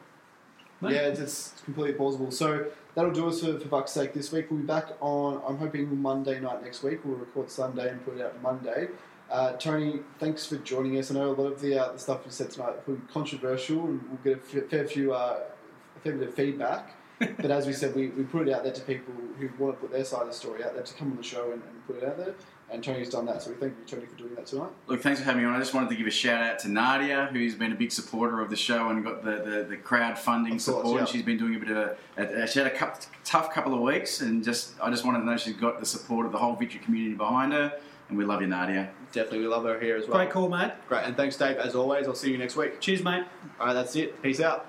Yeah, 0.82 1.08
it's, 1.08 1.20
it's 1.20 1.54
completely 1.66 1.94
plausible. 1.94 2.32
So 2.32 2.68
that'll 2.96 3.12
do 3.12 3.28
us 3.28 3.42
for, 3.42 3.60
for 3.60 3.68
Buck's 3.68 3.92
sake 3.92 4.14
this 4.14 4.32
week. 4.32 4.48
We'll 4.50 4.60
be 4.62 4.66
back 4.66 4.90
on, 5.02 5.42
I'm 5.48 5.58
hoping, 5.58 6.02
Monday 6.02 6.40
night 6.40 6.62
next 6.62 6.84
week. 6.84 7.00
We'll 7.04 7.18
record 7.18 7.50
Sunday 7.50 7.90
and 7.90 8.04
put 8.06 8.18
it 8.18 8.22
out 8.22 8.42
Monday. 8.42 8.88
Uh, 9.32 9.54
Tony, 9.54 10.00
thanks 10.20 10.46
for 10.46 10.58
joining 10.58 10.98
us. 10.98 11.10
I 11.10 11.16
know 11.16 11.32
a 11.32 11.34
lot 11.34 11.52
of 11.54 11.62
the, 11.62 11.78
uh, 11.78 11.92
the 11.94 12.00
stuff 12.00 12.22
you 12.24 12.32
said 12.32 12.52
tonight 12.52 12.88
will 12.88 12.96
be 12.96 13.08
controversial 13.12 13.86
and 13.86 14.02
we'll 14.10 14.36
get 14.36 14.44
a 14.54 14.64
f- 14.64 14.70
fair 14.70 14.86
few, 14.86 15.14
uh, 15.14 15.40
a 15.96 16.00
fair 16.02 16.14
bit 16.14 16.28
of 16.28 16.36
feedback. 16.36 16.94
But 17.38 17.52
as 17.52 17.66
we 17.68 17.74
said, 17.74 17.96
we, 17.96 18.08
we 18.10 18.24
put 18.24 18.48
it 18.48 18.54
out 18.54 18.64
there 18.64 18.74
to 18.74 18.82
people 18.82 19.14
who 19.40 19.50
want 19.58 19.76
to 19.76 19.82
put 19.82 19.92
their 19.92 20.06
side 20.06 20.22
of 20.22 20.28
the 20.28 20.34
story 20.34 20.64
out 20.64 20.74
there 20.74 20.84
to 20.84 20.94
come 20.96 21.12
on 21.12 21.18
the 21.18 21.24
show 21.24 21.52
and, 21.52 21.62
and 21.64 21.88
put 21.88 21.98
it 21.98 22.04
out 22.04 22.18
there. 22.18 22.34
And 22.72 22.84
Tony's 22.84 23.10
done 23.10 23.26
that, 23.28 23.44
so 23.44 23.52
we 23.52 23.58
thank 23.58 23.74
you, 23.78 23.86
Tony, 23.86 24.08
for 24.08 24.16
doing 24.18 24.34
that 24.34 24.48
tonight. 24.48 24.70
Look, 24.88 25.02
thanks 25.02 25.20
for 25.20 25.26
having 25.26 25.44
me 25.44 25.48
on. 25.48 25.54
I 25.54 25.60
just 25.60 25.76
wanted 25.76 25.90
to 25.90 25.96
give 25.96 26.08
a 26.08 26.12
shout 26.12 26.42
out 26.42 26.58
to 26.60 26.70
Nadia, 26.70 27.30
who's 27.32 27.54
been 27.54 27.72
a 27.72 27.76
big 27.76 27.92
supporter 27.92 28.42
of 28.42 28.50
the 28.50 28.56
show 28.56 28.90
and 28.90 29.04
got 29.04 29.24
the, 29.24 29.32
the, 29.32 29.64
the 29.70 29.78
crowdfunding 29.78 30.52
course, 30.52 30.64
support. 30.64 31.02
yeah. 31.02 31.06
She's 31.06 31.22
been 31.22 31.38
doing 31.38 31.56
a 31.56 31.60
bit 31.60 31.70
of 31.70 31.98
a, 32.18 32.44
a, 32.44 32.48
she 32.48 32.60
had 32.60 32.68
a 32.68 32.76
cou- 32.76 32.94
tough 33.24 33.54
couple 33.54 33.76
of 33.76 33.82
weeks, 33.82 34.22
and 34.22 34.44
just 34.44 34.74
I 34.82 34.90
just 34.90 35.06
wanted 35.06 35.20
to 35.20 35.26
know 35.26 35.38
she's 35.38 35.56
got 35.56 35.80
the 35.80 35.86
support 35.86 36.26
of 36.26 36.32
the 36.32 36.40
whole 36.40 36.56
Victory 36.56 36.80
community 36.80 37.16
behind 37.16 37.54
her, 37.54 37.78
and 38.10 38.18
we 38.18 38.26
love 38.26 38.42
you, 38.42 38.48
Nadia. 38.48 38.90
Definitely, 39.12 39.40
we 39.42 39.48
love 39.48 39.66
her 39.66 39.80
here 39.80 39.96
as 39.98 40.08
well. 40.08 40.18
Great 40.18 40.32
call, 40.32 40.50
mate. 40.50 40.72
Great, 40.88 41.04
and 41.04 41.16
thanks, 41.16 41.36
Dave, 41.38 41.58
as 41.58 41.76
always. 41.76 42.08
I'll 42.08 42.16
see 42.16 42.32
you 42.32 42.40
next 42.40 42.56
week. 42.56 42.80
Cheers, 42.82 43.04
mate. 43.04 43.26
All 43.60 43.68
right, 43.68 43.74
that's 43.74 43.96
it. 43.96 44.20
Peace 44.24 44.40
out. 44.40 44.68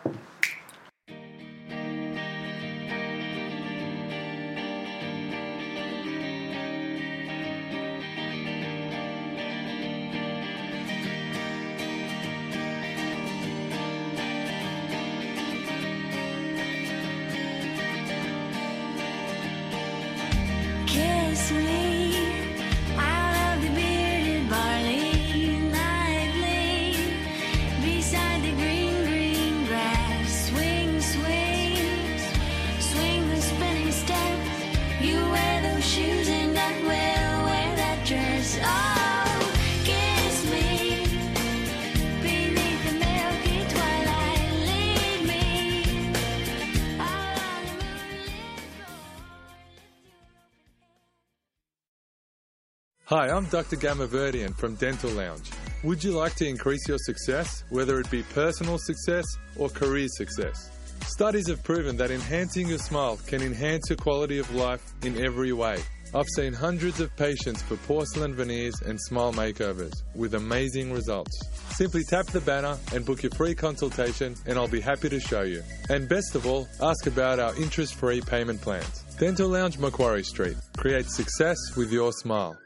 Hi, 53.17 53.29
I'm 53.29 53.45
Dr. 53.45 53.77
Gamaverdian 53.77 54.57
from 54.57 54.75
Dental 54.75 55.09
Lounge. 55.11 55.49
Would 55.85 56.03
you 56.03 56.11
like 56.11 56.35
to 56.35 56.49
increase 56.49 56.89
your 56.89 56.99
success, 56.99 57.63
whether 57.71 58.01
it 58.01 58.11
be 58.11 58.25
personal 58.25 58.77
success 58.77 59.25
or 59.55 59.69
career 59.69 60.09
success? 60.09 60.73
Studies 61.07 61.49
have 61.49 61.63
proven 61.63 61.97
that 61.99 62.11
enhancing 62.11 62.67
your 62.67 62.79
smile 62.79 63.17
can 63.29 63.41
enhance 63.41 63.89
your 63.89 63.99
quality 63.99 64.41
of 64.41 64.53
life 64.53 64.83
in 65.05 65.25
every 65.25 65.53
way. 65.53 65.79
I've 66.13 66.27
seen 66.35 66.53
hundreds 66.53 66.99
of 66.99 67.15
patients 67.15 67.63
for 67.63 67.77
porcelain 67.77 68.35
veneers 68.35 68.83
and 68.85 69.01
smile 69.01 69.33
makeovers 69.33 70.03
with 70.17 70.35
amazing 70.35 70.93
results. 70.93 71.41
Simply 71.69 72.03
tap 72.03 72.27
the 72.27 72.41
banner 72.41 72.77
and 72.93 73.07
book 73.07 73.23
your 73.23 73.31
free 73.37 73.55
consultation, 73.55 74.35
and 74.45 74.59
I'll 74.59 74.67
be 74.67 74.81
happy 74.81 75.09
to 75.09 75.21
show 75.21 75.43
you. 75.43 75.63
And 75.89 76.09
best 76.09 76.35
of 76.35 76.49
all, 76.49 76.67
ask 76.83 77.07
about 77.07 77.39
our 77.39 77.55
interest 77.63 77.95
free 77.95 78.21
payment 78.23 78.61
plans. 78.61 79.05
Dental 79.21 79.49
Lounge 79.49 79.79
Macquarie 79.79 80.25
Street. 80.25 80.57
Create 80.77 81.07
success 81.09 81.57
with 81.77 81.93
your 81.93 82.11
smile. 82.11 82.59